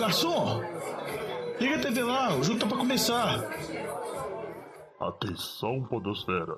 garçom! 0.00 0.62
Liga 1.60 1.76
a 1.76 1.78
TV 1.78 2.02
lá, 2.02 2.34
o 2.34 2.42
jogo 2.42 2.58
tá 2.58 2.66
pra 2.66 2.78
começar. 2.78 3.38
Atenção, 4.98 5.82
Podosfera. 5.82 6.56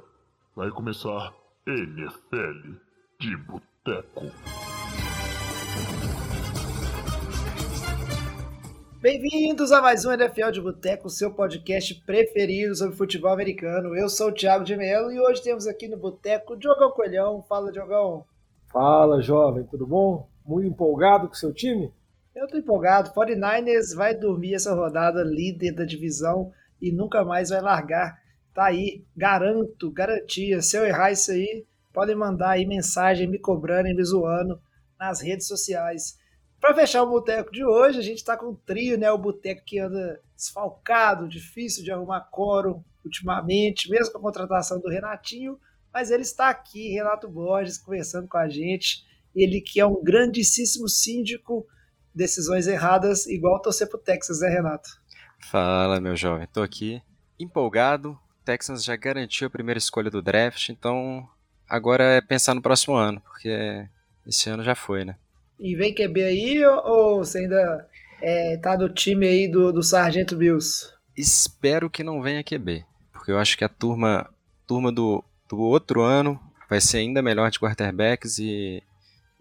Vai 0.55 0.71
começar 0.71 1.35
NFL 1.67 2.77
de 3.19 3.37
Boteco. 3.39 4.27
Bem-vindos 9.01 9.73
a 9.73 9.83
mais 9.83 10.05
um 10.05 10.13
NFL 10.13 10.53
de 10.53 10.61
Boteco, 10.61 11.11
seu 11.11 11.35
podcast 11.35 11.97
preferido 12.07 12.77
sobre 12.77 12.97
futebol 12.97 13.33
americano. 13.33 13.97
Eu 13.97 14.09
sou 14.09 14.29
o 14.29 14.33
Thiago 14.33 14.65
de 14.65 14.77
Mello 14.77 15.11
e 15.11 15.19
hoje 15.19 15.43
temos 15.43 15.67
aqui 15.67 15.89
no 15.89 15.97
Boteco 15.97 16.57
Diogão 16.57 16.93
Coelhão. 16.93 17.43
Fala, 17.43 17.73
Diogão. 17.73 18.25
Fala, 18.73 19.21
jovem, 19.21 19.65
tudo 19.65 19.85
bom? 19.85 20.29
Muito 20.47 20.69
empolgado 20.69 21.27
com 21.27 21.35
o 21.35 21.37
seu 21.37 21.53
time? 21.53 21.93
Eu 22.35 22.49
tô 22.49 22.57
empolgado. 22.57 23.11
49ers 23.11 23.95
vai 23.95 24.15
dormir 24.15 24.55
essa 24.55 24.75
rodada 24.75 25.23
líder 25.23 25.73
da 25.73 25.85
divisão 25.85 26.51
e 26.81 26.91
nunca 26.91 27.25
mais 27.25 27.51
vai 27.51 27.61
largar. 27.61 28.19
Tá 28.55 28.67
aí, 28.67 29.05
garanto, 29.17 29.91
garantia. 29.91 30.61
Se 30.63 30.77
eu 30.77 30.85
errar 30.85 31.13
isso 31.13 31.31
aí, 31.31 31.67
podem 31.93 32.17
mandar 32.17 32.51
aí 32.51 32.67
mensagem 32.67 33.29
me 33.29 33.39
cobrando 33.39 33.89
e 33.89 33.95
me 33.95 34.05
zoando 34.05 34.61
nas 34.99 35.21
redes 35.21 35.47
sociais. 35.47 36.19
Para 36.61 36.75
fechar 36.75 37.03
o 37.03 37.11
boteco 37.11 37.51
de 37.51 37.65
hoje, 37.65 37.99
a 37.99 38.03
gente 38.03 38.19
está 38.19 38.37
com 38.37 38.51
um 38.51 38.55
trio, 38.55 38.97
né? 38.97 39.11
O 39.11 39.19
boteco 39.19 39.65
que 39.65 39.79
anda 39.79 40.21
desfalcado, 40.37 41.29
difícil 41.29 41.85
de 41.85 41.91
arrumar 41.91 42.21
coro 42.31 42.85
ultimamente, 43.05 43.91
mesmo 43.91 44.13
com 44.13 44.19
a 44.19 44.23
contratação 44.23 44.81
do 44.81 44.89
Renatinho, 44.89 45.59
mas 45.93 46.11
ele 46.11 46.23
está 46.23 46.49
aqui, 46.49 46.93
Renato 46.93 47.29
Borges, 47.29 47.79
conversando 47.79 48.29
com 48.29 48.39
a 48.39 48.49
gente. 48.49 49.05
Ele 49.35 49.61
que 49.61 49.81
é 49.81 49.87
um 49.87 50.03
grandíssimo 50.03 50.89
síndico, 50.89 51.67
decisões 52.15 52.67
erradas, 52.67 53.27
igual 53.27 53.61
torcer 53.61 53.89
pro 53.89 53.99
Texas, 53.99 54.41
né, 54.41 54.49
Renato? 54.49 55.01
Fala, 55.51 56.01
meu 56.01 56.17
jovem. 56.17 56.47
Tô 56.53 56.63
aqui 56.63 57.03
empolgado. 57.39 58.19
Texans 58.45 58.85
já 58.85 58.97
garantiu 58.97 59.47
a 59.47 59.51
primeira 59.51 59.79
escolha 59.79 60.11
do 60.11 60.23
draft, 60.23 60.69
então 60.69 61.29
agora 61.69 62.05
é 62.05 62.21
pensar 62.21 62.55
no 62.55 62.63
próximo 62.63 62.95
ano, 62.95 63.21
porque 63.21 63.87
esse 64.27 64.51
ano 64.51 64.63
já 64.63 64.75
foi, 64.75 65.05
né? 65.05 65.17
E 65.59 65.77
vem 65.77 65.95
QB 65.95 66.23
aí 66.23 66.65
ou, 66.65 66.87
ou 66.87 67.19
você 67.19 67.39
ainda 67.39 67.89
é, 68.21 68.57
tá 68.57 68.77
no 68.77 68.89
time 68.89 69.27
aí 69.27 69.49
do, 69.49 69.73
do 69.73 69.83
Sargento 69.83 70.37
Bills? 70.37 70.93
Espero 71.17 71.89
que 71.89 72.03
não 72.03 72.21
venha 72.21 72.43
QB, 72.43 72.85
porque 73.13 73.31
eu 73.31 73.39
acho 73.39 73.57
que 73.57 73.65
a 73.65 73.69
turma, 73.69 74.29
turma 74.67 74.91
do, 74.91 75.23
do 75.49 75.59
outro 75.59 76.03
ano 76.03 76.41
vai 76.69 76.81
ser 76.81 76.99
ainda 76.99 77.23
melhor 77.23 77.51
de 77.51 77.61
quarterbacks 77.61 78.39
e, 78.39 78.83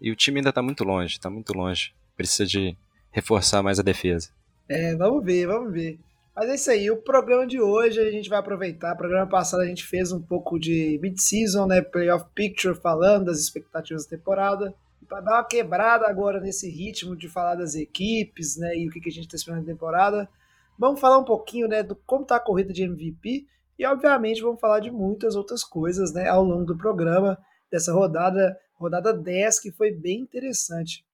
e 0.00 0.10
o 0.10 0.16
time 0.16 0.38
ainda 0.38 0.52
tá 0.52 0.62
muito 0.62 0.84
longe, 0.84 1.18
tá 1.18 1.28
muito 1.28 1.52
longe. 1.52 1.92
Precisa 2.22 2.46
de 2.46 2.76
reforçar 3.10 3.62
mais 3.62 3.78
a 3.78 3.82
defesa. 3.82 4.30
É, 4.68 4.94
vamos 4.94 5.24
ver, 5.24 5.46
vamos 5.46 5.72
ver. 5.72 5.98
Mas 6.34 6.48
é 6.48 6.54
isso 6.54 6.70
aí, 6.70 6.90
o 6.90 6.96
programa 6.96 7.46
de 7.46 7.60
hoje 7.60 8.00
a 8.00 8.10
gente 8.10 8.28
vai 8.28 8.38
aproveitar. 8.38 8.94
O 8.94 8.96
programa 8.96 9.26
passado 9.26 9.60
a 9.60 9.66
gente 9.66 9.84
fez 9.84 10.12
um 10.12 10.22
pouco 10.22 10.58
de 10.58 10.98
mid-season, 11.02 11.66
né? 11.66 11.82
Playoff 11.82 12.24
Picture, 12.34 12.74
falando 12.74 13.26
das 13.26 13.38
expectativas 13.38 14.04
da 14.04 14.16
temporada 14.16 14.74
para 15.12 15.20
dar 15.20 15.32
uma 15.34 15.44
quebrada 15.44 16.08
agora 16.08 16.40
nesse 16.40 16.70
ritmo 16.70 17.14
de 17.14 17.28
falar 17.28 17.54
das 17.54 17.74
equipes, 17.74 18.56
né, 18.56 18.74
e 18.78 18.88
o 18.88 18.90
que, 18.90 18.98
que 18.98 19.10
a 19.10 19.12
gente 19.12 19.24
está 19.26 19.36
esperando 19.36 19.60
na 19.60 19.72
temporada, 19.72 20.26
vamos 20.78 20.98
falar 21.00 21.18
um 21.18 21.24
pouquinho, 21.24 21.68
né, 21.68 21.82
do 21.82 21.94
como 21.94 22.22
está 22.22 22.36
a 22.36 22.40
corrida 22.40 22.72
de 22.72 22.82
MVP 22.82 23.46
e, 23.78 23.84
obviamente, 23.84 24.40
vamos 24.40 24.58
falar 24.58 24.80
de 24.80 24.90
muitas 24.90 25.36
outras 25.36 25.62
coisas, 25.62 26.14
né, 26.14 26.28
ao 26.28 26.42
longo 26.42 26.64
do 26.64 26.78
programa 26.78 27.36
dessa 27.70 27.92
rodada, 27.92 28.58
rodada 28.74 29.12
10, 29.12 29.60
que 29.60 29.70
foi 29.70 29.90
bem 29.90 30.20
interessante. 30.20 31.04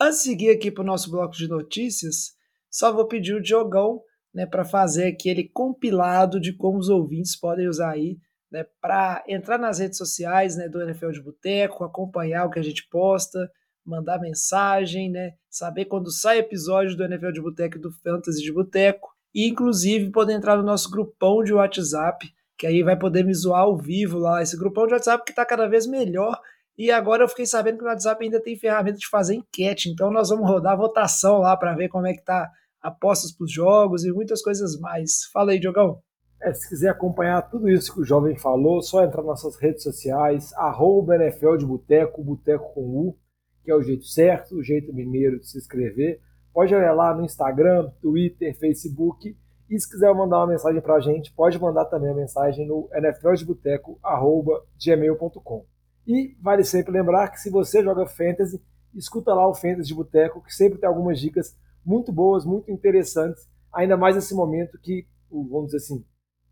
De 0.00 0.12
seguir 0.12 0.50
aqui 0.50 0.70
para 0.70 0.82
o 0.82 0.86
nosso 0.86 1.10
bloco 1.10 1.34
de 1.34 1.46
notícias, 1.46 2.32
só 2.70 2.92
vou 2.92 3.06
pedir 3.06 3.34
o 3.34 3.42
Diogão, 3.42 4.00
né, 4.34 4.46
para 4.46 4.64
fazer 4.64 5.06
aquele 5.08 5.48
compilado 5.48 6.40
de 6.40 6.52
como 6.52 6.78
os 6.78 6.88
ouvintes 6.88 7.38
podem 7.38 7.68
usar 7.68 7.90
aí 7.90 8.16
né, 8.50 8.64
para 8.80 9.22
entrar 9.28 9.58
nas 9.58 9.78
redes 9.78 9.98
sociais 9.98 10.56
né, 10.56 10.68
do 10.68 10.80
NFL 10.82 11.10
de 11.10 11.22
Boteco, 11.22 11.84
acompanhar 11.84 12.46
o 12.46 12.50
que 12.50 12.58
a 12.58 12.62
gente 12.62 12.88
posta, 12.88 13.50
mandar 13.84 14.18
mensagem, 14.18 15.10
né, 15.10 15.32
saber 15.48 15.84
quando 15.84 16.10
sai 16.10 16.38
episódio 16.38 16.96
do 16.96 17.04
NFL 17.04 17.30
de 17.32 17.40
Boteco 17.40 17.76
e 17.76 17.80
do 17.80 17.92
Fantasy 17.92 18.42
de 18.42 18.52
Boteco, 18.52 19.08
e 19.34 19.48
inclusive 19.48 20.10
poder 20.10 20.34
entrar 20.34 20.56
no 20.56 20.62
nosso 20.62 20.90
grupão 20.90 21.42
de 21.44 21.52
WhatsApp, 21.52 22.26
que 22.58 22.66
aí 22.66 22.82
vai 22.82 22.98
poder 22.98 23.24
me 23.24 23.32
zoar 23.32 23.62
ao 23.62 23.78
vivo 23.78 24.18
lá, 24.18 24.42
esse 24.42 24.56
grupão 24.56 24.86
de 24.86 24.94
WhatsApp 24.94 25.24
que 25.24 25.32
está 25.32 25.46
cada 25.46 25.68
vez 25.68 25.86
melhor, 25.86 26.40
e 26.80 26.90
agora 26.90 27.24
eu 27.24 27.28
fiquei 27.28 27.44
sabendo 27.44 27.76
que 27.76 27.84
o 27.84 27.86
WhatsApp 27.86 28.24
ainda 28.24 28.40
tem 28.40 28.56
ferramenta 28.56 28.96
de 28.96 29.06
fazer 29.06 29.34
enquete, 29.34 29.90
então 29.90 30.10
nós 30.10 30.30
vamos 30.30 30.48
rodar 30.48 30.78
votação 30.78 31.40
lá 31.40 31.54
para 31.54 31.74
ver 31.74 31.90
como 31.90 32.06
é 32.06 32.14
que 32.14 32.24
tá 32.24 32.50
apostas 32.80 33.32
para 33.32 33.44
os 33.44 33.52
jogos 33.52 34.02
e 34.02 34.10
muitas 34.10 34.40
coisas 34.40 34.80
mais. 34.80 35.26
Fala 35.30 35.52
aí, 35.52 35.60
Diogão. 35.60 36.00
É, 36.40 36.54
se 36.54 36.66
quiser 36.70 36.88
acompanhar 36.88 37.42
tudo 37.42 37.68
isso 37.68 37.92
que 37.92 38.00
o 38.00 38.04
jovem 38.04 38.34
falou, 38.38 38.80
só 38.80 39.04
entrar 39.04 39.18
nas 39.18 39.42
nossas 39.42 39.60
redes 39.60 39.82
sociais, 39.82 40.54
arroba 40.54 41.16
NFL 41.16 41.58
de 41.58 41.66
Boteco, 41.66 42.24
Boteco 42.24 42.72
com 42.72 42.80
U, 42.80 43.14
que 43.62 43.70
é 43.70 43.74
o 43.74 43.82
jeito 43.82 44.06
certo, 44.06 44.56
o 44.56 44.62
jeito 44.62 44.90
mineiro 44.90 45.38
de 45.38 45.50
se 45.50 45.58
inscrever. 45.58 46.18
Pode 46.50 46.74
olhar 46.74 46.94
lá 46.94 47.14
no 47.14 47.26
Instagram, 47.26 47.90
Twitter, 48.00 48.58
Facebook. 48.58 49.36
E 49.68 49.78
se 49.78 49.86
quiser 49.86 50.14
mandar 50.14 50.38
uma 50.38 50.46
mensagem 50.46 50.80
para 50.80 50.94
a 50.94 51.00
gente, 51.00 51.30
pode 51.30 51.60
mandar 51.60 51.84
também 51.84 52.10
a 52.10 52.14
mensagem 52.14 52.66
no 52.66 52.88
nfldeboteco.gmail.com. 52.90 55.66
E 56.10 56.36
vale 56.42 56.64
sempre 56.64 56.90
lembrar 56.90 57.28
que 57.28 57.38
se 57.38 57.48
você 57.48 57.84
joga 57.84 58.04
Fantasy, 58.04 58.60
escuta 58.96 59.32
lá 59.32 59.46
o 59.46 59.54
Fantasy 59.54 59.86
de 59.86 59.94
Boteco, 59.94 60.42
que 60.42 60.52
sempre 60.52 60.76
tem 60.76 60.88
algumas 60.88 61.20
dicas 61.20 61.56
muito 61.86 62.10
boas, 62.10 62.44
muito 62.44 62.68
interessantes, 62.68 63.48
ainda 63.72 63.96
mais 63.96 64.16
nesse 64.16 64.34
momento 64.34 64.76
que, 64.82 65.06
vamos 65.30 65.66
dizer 65.66 65.76
assim, 65.76 66.04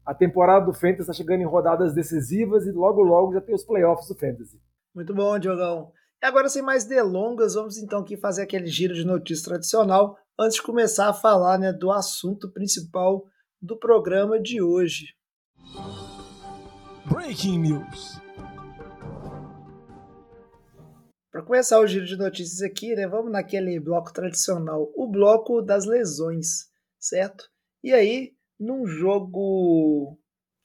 a 0.06 0.14
temporada 0.14 0.64
do 0.64 0.72
Fantasy 0.72 1.00
está 1.00 1.12
chegando 1.12 1.40
em 1.40 1.44
rodadas 1.44 1.92
decisivas 1.92 2.66
e 2.66 2.70
logo 2.70 3.02
logo 3.02 3.32
já 3.32 3.40
tem 3.40 3.52
os 3.52 3.64
playoffs 3.64 4.06
do 4.06 4.14
Fantasy. 4.14 4.62
Muito 4.94 5.12
bom, 5.12 5.36
Diogão. 5.40 5.90
E 6.22 6.26
agora, 6.26 6.48
sem 6.48 6.62
mais 6.62 6.84
delongas, 6.84 7.54
vamos 7.54 7.78
então 7.78 8.02
aqui 8.02 8.16
fazer 8.16 8.42
aquele 8.42 8.68
giro 8.68 8.94
de 8.94 9.04
notícias 9.04 9.42
tradicional 9.42 10.16
antes 10.38 10.54
de 10.54 10.62
começar 10.62 11.08
a 11.08 11.14
falar 11.14 11.58
né, 11.58 11.72
do 11.72 11.90
assunto 11.90 12.48
principal 12.52 13.24
do 13.60 13.76
programa 13.76 14.40
de 14.40 14.62
hoje. 14.62 15.16
Breaking 17.10 17.58
News. 17.58 18.27
Para 21.38 21.46
começar 21.46 21.78
o 21.78 21.86
giro 21.86 22.04
de 22.04 22.16
notícias 22.16 22.62
aqui, 22.62 22.96
né, 22.96 23.06
vamos 23.06 23.30
naquele 23.30 23.78
bloco 23.78 24.12
tradicional, 24.12 24.92
o 24.96 25.06
bloco 25.06 25.62
das 25.62 25.84
lesões, 25.84 26.66
certo? 26.98 27.44
E 27.80 27.92
aí, 27.92 28.32
num 28.58 28.84
jogo 28.84 30.18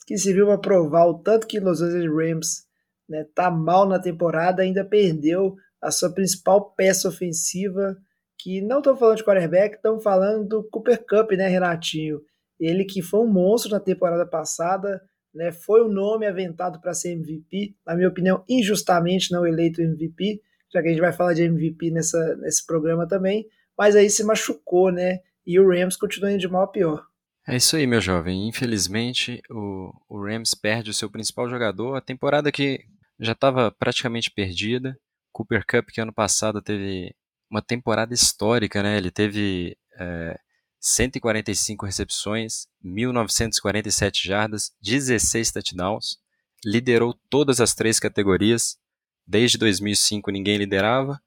que 0.07 0.17
serviu 0.17 0.47
para 0.47 0.57
provar 0.57 1.06
o 1.06 1.19
tanto 1.19 1.45
que 1.45 1.59
Los 1.59 1.79
Angeles 1.79 2.11
Rams 2.11 2.66
né, 3.07 3.23
tá 3.35 3.51
mal 3.51 3.88
na 3.88 4.00
temporada, 4.00 4.63
ainda 4.63 4.84
perdeu 4.84 5.56
a 5.79 5.91
sua 5.91 6.11
principal 6.11 6.73
peça 6.73 7.07
ofensiva, 7.07 7.95
que 8.40 8.59
não 8.59 8.79
estão 8.79 8.97
falando 8.97 9.17
de 9.17 9.23
quarterback, 9.23 9.75
estão 9.75 10.00
falando 10.00 10.47
do 10.47 10.63
Cooper 10.72 11.05
Cup, 11.07 11.34
né, 11.34 11.50
Renatinho? 11.50 12.19
Ele 12.59 12.84
que 12.84 13.03
foi 13.03 13.19
um 13.19 13.31
monstro 13.31 13.69
na 13.69 13.79
temporada 13.79 14.25
passada, 14.25 15.00
né, 15.35 15.51
foi 15.51 15.84
o 15.84 15.85
um 15.85 15.94
nome 15.94 16.25
aventado 16.25 16.81
para 16.81 16.95
ser 16.95 17.11
MVP, 17.11 17.75
na 17.85 17.95
minha 17.95 18.09
opinião, 18.09 18.44
injustamente 18.50 19.31
não 19.31 19.45
eleito 19.45 19.79
MVP, 19.79 20.41
já 20.73 20.81
que 20.81 20.88
a 20.88 20.91
gente 20.91 21.01
vai 21.01 21.13
falar 21.13 21.34
de 21.34 21.44
MVP 21.44 21.91
nessa, 21.91 22.35
nesse 22.38 22.66
programa 22.66 23.07
também, 23.07 23.47
mas 23.78 23.95
aí 23.95 24.09
se 24.09 24.23
machucou, 24.23 24.91
né? 24.91 25.19
E 25.45 25.59
o 25.59 25.67
Rams 25.67 25.95
continua 25.95 26.31
indo 26.31 26.39
de 26.39 26.47
mal 26.47 26.63
a 26.63 26.67
pior. 26.67 27.06
É 27.47 27.57
isso 27.57 27.75
aí, 27.75 27.85
meu 27.85 28.00
jovem. 28.00 28.47
Infelizmente, 28.47 29.41
o, 29.50 29.94
o 30.07 30.25
Rams 30.25 30.56
perde 30.56 30.89
o 30.89 30.94
seu 30.94 31.09
principal 31.09 31.50
jogador. 31.50 31.95
A 31.95 32.01
temporada 32.01 32.51
que 32.51 32.85
já 33.19 33.34
estava 33.34 33.72
praticamente 33.72 34.31
perdida. 34.31 34.97
Cooper 35.31 35.66
Cup, 35.66 35.89
que 35.89 36.00
ano 36.00 36.13
passado 36.13 36.61
teve 36.61 37.13
uma 37.50 37.61
temporada 37.61 38.14
histórica, 38.14 38.81
né? 38.81 38.97
Ele 38.97 39.11
teve 39.11 39.75
é, 39.99 40.37
145 40.79 41.85
recepções, 41.85 42.67
1.947 42.84 44.25
jardas, 44.25 44.72
16 44.81 45.52
touchdowns, 45.52 46.17
liderou 46.64 47.14
todas 47.29 47.59
as 47.59 47.73
três 47.73 47.99
categorias. 47.99 48.78
Desde 49.25 49.58
2005 49.58 50.31
ninguém 50.31 50.58
liderava 50.58 51.20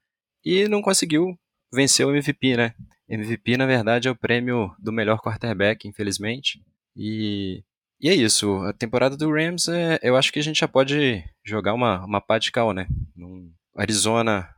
e 0.43 0.67
não 0.67 0.81
conseguiu 0.81 1.37
vencer 1.71 2.05
o 2.05 2.11
MVP, 2.11 2.57
né? 2.57 2.73
MVP, 3.09 3.57
na 3.57 3.65
verdade, 3.65 4.07
é 4.07 4.11
o 4.11 4.15
prêmio 4.15 4.73
do 4.79 4.91
melhor 4.91 5.19
quarterback, 5.19 5.87
infelizmente. 5.87 6.61
E, 6.95 7.63
e 7.99 8.09
é 8.09 8.13
isso. 8.13 8.57
A 8.63 8.73
temporada 8.73 9.15
do 9.15 9.31
Rams, 9.31 9.67
é, 9.67 9.99
eu 10.01 10.15
acho 10.15 10.31
que 10.31 10.39
a 10.39 10.43
gente 10.43 10.59
já 10.59 10.67
pode 10.67 11.23
jogar 11.45 11.73
uma, 11.73 12.03
uma 12.05 12.21
pá 12.21 12.37
de 12.37 12.51
cal, 12.51 12.73
né? 12.73 12.87
No 13.15 13.51
Arizona 13.75 14.49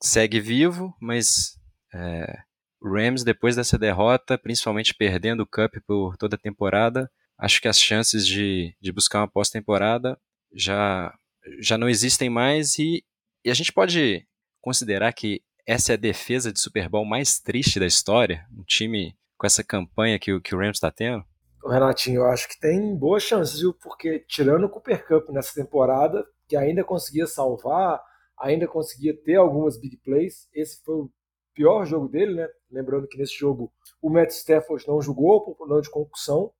segue 0.00 0.40
vivo, 0.40 0.94
mas 1.00 1.56
é, 1.94 2.38
Rams, 2.82 3.22
depois 3.22 3.54
dessa 3.54 3.78
derrota, 3.78 4.36
principalmente 4.36 4.94
perdendo 4.94 5.42
o 5.42 5.46
Cup 5.46 5.74
por 5.86 6.16
toda 6.16 6.34
a 6.34 6.38
temporada, 6.38 7.10
acho 7.38 7.60
que 7.60 7.68
as 7.68 7.80
chances 7.80 8.26
de, 8.26 8.74
de 8.80 8.92
buscar 8.92 9.20
uma 9.20 9.28
pós-temporada 9.28 10.18
já, 10.54 11.14
já 11.60 11.76
não 11.76 11.88
existem 11.88 12.30
mais 12.30 12.78
e, 12.78 13.04
e 13.44 13.50
a 13.50 13.54
gente 13.54 13.72
pode 13.72 14.26
considerar 14.60 15.12
que 15.12 15.42
essa 15.66 15.92
é 15.92 15.94
a 15.94 15.98
defesa 15.98 16.52
de 16.52 16.60
Super 16.60 16.88
Bowl 16.88 17.04
mais 17.04 17.38
triste 17.38 17.78
da 17.78 17.86
história? 17.86 18.46
Um 18.56 18.64
time 18.64 19.16
com 19.36 19.46
essa 19.46 19.62
campanha 19.62 20.18
que, 20.18 20.40
que 20.40 20.54
o 20.54 20.58
Rams 20.58 20.76
está 20.76 20.90
tendo? 20.90 21.24
Renatinho, 21.64 22.22
eu 22.22 22.26
acho 22.26 22.48
que 22.48 22.58
tem 22.58 22.96
boas 22.96 23.22
chances, 23.22 23.60
viu? 23.60 23.72
Porque 23.74 24.20
tirando 24.28 24.64
o 24.64 24.68
Cooper 24.68 25.06
Cup 25.06 25.28
nessa 25.30 25.54
temporada, 25.54 26.26
que 26.48 26.56
ainda 26.56 26.82
conseguia 26.82 27.26
salvar, 27.26 28.02
ainda 28.38 28.66
conseguia 28.66 29.16
ter 29.16 29.36
algumas 29.36 29.78
big 29.80 29.96
plays, 29.98 30.48
esse 30.52 30.82
foi 30.82 30.94
o 30.96 31.10
pior 31.54 31.84
jogo 31.84 32.08
dele, 32.08 32.34
né? 32.34 32.48
Lembrando 32.70 33.06
que 33.06 33.16
nesse 33.16 33.34
jogo 33.34 33.72
o 34.00 34.10
Matt 34.10 34.30
Stafford 34.30 34.86
não 34.88 35.00
jogou 35.00 35.44
por 35.44 35.56
problema 35.56 35.80
de 35.80 35.90
concussão, 35.90 36.52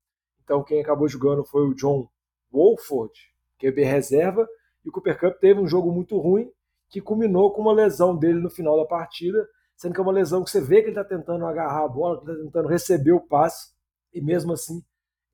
então 0.45 0.63
quem 0.63 0.81
acabou 0.81 1.09
jogando 1.09 1.45
foi 1.45 1.67
o 1.67 1.75
John 1.75 2.09
Wolford, 2.53 3.13
QB 3.59 3.83
reserva, 3.85 4.47
e 4.85 4.89
o 4.89 4.93
Cooper 4.93 5.19
Cup 5.19 5.39
teve 5.39 5.61
um 5.61 5.67
jogo 5.67 5.91
muito 5.91 6.19
ruim, 6.19 6.51
que 6.89 7.01
culminou 7.01 7.53
com 7.53 7.63
uma 7.63 7.73
lesão 7.73 8.17
dele 8.17 8.41
no 8.41 8.51
final 8.51 8.77
da 8.77 8.85
partida, 8.85 9.49
sendo 9.77 9.95
que 9.95 10.01
é 10.01 10.03
uma 10.03 10.13
lesão 10.13 10.45
que 10.45 10.51
você 10.51 10.61
vê 10.61 10.83
que 10.83 10.91
ele 10.91 10.99
está 10.99 11.05
tentando 11.05 11.47
agarrar 11.47 11.85
a 11.85 11.89
bola, 11.89 12.19
está 12.19 12.35
tentando 12.35 12.69
receber 12.69 13.13
o 13.13 13.21
passe, 13.21 13.73
e 14.13 14.21
mesmo 14.21 14.53
assim 14.53 14.83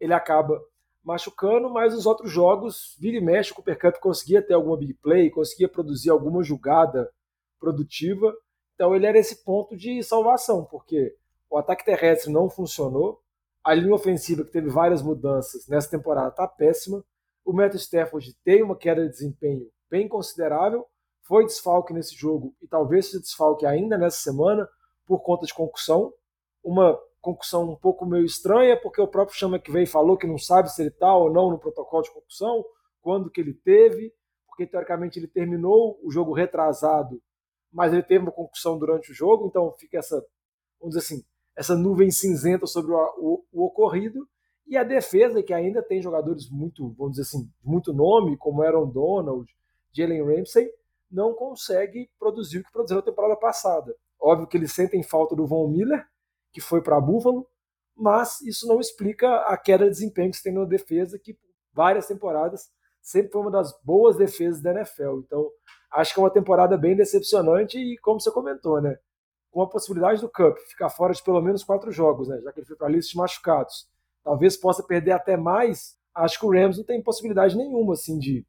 ele 0.00 0.12
acaba 0.12 0.60
machucando, 1.02 1.70
mas 1.70 1.94
os 1.94 2.06
outros 2.06 2.30
jogos, 2.30 2.96
vira 3.00 3.16
e 3.16 3.20
mexe, 3.20 3.52
o 3.52 3.54
Cooper 3.54 3.78
Cup 3.78 4.00
conseguia 4.00 4.42
ter 4.42 4.54
alguma 4.54 4.76
big 4.76 4.94
play, 4.94 5.30
conseguia 5.30 5.68
produzir 5.68 6.10
alguma 6.10 6.42
jogada 6.42 7.10
produtiva, 7.58 8.34
então 8.74 8.94
ele 8.94 9.06
era 9.06 9.18
esse 9.18 9.42
ponto 9.42 9.76
de 9.76 10.02
salvação, 10.02 10.64
porque 10.64 11.16
o 11.50 11.56
ataque 11.56 11.84
terrestre 11.84 12.32
não 12.32 12.48
funcionou, 12.48 13.20
a 13.64 13.74
linha 13.74 13.94
ofensiva 13.94 14.44
que 14.44 14.52
teve 14.52 14.68
várias 14.68 15.02
mudanças 15.02 15.66
nessa 15.66 15.90
temporada 15.90 16.28
está 16.28 16.46
péssima, 16.46 17.04
o 17.48 17.52
Matt 17.52 17.74
Stafford 17.74 18.36
tem 18.44 18.62
uma 18.62 18.76
queda 18.76 19.02
de 19.02 19.10
desempenho 19.10 19.70
bem 19.90 20.06
considerável, 20.08 20.86
foi 21.22 21.44
desfalque 21.44 21.92
nesse 21.92 22.14
jogo 22.14 22.54
e 22.60 22.68
talvez 22.68 23.06
seja 23.06 23.20
desfalque 23.20 23.64
ainda 23.64 23.96
nessa 23.96 24.18
semana 24.18 24.68
por 25.06 25.20
conta 25.20 25.46
de 25.46 25.54
concussão, 25.54 26.12
uma 26.62 26.98
concussão 27.20 27.70
um 27.70 27.76
pouco 27.76 28.04
meio 28.04 28.24
estranha, 28.24 28.78
porque 28.80 29.00
o 29.00 29.08
próprio 29.08 29.36
Chama 29.36 29.58
que 29.58 29.72
veio 29.72 29.86
falou 29.86 30.16
que 30.16 30.26
não 30.26 30.38
sabe 30.38 30.70
se 30.70 30.82
ele 30.82 30.90
está 30.90 31.14
ou 31.14 31.32
não 31.32 31.50
no 31.50 31.58
protocolo 31.58 32.02
de 32.02 32.12
concussão, 32.12 32.64
quando 33.00 33.30
que 33.30 33.40
ele 33.40 33.54
teve, 33.54 34.12
porque 34.46 34.66
teoricamente 34.66 35.18
ele 35.18 35.28
terminou 35.28 35.98
o 36.02 36.10
jogo 36.10 36.32
retrasado 36.32 37.20
mas 37.72 37.92
ele 37.92 38.02
teve 38.02 38.24
uma 38.24 38.32
concussão 38.32 38.78
durante 38.78 39.10
o 39.10 39.14
jogo, 39.14 39.46
então 39.46 39.74
fica 39.78 39.98
essa, 39.98 40.16
vamos 40.80 40.94
dizer 40.94 41.14
assim, 41.14 41.24
essa 41.56 41.76
nuvem 41.76 42.10
cinzenta 42.10 42.66
sobre 42.66 42.92
o, 42.92 42.96
o, 43.18 43.44
o 43.52 43.64
ocorrido. 43.66 44.28
E 44.68 44.76
a 44.76 44.84
defesa, 44.84 45.42
que 45.42 45.54
ainda 45.54 45.82
tem 45.82 46.02
jogadores 46.02 46.50
muito, 46.50 46.90
vamos 46.90 47.12
dizer 47.12 47.22
assim, 47.22 47.50
muito 47.64 47.92
nome, 47.92 48.36
como 48.36 48.62
Aaron 48.62 48.86
Donald, 48.86 49.50
Jalen 49.92 50.22
Ramsey, 50.22 50.70
não 51.10 51.32
consegue 51.32 52.10
produzir 52.18 52.58
o 52.58 52.64
que 52.64 52.70
produziu 52.70 52.96
na 52.96 53.02
temporada 53.02 53.34
passada. 53.34 53.96
Óbvio 54.20 54.46
que 54.46 54.58
eles 54.58 54.72
sentem 54.72 55.02
falta 55.02 55.34
do 55.34 55.46
Von 55.46 55.68
Miller, 55.68 56.06
que 56.52 56.60
foi 56.60 56.82
para 56.82 57.00
Buffalo, 57.00 57.48
mas 57.96 58.42
isso 58.42 58.68
não 58.68 58.78
explica 58.78 59.36
a 59.46 59.56
queda 59.56 59.84
de 59.84 59.90
desempenho 59.90 60.30
que 60.30 60.36
você 60.36 60.42
tem 60.44 60.52
na 60.52 60.64
defesa, 60.64 61.18
que 61.18 61.38
várias 61.72 62.06
temporadas 62.06 62.70
sempre 63.00 63.32
foi 63.32 63.40
uma 63.40 63.50
das 63.50 63.72
boas 63.82 64.16
defesas 64.16 64.60
da 64.60 64.72
NFL. 64.72 65.20
Então, 65.24 65.50
acho 65.92 66.12
que 66.12 66.20
é 66.20 66.22
uma 66.22 66.30
temporada 66.30 66.76
bem 66.76 66.94
decepcionante 66.94 67.78
e, 67.78 67.96
como 67.98 68.20
você 68.20 68.30
comentou, 68.30 68.82
né? 68.82 68.98
Com 69.50 69.62
a 69.62 69.68
possibilidade 69.68 70.20
do 70.20 70.28
Cup 70.28 70.58
ficar 70.68 70.90
fora 70.90 71.14
de 71.14 71.22
pelo 71.22 71.40
menos 71.40 71.64
quatro 71.64 71.90
jogos, 71.90 72.28
né? 72.28 72.38
Já 72.42 72.52
que 72.52 72.60
ele 72.60 72.66
foi 72.66 72.76
para 72.76 72.86
a 72.86 72.90
lista 72.90 73.12
de 73.12 73.16
machucados. 73.16 73.88
Talvez 74.28 74.58
possa 74.58 74.82
perder 74.82 75.12
até 75.12 75.38
mais. 75.38 75.96
Acho 76.14 76.38
que 76.38 76.44
o 76.44 76.52
Rams 76.52 76.76
não 76.76 76.84
tem 76.84 77.02
possibilidade 77.02 77.56
nenhuma, 77.56 77.94
assim, 77.94 78.18
de, 78.18 78.40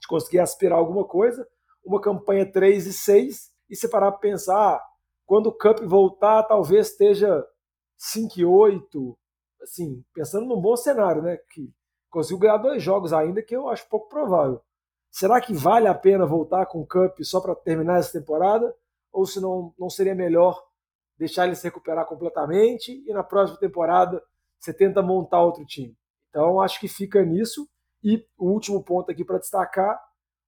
de 0.00 0.08
conseguir 0.08 0.40
aspirar 0.40 0.76
alguma 0.76 1.04
coisa. 1.04 1.46
Uma 1.84 2.00
campanha 2.00 2.50
3 2.50 2.88
e 2.88 2.92
6 2.92 3.52
e 3.70 3.76
se 3.76 3.88
parar 3.88 4.10
para 4.10 4.18
pensar, 4.18 4.74
ah, 4.74 4.84
quando 5.24 5.46
o 5.46 5.52
Cup 5.52 5.78
voltar, 5.84 6.42
talvez 6.42 6.88
esteja 6.88 7.46
5 7.96 8.40
e 8.40 8.44
8, 8.44 9.16
assim, 9.62 10.04
pensando 10.12 10.44
num 10.44 10.60
bom 10.60 10.76
cenário, 10.76 11.22
né? 11.22 11.36
Que 11.52 11.72
conseguiu 12.10 12.38
ganhar 12.38 12.56
dois 12.56 12.82
jogos 12.82 13.12
ainda, 13.12 13.40
que 13.40 13.54
eu 13.54 13.68
acho 13.68 13.88
pouco 13.88 14.08
provável. 14.08 14.60
Será 15.08 15.40
que 15.40 15.54
vale 15.54 15.86
a 15.86 15.94
pena 15.94 16.26
voltar 16.26 16.66
com 16.66 16.80
o 16.80 16.86
Cup 16.86 17.16
só 17.22 17.40
para 17.40 17.54
terminar 17.54 18.00
essa 18.00 18.18
temporada? 18.18 18.74
Ou 19.12 19.24
se 19.24 19.40
não, 19.40 19.72
não 19.78 19.88
seria 19.88 20.16
melhor 20.16 20.60
deixar 21.16 21.46
ele 21.46 21.54
se 21.54 21.62
recuperar 21.62 22.06
completamente 22.06 23.04
e 23.06 23.12
na 23.12 23.22
próxima 23.22 23.60
temporada 23.60 24.20
você 24.58 24.72
tenta 24.72 25.02
montar 25.02 25.42
outro 25.42 25.64
time? 25.64 25.96
Então 26.30 26.60
acho 26.60 26.80
que 26.80 26.88
fica 26.88 27.22
nisso. 27.24 27.68
E 28.02 28.24
o 28.36 28.50
último 28.50 28.82
ponto 28.82 29.10
aqui 29.10 29.24
para 29.24 29.38
destacar: 29.38 30.00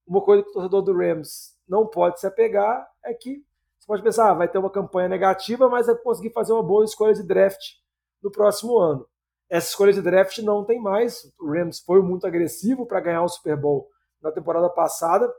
uma 0.07 0.23
coisa 0.23 0.43
que 0.43 0.51
o 0.51 0.53
torcedor 0.53 0.83
do 0.83 0.97
Rams 0.97 1.57
não 1.69 1.87
pode 1.87 2.21
se 2.21 2.27
apegar 2.27 2.87
é 3.05 3.15
que 3.15 3.45
você 3.79 3.87
pode 3.87 4.03
pensar, 4.03 4.31
ah, 4.31 4.35
vai 4.35 4.47
ter 4.47 4.59
uma 4.59 4.71
campanha 4.71 5.09
negativa, 5.09 5.69
mas 5.69 5.87
vai 5.87 5.97
conseguir 5.97 6.33
fazer 6.33 6.53
uma 6.53 6.63
boa 6.63 6.85
escolha 6.85 7.15
de 7.15 7.23
draft 7.23 7.61
no 8.23 8.31
próximo 8.31 8.79
ano. 8.79 9.07
Essa 9.49 9.69
escolha 9.69 9.93
de 9.93 10.03
draft 10.03 10.39
não 10.39 10.65
tem 10.65 10.81
mais. 10.81 11.33
O 11.41 11.51
Rams 11.51 11.81
foi 11.81 12.03
muito 12.03 12.27
agressivo 12.27 12.87
para 12.87 13.01
ganhar 13.01 13.23
o 13.23 13.29
Super 13.29 13.57
Bowl 13.57 13.89
na 14.21 14.31
temporada 14.31 14.69
passada. 14.69 15.33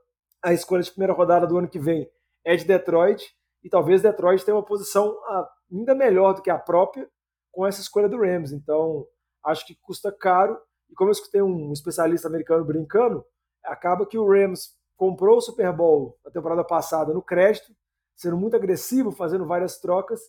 A 0.43 0.51
escolha 0.53 0.81
de 0.81 0.89
primeira 0.89 1.13
rodada 1.13 1.45
do 1.45 1.57
ano 1.57 1.69
que 1.69 1.79
vem 1.79 2.09
é 2.43 2.55
de 2.55 2.65
Detroit. 2.65 3.31
E 3.63 3.69
talvez 3.69 4.01
Detroit 4.01 4.43
tenha 4.43 4.57
uma 4.57 4.65
posição 4.65 5.15
ah, 5.27 5.47
ainda 5.71 5.93
melhor 5.93 6.33
do 6.33 6.41
que 6.41 6.49
a 6.49 6.57
própria 6.57 7.07
com 7.51 7.65
essa 7.65 7.81
escolha 7.81 8.09
do 8.09 8.19
Rams. 8.19 8.51
Então, 8.51 9.05
acho 9.45 9.65
que 9.65 9.75
custa 9.81 10.11
caro. 10.11 10.57
E 10.89 10.93
como 10.93 11.09
eu 11.09 11.13
escutei 11.13 11.41
um 11.41 11.71
especialista 11.71 12.27
americano 12.27 12.65
brincando, 12.65 13.25
acaba 13.63 14.05
que 14.05 14.17
o 14.17 14.27
Rams 14.27 14.75
comprou 14.97 15.37
o 15.37 15.41
Super 15.41 15.71
Bowl 15.73 16.17
na 16.23 16.31
temporada 16.31 16.63
passada 16.63 17.13
no 17.13 17.21
crédito, 17.21 17.73
sendo 18.15 18.37
muito 18.37 18.55
agressivo, 18.55 19.11
fazendo 19.11 19.45
várias 19.45 19.79
trocas, 19.79 20.19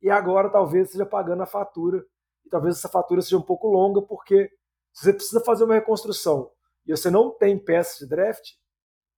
e 0.00 0.08
agora 0.08 0.48
talvez 0.48 0.86
esteja 0.86 1.04
pagando 1.04 1.42
a 1.42 1.46
fatura 1.46 2.04
talvez 2.50 2.76
essa 2.76 2.88
fatura 2.88 3.22
seja 3.22 3.38
um 3.38 3.42
pouco 3.42 3.68
longa, 3.68 4.02
porque 4.02 4.50
se 4.92 5.04
você 5.04 5.12
precisa 5.12 5.40
fazer 5.40 5.64
uma 5.64 5.74
reconstrução 5.74 6.50
e 6.86 6.90
você 6.90 7.08
não 7.08 7.30
tem 7.30 7.56
peças 7.56 7.98
de 8.00 8.06
draft, 8.06 8.50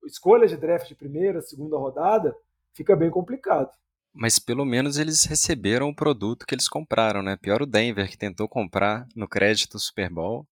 escolha 0.05 0.47
de 0.47 0.57
draft 0.57 0.87
de 0.87 0.95
primeira, 0.95 1.41
segunda 1.41 1.77
rodada, 1.77 2.37
fica 2.75 2.95
bem 2.95 3.11
complicado. 3.11 3.71
Mas 4.15 4.39
pelo 4.39 4.65
menos 4.65 4.99
eles 4.99 5.25
receberam 5.25 5.89
o 5.89 5.95
produto 5.95 6.47
que 6.47 6.55
eles 6.55 6.69
compraram, 6.69 7.23
né? 7.23 7.37
Pior 7.37 7.63
o 7.63 7.67
Denver, 7.67 8.09
que 8.09 8.19
tentou 8.19 8.49
comprar 8.49 9.07
no 9.17 9.27
crédito 9.27 9.79
Super 9.79 10.11
Bowl. 10.11 10.47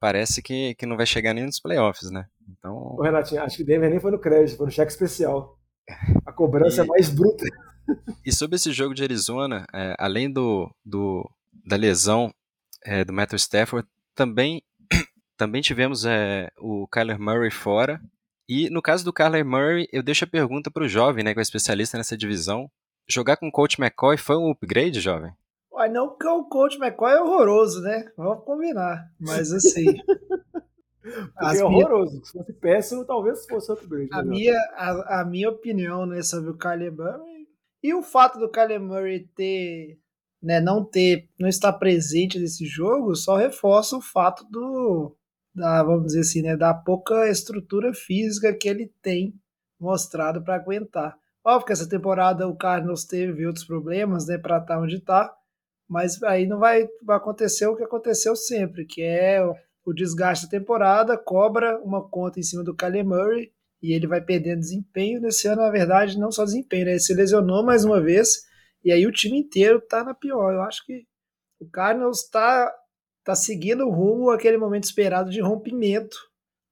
Parece 0.00 0.42
que, 0.42 0.74
que 0.74 0.86
não 0.86 0.96
vai 0.96 1.06
chegar 1.06 1.34
nem 1.34 1.44
nos 1.44 1.60
playoffs, 1.60 2.10
né? 2.10 2.26
Então... 2.48 2.74
Ô, 2.98 3.02
Renatinho, 3.02 3.42
acho 3.42 3.56
que 3.56 3.62
o 3.62 3.66
Denver 3.66 3.90
nem 3.90 4.00
foi 4.00 4.10
no 4.10 4.18
crédito, 4.18 4.56
foi 4.56 4.66
no 4.66 4.72
cheque 4.72 4.92
especial. 4.92 5.58
A 6.24 6.32
cobrança 6.32 6.82
e... 6.82 6.84
é 6.84 6.86
mais 6.86 7.08
bruta. 7.08 7.44
E 8.24 8.32
sobre 8.32 8.56
esse 8.56 8.72
jogo 8.72 8.94
de 8.94 9.02
Arizona, 9.02 9.66
é, 9.74 9.94
além 9.98 10.32
do, 10.32 10.74
do 10.82 11.30
da 11.66 11.76
lesão 11.76 12.32
é, 12.82 13.04
do 13.04 13.12
Matthew 13.12 13.36
Stafford, 13.36 13.86
também, 14.14 14.62
também 15.36 15.60
tivemos 15.60 16.06
é, 16.06 16.50
o 16.58 16.88
Kyler 16.88 17.20
Murray 17.20 17.50
fora. 17.50 18.00
E 18.48 18.68
no 18.70 18.82
caso 18.82 19.04
do 19.04 19.12
Kyler 19.12 19.44
Murray, 19.44 19.86
eu 19.92 20.02
deixo 20.02 20.24
a 20.24 20.28
pergunta 20.28 20.70
para 20.70 20.84
o 20.84 20.88
jovem, 20.88 21.24
né, 21.24 21.32
que 21.32 21.40
é 21.40 21.42
especialista 21.42 21.98
nessa 21.98 22.16
divisão. 22.16 22.70
Jogar 23.08 23.36
com 23.36 23.48
o 23.48 23.52
coach 23.52 23.80
McCoy 23.80 24.16
foi 24.16 24.36
um 24.36 24.50
upgrade, 24.50 25.00
jovem? 25.00 25.32
Ué, 25.72 25.88
não 25.88 26.08
porque 26.08 26.26
o 26.26 26.44
coach 26.44 26.78
McCoy 26.78 27.12
é 27.12 27.20
horroroso, 27.20 27.82
né? 27.82 28.10
Vamos 28.16 28.44
combinar. 28.44 29.10
Mas 29.20 29.52
assim. 29.52 29.84
É 31.38 31.62
horroroso. 31.62 32.12
Minha... 32.12 32.24
Se 32.24 32.32
fosse 32.32 32.52
péssimo, 32.54 33.04
talvez 33.04 33.46
fosse 33.46 33.70
upgrade. 33.70 34.08
A, 34.10 34.22
minha, 34.22 34.58
a, 34.74 35.20
a, 35.20 35.24
minha 35.26 35.50
opinião 35.50 36.06
né, 36.06 36.22
sobre 36.22 36.48
o 36.48 36.56
Kyler 36.56 36.90
Murray. 36.90 37.46
E 37.82 37.92
o 37.92 38.02
fato 38.02 38.38
do 38.38 38.48
Kyler 38.48 38.80
Murray 38.80 39.28
ter 39.36 39.98
né, 40.44 40.60
não 40.60 40.84
ter, 40.84 41.28
não 41.38 41.48
estar 41.48 41.72
presente 41.72 42.38
nesse 42.38 42.66
jogo, 42.66 43.16
só 43.16 43.36
reforça 43.36 43.96
o 43.96 44.02
fato 44.02 44.44
do, 44.50 45.16
da, 45.54 45.82
vamos 45.82 46.08
dizer 46.08 46.20
assim, 46.20 46.42
né, 46.42 46.54
da 46.54 46.74
pouca 46.74 47.28
estrutura 47.30 47.94
física 47.94 48.52
que 48.52 48.68
ele 48.68 48.92
tem 49.00 49.34
mostrado 49.80 50.44
para 50.44 50.56
aguentar. 50.56 51.18
Óbvio 51.44 51.66
que 51.66 51.72
essa 51.72 51.88
temporada 51.88 52.48
o 52.48 52.56
Cardinals 52.56 53.04
teve 53.04 53.46
outros 53.46 53.64
problemas, 53.64 54.26
né, 54.26 54.38
para 54.38 54.58
estar 54.58 54.80
onde 54.80 54.96
está, 54.96 55.34
mas 55.86 56.22
aí 56.22 56.46
não 56.46 56.58
vai, 56.58 56.88
vai 57.02 57.16
acontecer 57.18 57.66
o 57.66 57.76
que 57.76 57.82
aconteceu 57.82 58.34
sempre, 58.34 58.86
que 58.86 59.02
é 59.02 59.40
o 59.84 59.92
desgaste 59.92 60.46
da 60.46 60.50
temporada, 60.50 61.18
cobra 61.18 61.78
uma 61.82 62.08
conta 62.08 62.40
em 62.40 62.42
cima 62.42 62.64
do 62.64 62.74
Kyler 62.74 63.04
Murray 63.04 63.52
e 63.82 63.92
ele 63.92 64.06
vai 64.06 64.22
perdendo 64.22 64.60
desempenho. 64.60 65.20
Nesse 65.20 65.46
ano, 65.46 65.60
na 65.60 65.70
verdade, 65.70 66.18
não 66.18 66.32
só 66.32 66.44
desempenho, 66.44 66.86
né, 66.86 66.92
ele 66.92 67.00
se 67.00 67.12
lesionou 67.12 67.62
mais 67.62 67.84
uma 67.84 68.00
vez 68.00 68.46
e 68.82 68.90
aí 68.90 69.06
o 69.06 69.12
time 69.12 69.38
inteiro 69.38 69.80
tá 69.80 70.02
na 70.02 70.14
pior. 70.14 70.54
Eu 70.54 70.62
acho 70.62 70.84
que 70.86 71.06
o 71.60 71.68
Cardinals 71.68 72.20
está 72.20 72.72
tá 73.22 73.34
seguindo 73.34 73.86
o 73.86 73.90
rumo 73.90 74.30
aquele 74.30 74.56
momento 74.56 74.84
esperado 74.84 75.30
de 75.30 75.40
rompimento 75.40 76.16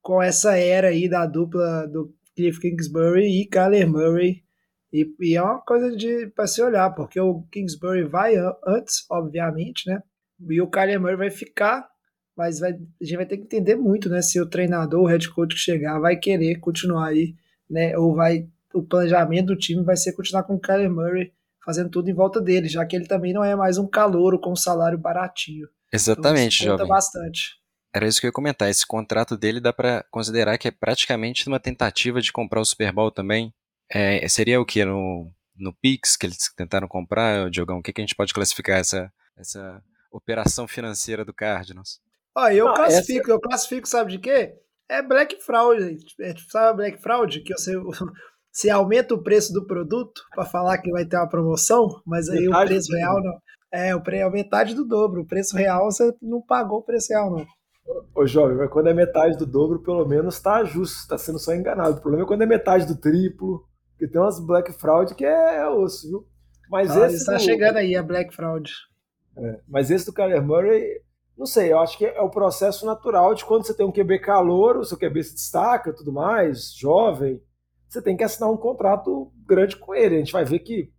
com 0.01 0.23
essa 0.23 0.57
era 0.57 0.89
aí 0.89 1.09
da 1.09 1.27
dupla 1.27 1.87
do 1.87 2.15
Cliff 2.35 2.61
Kingsbury 2.61 3.43
e 3.43 3.47
Kyler 3.47 3.87
Murray. 3.87 4.43
E, 4.93 5.15
e 5.21 5.37
é 5.37 5.43
uma 5.43 5.61
coisa 5.61 5.97
de 5.97 6.27
para 6.29 6.47
se 6.47 6.63
olhar, 6.63 6.91
porque 6.91 7.19
o 7.19 7.43
Kingsbury 7.51 8.05
vai 8.05 8.35
antes, 8.67 9.07
obviamente, 9.11 9.89
né? 9.89 10.03
E 10.51 10.61
o 10.61 10.69
Kyler 10.69 11.01
Murray 11.01 11.17
vai 11.17 11.31
ficar, 11.31 11.89
mas 12.37 12.61
vai, 12.61 12.73
a 12.73 13.05
gente 13.05 13.17
vai 13.17 13.27
ter 13.27 13.39
que 13.39 13.45
entender 13.45 13.77
muito, 13.77 14.09
né? 14.09 14.21
Se 14.21 14.41
o 14.41 14.49
treinador, 14.49 15.03
o 15.03 15.07
head 15.07 15.29
coach 15.31 15.55
que 15.55 15.61
chegar 15.61 15.99
vai 15.99 16.17
querer 16.17 16.57
continuar 16.57 17.09
aí, 17.09 17.35
né? 17.71 17.97
Ou 17.97 18.15
vai 18.15 18.49
o 18.75 18.83
planejamento 18.83 19.47
do 19.47 19.57
time 19.57 19.85
vai 19.85 19.97
ser 19.97 20.13
continuar 20.13 20.45
com 20.45 20.55
o 20.55 20.61
Kyler 20.61 20.91
Murray 20.91 21.33
fazendo 21.65 21.91
tudo 21.91 22.11
em 22.11 22.15
volta 22.15 22.41
dele, 22.41 22.69
já 22.69 22.85
que 22.85 22.97
ele 22.97 23.07
também 23.07 23.33
não 23.33 23.45
é 23.45 23.55
mais 23.55 23.79
um 23.79 23.87
calouro 23.87 24.41
com 24.41 24.53
um 24.53 24.57
salário 24.57 24.99
baratinho. 24.99 25.69
Exatamente, 25.93 26.65
então, 26.65 26.77
jovem. 26.77 26.89
bastante. 26.89 27.61
Era 27.95 28.07
isso 28.07 28.21
que 28.21 28.27
eu 28.27 28.29
ia 28.29 28.33
comentar. 28.33 28.71
Esse 28.71 28.87
contrato 28.87 29.37
dele 29.37 29.61
dá 29.61 29.73
para 29.73 30.05
considerar 30.11 30.57
que 30.57 30.67
é 30.67 30.71
praticamente 30.71 31.47
uma 31.47 31.61
tentativa 31.61 32.21
de 32.21 32.33
comprar 32.33 32.61
o 32.61 32.65
Super 32.65 32.91
Bowl 32.93 33.11
também. 33.11 33.53
É, 33.95 34.27
seria 34.29 34.61
o 34.61 34.65
que 34.65 34.85
no, 34.85 35.31
no 35.57 35.75
Pix 35.75 36.17
que 36.17 36.27
eles 36.27 36.39
tentaram 36.57 36.89
comprar, 36.89 37.51
Diogão? 37.51 37.79
O 37.79 37.83
que, 37.83 37.93
que 37.93 38.01
a 38.01 38.05
gente 38.05 38.17
pode 38.17 38.33
classificar 38.33 38.79
essa, 38.79 39.13
essa 39.37 39.83
operação 40.11 40.67
financeira 40.67 41.25
do 41.25 41.35
Cardinals? 41.35 42.01
Ó, 42.35 42.49
eu 42.49 42.69
Ah, 42.69 42.75
classifico, 42.75 43.31
eu 43.31 43.41
classifico, 43.41 43.87
sabe 43.87 44.13
de 44.13 44.19
quê? 44.19 44.55
É 44.89 45.03
Black 45.03 45.43
Fraud, 45.43 45.81
gente. 45.81 46.15
É, 46.21 46.35
sabe 46.49 46.77
Black 46.77 47.03
Fraud? 47.03 47.41
Que 47.43 47.53
você, 47.53 47.73
você 48.51 48.71
aumenta 48.71 49.15
o 49.15 49.23
preço 49.23 49.53
do 49.53 49.67
produto 49.67 50.23
para 50.35 50.47
falar 50.47 50.79
que 50.79 50.91
vai 50.91 51.05
ter 51.05 51.17
uma 51.17 51.29
promoção, 51.29 52.01
mas 52.07 52.29
aí 52.29 52.47
Metade 52.47 52.65
o 52.65 52.69
preço 52.69 52.89
do 52.89 52.97
real 52.97 53.23
não. 53.23 53.39
É, 53.75 53.95
o 53.95 54.03
pre, 54.03 54.19
é 54.19 54.31
metade 54.31 54.75
do 54.75 54.87
dobro. 54.87 55.23
O 55.23 55.27
preço 55.27 55.57
real 55.57 55.91
você 55.91 56.13
não 56.21 56.43
pagou 56.43 56.79
o 56.79 56.85
preço 56.85 57.13
real, 57.13 57.31
não. 57.31 57.47
Ô, 58.15 58.27
jovem, 58.27 58.57
mas 58.57 58.71
quando 58.71 58.89
é 58.89 58.95
metade 58.95 59.37
do 59.37 59.47
dobro, 59.47 59.83
pelo 59.83 60.07
menos 60.07 60.41
tá 60.41 60.63
justo, 60.63 61.09
tá 61.09 61.19
sendo 61.19 61.39
só 61.39 61.55
enganado. 61.55 61.99
O 61.99 62.01
problema 62.01 62.25
é 62.25 62.27
quando 62.29 62.43
é 62.43 62.47
metade 62.47 62.87
do 62.87 62.97
triplo, 62.97 63.67
porque 64.03 64.09
tem 64.13 64.21
umas 64.21 64.41
Black 64.41 64.73
Fraud 64.73 65.15
que 65.15 65.25
é, 65.25 65.59
é 65.59 65.69
osso, 65.69 66.09
viu? 66.09 66.27
Mas 66.69 66.91
Ah, 66.91 67.07
esse 67.07 67.17
está 67.17 67.35
do- 67.35 67.41
chegando 67.41 67.77
aí 67.77 67.95
a 67.95 68.03
Black 68.03 68.35
Fraud. 68.35 68.69
Mas 69.69 69.91
esse 69.91 70.07
do 70.07 70.13
Kyler 70.13 70.43
Murray, 70.43 71.01
não 71.39 71.47
sei, 71.47 71.73
eu 71.73 71.79
acho 71.79 71.97
que 71.97 72.05
é 72.05 72.21
o 72.21 72.29
processo 72.31 72.85
natural 72.85 73.35
de 73.35 73.45
quando 73.45 73.65
você 73.65 73.73
tem 73.75 73.87
um 73.87 73.93
QB 73.93 74.19
calor, 74.19 74.77
o 74.77 74.85
seu 74.85 74.99
QB 74.99 75.23
se 75.23 75.35
destaca 75.35 75.93
tudo 75.93 76.13
mais, 76.13 76.75
jovem, 76.75 77.41
você 77.89 78.03
tem 78.03 78.17
que 78.17 78.25
assinar 78.25 78.51
um 78.51 78.57
contrato 78.57 79.31
grande 79.47 79.77
com 79.77 79.95
ele. 79.95 80.17
A 80.17 80.19
gente 80.19 80.33
vai 80.33 80.45
ver 80.45 80.59
que 80.59 80.93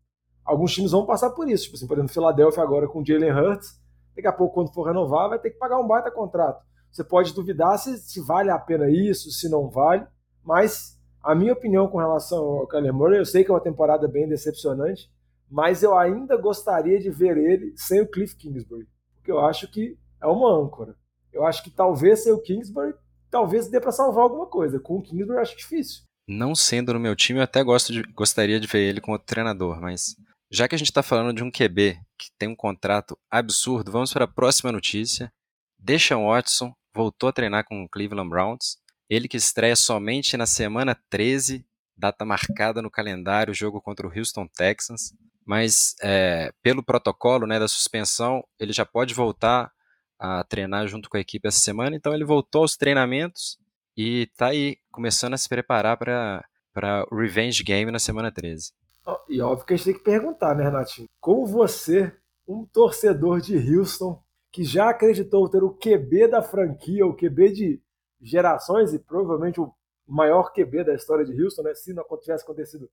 alguns 0.46 0.74
times 0.74 0.92
vão 0.92 1.06
passar 1.06 1.32
por 1.32 1.50
isso. 1.50 1.66
Tipo 1.66 1.76
assim, 1.76 1.88
por 1.88 1.98
exemplo, 1.98 2.14
Philadelphia 2.14 2.64
agora 2.64 2.88
com 2.88 3.02
o 3.02 3.06
Jalen 3.06 3.32
Hurts, 3.34 3.68
daqui 4.16 4.28
a 4.28 4.34
pouco, 4.34 4.54
quando 4.56 4.74
for 4.74 4.84
renovar, 4.84 5.28
vai 5.30 5.40
ter 5.40 5.52
que 5.52 5.58
pagar 5.58 5.78
um 5.80 5.88
baita 5.88 6.10
contrato. 6.12 6.64
Você 6.92 7.04
pode 7.04 7.34
duvidar 7.34 7.78
se, 7.80 7.98
se 7.98 8.22
vale 8.22 8.50
a 8.50 8.58
pena 8.60 8.90
isso, 8.90 9.30
se 9.32 9.50
não 9.50 9.70
vale, 9.70 10.06
mas 10.44 10.93
a 11.24 11.34
minha 11.34 11.54
opinião 11.54 11.88
com 11.88 11.98
relação 11.98 12.44
ao 12.44 12.68
Kyler 12.68 12.94
Murray, 12.94 13.20
eu 13.20 13.26
sei 13.26 13.44
que 13.44 13.52
é 13.52 13.54
uma 13.54 13.62
temporada 13.62 14.08
bem 14.08 14.28
decepcionante, 14.28 15.10
mas 15.50 15.82
eu 15.82 15.98
ainda 15.98 16.36
gostaria 16.36 17.00
de 17.00 17.10
ver 17.10 17.38
ele 17.38 17.74
sem 17.78 18.02
o 18.02 18.08
Cliff 18.08 18.36
Kingsbury, 18.36 18.88
porque 19.16 19.32
eu 19.32 19.40
acho 19.40 19.68
que 19.70 19.98
é 20.22 20.28
uma 20.28 20.52
âncora. 20.52 20.96
Eu 21.32 21.46
acho 21.46 21.64
que 21.64 21.72
talvez 21.72 22.24
sem 22.24 22.34
o 22.34 22.42
Kingsbury, 22.42 22.94
talvez 23.32 23.68
dê 23.68 23.80
para 23.80 23.92
salvar 23.92 24.24
alguma 24.24 24.46
coisa. 24.46 24.80
Com 24.80 24.98
o 24.98 25.02
Kingsbury 25.02 25.38
eu 25.38 25.42
acho 25.42 25.58
difícil. 25.58 26.04
Não 26.28 26.56
sendo 26.56 26.94
no 26.94 27.00
meu 27.00 27.16
time, 27.16 27.40
eu 27.40 27.44
até 27.44 27.64
gosto 27.64 27.92
de, 27.92 28.04
gostaria 28.14 28.60
de 28.60 28.68
ver 28.68 28.80
ele 28.80 29.02
com 29.02 29.12
outro 29.12 29.28
treinador, 29.28 29.82
mas 29.82 30.16
já 30.52 30.68
que 30.68 30.76
a 30.76 30.78
gente 30.78 30.90
está 30.90 31.02
falando 31.02 31.34
de 31.34 31.44
um 31.44 31.52
QB 31.52 32.00
que 32.18 32.30
tem 32.38 32.48
um 32.48 32.56
contrato 32.56 33.18
absurdo, 33.30 33.92
vamos 33.92 34.14
para 34.14 34.26
a 34.26 34.28
próxima 34.28 34.72
notícia. 34.72 35.32
Deshaun 35.80 36.28
Watson 36.28 36.72
voltou 36.94 37.28
a 37.28 37.34
treinar 37.34 37.66
com 37.66 37.84
o 37.84 37.90
Cleveland 37.90 38.30
Browns. 38.30 38.78
Ele 39.10 39.28
que 39.28 39.38
estreia 39.38 39.76
somente 39.76 40.38
na 40.38 40.46
semana 40.46 40.98
13, 41.10 41.66
data 41.96 42.26
marcada 42.26 42.82
no 42.82 42.90
calendário, 42.90 43.54
jogo 43.54 43.82
contra 43.82 44.08
o 44.08 44.12
Houston 44.12 44.48
Texans. 44.48 45.14
Mas 45.46 45.96
é, 46.02 46.54
pelo 46.62 46.84
protocolo 46.84 47.46
né, 47.46 47.60
da 47.60 47.68
suspensão, 47.68 48.44
ele 48.60 48.72
já 48.72 48.86
pode 48.86 49.14
voltar 49.14 49.72
a 50.18 50.44
treinar 50.44 50.88
junto 50.88 51.10
com 51.10 51.18
a 51.18 51.20
equipe 51.20 51.48
essa 51.48 51.60
semana. 51.60 51.96
Então 51.96 52.14
ele 52.14 52.24
voltou 52.24 52.62
aos 52.62 52.78
treinamentos 52.78 53.58
e 53.96 54.28
tá 54.38 54.48
aí 54.48 54.78
começando 54.92 55.34
a 55.34 55.38
se 55.38 55.50
preparar 55.50 55.98
para 55.98 57.06
o 57.12 57.16
Revenge 57.16 57.64
Game 57.64 57.92
na 57.92 58.00
semana 58.00 58.32
13. 58.32 58.72
Ó, 59.06 59.18
E 59.28 59.42
óbvio 59.42 59.66
que 59.66 59.74
a 59.74 59.78
gente 59.78 59.86
tem 59.86 59.94
que 59.96 60.04
perguntar, 60.04 60.56
né, 60.56 60.64
Renatinho? 60.64 61.10
Como 61.20 61.46
você, 61.46 62.16
um 62.48 62.66
torcedor 62.66 63.42
de 63.42 63.58
Houston, 63.58 64.22
que 64.52 64.64
já 64.64 64.90
acreditou 64.90 65.50
ter 65.50 65.64
o 65.64 65.74
QB 65.74 66.30
da 66.30 66.42
franquia, 66.42 67.06
o 67.06 67.16
QB 67.16 67.52
de 67.52 67.82
gerações 68.24 68.94
e 68.94 69.00
provavelmente 69.00 69.60
o 69.60 69.74
maior 70.08 70.52
QB 70.54 70.84
da 70.86 70.96
história 70.96 71.26
de 71.26 71.40
Houston, 71.42 71.64
né, 71.64 71.74
se 71.76 71.94
não 71.94 72.04
tivesse 72.20 72.44
acontecido 72.44 72.90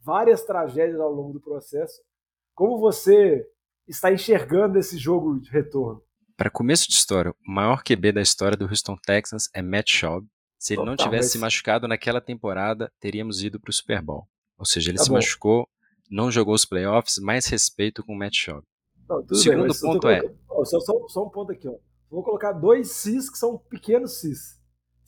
várias 0.00 0.42
tragédias 0.44 0.98
ao 1.00 1.12
longo 1.12 1.32
do 1.34 1.40
processo, 1.40 2.00
como 2.54 2.78
você 2.78 3.46
está 3.86 4.12
enxergando 4.12 4.78
esse 4.78 4.96
jogo 4.98 5.38
de 5.40 5.50
retorno? 5.50 6.02
Para 6.36 6.50
começo 6.50 6.88
de 6.88 6.94
história, 6.94 7.32
o 7.46 7.52
maior 7.52 7.82
QB 7.82 8.12
da 8.12 8.22
história 8.22 8.56
do 8.56 8.64
Houston 8.66 8.96
Texans 9.04 9.48
é 9.54 9.60
Matt 9.60 9.90
Schaub. 9.90 10.26
Se 10.58 10.74
ele 10.74 10.84
não 10.84 10.92
Total, 10.96 11.06
tivesse 11.06 11.26
mas- 11.26 11.32
se 11.32 11.38
machucado 11.38 11.86
naquela 11.88 12.20
temporada, 12.20 12.90
teríamos 13.00 13.42
ido 13.42 13.60
para 13.60 13.70
o 13.70 13.72
Super 13.74 14.02
Bowl. 14.02 14.26
Ou 14.58 14.64
seja, 14.66 14.90
ele 14.90 14.98
Tá 14.98 15.04
se 15.04 15.08
bom. 15.10 15.16
machucou, 15.16 15.68
não 16.10 16.30
jogou 16.30 16.54
os 16.54 16.64
playoffs, 16.64 17.18
mais 17.18 17.46
respeito 17.46 18.04
com 18.04 18.12
o 18.14 18.18
Matt 18.18 18.34
Schaub. 18.36 18.62
Não, 19.08 19.26
Segundo 19.34 19.74
tô 19.74 19.80
ponto 19.80 20.08
é- 20.08 20.20
colocando- 20.20 20.40
ó, 20.50 20.64
só, 20.64 20.80
só- 20.80 21.08
só 21.08 21.24
um 21.26 21.30
ponto 21.30 21.52
aqui, 21.52 21.66
ó. 21.68 21.74
Vou 22.10 22.22
colocar 22.22 22.52
dois 22.52 22.90
Cis 22.92 23.30
que 23.30 23.38
são 23.38 23.56
pequenos 23.58 24.20
Cis. 24.20 24.59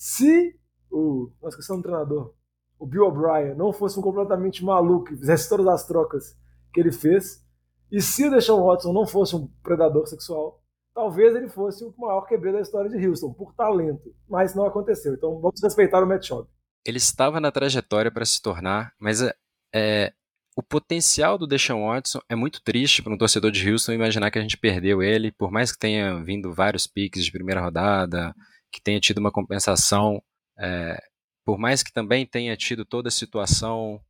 Se 0.03 0.59
o. 0.91 1.31
Nossa, 1.41 1.57
questão 1.57 1.77
do 1.77 1.83
treinador. 1.85 2.35
O 2.77 2.85
Bill 2.85 3.05
O'Brien 3.05 3.55
não 3.55 3.73
fosse 3.73 3.97
um 3.97 4.03
completamente 4.03 4.65
maluco 4.65 5.15
e 5.15 5.17
fizesse 5.17 5.49
todas 5.49 5.69
as 5.69 5.87
trocas 5.87 6.37
que 6.75 6.81
ele 6.81 6.91
fez, 6.91 7.41
e 7.89 8.01
se 8.01 8.27
o 8.27 8.31
Deshaun 8.33 8.67
Watson 8.67 8.93
não 8.93 9.07
fosse 9.07 9.37
um 9.37 9.47
predador 9.63 10.05
sexual, 10.09 10.61
talvez 10.93 11.37
ele 11.37 11.49
fosse 11.49 11.85
o 11.85 11.95
maior 11.97 12.27
QB 12.27 12.51
da 12.51 12.61
história 12.61 12.91
de 12.91 13.07
Houston, 13.07 13.33
por 13.33 13.55
talento. 13.55 14.13
Mas 14.29 14.57
não 14.57 14.67
aconteceu. 14.67 15.15
Então 15.15 15.41
vamos 15.41 15.63
respeitar 15.63 16.03
o 16.03 16.07
Matt 16.09 16.27
Schaub. 16.27 16.49
Ele 16.85 16.99
estava 16.99 17.39
na 17.39 17.53
trajetória 17.53 18.11
para 18.11 18.25
se 18.25 18.43
tornar, 18.43 18.93
mas 18.99 19.23
é, 19.23 19.33
é, 19.73 20.13
o 20.57 20.65
potencial 20.65 21.39
do 21.39 21.47
Deshaun 21.47 21.87
Watson 21.87 22.19
é 22.29 22.35
muito 22.35 22.61
triste 22.61 23.05
para 23.05 23.15
um 23.15 23.19
torcedor 23.19 23.53
de 23.53 23.71
Houston 23.71 23.93
imaginar 23.93 24.33
que 24.33 24.39
a 24.41 24.43
gente 24.43 24.59
perdeu 24.59 25.01
ele, 25.01 25.31
por 25.31 25.53
mais 25.53 25.71
que 25.71 25.79
tenha 25.79 26.21
vindo 26.25 26.53
vários 26.53 26.89
piques 26.89 27.25
de 27.25 27.31
primeira 27.31 27.61
rodada, 27.61 28.35
que 28.73 28.81
tenha 28.81 29.01
tido 29.01 29.19
uma 29.19 29.31
compensação, 29.31 30.23
é, 30.59 31.01
por 31.45 31.59
mais 31.59 31.83
que 31.83 31.93
também 31.93 32.27
tenha 32.27 32.57
tido 32.57 32.85
toda 32.85 33.09
a 33.09 33.13
situação, 33.13 34.01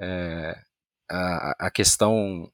é, 0.00 0.58
a, 1.08 1.66
a 1.66 1.70
questão, 1.70 2.50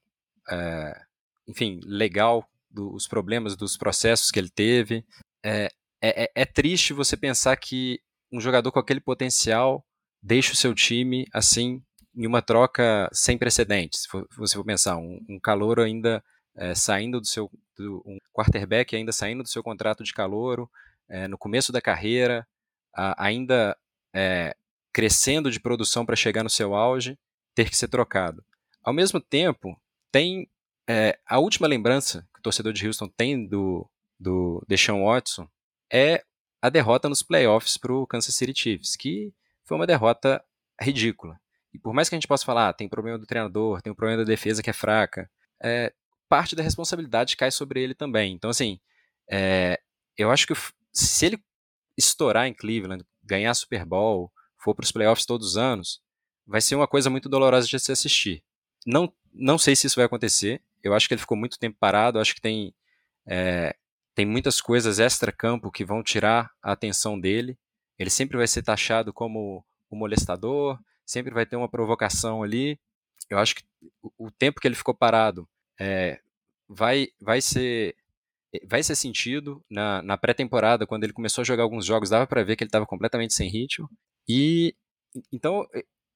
é, 0.51 1.01
enfim, 1.47 1.81
legal 1.85 2.47
dos 2.71 3.07
problemas, 3.07 3.57
dos 3.57 3.77
processos 3.77 4.31
que 4.31 4.39
ele 4.39 4.51
teve, 4.51 5.05
é, 5.45 5.71
é, 6.03 6.31
é 6.35 6.45
triste 6.45 6.93
você 6.93 7.17
pensar 7.17 7.57
que 7.57 8.01
um 8.33 8.41
jogador 8.41 8.73
com 8.73 8.79
aquele 8.79 9.01
potencial 9.01 9.85
deixa 10.23 10.53
o 10.53 10.57
seu 10.57 10.75
time 10.75 11.27
assim 11.33 11.83
em 12.15 12.27
uma 12.27 12.43
troca 12.43 13.09
sem 13.13 13.39
precedentes. 13.39 14.03
Se 14.03 14.09
você 14.37 14.57
for 14.57 14.65
pensar, 14.65 14.97
um, 14.97 15.21
um 15.29 15.39
calor 15.39 15.81
ainda 15.81 16.23
é, 16.55 16.75
saindo 16.75 17.21
do 17.21 17.27
seu. 17.27 17.51
Do, 17.77 18.03
um 18.05 18.19
quarterback 18.33 18.95
ainda 18.95 19.13
saindo 19.13 19.43
do 19.43 19.49
seu 19.49 19.63
contrato 19.63 20.05
de 20.05 20.13
calouro, 20.13 20.71
é, 21.09 21.29
no 21.29 21.39
começo 21.39 21.73
da 21.73 21.81
carreira, 21.81 22.47
a- 22.95 23.25
ainda 23.25 23.77
é, 24.15 24.55
crescendo 24.93 25.51
de 25.51 25.59
produção 25.61 26.05
para 26.05 26.17
chegar 26.17 26.43
no 26.43 26.51
seu 26.51 26.75
auge, 26.75 27.19
ter 27.55 27.71
que 27.71 27.77
ser 27.77 27.89
trocado. 27.89 28.45
Ao 28.83 28.93
mesmo 28.93 29.21
tempo, 29.21 29.81
tem 30.11 30.49
é, 30.89 31.19
a 31.27 31.39
última 31.39 31.67
lembrança 31.67 32.27
que 32.33 32.41
o 32.41 32.43
torcedor 32.43 32.73
de 32.73 32.87
Houston 32.87 33.09
tem 33.09 33.47
do, 33.47 33.89
do 34.19 34.63
Deshaun 34.69 35.05
Watson 35.05 35.49
é 35.91 36.25
a 36.61 36.69
derrota 36.69 37.09
nos 37.09 37.23
playoffs 37.23 37.77
para 37.77 37.93
o 37.93 38.07
Kansas 38.07 38.35
City 38.35 38.53
Chiefs, 38.59 38.97
que 38.97 39.33
foi 39.65 39.77
uma 39.77 39.87
derrota 39.87 40.45
ridícula. 40.81 41.41
E 41.73 41.79
por 41.79 41.95
mais 41.95 42.09
que 42.09 42.15
a 42.15 42.19
gente 42.19 42.29
possa 42.29 42.45
falar, 42.45 42.69
ah, 42.69 42.73
tem 42.73 42.89
problema 42.89 43.19
do 43.19 43.27
treinador, 43.27 43.81
tem 43.81 43.93
um 43.93 43.97
problema 43.97 44.23
da 44.25 44.29
defesa 44.29 44.63
que 44.63 44.69
é 44.71 44.75
fraca, 44.75 45.31
é, 45.63 45.93
parte 46.29 46.55
da 46.55 46.63
responsabilidade 46.63 47.37
cai 47.37 47.51
sobre 47.51 47.83
ele 47.83 47.95
também. 47.95 48.35
Então, 48.35 48.51
assim, 48.51 48.79
é, 49.31 49.81
eu 50.17 50.31
acho 50.31 50.47
que 50.47 50.55
se 50.93 51.27
ele 51.27 51.43
estourar 51.97 52.47
em 52.47 52.55
Cleveland, 52.55 53.05
ganhar 53.23 53.55
Super 53.55 53.85
Bowl, 53.85 54.31
for 54.59 54.75
para 54.75 54.85
os 54.85 54.93
playoffs 54.93 55.27
todos 55.27 55.49
os 55.49 55.57
anos, 55.57 56.01
vai 56.47 56.61
ser 56.61 56.75
uma 56.75 56.89
coisa 56.89 57.11
muito 57.11 57.29
dolorosa 57.29 57.67
de 57.67 57.79
se 57.79 57.93
assistir. 57.93 58.43
Não, 58.87 59.13
não 59.33 59.59
sei 59.59 59.77
se 59.77 59.87
isso 59.87 59.97
vai 59.97 60.05
acontecer. 60.05 60.63
Eu 60.83 60.95
acho 60.95 61.07
que 61.07 61.15
ele 61.15 61.21
ficou 61.21 61.37
muito 61.37 61.59
tempo 61.59 61.77
parado. 61.79 62.19
Acho 62.19 62.35
que 62.35 62.41
tem, 62.41 62.75
é, 63.27 63.75
tem 64.15 64.27
muitas 64.27 64.61
coisas 64.61 64.99
extra-campo 64.99 65.71
que 65.71 65.85
vão 65.85 66.03
tirar 66.03 66.51
a 66.63 66.73
atenção 66.73 67.19
dele. 67.19 67.59
Ele 67.99 68.11
sempre 68.11 68.37
vai 68.37 68.47
ser 68.47 68.63
taxado 68.63 69.13
como 69.13 69.65
o 69.89 69.97
molestador, 69.97 70.79
sempre 71.05 71.33
vai 71.33 71.47
ter 71.47 71.57
uma 71.57 71.69
provocação 71.69 72.43
ali. 72.43 72.81
Eu 73.31 73.39
acho 73.39 73.55
que 73.55 73.65
o, 74.19 74.31
tempo 74.31 74.61
que 74.61 74.67
ele 74.67 74.75
ficou 74.75 74.95
parado 74.95 75.49
é, 75.79 76.21
vai, 76.69 77.09
vai 77.21 77.41
ser 77.41 77.95
vai 78.65 78.83
ser 78.83 78.95
sentido 78.95 79.65
na, 79.71 80.03
na 80.03 80.17
pré-temporada 80.19 80.87
quando 80.87 81.05
ele 81.05 81.13
começou 81.13 81.43
a 81.43 81.45
jogar 81.45 81.63
alguns 81.63 81.87
jogos 81.87 82.11
dava 82.11 82.27
para 82.27 82.45
ver 82.45 82.57
que 82.57 82.65
ele 82.65 82.69
estava 82.69 82.87
completamente 82.87 83.35
sem 83.35 83.49
ritmo 83.49 83.89
e 84.29 84.75
então 85.33 85.67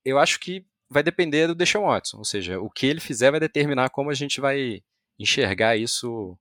eu 0.05 0.19
acho 0.19 0.38
que 0.38 0.64
vai 0.88 1.02
depender 1.02 1.47
do 1.49 1.55
Deshaun 1.55 1.87
Watson, 1.87 2.19
ou 2.19 2.25
seja, 2.25 2.61
o 2.61 2.71
que 2.71 2.87
ele 2.87 3.00
fizer 3.00 3.31
vai 3.31 3.40
determinar 3.40 3.90
como 3.90 4.11
a 4.11 4.14
gente 4.14 4.40
vai 4.40 4.83
enxergar 5.19 5.76
isso 5.76 6.38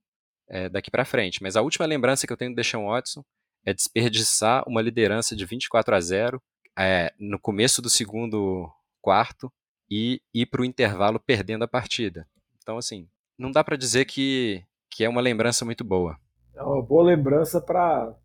é, 0.48 0.68
daqui 0.68 0.90
para 0.90 1.04
frente. 1.04 1.42
Mas 1.42 1.56
a 1.56 1.62
última 1.62 1.86
lembrança 1.86 2.26
que 2.26 2.32
eu 2.32 2.36
tenho 2.36 2.52
do 2.52 2.56
Deshaun 2.56 2.86
Watson 2.86 3.24
é 3.64 3.74
desperdiçar 3.74 4.62
uma 4.68 4.80
liderança 4.80 5.34
de 5.34 5.44
24 5.44 5.94
a 5.94 6.00
0 6.00 6.42
é, 6.78 7.12
no 7.18 7.38
começo 7.38 7.82
do 7.82 7.90
segundo 7.90 8.70
quarto 9.00 9.52
e 9.90 10.20
ir 10.32 10.46
para 10.46 10.62
o 10.62 10.64
intervalo 10.64 11.18
perdendo 11.18 11.64
a 11.64 11.68
partida. 11.68 12.28
Então, 12.62 12.78
assim, 12.78 13.08
não 13.38 13.50
dá 13.50 13.64
para 13.64 13.76
dizer 13.76 14.04
que, 14.04 14.64
que 14.96 15.04
é 15.04 15.08
uma 15.10 15.20
lembrança 15.20 15.62
muito 15.62 15.84
boa. 15.84 16.16
É 16.54 16.62
uma 16.62 16.80
boa 16.80 17.04
lembrança 17.04 17.60
para 17.60 18.16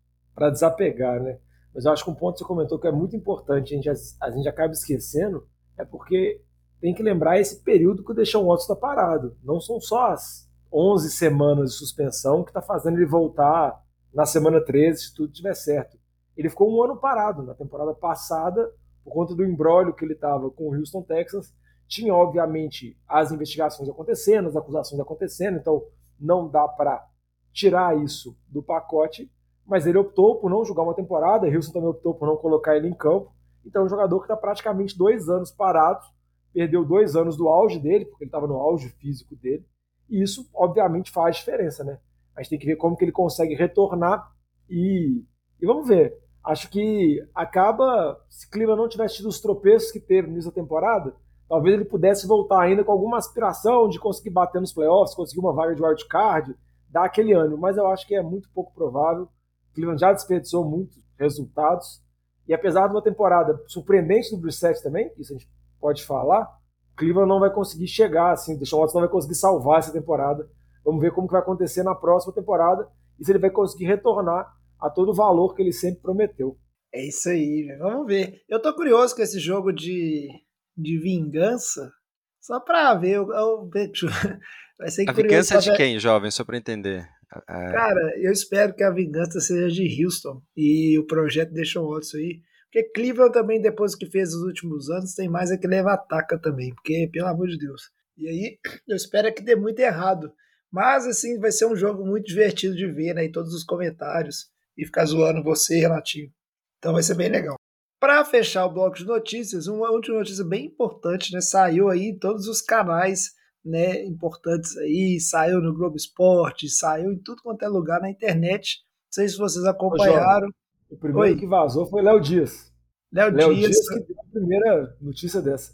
desapegar, 0.50 1.22
né? 1.22 1.38
Mas 1.74 1.84
eu 1.84 1.92
acho 1.92 2.02
que 2.02 2.10
um 2.10 2.14
ponto 2.14 2.32
que 2.32 2.38
você 2.38 2.48
comentou 2.48 2.78
que 2.78 2.86
é 2.86 2.90
muito 2.90 3.14
importante, 3.14 3.74
a 3.74 3.76
gente, 3.76 3.90
a 4.18 4.30
gente 4.30 4.48
acaba 4.48 4.72
esquecendo, 4.72 5.46
é 5.76 5.84
porque 5.84 6.40
tem 6.80 6.94
que 6.94 7.02
lembrar 7.02 7.38
esse 7.38 7.62
período 7.62 8.02
que 8.02 8.12
o 8.12 8.14
Deixão 8.14 8.46
Watson 8.46 8.72
está 8.72 8.76
parado. 8.76 9.36
Não 9.44 9.60
são 9.60 9.78
só 9.82 10.12
as 10.12 10.48
11 10.72 11.10
semanas 11.10 11.72
de 11.72 11.76
suspensão 11.76 12.42
que 12.42 12.48
está 12.48 12.62
fazendo 12.62 12.96
ele 12.96 13.04
voltar 13.04 13.78
na 14.12 14.24
semana 14.24 14.58
13, 14.58 15.02
se 15.02 15.14
tudo 15.14 15.30
estiver 15.30 15.54
certo. 15.54 15.98
Ele 16.34 16.48
ficou 16.48 16.74
um 16.74 16.82
ano 16.82 16.96
parado 16.96 17.42
na 17.42 17.52
temporada 17.52 17.92
passada, 17.92 18.72
por 19.04 19.12
conta 19.12 19.34
do 19.34 19.44
embrólio 19.44 19.92
que 19.92 20.06
ele 20.06 20.14
estava 20.14 20.50
com 20.50 20.70
o 20.70 20.74
Houston 20.74 21.02
Texans. 21.02 21.52
Tinha, 21.86 22.14
obviamente, 22.14 22.96
as 23.06 23.30
investigações 23.30 23.90
acontecendo, 23.90 24.48
as 24.48 24.56
acusações 24.56 24.98
acontecendo, 24.98 25.58
então 25.58 25.84
não 26.18 26.48
dá 26.48 26.66
para 26.68 27.06
tirar 27.52 27.96
isso 28.02 28.36
do 28.48 28.62
pacote, 28.62 29.30
mas 29.66 29.86
ele 29.86 29.98
optou 29.98 30.36
por 30.36 30.50
não 30.50 30.64
jogar 30.64 30.82
uma 30.82 30.94
temporada, 30.94 31.46
Houston 31.46 31.72
também 31.72 31.88
optou 31.88 32.14
por 32.14 32.26
não 32.26 32.36
colocar 32.36 32.76
ele 32.76 32.88
em 32.88 32.94
campo. 32.94 33.32
Então, 33.64 33.82
é 33.82 33.84
um 33.84 33.88
jogador 33.88 34.18
que 34.18 34.24
está 34.24 34.36
praticamente 34.36 34.96
dois 34.96 35.28
anos 35.28 35.50
parado, 35.50 36.04
perdeu 36.52 36.84
dois 36.84 37.14
anos 37.14 37.36
do 37.36 37.48
auge 37.48 37.78
dele, 37.78 38.04
porque 38.04 38.24
ele 38.24 38.28
estava 38.28 38.46
no 38.46 38.56
auge 38.56 38.88
físico 38.88 39.36
dele, 39.36 39.64
e 40.10 40.22
isso, 40.22 40.48
obviamente, 40.54 41.10
faz 41.10 41.36
diferença, 41.36 41.84
né? 41.84 41.98
A 42.36 42.42
gente 42.42 42.50
tem 42.50 42.58
que 42.58 42.66
ver 42.66 42.76
como 42.76 42.96
que 42.96 43.04
ele 43.04 43.12
consegue 43.12 43.54
retornar 43.54 44.30
e, 44.68 45.22
e 45.60 45.66
vamos 45.66 45.86
ver. 45.86 46.18
Acho 46.44 46.68
que 46.70 47.24
acaba, 47.34 48.20
se 48.28 48.50
Cleveland 48.50 48.80
não 48.80 48.88
tivesse 48.88 49.16
tido 49.16 49.28
os 49.28 49.40
tropeços 49.40 49.92
que 49.92 50.00
teve 50.00 50.30
nessa 50.30 50.50
temporada, 50.50 51.14
talvez 51.52 51.74
ele 51.74 51.84
pudesse 51.84 52.26
voltar 52.26 52.62
ainda 52.62 52.82
com 52.82 52.90
alguma 52.90 53.18
aspiração 53.18 53.86
de 53.86 54.00
conseguir 54.00 54.30
bater 54.30 54.58
nos 54.58 54.72
playoffs, 54.72 55.14
conseguir 55.14 55.40
uma 55.40 55.52
vaga 55.52 55.74
de 55.74 55.82
wildcard, 55.82 56.56
dar 56.88 57.04
aquele 57.04 57.34
ano. 57.34 57.58
Mas 57.58 57.76
eu 57.76 57.86
acho 57.88 58.06
que 58.06 58.14
é 58.14 58.22
muito 58.22 58.48
pouco 58.54 58.72
provável. 58.72 59.28
Cleveland 59.74 60.00
já 60.00 60.14
desperdiçou 60.14 60.64
muitos 60.64 60.96
resultados. 61.18 62.02
E 62.48 62.54
apesar 62.54 62.86
de 62.86 62.94
uma 62.94 63.02
temporada 63.02 63.62
surpreendente 63.66 64.30
do 64.30 64.40
Brissett 64.40 64.82
também, 64.82 65.12
isso 65.18 65.34
a 65.34 65.36
gente 65.36 65.46
pode 65.78 66.06
falar, 66.06 66.48
Cleveland 66.96 67.28
não 67.28 67.38
vai 67.38 67.52
conseguir 67.52 67.86
chegar, 67.86 68.32
assim, 68.32 68.54
o 68.54 68.58
Deshaun 68.58 68.80
Watson 68.80 69.00
não 69.00 69.06
vai 69.06 69.12
conseguir 69.12 69.34
salvar 69.34 69.80
essa 69.80 69.92
temporada. 69.92 70.48
Vamos 70.82 71.02
ver 71.02 71.12
como 71.12 71.26
que 71.26 71.32
vai 71.34 71.42
acontecer 71.42 71.82
na 71.82 71.94
próxima 71.94 72.32
temporada 72.32 72.88
e 73.20 73.26
se 73.26 73.30
ele 73.30 73.38
vai 73.38 73.50
conseguir 73.50 73.84
retornar 73.84 74.50
a 74.80 74.88
todo 74.88 75.10
o 75.10 75.14
valor 75.14 75.54
que 75.54 75.60
ele 75.60 75.72
sempre 75.72 76.00
prometeu. 76.00 76.56
É 76.94 77.06
isso 77.06 77.28
aí, 77.28 77.76
vamos 77.78 78.06
ver. 78.06 78.40
Eu 78.48 78.58
tô 78.58 78.74
curioso 78.74 79.14
com 79.14 79.20
esse 79.20 79.38
jogo 79.38 79.70
de, 79.70 80.30
de 80.76 80.98
vingança, 80.98 81.92
só 82.40 82.60
pra 82.60 82.94
ver. 82.94 83.16
Eu, 83.16 83.32
eu, 83.32 83.70
vai 84.78 84.90
ser 84.90 85.08
a 85.08 85.12
vingança 85.12 85.58
de 85.58 85.74
quem, 85.76 85.98
jovem, 85.98 86.30
só 86.30 86.44
pra 86.44 86.56
entender? 86.56 87.08
Cara, 87.46 88.12
eu 88.18 88.30
espero 88.30 88.74
que 88.74 88.82
a 88.82 88.90
vingança 88.90 89.40
seja 89.40 89.68
de 89.68 90.04
Houston 90.04 90.42
e 90.56 90.98
o 90.98 91.06
projeto 91.06 91.52
deixa 91.52 91.80
o 91.80 91.90
Watson 91.90 92.18
aí. 92.18 92.40
Porque 92.70 92.90
Cleveland 92.94 93.32
também, 93.32 93.60
depois 93.60 93.94
que 93.94 94.06
fez 94.06 94.34
os 94.34 94.42
últimos 94.42 94.88
anos, 94.88 95.14
tem 95.14 95.28
mais 95.28 95.50
é 95.50 95.58
que 95.58 95.66
leva 95.66 95.92
ataca 95.92 96.38
também. 96.38 96.74
Porque, 96.74 97.08
pelo 97.12 97.28
amor 97.28 97.48
de 97.48 97.58
Deus. 97.58 97.90
E 98.16 98.28
aí, 98.28 98.58
eu 98.88 98.96
espero 98.96 99.32
que 99.34 99.42
dê 99.42 99.54
muito 99.54 99.78
errado. 99.78 100.32
Mas, 100.70 101.06
assim, 101.06 101.38
vai 101.38 101.52
ser 101.52 101.66
um 101.66 101.76
jogo 101.76 102.04
muito 102.04 102.26
divertido 102.26 102.74
de 102.74 102.86
ver, 102.90 103.14
né? 103.14 103.26
Em 103.26 103.32
todos 103.32 103.52
os 103.52 103.62
comentários. 103.62 104.50
E 104.76 104.86
ficar 104.86 105.04
zoando 105.04 105.42
você, 105.42 105.78
relativo. 105.78 106.32
Então 106.78 106.94
vai 106.94 107.02
ser 107.02 107.14
bem 107.14 107.28
legal. 107.28 107.56
Para 108.02 108.24
fechar 108.24 108.66
o 108.66 108.72
bloco 108.72 108.96
de 108.96 109.04
notícias, 109.04 109.68
uma 109.68 109.88
última 109.92 110.18
notícia 110.18 110.44
bem 110.44 110.66
importante, 110.66 111.32
né? 111.32 111.40
Saiu 111.40 111.88
aí 111.88 112.06
em 112.06 112.18
todos 112.18 112.48
os 112.48 112.60
canais 112.60 113.30
né, 113.64 114.04
importantes 114.04 114.76
aí, 114.78 115.20
saiu 115.20 115.60
no 115.60 115.72
Globo 115.72 115.94
Esporte, 115.94 116.68
saiu 116.68 117.12
em 117.12 117.22
tudo 117.22 117.44
quanto 117.44 117.64
é 117.64 117.68
lugar 117.68 118.00
na 118.00 118.10
internet. 118.10 118.80
Não 119.06 119.12
sei 119.12 119.28
se 119.28 119.38
vocês 119.38 119.64
acompanharam. 119.66 120.48
Ô, 120.90 120.94
o 120.96 120.98
primeiro 120.98 121.32
Oi. 121.32 121.38
que 121.38 121.46
vazou 121.46 121.86
foi 121.86 122.02
Léo 122.02 122.20
Dias. 122.20 122.74
Léo 123.12 123.30
Dias, 123.30 123.70
Dias 123.70 123.88
que 123.88 124.00
deu 124.00 124.16
a 124.18 124.30
primeira 124.32 124.96
notícia 125.00 125.40
dessa. 125.40 125.72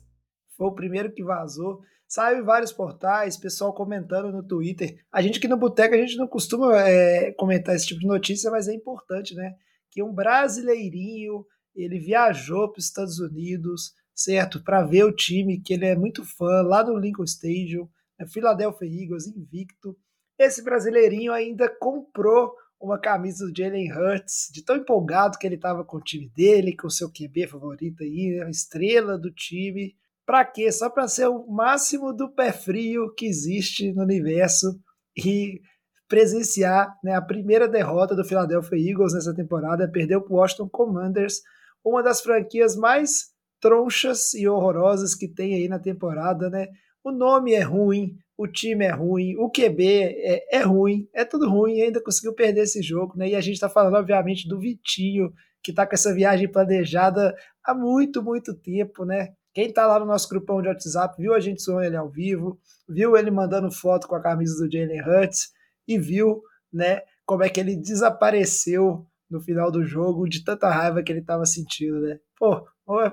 Foi 0.55 0.66
o 0.66 0.74
primeiro 0.74 1.11
que 1.11 1.24
vazou. 1.24 1.81
Saiu 2.07 2.40
em 2.40 2.44
vários 2.44 2.74
portais, 2.74 3.38
pessoal 3.38 3.72
comentando 3.72 4.31
no 4.31 4.46
Twitter. 4.46 5.03
A 5.11 5.22
gente 5.22 5.38
aqui 5.38 5.48
no 5.48 5.57
Boteco, 5.57 5.94
a 5.94 5.98
gente 5.98 6.18
não 6.18 6.29
costuma 6.29 6.79
é, 6.79 7.33
comentar 7.38 7.74
esse 7.74 7.87
tipo 7.87 8.00
de 8.00 8.07
notícia, 8.07 8.50
mas 8.50 8.68
é 8.68 8.74
importante, 8.74 9.35
né? 9.35 9.55
Que 9.90 10.03
um 10.03 10.12
brasileirinho, 10.12 11.46
ele 11.83 11.99
viajou 11.99 12.71
para 12.71 12.79
os 12.79 12.87
Estados 12.87 13.19
Unidos, 13.19 13.93
certo? 14.14 14.62
Para 14.62 14.85
ver 14.85 15.05
o 15.05 15.14
time 15.14 15.61
que 15.61 15.75
ele 15.75 15.87
é 15.87 15.97
muito 15.97 16.25
fã, 16.25 16.62
lá 16.62 16.85
no 16.85 16.99
Lincoln 16.99 17.25
Stadium, 17.25 17.88
né? 18.19 18.27
Philadelphia 18.27 18.87
Eagles, 18.87 19.27
invicto. 19.27 19.97
Esse 20.38 20.62
brasileirinho 20.62 21.33
ainda 21.33 21.69
comprou 21.69 22.53
uma 22.81 22.99
camisa 22.99 23.47
do 23.47 23.57
Jalen 23.57 23.93
Hurts, 23.93 24.51
de 24.53 24.64
tão 24.64 24.77
empolgado 24.77 25.38
que 25.38 25.47
ele 25.47 25.57
estava 25.57 25.85
com 25.85 25.97
o 25.97 26.03
time 26.03 26.29
dele, 26.35 26.77
com 26.77 26.87
o 26.87 26.91
seu 26.91 27.11
QB 27.11 27.49
favorito 27.49 28.03
aí, 28.03 28.41
a 28.45 28.51
estrela 28.51 29.19
do 29.19 29.33
time. 29.33 29.95
Para 30.25 30.45
quê? 30.45 30.71
Só 30.71 30.88
para 30.88 31.09
ser 31.09 31.29
o 31.29 31.47
máximo 31.49 32.12
do 32.12 32.33
pé 32.33 32.53
frio 32.53 33.12
que 33.14 33.27
existe 33.27 33.93
no 33.93 34.03
universo 34.03 34.79
e 35.17 35.61
presenciar 36.09 36.97
né, 37.03 37.14
a 37.14 37.23
primeira 37.23 37.69
derrota 37.69 38.14
do 38.14 38.25
Philadelphia 38.25 38.91
Eagles 38.91 39.12
nessa 39.12 39.35
temporada, 39.35 39.91
perdeu 39.91 40.23
para 40.23 40.33
o 40.33 40.37
Washington 40.37 40.69
Commanders, 40.69 41.43
uma 41.88 42.03
das 42.03 42.20
franquias 42.20 42.77
mais 42.77 43.31
tronchas 43.61 44.35
e 44.35 44.46
horrorosas 44.48 45.14
que 45.14 45.29
tem 45.29 45.55
aí 45.55 45.68
na 45.68 45.79
temporada, 45.79 46.48
né? 46.48 46.68
O 47.03 47.11
nome 47.11 47.53
é 47.53 47.62
ruim, 47.62 48.16
o 48.37 48.46
time 48.46 48.85
é 48.85 48.90
ruim, 48.90 49.37
o 49.37 49.51
QB 49.51 49.85
é, 49.85 50.59
é 50.59 50.61
ruim, 50.61 51.09
é 51.12 51.24
tudo 51.24 51.48
ruim, 51.48 51.81
ainda 51.81 52.03
conseguiu 52.03 52.35
perder 52.35 52.62
esse 52.62 52.83
jogo, 52.83 53.16
né? 53.16 53.29
E 53.29 53.35
a 53.35 53.40
gente 53.40 53.55
está 53.55 53.68
falando, 53.68 53.94
obviamente, 53.94 54.48
do 54.48 54.61
Vitinho, 54.61 55.33
que 55.62 55.72
está 55.72 55.87
com 55.87 55.94
essa 55.94 56.14
viagem 56.14 56.51
planejada 56.51 57.35
há 57.64 57.74
muito, 57.74 58.22
muito 58.22 58.55
tempo, 58.55 59.05
né? 59.05 59.31
Quem 59.53 59.72
tá 59.72 59.87
lá 59.87 59.98
no 59.98 60.07
nosso 60.07 60.29
grupão 60.29 60.62
de 60.62 60.68
WhatsApp 60.68 61.20
viu 61.20 61.35
a 61.35 61.40
gente 61.40 61.62
zoando 61.62 61.85
ele 61.85 61.96
ao 61.96 62.09
vivo, 62.09 62.61
viu 62.88 63.16
ele 63.16 63.31
mandando 63.31 63.72
foto 63.72 64.07
com 64.07 64.14
a 64.14 64.22
camisa 64.22 64.55
do 64.64 64.70
Jalen 64.70 65.03
Hurts 65.03 65.48
e 65.87 65.98
viu, 65.98 66.40
né, 66.72 67.01
como 67.27 67.42
é 67.42 67.48
que 67.48 67.59
ele 67.59 67.74
desapareceu 67.74 69.05
no 69.31 69.41
final 69.41 69.71
do 69.71 69.85
jogo 69.85 70.29
de 70.29 70.45
tanta 70.45 70.69
raiva 70.69 71.03
que 71.03 71.12
ele 71.12 71.21
estava 71.21 71.45
sentindo, 71.45 72.01
né? 72.01 72.19
Pô, 72.38 72.67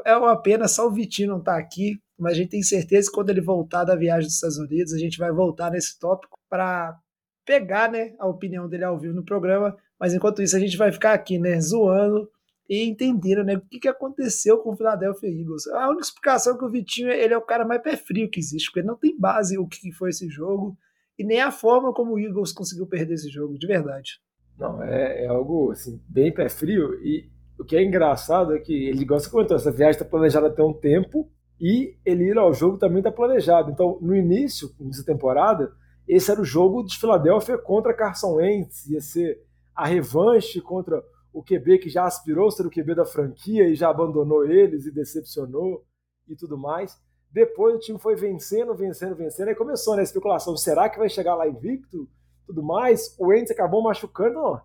é 0.06 0.16
uma 0.16 0.42
pena 0.42 0.68
só 0.68 0.88
o 0.88 0.92
Vitinho 0.92 1.30
não 1.30 1.42
tá 1.42 1.58
aqui, 1.58 2.00
mas 2.18 2.34
a 2.34 2.36
gente 2.36 2.50
tem 2.50 2.64
certeza 2.64 3.10
que 3.10 3.16
quando 3.16 3.30
ele 3.30 3.42
voltar 3.42 3.84
da 3.84 3.96
viagem 3.96 4.28
dos 4.28 4.36
Estados 4.36 4.58
Unidos, 4.58 4.94
a 4.94 4.98
gente 4.98 5.18
vai 5.18 5.32
voltar 5.32 5.72
nesse 5.72 6.00
tópico 6.00 6.38
para 6.50 6.98
pegar, 7.46 7.92
né, 7.92 8.16
a 8.18 8.28
opinião 8.28 8.68
dele 8.68 8.86
ao 8.86 8.98
vivo 8.98 9.14
no 9.14 9.24
programa, 9.24 9.76
mas 10.00 10.14
enquanto 10.14 10.42
isso 10.42 10.56
a 10.56 10.60
gente 10.60 10.78
vai 10.78 10.92
ficar 10.92 11.14
aqui, 11.14 11.38
né, 11.38 11.60
zoando 11.60 12.30
e 12.68 12.84
entenderam 12.84 13.44
né, 13.44 13.56
o 13.56 13.62
que, 13.62 13.80
que 13.80 13.88
aconteceu 13.88 14.58
com 14.60 14.72
o 14.72 14.76
Philadelphia 14.76 15.30
Eagles. 15.30 15.68
A 15.68 15.88
única 15.88 16.04
explicação 16.04 16.56
é 16.56 16.58
que 16.58 16.66
o 16.66 16.70
Vitinho 16.70 17.12
ele 17.12 17.34
é 17.34 17.38
o 17.38 17.42
cara 17.42 17.66
mais 17.66 17.82
pé 17.82 17.96
frio 17.96 18.30
que 18.30 18.40
existe, 18.40 18.68
porque 18.68 18.80
ele 18.80 18.88
não 18.88 18.98
tem 18.98 19.18
base 19.18 19.58
o 19.58 19.68
que 19.68 19.92
foi 19.92 20.10
esse 20.10 20.28
jogo 20.28 20.76
e 21.18 21.24
nem 21.24 21.42
a 21.42 21.52
forma 21.52 21.94
como 21.94 22.14
o 22.14 22.20
Eagles 22.20 22.52
conseguiu 22.52 22.88
perder 22.88 23.14
esse 23.14 23.30
jogo, 23.30 23.58
de 23.58 23.68
verdade. 23.68 24.20
Não, 24.58 24.82
é, 24.84 25.26
é 25.26 25.28
algo 25.28 25.72
assim, 25.72 26.02
bem 26.08 26.34
pé 26.34 26.48
frio 26.50 26.94
e 27.04 27.30
o 27.60 27.64
que 27.64 27.76
é 27.76 27.84
engraçado 27.84 28.56
é 28.56 28.60
que 28.60 28.74
ele 28.74 29.06
gosta 29.06 29.28
de 29.28 29.32
comentar, 29.32 29.58
essa 29.58 29.72
viagem 29.72 29.92
está 29.92 30.06
planejada 30.06 30.48
até 30.48 30.64
um 30.64 30.74
tempo 30.74 31.30
e 31.60 31.96
ele 32.06 32.26
ir 32.26 32.38
ao 32.38 32.54
jogo 32.54 32.78
também 32.78 33.00
está 33.00 33.12
planejado. 33.12 33.72
Então, 33.72 33.98
no 34.02 34.16
início 34.16 34.70
dessa 34.80 35.06
temporada, 35.06 35.72
esse 36.08 36.30
era 36.30 36.42
o 36.42 36.46
jogo 36.46 36.84
de 36.84 36.98
Filadélfia 36.98 37.58
contra 37.58 37.94
Carson 37.94 38.36
Wentz, 38.36 38.88
ia 38.88 39.02
ser 39.02 39.42
a 39.74 39.86
revanche 39.86 40.62
contra 40.62 41.04
o 41.34 41.44
QB 41.44 41.80
que 41.80 41.90
já 41.90 42.06
aspirou 42.06 42.50
ser 42.52 42.66
o 42.66 42.70
QB 42.70 42.96
da 42.96 43.06
franquia 43.06 43.68
e 43.68 43.76
já 43.76 43.90
abandonou 43.90 44.46
eles 44.46 44.86
e 44.86 44.92
decepcionou 44.92 45.86
e 46.28 46.36
tudo 46.36 46.58
mais. 46.58 46.98
Depois 47.30 47.76
o 47.76 47.80
time 47.80 48.00
foi 48.00 48.16
vencendo, 48.16 48.74
vencendo, 48.74 49.16
vencendo. 49.16 49.50
Aí 49.50 49.56
começou 49.56 49.96
né, 49.96 50.02
a 50.02 50.04
especulação: 50.04 50.56
será 50.56 50.90
que 50.90 50.98
vai 50.98 51.10
chegar 51.10 51.36
lá 51.36 51.48
invicto? 51.48 52.08
Tudo 52.46 52.64
mais. 52.64 53.16
O 53.20 53.28
Wentz 53.28 53.52
acabou 53.52 53.84
machucando. 53.84 54.36
Não. 54.36 54.62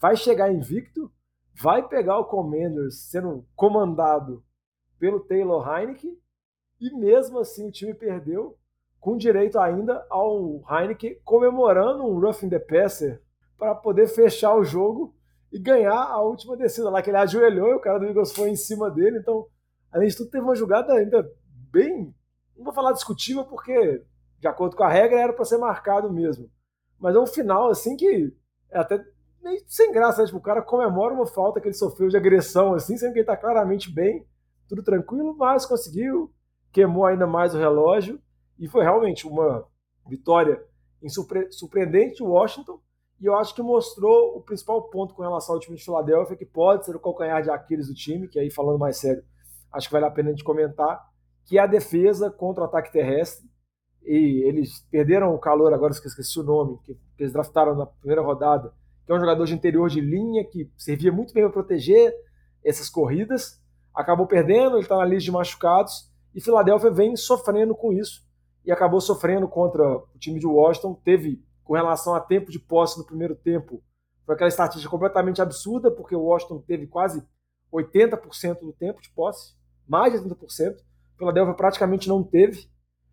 Vai 0.00 0.16
chegar 0.16 0.52
invicto, 0.52 1.10
vai 1.54 1.86
pegar 1.86 2.18
o 2.18 2.24
Commanders 2.24 3.08
sendo 3.10 3.46
comandado 3.54 4.44
pelo 4.98 5.20
Taylor 5.20 5.66
Heineken 5.68 6.16
e 6.80 6.92
mesmo 6.96 7.38
assim 7.38 7.68
o 7.68 7.70
time 7.70 7.94
perdeu, 7.94 8.58
com 8.98 9.16
direito 9.16 9.58
ainda 9.58 10.04
ao 10.10 10.62
Heineken 10.68 11.20
comemorando 11.24 12.04
um 12.04 12.18
roughing 12.18 12.48
the 12.48 12.58
passer 12.58 13.22
para 13.56 13.74
poder 13.74 14.08
fechar 14.08 14.56
o 14.56 14.64
jogo 14.64 15.14
e 15.52 15.58
ganhar 15.58 15.94
a 15.94 16.20
última 16.20 16.56
descida 16.56 16.90
lá, 16.90 17.02
que 17.02 17.10
ele 17.10 17.18
ajoelhou 17.18 17.68
e 17.68 17.74
o 17.74 17.80
cara 17.80 17.98
do 18.00 18.06
Eagles 18.06 18.32
foi 18.32 18.50
em 18.50 18.56
cima 18.56 18.90
dele. 18.90 19.18
Então, 19.18 19.46
além 19.92 20.08
de 20.08 20.16
tudo, 20.16 20.30
teve 20.30 20.42
uma 20.42 20.56
jogada 20.56 20.94
ainda 20.94 21.30
bem. 21.70 22.12
Não 22.56 22.64
vou 22.64 22.72
falar 22.72 22.92
discutível, 22.92 23.44
porque, 23.44 24.02
de 24.40 24.48
acordo 24.48 24.74
com 24.74 24.82
a 24.82 24.88
regra, 24.88 25.20
era 25.20 25.32
para 25.32 25.44
ser 25.44 25.58
marcado 25.58 26.12
mesmo. 26.12 26.50
Mas 27.02 27.14
é 27.14 27.18
um 27.18 27.26
final, 27.26 27.68
assim, 27.68 27.96
que 27.96 28.32
é 28.70 28.78
até 28.78 29.04
meio 29.42 29.62
sem 29.66 29.92
graça, 29.92 30.20
né? 30.20 30.26
Tipo, 30.26 30.38
o 30.38 30.42
cara 30.42 30.62
comemora 30.62 31.12
uma 31.12 31.26
falta 31.26 31.60
que 31.60 31.66
ele 31.66 31.74
sofreu 31.74 32.08
de 32.08 32.16
agressão, 32.16 32.72
assim, 32.72 32.96
sendo 32.96 33.12
que 33.12 33.18
ele 33.18 33.26
tá 33.26 33.36
claramente 33.36 33.92
bem, 33.92 34.24
tudo 34.68 34.82
tranquilo, 34.82 35.36
mas 35.36 35.66
conseguiu 35.66 36.32
queimou 36.72 37.04
ainda 37.04 37.26
mais 37.26 37.54
o 37.54 37.58
relógio 37.58 38.18
e 38.58 38.66
foi 38.66 38.82
realmente 38.82 39.28
uma 39.28 39.66
vitória 40.08 40.64
surpreendente 41.50 42.22
Washington 42.22 42.80
e 43.20 43.26
eu 43.26 43.36
acho 43.36 43.54
que 43.54 43.62
mostrou 43.62 44.36
o 44.36 44.40
principal 44.40 44.82
ponto 44.88 45.14
com 45.14 45.22
relação 45.22 45.54
ao 45.54 45.60
time 45.60 45.76
de 45.76 45.84
Filadélfia, 45.84 46.36
que 46.36 46.46
pode 46.46 46.84
ser 46.84 46.96
o 46.96 46.98
calcanhar 46.98 47.40
de 47.42 47.50
Aquiles 47.50 47.86
do 47.86 47.94
time, 47.94 48.26
que 48.26 48.38
aí 48.38 48.50
falando 48.50 48.80
mais 48.80 48.96
sério, 48.96 49.22
acho 49.72 49.86
que 49.86 49.92
vale 49.92 50.06
a 50.06 50.10
pena 50.10 50.30
a 50.30 50.32
gente 50.32 50.42
comentar, 50.42 51.00
que 51.44 51.56
é 51.56 51.60
a 51.60 51.66
defesa 51.66 52.30
contra 52.30 52.64
o 52.64 52.66
ataque 52.66 52.90
terrestre. 52.90 53.48
E 54.04 54.42
eles 54.46 54.84
perderam 54.90 55.34
o 55.34 55.38
calor, 55.38 55.72
agora 55.72 55.92
esqueci 55.92 56.40
o 56.40 56.42
nome, 56.42 56.78
que 56.84 56.96
eles 57.18 57.32
draftaram 57.32 57.74
na 57.74 57.86
primeira 57.86 58.22
rodada, 58.22 58.72
que 59.06 59.12
é 59.12 59.14
um 59.14 59.20
jogador 59.20 59.44
de 59.44 59.54
interior 59.54 59.88
de 59.88 60.00
linha 60.00 60.44
que 60.44 60.70
servia 60.76 61.12
muito 61.12 61.32
bem 61.32 61.44
para 61.44 61.52
proteger 61.52 62.12
essas 62.64 62.88
corridas. 62.88 63.60
Acabou 63.94 64.26
perdendo, 64.26 64.76
ele 64.76 64.82
está 64.82 64.96
na 64.96 65.04
lista 65.04 65.24
de 65.24 65.32
machucados, 65.32 66.10
e 66.34 66.40
Filadélfia 66.40 66.90
vem 66.90 67.16
sofrendo 67.16 67.74
com 67.74 67.92
isso. 67.92 68.22
E 68.64 68.72
acabou 68.72 69.00
sofrendo 69.00 69.46
contra 69.48 69.96
o 69.96 70.18
time 70.18 70.38
de 70.38 70.46
Washington. 70.46 70.94
Teve 71.04 71.42
com 71.64 71.74
relação 71.74 72.14
a 72.14 72.20
tempo 72.20 72.50
de 72.50 72.58
posse 72.58 72.98
no 72.98 73.04
primeiro 73.04 73.34
tempo, 73.34 73.82
foi 74.24 74.34
aquela 74.34 74.48
estatística 74.48 74.90
completamente 74.90 75.42
absurda, 75.42 75.90
porque 75.90 76.14
o 76.14 76.22
Washington 76.22 76.62
teve 76.66 76.86
quase 76.86 77.22
80% 77.72 78.60
do 78.60 78.72
tempo 78.72 79.00
de 79.00 79.10
posse, 79.10 79.54
mais 79.86 80.12
de 80.12 80.28
80%. 80.28 80.76
O 80.76 81.18
Philadelphia 81.18 81.54
praticamente 81.54 82.08
não 82.08 82.22
teve. 82.22 82.68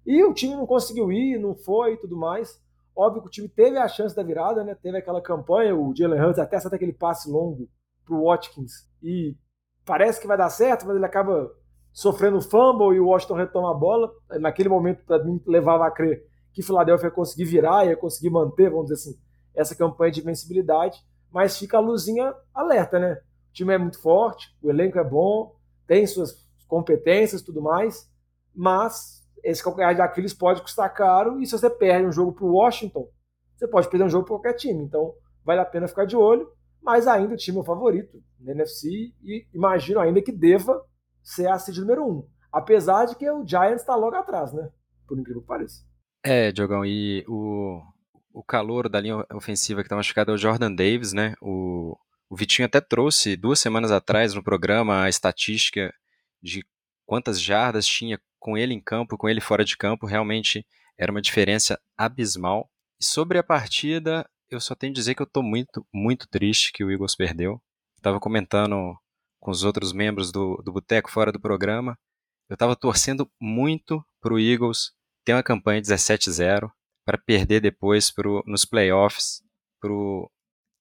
E 0.09 0.23
o 0.23 0.33
time 0.33 0.55
não 0.55 0.65
conseguiu 0.65 1.11
ir, 1.11 1.37
não 1.37 1.53
foi 1.53 1.93
e 1.93 1.97
tudo 1.97 2.17
mais. 2.17 2.59
Óbvio 2.95 3.21
que 3.21 3.27
o 3.27 3.31
time 3.31 3.47
teve 3.47 3.77
a 3.77 3.87
chance 3.87 4.15
da 4.15 4.23
virada, 4.23 4.63
né? 4.63 4.73
Teve 4.73 4.97
aquela 4.97 5.21
campanha, 5.21 5.75
o 5.75 5.93
Jalen 5.95 6.19
Hurts 6.19 6.39
até 6.39 6.57
acerta 6.57 6.75
aquele 6.75 6.93
passe 6.93 7.29
longo 7.29 7.69
pro 8.03 8.23
Watkins 8.23 8.89
e 9.03 9.37
parece 9.85 10.19
que 10.19 10.25
vai 10.25 10.35
dar 10.35 10.49
certo, 10.49 10.87
mas 10.87 10.95
ele 10.95 11.05
acaba 11.05 11.51
sofrendo 11.93 12.41
fumble 12.41 12.95
e 12.95 12.99
o 12.99 13.05
Washington 13.05 13.35
retoma 13.35 13.69
a 13.69 13.75
bola. 13.75 14.11
Naquele 14.39 14.67
momento, 14.67 15.05
para 15.05 15.23
mim, 15.23 15.39
levava 15.45 15.85
a 15.85 15.91
crer 15.91 16.25
que 16.53 16.63
Filadélfia 16.63 17.05
ia 17.05 17.11
conseguir 17.11 17.45
virar, 17.45 17.85
ia 17.85 17.95
conseguir 17.95 18.31
manter, 18.31 18.71
vamos 18.71 18.87
dizer 18.87 18.95
assim, 18.95 19.19
essa 19.53 19.75
campanha 19.75 20.11
de 20.11 20.21
vencibilidade, 20.21 20.99
mas 21.31 21.55
fica 21.55 21.77
a 21.77 21.81
luzinha 21.81 22.33
alerta, 22.51 22.97
né? 22.97 23.21
O 23.51 23.53
time 23.53 23.75
é 23.75 23.77
muito 23.77 24.01
forte, 24.01 24.57
o 24.59 24.71
elenco 24.71 24.97
é 24.97 25.03
bom, 25.03 25.55
tem 25.85 26.07
suas 26.07 26.49
competências 26.67 27.43
tudo 27.43 27.61
mais, 27.61 28.11
mas 28.55 29.18
esse 29.43 29.63
calcanhar 29.63 29.95
de 29.95 30.01
Aquiles 30.01 30.33
pode 30.33 30.61
custar 30.61 30.93
caro 30.93 31.39
e 31.41 31.45
se 31.45 31.51
você 31.51 31.69
perde 31.69 32.07
um 32.07 32.11
jogo 32.11 32.33
para 32.33 32.45
o 32.45 32.53
Washington, 32.53 33.09
você 33.55 33.67
pode 33.67 33.89
perder 33.89 34.05
um 34.05 34.09
jogo 34.09 34.25
para 34.25 34.35
qualquer 34.35 34.53
time. 34.53 34.83
Então 34.83 35.13
vale 35.43 35.61
a 35.61 35.65
pena 35.65 35.87
ficar 35.87 36.05
de 36.05 36.15
olho, 36.15 36.49
mas 36.81 37.07
ainda 37.07 37.33
o 37.33 37.37
time 37.37 37.57
é 37.57 37.61
o 37.61 37.65
favorito 37.65 38.21
na 38.39 38.51
NFC 38.53 39.13
e 39.23 39.45
imagino 39.53 39.99
ainda 39.99 40.21
que 40.21 40.31
deva 40.31 40.81
ser 41.21 41.47
a 41.47 41.59
seed 41.59 41.77
número 41.77 42.05
um. 42.05 42.27
Apesar 42.51 43.05
de 43.05 43.15
que 43.15 43.29
o 43.29 43.45
Giants 43.45 43.81
está 43.81 43.95
logo 43.95 44.15
atrás, 44.15 44.53
né? 44.53 44.69
Por 45.07 45.19
incrível 45.19 45.41
que 45.41 45.47
pareça. 45.47 45.83
É, 46.23 46.51
Diogão, 46.51 46.85
e 46.85 47.23
o, 47.27 47.81
o 48.33 48.43
calor 48.43 48.89
da 48.89 48.99
linha 48.99 49.25
ofensiva 49.33 49.81
que 49.81 49.85
está 49.85 49.95
machucado 49.95 50.31
é 50.31 50.33
o 50.33 50.37
Jordan 50.37 50.73
Davis, 50.73 51.13
né? 51.13 51.35
O, 51.41 51.95
o 52.29 52.35
Vitinho 52.35 52.65
até 52.65 52.81
trouxe 52.81 53.35
duas 53.35 53.59
semanas 53.59 53.91
atrás 53.91 54.33
no 54.33 54.43
programa 54.43 55.03
a 55.03 55.09
estatística 55.09 55.93
de 56.41 56.65
quantas 57.05 57.41
jardas 57.41 57.85
tinha 57.85 58.19
com 58.39 58.57
ele 58.57 58.73
em 58.73 58.81
campo, 58.81 59.17
com 59.17 59.29
ele 59.29 59.41
fora 59.41 59.63
de 59.63 59.77
campo. 59.77 60.05
Realmente 60.05 60.65
era 60.97 61.11
uma 61.11 61.21
diferença 61.21 61.79
abismal. 61.97 62.69
E 62.99 63.05
sobre 63.05 63.37
a 63.37 63.43
partida, 63.43 64.27
eu 64.49 64.59
só 64.59 64.75
tenho 64.75 64.93
que 64.93 64.99
dizer 64.99 65.15
que 65.15 65.21
eu 65.21 65.27
estou 65.27 65.43
muito, 65.43 65.85
muito 65.93 66.27
triste 66.27 66.71
que 66.71 66.83
o 66.83 66.91
Eagles 66.91 67.15
perdeu. 67.15 67.61
Estava 67.97 68.19
comentando 68.19 68.95
com 69.39 69.51
os 69.51 69.63
outros 69.63 69.93
membros 69.93 70.31
do, 70.31 70.57
do 70.63 70.71
Boteco 70.71 71.11
fora 71.11 71.31
do 71.31 71.39
programa. 71.39 71.97
Eu 72.49 72.55
estava 72.55 72.75
torcendo 72.75 73.29
muito 73.39 74.03
para 74.21 74.33
o 74.33 74.39
Eagles 74.39 74.93
tem 75.29 75.35
uma 75.35 75.43
campanha 75.43 75.79
17-0 75.79 76.71
para 77.05 77.15
perder 77.15 77.59
depois 77.59 78.09
pro, 78.09 78.43
nos 78.47 78.65
playoffs 78.65 79.43
para 79.79 79.91
o 79.91 80.27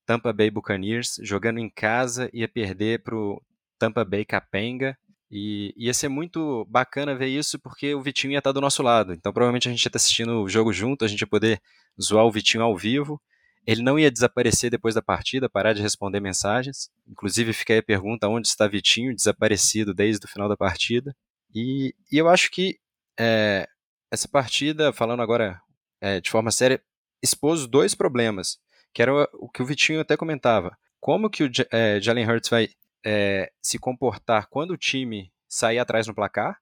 Tampa 0.07 0.33
Bay 0.33 0.51
Buccaneers, 0.51 1.16
jogando 1.23 1.59
em 1.59 1.68
casa, 1.68 2.31
ia 2.33 2.49
perder 2.49 3.03
para 3.03 3.14
o 3.14 3.42
Tampa 3.79 4.07
Bay 4.07 4.25
Capenga. 4.25 4.97
E 5.30 5.74
ia 5.76 5.92
ser 5.92 6.08
muito 6.08 6.64
bacana 6.70 7.14
ver 7.14 7.28
isso 7.28 7.58
porque 7.58 7.94
o 7.94 8.00
Vitinho 8.00 8.32
ia 8.32 8.38
estar 8.38 8.52
do 8.52 8.60
nosso 8.60 8.82
lado. 8.82 9.12
Então 9.12 9.32
provavelmente 9.32 9.68
a 9.68 9.70
gente 9.70 9.82
ia 9.82 9.88
estar 9.88 9.98
assistindo 9.98 10.42
o 10.42 10.48
jogo 10.48 10.72
junto, 10.72 11.04
a 11.04 11.08
gente 11.08 11.20
ia 11.20 11.26
poder 11.26 11.60
zoar 12.00 12.24
o 12.24 12.32
Vitinho 12.32 12.64
ao 12.64 12.76
vivo. 12.76 13.20
Ele 13.66 13.82
não 13.82 13.98
ia 13.98 14.10
desaparecer 14.10 14.70
depois 14.70 14.94
da 14.94 15.02
partida, 15.02 15.50
parar 15.50 15.74
de 15.74 15.82
responder 15.82 16.20
mensagens. 16.20 16.90
Inclusive 17.06 17.52
fica 17.52 17.74
aí 17.74 17.80
a 17.80 17.82
pergunta 17.82 18.26
onde 18.26 18.48
está 18.48 18.66
Vitinho, 18.66 19.14
desaparecido 19.14 19.92
desde 19.92 20.24
o 20.24 20.28
final 20.28 20.48
da 20.48 20.56
partida. 20.56 21.14
E, 21.54 21.94
e 22.10 22.16
eu 22.16 22.28
acho 22.28 22.50
que 22.50 22.78
é, 23.20 23.68
essa 24.10 24.26
partida, 24.26 24.90
falando 24.92 25.20
agora 25.20 25.60
é, 26.00 26.20
de 26.20 26.30
forma 26.30 26.50
séria, 26.50 26.82
expôs 27.22 27.66
dois 27.66 27.94
problemas, 27.94 28.58
que 28.94 29.02
era 29.02 29.14
o, 29.14 29.28
o, 29.34 29.48
que 29.50 29.62
o 29.62 29.66
Vitinho 29.66 30.00
até 30.00 30.16
comentava. 30.16 30.76
Como 31.00 31.28
que 31.28 31.44
o 31.44 31.50
é, 31.70 32.00
Jalen 32.00 32.26
Hurts 32.26 32.48
vai 32.48 32.68
é, 33.04 33.50
se 33.62 33.78
comportar 33.78 34.48
quando 34.48 34.72
o 34.72 34.76
time 34.76 35.32
sair 35.48 35.78
atrás 35.78 36.06
no 36.06 36.14
placar, 36.14 36.58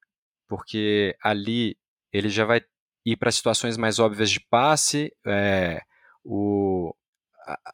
porque 0.48 1.16
ali 1.22 1.76
ele 2.12 2.28
já 2.28 2.44
vai 2.44 2.62
ir 3.04 3.16
para 3.16 3.32
situações 3.32 3.76
mais 3.76 3.98
óbvias 3.98 4.30
de 4.30 4.40
passe, 4.40 5.12
é, 5.26 5.80
o, 6.24 6.94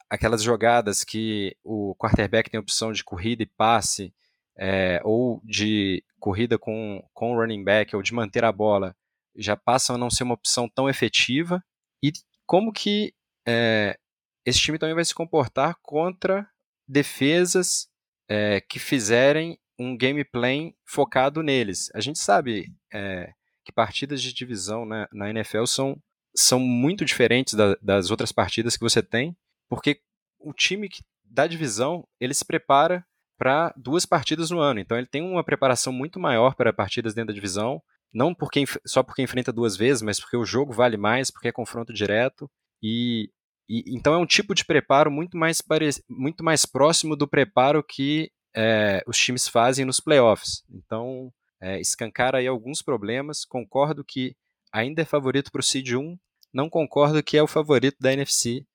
aquelas 0.09 0.43
jogadas 0.43 1.03
que 1.03 1.55
o 1.63 1.95
quarterback 1.95 2.49
tem 2.49 2.59
opção 2.59 2.91
de 2.91 3.03
corrida 3.03 3.43
e 3.43 3.47
passe, 3.47 4.13
é, 4.57 5.01
ou 5.03 5.41
de 5.43 6.03
corrida 6.19 6.57
com, 6.57 7.03
com 7.13 7.33
o 7.33 7.35
running 7.35 7.63
back, 7.63 7.95
ou 7.95 8.01
de 8.01 8.13
manter 8.13 8.43
a 8.43 8.51
bola, 8.51 8.95
já 9.35 9.57
passam 9.57 9.95
a 9.95 9.99
não 9.99 10.11
ser 10.11 10.23
uma 10.23 10.35
opção 10.35 10.69
tão 10.69 10.87
efetiva. 10.87 11.63
E 12.01 12.11
como 12.45 12.71
que 12.71 13.13
é, 13.47 13.97
esse 14.45 14.59
time 14.59 14.77
também 14.77 14.95
vai 14.95 15.05
se 15.05 15.15
comportar 15.15 15.75
contra 15.81 16.47
defesas 16.87 17.87
é, 18.29 18.61
que 18.61 18.79
fizerem 18.79 19.59
um 19.77 19.97
gameplay 19.97 20.75
focado 20.85 21.41
neles. 21.41 21.89
A 21.93 21.99
gente 21.99 22.19
sabe 22.19 22.71
é, 22.93 23.31
que 23.65 23.71
partidas 23.71 24.21
de 24.21 24.33
divisão 24.33 24.85
na, 24.85 25.07
na 25.11 25.29
NFL 25.29 25.65
são, 25.65 25.97
são 26.35 26.59
muito 26.59 27.03
diferentes 27.03 27.53
da, 27.53 27.75
das 27.81 28.11
outras 28.11 28.31
partidas 28.31 28.77
que 28.77 28.83
você 28.83 29.01
tem, 29.01 29.35
porque 29.69 30.01
o 30.39 30.53
time 30.53 30.89
que, 30.89 31.03
da 31.23 31.47
divisão 31.47 32.07
ele 32.19 32.33
se 32.33 32.45
prepara 32.45 33.05
para 33.37 33.73
duas 33.75 34.05
partidas 34.05 34.51
no 34.51 34.59
ano, 34.59 34.79
então 34.79 34.97
ele 34.97 35.07
tem 35.07 35.21
uma 35.21 35.43
preparação 35.43 35.91
muito 35.91 36.19
maior 36.19 36.55
para 36.55 36.71
partidas 36.71 37.13
dentro 37.13 37.29
da 37.29 37.33
divisão 37.33 37.81
não 38.13 38.33
porque, 38.33 38.63
só 38.85 39.01
porque 39.01 39.23
enfrenta 39.23 39.51
duas 39.51 39.75
vezes, 39.75 40.03
mas 40.03 40.19
porque 40.19 40.37
o 40.37 40.45
jogo 40.45 40.71
vale 40.71 40.95
mais, 40.95 41.31
porque 41.31 41.47
é 41.47 41.51
confronto 41.51 41.91
direto. 41.91 42.49
E, 42.81 43.31
e 43.67 43.83
então 43.95 44.13
é 44.13 44.17
um 44.17 44.25
tipo 44.25 44.53
de 44.53 44.65
preparo 44.65 45.11
muito 45.11 45.37
mais, 45.37 45.61
pare, 45.61 45.89
muito 46.09 46.43
mais 46.43 46.65
próximo 46.65 47.15
do 47.15 47.27
preparo 47.27 47.83
que 47.83 48.31
é, 48.55 49.03
os 49.07 49.17
times 49.17 49.47
fazem 49.47 49.85
nos 49.85 49.99
playoffs. 49.99 50.63
Então, 50.69 51.31
é, 51.61 51.79
escancar 51.79 52.35
aí 52.35 52.47
alguns 52.47 52.81
problemas. 52.81 53.45
Concordo 53.45 54.03
que 54.03 54.35
ainda 54.71 55.01
é 55.01 55.05
favorito 55.05 55.51
para 55.51 55.61
o 55.61 55.63
Seed 55.63 55.93
1, 55.93 56.17
não 56.53 56.69
concordo 56.69 57.23
que 57.23 57.37
é 57.37 57.43
o 57.43 57.47
favorito 57.47 57.97
da 57.99 58.13
NFC 58.13 58.65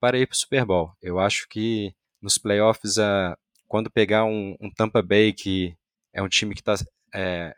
para 0.00 0.18
ir 0.18 0.26
para 0.26 0.34
o 0.34 0.36
Super 0.36 0.64
Bowl. 0.64 0.92
Eu 1.00 1.18
acho 1.18 1.46
que 1.48 1.94
nos 2.20 2.38
playoffs, 2.38 2.98
a, 2.98 3.36
quando 3.68 3.90
pegar 3.90 4.24
um, 4.24 4.56
um 4.60 4.70
Tampa 4.70 5.02
Bay, 5.02 5.32
que 5.32 5.74
é 6.12 6.22
um 6.22 6.28
time 6.28 6.54
que 6.54 6.60
está 6.60 6.74
é, 7.14 7.54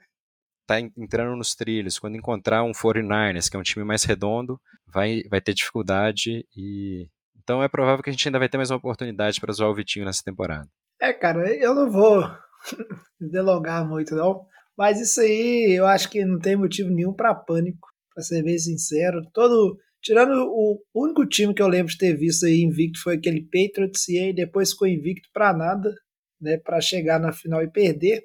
tá 0.67 0.81
entrando 0.81 1.37
nos 1.37 1.55
trilhos, 1.55 1.99
quando 1.99 2.17
encontrar 2.17 2.63
um 2.63 2.73
49ers, 2.73 3.51
que 3.51 3.57
é 3.57 3.59
um 3.59 3.63
time 3.63 3.85
mais 3.85 4.05
redondo, 4.05 4.61
vai, 4.87 5.23
vai 5.31 5.41
ter 5.41 5.55
dificuldade 5.55 6.47
e 6.57 7.09
então 7.45 7.63
é 7.63 7.69
provável 7.69 8.03
que 8.03 8.09
a 8.09 8.13
gente 8.13 8.27
ainda 8.27 8.39
vai 8.39 8.49
ter 8.49 8.57
mais 8.57 8.71
uma 8.71 8.79
oportunidade 8.79 9.39
para 9.39 9.53
zoar 9.53 9.71
o 9.71 9.75
Vitinho 9.75 10.07
nessa 10.07 10.23
temporada. 10.25 10.67
É, 10.99 11.13
cara, 11.13 11.55
eu 11.55 11.75
não 11.75 11.91
vou 11.91 12.25
delongar 13.21 13.87
muito 13.87 14.15
não, 14.15 14.47
mas 14.77 14.99
isso 14.99 15.21
aí 15.21 15.77
eu 15.77 15.87
acho 15.87 16.09
que 16.09 16.25
não 16.25 16.39
tem 16.39 16.57
motivo 16.57 16.89
nenhum 16.89 17.13
para 17.13 17.35
pânico, 17.35 17.87
para 18.15 18.25
ser 18.25 18.43
bem 18.43 18.59
sincero. 18.59 19.21
Todo 19.33 19.77
tirando 20.01 20.33
o 20.33 20.83
único 20.95 21.27
time 21.27 21.55
que 21.55 21.63
eu 21.63 21.69
lembro 21.69 21.93
de 21.93 21.99
ter 21.99 22.17
visto 22.17 22.47
aí 22.47 22.63
invicto 22.63 23.03
foi 23.03 23.17
aquele 23.17 23.43
Patriots 23.43 24.09
e 24.09 24.19
aí 24.19 24.35
depois 24.35 24.71
ficou 24.71 24.89
invicto 24.89 25.29
para 25.33 25.53
nada, 25.53 25.95
né, 26.41 26.59
para 26.59 26.81
chegar 26.81 27.19
na 27.21 27.33
final 27.33 27.63
e 27.63 27.71
perder. 27.71 28.23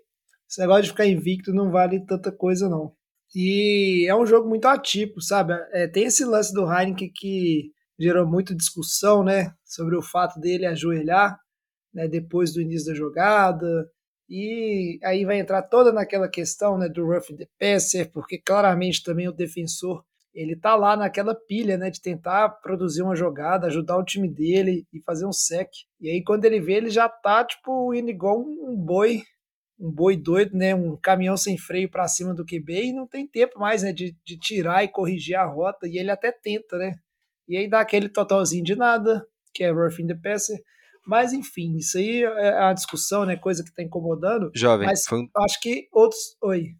Esse 0.49 0.59
negócio 0.61 0.83
de 0.83 0.89
ficar 0.89 1.05
invicto 1.05 1.53
não 1.53 1.69
vale 1.69 2.03
tanta 2.05 2.31
coisa, 2.31 2.67
não. 2.67 2.91
E 3.35 4.07
é 4.09 4.15
um 4.15 4.25
jogo 4.25 4.49
muito 4.49 4.65
atípico, 4.65 5.21
sabe? 5.21 5.53
É, 5.71 5.87
tem 5.87 6.05
esse 6.05 6.25
lance 6.25 6.51
do 6.51 6.65
Heineken 6.65 7.11
que 7.13 7.71
gerou 7.99 8.25
muita 8.25 8.55
discussão, 8.55 9.23
né? 9.23 9.53
Sobre 9.63 9.95
o 9.95 10.01
fato 10.01 10.39
dele 10.39 10.65
ajoelhar 10.65 11.37
né, 11.93 12.07
depois 12.07 12.53
do 12.53 12.61
início 12.61 12.87
da 12.87 12.97
jogada. 12.97 13.87
E 14.27 14.99
aí 15.03 15.25
vai 15.25 15.39
entrar 15.39 15.61
toda 15.63 15.91
naquela 15.91 16.27
questão 16.27 16.77
né, 16.77 16.89
do 16.89 17.05
rough 17.05 17.35
the 17.37 17.47
passer, 17.59 18.11
porque 18.11 18.39
claramente 18.39 19.03
também 19.03 19.27
o 19.27 19.33
defensor 19.33 20.03
ele 20.33 20.55
tá 20.55 20.75
lá 20.75 20.95
naquela 20.95 21.33
pilha, 21.35 21.75
né, 21.77 21.89
de 21.89 21.99
tentar 21.99 22.49
produzir 22.61 23.01
uma 23.01 23.15
jogada, 23.15 23.67
ajudar 23.67 23.97
o 23.97 24.05
time 24.05 24.31
dele 24.31 24.85
e 24.93 25.01
fazer 25.01 25.25
um 25.25 25.33
sec. 25.33 25.69
E 25.99 26.09
aí 26.09 26.23
quando 26.23 26.45
ele 26.45 26.59
vê, 26.59 26.73
ele 26.73 26.89
já 26.89 27.09
tá 27.09 27.43
tipo 27.43 27.93
indo 27.93 28.09
igual 28.09 28.39
um 28.39 28.75
boi 28.75 29.23
um 29.79 29.89
boi 29.89 30.17
doido, 30.17 30.57
né? 30.57 30.75
Um 30.75 30.97
caminhão 30.97 31.37
sem 31.37 31.57
freio 31.57 31.89
para 31.89 32.07
cima 32.07 32.33
do 32.33 32.45
QB 32.45 32.87
e 32.87 32.93
não 32.93 33.07
tem 33.07 33.25
tempo 33.25 33.57
mais, 33.59 33.81
né? 33.81 33.93
De, 33.93 34.15
de 34.25 34.37
tirar 34.37 34.83
e 34.83 34.89
corrigir 34.89 35.35
a 35.35 35.45
rota. 35.45 35.87
E 35.87 35.97
ele 35.97 36.11
até 36.11 36.31
tenta, 36.31 36.77
né? 36.77 36.95
E 37.47 37.57
aí 37.57 37.69
dá 37.69 37.79
aquele 37.79 38.09
totalzinho 38.09 38.63
de 38.63 38.75
nada, 38.75 39.25
que 39.53 39.63
é 39.63 39.71
roughing 39.71 40.07
the 40.07 40.15
passer. 40.15 40.59
Mas 41.07 41.33
enfim, 41.33 41.77
isso 41.77 41.97
aí 41.97 42.23
é 42.23 42.61
a 42.61 42.73
discussão, 42.73 43.25
né? 43.25 43.35
Coisa 43.35 43.63
que 43.63 43.73
tá 43.73 43.81
incomodando. 43.81 44.51
Jovem, 44.53 44.85
mas 44.85 45.01
um, 45.11 45.27
acho 45.37 45.59
que 45.61 45.87
outros. 45.91 46.37
Oi. 46.43 46.75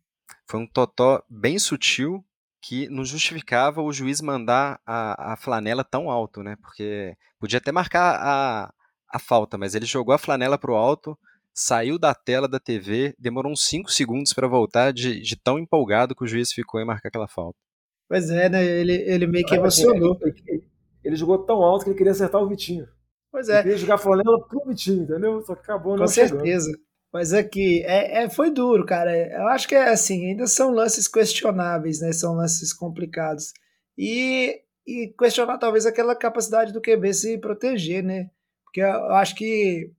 foi 0.48 0.60
um 0.60 0.68
totó 0.68 1.24
bem 1.30 1.58
sutil 1.58 2.24
que 2.62 2.90
não 2.90 3.06
justificava 3.06 3.82
o 3.82 3.92
juiz 3.94 4.22
mandar 4.22 4.80
a, 4.86 5.34
a 5.34 5.38
flanela 5.38 5.84
tão 5.84 6.12
alto, 6.12 6.44
né? 6.44 6.58
Porque 6.58 7.16
podia 7.40 7.58
até 7.58 7.72
marcar 7.72 8.20
a, 8.22 8.74
a 9.10 9.20
falta, 9.20 9.58
mas 9.58 9.74
ele 9.74 9.86
jogou 9.86 10.14
a 10.14 10.18
flanela 10.18 10.58
pro 10.58 10.76
alto, 10.76 11.18
saiu 11.54 11.98
da 12.00 12.14
tela 12.16 12.48
da 12.48 12.60
TV, 12.60 13.14
demorou 13.20 13.52
uns 13.52 13.66
5 13.68 13.92
segundos 13.92 14.34
para 14.34 14.48
voltar 14.48 14.94
de, 14.94 15.20
de 15.22 15.36
tão 15.36 15.60
empolgado 15.60 16.16
que 16.16 16.24
o 16.24 16.28
juiz 16.28 16.52
ficou 16.52 16.80
em 16.80 16.86
marcar 16.86 17.10
aquela 17.10 17.28
falta. 17.28 17.58
Pois 18.08 18.30
é, 18.30 18.50
né? 18.50 18.66
Ele, 18.66 18.94
ele 18.94 19.28
meio 19.28 19.46
que 19.46 19.54
Ele- 19.54 19.62
emocionou. 19.62 20.18
Ele, 20.22 20.64
ele 21.04 21.16
jogou 21.16 21.40
tão 21.46 21.58
alto 21.64 21.84
que 21.84 21.90
ele 21.92 21.98
queria 21.98 22.12
acertar 22.12 22.42
o 22.42 22.48
Vitinho. 22.48 22.88
Pois 23.32 23.48
Ele 23.48 23.58
é, 23.58 23.62
queria 23.62 23.78
jogar 23.78 23.98
flanela 23.98 24.48
pro 24.48 24.64
Vitinho, 24.66 25.04
entendeu? 25.04 25.42
Só 25.42 25.54
que 25.56 25.62
acabou 25.62 25.94
com 25.94 26.00
não 26.00 26.08
chegando. 26.08 26.40
certeza. 26.40 26.72
Mas 27.14 27.34
aqui, 27.34 27.84
é, 27.86 28.24
é, 28.24 28.30
foi 28.30 28.52
duro, 28.52 28.86
cara. 28.86 29.16
Eu 29.16 29.48
acho 29.48 29.68
que 29.68 29.76
é 29.76 29.90
assim, 29.90 30.28
ainda 30.30 30.46
são 30.48 30.72
lances 30.72 31.08
questionáveis, 31.08 32.02
né? 32.02 32.12
São 32.12 32.34
lances 32.36 32.72
complicados. 32.74 33.52
E, 33.98 34.62
e 34.88 35.14
questionar 35.18 35.58
talvez 35.58 35.86
aquela 35.86 36.16
capacidade 36.16 36.72
do 36.74 36.82
QB 36.82 37.14
se 37.14 37.38
proteger, 37.38 38.04
né? 38.04 38.30
Porque 38.64 38.82
eu 38.82 39.14
acho 39.16 39.36
que 39.36 39.92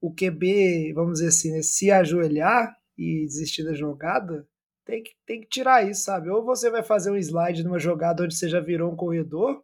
o 0.00 0.12
QB, 0.14 0.92
vamos 0.94 1.14
dizer 1.14 1.28
assim, 1.28 1.52
né, 1.52 1.62
se 1.62 1.90
ajoelhar 1.90 2.74
e 2.96 3.24
desistir 3.26 3.64
da 3.64 3.74
jogada, 3.74 4.46
tem 4.84 5.02
que, 5.02 5.10
tem 5.26 5.40
que 5.40 5.48
tirar 5.48 5.88
isso, 5.88 6.04
sabe? 6.04 6.30
Ou 6.30 6.44
você 6.44 6.70
vai 6.70 6.82
fazer 6.82 7.10
um 7.10 7.16
slide 7.16 7.64
numa 7.64 7.78
jogada 7.78 8.22
onde 8.22 8.36
você 8.36 8.48
já 8.48 8.60
virou 8.60 8.92
um 8.92 8.96
corredor, 8.96 9.62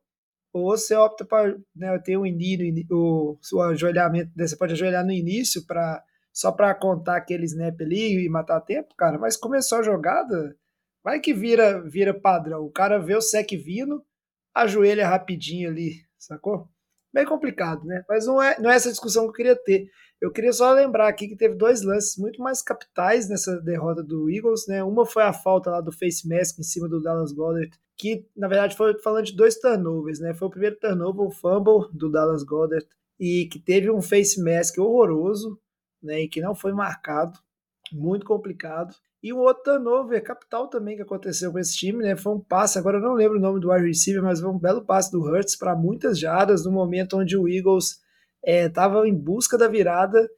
ou 0.53 0.65
você 0.77 0.95
opta 0.95 1.25
para 1.25 1.57
né, 1.75 1.99
ter 2.01 2.17
um 2.17 2.27
início, 2.27 2.87
o, 2.91 3.39
o 3.55 3.63
ajoelhamento, 3.63 4.31
né, 4.37 4.47
você 4.47 4.57
pode 4.57 4.73
ajoelhar 4.75 5.05
no 5.05 5.13
início 5.13 5.65
para 5.67 6.03
só 6.35 6.51
para 6.51 6.75
contar 6.75 7.17
aquele 7.17 7.45
snap 7.45 7.79
ali 7.83 8.25
e 8.25 8.29
matar 8.29 8.61
tempo, 8.63 8.95
cara, 8.97 9.19
mas 9.19 9.37
começou 9.37 9.79
a 9.79 9.83
jogada, 9.83 10.57
vai 11.05 11.21
que 11.21 11.35
vira 11.35 11.83
vira 11.83 12.19
padrão. 12.19 12.65
O 12.65 12.71
cara 12.71 12.99
vê 12.99 13.15
o 13.15 13.21
sec 13.21 13.51
vindo, 13.53 14.03
ajoelha 14.55 15.07
rapidinho 15.07 15.69
ali, 15.69 15.97
sacou? 16.19 16.72
Bem 17.13 17.27
complicado, 17.27 17.85
né? 17.85 18.03
Mas 18.09 18.27
não 18.27 18.43
é, 18.43 18.59
não 18.59 18.71
é 18.71 18.75
essa 18.75 18.91
discussão 18.91 19.25
que 19.25 19.29
eu 19.31 19.35
queria 19.35 19.57
ter. 19.57 19.87
Eu 20.21 20.31
queria 20.31 20.53
só 20.53 20.73
lembrar 20.73 21.09
aqui 21.09 21.29
que 21.29 21.37
teve 21.37 21.57
dois 21.57 21.83
lances 21.83 22.17
muito 22.17 22.41
mais 22.41 22.63
capitais 22.63 23.29
nessa 23.29 23.61
derrota 23.61 24.03
do 24.03 24.31
Eagles, 24.31 24.67
né? 24.69 24.83
Uma 24.83 25.05
foi 25.05 25.25
a 25.25 25.33
falta 25.33 25.69
lá 25.69 25.81
do 25.81 25.93
face 25.93 26.29
mask 26.29 26.59
em 26.59 26.63
cima 26.63 26.89
do 26.89 27.03
Dallas 27.03 27.33
Goddard, 27.33 27.71
que 27.99 28.25
na 28.37 28.49
verdade 28.49 28.77
foi 28.77 28.99
falando 29.01 29.27
de 29.27 29.37
dois 29.37 29.59
turnovers, 29.59 30.21
né? 30.21 30.33
Foi 30.33 30.49
o 30.49 30.51
primeiro 30.51 30.79
turnover, 30.79 31.27
o 31.27 31.31
fumble 31.31 31.89
do 31.93 32.11
Dallas 32.11 32.45
Goddard, 32.45 32.87
e 33.19 33.47
que 33.47 33.59
teve 33.59 33.91
um 33.91 34.01
face 34.01 34.43
mask 34.43 34.79
horroroso, 34.79 35.61
né? 36.03 36.23
E 36.23 36.29
que 36.29 36.41
não 36.41 36.55
foi 36.55 36.73
marcado, 36.73 37.39
muito 37.93 38.25
complicado. 38.25 38.95
E 39.23 39.33
um 39.33 39.39
outro 39.39 39.63
turnover 39.63 40.23
capital 40.23 40.69
também 40.69 40.97
que 40.97 41.03
aconteceu 41.03 41.53
com 41.53 41.59
esse 41.59 41.77
time, 41.77 42.03
né? 42.03 42.17
Foi 42.17 42.33
um 42.35 42.41
passe, 42.41 42.79
agora 42.79 42.99
eu 42.99 43.03
não 43.03 43.15
lembro 43.15 43.39
o 43.39 43.41
nome 43.41 43.61
do 43.61 43.71
wide 43.71 43.87
receiver, 43.87 44.23
mas 44.23 44.41
foi 44.41 44.51
um 44.51 44.59
belo 44.59 44.85
passe 44.85 45.13
do 45.13 45.23
Hurts 45.23 45.55
para 45.55 45.77
muitas 45.77 46.19
jardas 46.19 46.65
no 46.65 46.73
momento 46.73 47.17
onde 47.17 47.37
o 47.37 47.49
Eagles 47.49 48.01
estava 48.45 49.07
em 49.07 49.15
busca 49.15 49.57
da 49.57 49.69
virada 49.69 50.29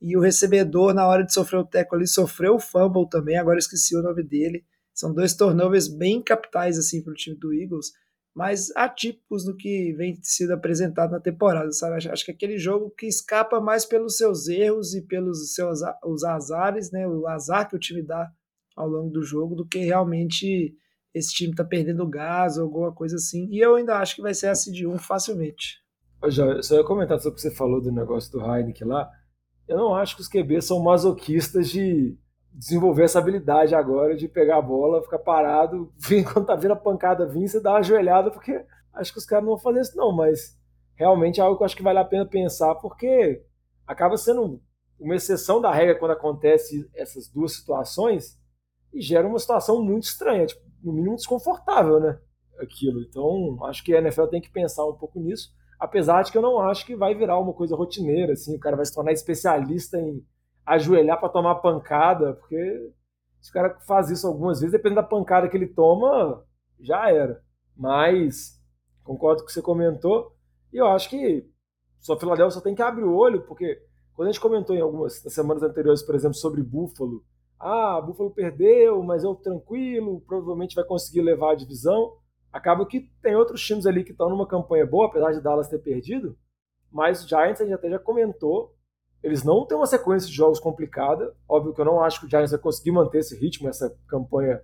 e 0.00 0.16
o 0.16 0.20
recebedor, 0.20 0.92
na 0.92 1.06
hora 1.06 1.22
de 1.22 1.32
sofrer 1.32 1.58
o 1.58 1.64
teco 1.64 1.94
ali, 1.94 2.08
sofreu 2.08 2.56
o 2.56 2.58
fumble 2.58 3.08
também, 3.08 3.38
agora 3.38 3.58
esqueci 3.58 3.96
o 3.96 4.02
nome 4.02 4.24
dele. 4.24 4.64
São 4.92 5.14
dois 5.14 5.34
turnovers 5.34 5.86
bem 5.86 6.20
capitais 6.20 6.76
assim 6.76 7.00
para 7.00 7.12
o 7.12 7.16
time 7.16 7.36
do 7.36 7.54
Eagles, 7.54 7.92
mas 8.34 8.74
atípicos 8.74 9.46
no 9.46 9.54
que 9.56 9.92
vem 9.92 10.18
sido 10.22 10.52
apresentado 10.52 11.10
na 11.10 11.20
temporada, 11.20 11.70
sabe? 11.72 12.08
Acho, 12.08 12.24
que 12.24 12.30
aquele 12.30 12.58
jogo 12.58 12.90
que 12.90 13.06
escapa 13.06 13.60
mais 13.60 13.84
pelos 13.84 14.16
seus 14.16 14.48
erros 14.48 14.94
e 14.94 15.02
pelos 15.02 15.54
seus 15.54 15.80
os 16.04 16.24
azares, 16.24 16.90
né? 16.90 17.06
O 17.06 17.26
azar 17.26 17.68
que 17.68 17.76
o 17.76 17.78
time 17.78 18.02
dá 18.02 18.30
ao 18.74 18.88
longo 18.88 19.10
do 19.10 19.22
jogo, 19.22 19.54
do 19.54 19.66
que 19.66 19.78
realmente 19.78 20.74
esse 21.14 21.34
time 21.34 21.54
tá 21.54 21.62
perdendo 21.62 22.08
gás 22.08 22.56
ou 22.56 22.64
alguma 22.64 22.92
coisa 22.92 23.16
assim. 23.16 23.48
E 23.50 23.58
eu 23.58 23.74
ainda 23.74 23.98
acho 23.98 24.16
que 24.16 24.22
vai 24.22 24.32
ser 24.32 24.48
a 24.48 24.54
seed 24.54 24.86
1 24.86 24.98
facilmente. 24.98 25.82
Jó, 26.28 26.62
só 26.62 26.76
ia 26.76 26.84
comentar 26.84 27.18
sobre 27.18 27.32
o 27.32 27.34
que 27.34 27.42
você 27.42 27.50
falou 27.50 27.82
do 27.82 27.92
negócio 27.92 28.32
do 28.32 28.40
Heineken 28.40 28.86
lá. 28.86 29.10
Eu 29.68 29.76
não 29.76 29.94
acho 29.94 30.16
que 30.16 30.22
os 30.22 30.28
QBs 30.28 30.64
são 30.64 30.82
masoquistas 30.82 31.68
de 31.68 32.16
desenvolver 32.54 33.04
essa 33.04 33.18
habilidade 33.18 33.74
agora 33.74 34.14
de 34.14 34.28
pegar 34.28 34.58
a 34.58 34.62
bola, 34.62 35.02
ficar 35.02 35.18
parado, 35.18 35.92
vir, 35.98 36.24
quando 36.24 36.46
tá 36.46 36.54
vindo 36.54 36.72
a 36.72 36.76
pancada 36.76 37.26
vir, 37.26 37.48
você 37.48 37.60
dá 37.60 37.72
uma 37.72 37.78
ajoelhada, 37.78 38.30
porque 38.30 38.64
acho 38.94 39.12
que 39.12 39.18
os 39.18 39.24
caras 39.24 39.44
não 39.44 39.52
vão 39.52 39.58
fazer 39.58 39.80
isso 39.80 39.96
não, 39.96 40.12
mas 40.12 40.58
realmente 40.94 41.40
é 41.40 41.42
algo 41.42 41.56
que 41.56 41.62
eu 41.62 41.66
acho 41.66 41.76
que 41.76 41.82
vale 41.82 41.98
a 41.98 42.04
pena 42.04 42.26
pensar, 42.26 42.74
porque 42.76 43.42
acaba 43.86 44.16
sendo 44.16 44.60
uma 44.98 45.16
exceção 45.16 45.60
da 45.60 45.72
regra 45.72 45.98
quando 45.98 46.12
acontece 46.12 46.88
essas 46.94 47.28
duas 47.28 47.54
situações 47.56 48.38
e 48.92 49.00
gera 49.00 49.26
uma 49.26 49.38
situação 49.38 49.82
muito 49.82 50.04
estranha, 50.04 50.46
tipo, 50.46 50.60
no 50.82 50.92
mínimo 50.92 51.16
desconfortável, 51.16 51.98
né? 51.98 52.18
Aquilo. 52.60 53.00
Então, 53.02 53.58
acho 53.64 53.82
que 53.82 53.94
a 53.94 53.98
NFL 53.98 54.26
tem 54.26 54.40
que 54.40 54.50
pensar 54.50 54.86
um 54.86 54.94
pouco 54.94 55.18
nisso, 55.18 55.50
apesar 55.80 56.22
de 56.22 56.30
que 56.30 56.38
eu 56.38 56.42
não 56.42 56.60
acho 56.60 56.84
que 56.86 56.94
vai 56.94 57.14
virar 57.14 57.38
uma 57.38 57.52
coisa 57.52 57.74
rotineira, 57.74 58.34
assim, 58.34 58.54
o 58.54 58.60
cara 58.60 58.76
vai 58.76 58.84
se 58.84 58.94
tornar 58.94 59.12
especialista 59.12 59.98
em 59.98 60.24
ajoelhar 60.64 61.18
para 61.18 61.28
tomar 61.28 61.56
pancada, 61.56 62.34
porque 62.34 62.92
se 63.40 63.50
o 63.50 63.52
cara 63.52 63.78
faz 63.80 64.10
isso 64.10 64.26
algumas 64.26 64.60
vezes, 64.60 64.72
dependendo 64.72 65.00
da 65.00 65.06
pancada 65.06 65.48
que 65.48 65.56
ele 65.56 65.66
toma, 65.66 66.44
já 66.80 67.10
era. 67.10 67.42
Mas 67.76 68.60
concordo 69.02 69.40
com 69.40 69.44
o 69.44 69.46
que 69.46 69.52
você 69.52 69.62
comentou, 69.62 70.36
e 70.72 70.76
eu 70.76 70.86
acho 70.86 71.10
que 71.10 71.48
só 72.00 72.18
Philadelphia 72.18 72.50
só 72.50 72.60
tem 72.60 72.74
que 72.74 72.82
abrir 72.82 73.04
o 73.04 73.14
olho, 73.14 73.42
porque 73.42 73.80
quando 74.14 74.28
a 74.28 74.32
gente 74.32 74.40
comentou 74.40 74.74
em 74.76 74.80
algumas 74.80 75.14
semanas 75.14 75.62
anteriores, 75.62 76.02
por 76.02 76.14
exemplo, 76.14 76.36
sobre 76.36 76.62
Buffalo, 76.62 77.24
ah, 77.58 78.00
Buffalo 78.00 78.30
perdeu, 78.30 79.02
mas 79.02 79.22
eu 79.22 79.36
tranquilo, 79.36 80.20
provavelmente 80.26 80.74
vai 80.74 80.84
conseguir 80.84 81.22
levar 81.22 81.52
a 81.52 81.54
divisão. 81.54 82.16
Acaba 82.52 82.84
que 82.84 83.08
tem 83.22 83.36
outros 83.36 83.64
times 83.64 83.86
ali 83.86 84.02
que 84.02 84.10
estão 84.10 84.28
numa 84.28 84.46
campanha 84.46 84.84
boa, 84.84 85.06
apesar 85.06 85.32
de 85.32 85.40
Dallas 85.40 85.68
ter 85.68 85.78
perdido, 85.78 86.36
mas 86.90 87.24
o 87.24 87.28
Giants 87.28 87.60
a 87.60 87.64
gente 87.64 87.74
até 87.74 87.88
já 87.88 87.98
comentou, 87.98 88.74
eles 89.22 89.44
não 89.44 89.64
têm 89.64 89.76
uma 89.76 89.86
sequência 89.86 90.28
de 90.28 90.34
jogos 90.34 90.58
complicada. 90.58 91.34
Óbvio 91.48 91.72
que 91.72 91.80
eu 91.80 91.84
não 91.84 92.02
acho 92.02 92.20
que 92.20 92.26
o 92.26 92.28
Giants 92.28 92.50
vai 92.50 92.60
conseguir 92.60 92.90
manter 92.90 93.18
esse 93.18 93.38
ritmo, 93.38 93.68
essa 93.68 93.96
campanha 94.08 94.60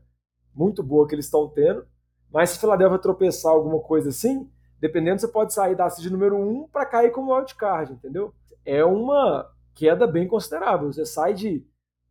muito 0.54 0.82
boa 0.82 1.06
que 1.06 1.14
eles 1.14 1.26
estão 1.26 1.48
tendo. 1.48 1.86
Mas 2.30 2.50
se 2.50 2.58
Philadelphia 2.58 2.98
tropeçar 2.98 3.52
alguma 3.52 3.78
coisa 3.80 4.08
assim, 4.08 4.50
dependendo, 4.80 5.20
você 5.20 5.28
pode 5.28 5.54
sair 5.54 5.76
da 5.76 5.88
seed 5.88 6.10
número 6.10 6.36
1 6.36 6.68
para 6.68 6.84
cair 6.84 7.12
como 7.12 7.32
wildcard, 7.32 7.92
entendeu? 7.92 8.34
É 8.64 8.84
uma 8.84 9.48
queda 9.74 10.06
bem 10.06 10.26
considerável. 10.26 10.92
Você 10.92 11.06
sai 11.06 11.34
de 11.34 11.64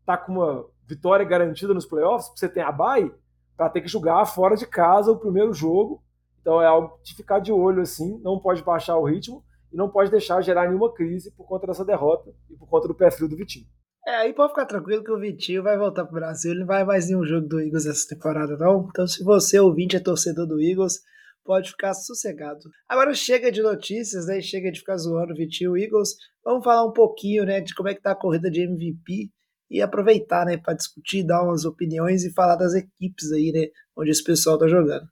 tá 0.05 0.17
com 0.17 0.31
uma 0.31 0.65
vitória 0.85 1.25
garantida 1.25 1.73
nos 1.73 1.85
playoffs, 1.85 2.31
você 2.33 2.47
tem 2.47 2.63
a 2.63 2.71
bye, 2.71 3.13
para 3.57 3.69
ter 3.69 3.81
que 3.81 3.89
jogar 3.89 4.25
fora 4.25 4.55
de 4.55 4.65
casa 4.65 5.11
o 5.11 5.19
primeiro 5.19 5.53
jogo. 5.53 6.01
Então 6.39 6.61
é 6.61 6.65
algo 6.65 6.97
de 7.03 7.13
ficar 7.13 7.39
de 7.39 7.51
olho 7.51 7.81
assim, 7.81 8.17
não 8.23 8.39
pode 8.39 8.63
baixar 8.63 8.95
o 8.95 9.03
ritmo 9.03 9.43
e 9.71 9.77
não 9.77 9.89
pode 9.89 10.11
deixar 10.11 10.41
gerar 10.41 10.67
nenhuma 10.67 10.93
crise 10.93 11.31
por 11.31 11.47
conta 11.47 11.67
dessa 11.67 11.85
derrota 11.85 12.33
e 12.49 12.55
por 12.55 12.67
conta 12.67 12.87
do 12.87 12.95
pé 12.95 13.11
frio 13.11 13.27
do 13.27 13.35
Vitinho. 13.35 13.65
É, 14.05 14.15
aí 14.15 14.33
pode 14.33 14.53
ficar 14.53 14.65
tranquilo 14.65 15.03
que 15.03 15.11
o 15.11 15.19
Vitinho 15.19 15.61
vai 15.61 15.77
voltar 15.77 16.05
pro 16.05 16.15
Brasil, 16.15 16.51
ele 16.51 16.61
não 16.61 16.67
vai 16.67 16.85
mais 16.85 17.09
em 17.09 17.15
um 17.15 17.25
jogo 17.25 17.45
do 17.45 17.59
Eagles 17.59 17.85
essa 17.85 18.07
temporada, 18.07 18.55
não. 18.55 18.87
Então, 18.89 19.05
se 19.05 19.21
você, 19.23 19.59
ouvinte, 19.59 19.97
é 19.97 19.99
torcedor 19.99 20.47
do 20.47 20.61
Eagles, 20.61 21.01
pode 21.43 21.71
ficar 21.71 21.93
sossegado. 21.93 22.59
Agora 22.87 23.13
chega 23.13 23.51
de 23.51 23.61
notícias, 23.61 24.27
né? 24.27 24.41
Chega 24.41 24.71
de 24.71 24.79
ficar 24.79 24.97
zoando 24.97 25.33
o 25.33 25.35
Vitinho 25.35 25.77
Eagles. 25.77 26.15
Vamos 26.43 26.63
falar 26.63 26.85
um 26.85 26.93
pouquinho, 26.93 27.45
né, 27.45 27.59
de 27.59 27.75
como 27.75 27.89
é 27.89 27.93
que 27.95 28.01
tá 28.01 28.11
a 28.11 28.15
corrida 28.15 28.49
de 28.49 28.61
MVP 28.61 29.29
e 29.69 29.81
aproveitar, 29.81 30.45
né, 30.45 30.55
para 30.55 30.73
discutir, 30.73 31.25
dar 31.25 31.43
umas 31.43 31.65
opiniões 31.65 32.23
e 32.23 32.33
falar 32.33 32.55
das 32.55 32.73
equipes 32.73 33.31
aí, 33.33 33.51
né, 33.53 33.67
onde 33.97 34.11
esse 34.11 34.23
pessoal 34.23 34.57
tá 34.57 34.67
jogando. 34.67 35.05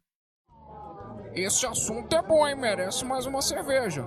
Esse 1.33 1.65
assunto 1.65 2.15
é 2.15 2.21
bom, 2.21 2.47
hein? 2.47 2.55
Merece 2.55 3.03
mais 3.03 3.25
uma 3.25 3.41
cerveja. 3.41 4.05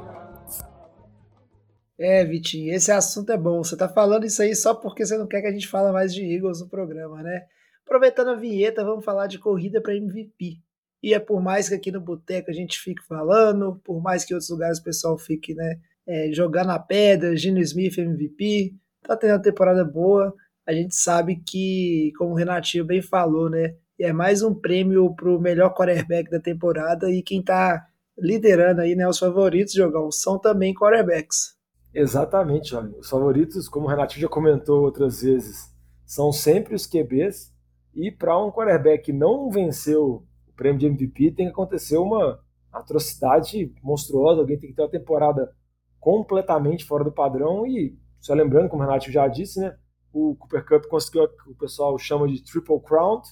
É, 1.98 2.24
Vitinho, 2.24 2.72
esse 2.72 2.92
assunto 2.92 3.32
é 3.32 3.37
bom. 3.37 3.62
Você 3.62 3.76
tá 3.76 3.88
falando 3.88 4.24
isso 4.24 4.40
aí 4.40 4.54
só 4.54 4.72
porque 4.74 5.04
você 5.04 5.18
não 5.18 5.26
quer 5.26 5.40
que 5.40 5.48
a 5.48 5.52
gente 5.52 5.66
fale 5.66 5.92
mais 5.92 6.14
de 6.14 6.22
Eagles 6.22 6.61
no 6.61 6.68
programa, 6.68 7.22
né? 7.22 7.46
Aproveitando 7.84 8.28
a 8.28 8.34
vinheta, 8.37 8.84
vamos 8.84 9.04
falar 9.04 9.26
de 9.26 9.38
corrida 9.38 9.80
para 9.80 9.96
MVP. 9.96 10.58
E 11.02 11.14
é 11.14 11.18
por 11.18 11.42
mais 11.42 11.68
que 11.68 11.74
aqui 11.74 11.90
no 11.90 12.00
Boteco 12.00 12.50
a 12.50 12.54
gente 12.54 12.78
fique 12.78 13.04
falando, 13.06 13.80
por 13.84 14.00
mais 14.00 14.24
que 14.24 14.32
em 14.32 14.37
outros 14.37 14.50
lugares 14.50 14.78
o 14.78 14.84
pessoal 14.84 15.18
fique, 15.18 15.54
né, 15.54 15.78
é, 16.06 16.32
jogando 16.32 16.70
a 16.70 16.78
pedra, 16.78 17.37
Gino 17.37 17.61
Smith 17.61 17.98
MVP, 17.98 18.74
tá 19.02 19.16
tendo 19.16 19.32
uma 19.32 19.42
temporada 19.42 19.84
boa. 19.84 20.34
A 20.66 20.72
gente 20.72 20.94
sabe 20.94 21.37
que, 21.37 22.12
como 22.18 22.32
o 22.32 22.34
Renatinho 22.34 22.84
bem 22.84 23.00
falou, 23.02 23.48
né, 23.50 23.74
é 23.98 24.12
mais 24.12 24.42
um 24.42 24.54
prêmio 24.54 25.14
pro 25.16 25.40
melhor 25.40 25.74
quarterback 25.74 26.30
da 26.30 26.40
temporada 26.40 27.11
e 27.11 27.22
quem 27.22 27.42
tá 27.42 27.87
liderando 28.18 28.82
aí, 28.82 28.94
né, 28.94 29.08
os 29.08 29.18
favoritos, 29.18 29.74
Jogão, 29.74 30.11
são 30.12 30.38
também 30.38 30.74
quarterbacks. 30.74 31.58
Exatamente. 31.94 32.74
Os 32.77 33.09
favoritos, 33.09 33.68
como 33.68 33.87
o 33.87 33.88
Renatinho 33.88 34.22
já 34.22 34.29
comentou 34.29 34.83
outras 34.83 35.22
vezes, 35.22 35.74
são 36.05 36.33
sempre 36.33 36.74
os 36.74 36.87
QBs. 36.87 37.53
E 37.94 38.11
para 38.11 38.38
um 38.38 38.51
quarterback 38.51 39.05
que 39.07 39.12
não 39.12 39.51
venceu 39.51 40.27
o 40.46 40.53
prêmio 40.55 40.79
de 40.79 40.87
MVP, 40.87 41.33
tem 41.33 41.46
que 41.46 41.53
acontecer 41.53 41.96
uma 41.96 42.40
atrocidade 42.72 43.74
monstruosa. 43.83 44.40
Alguém 44.40 44.59
tem 44.59 44.70
que 44.70 44.77
ter 44.77 44.83
uma 44.83 44.90
temporada 44.90 45.55
completamente 45.98 46.85
fora 46.85 47.05
do 47.05 47.12
padrão. 47.12 47.66
E, 47.66 47.98
só 48.20 48.35
lembrando, 48.35 48.68
como 48.68 48.83
o 48.83 48.87
Renato 48.87 49.11
já 49.11 49.27
disse, 49.27 49.61
né, 49.61 49.77
o 50.12 50.37
Cooper 50.37 50.64
Cup 50.64 50.87
conseguiu 50.87 51.24
o 51.24 51.29
que 51.29 51.51
o 51.51 51.55
pessoal 51.55 51.98
chama 51.98 52.29
de 52.29 52.42
Triple 52.42 52.81
Crown, 52.81 53.22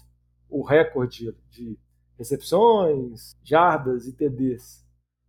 o 0.49 0.63
recorde 0.63 1.35
de 1.51 1.79
recepções, 2.19 3.37
jardas 3.45 4.07
e 4.07 4.13
TDs 4.13 4.85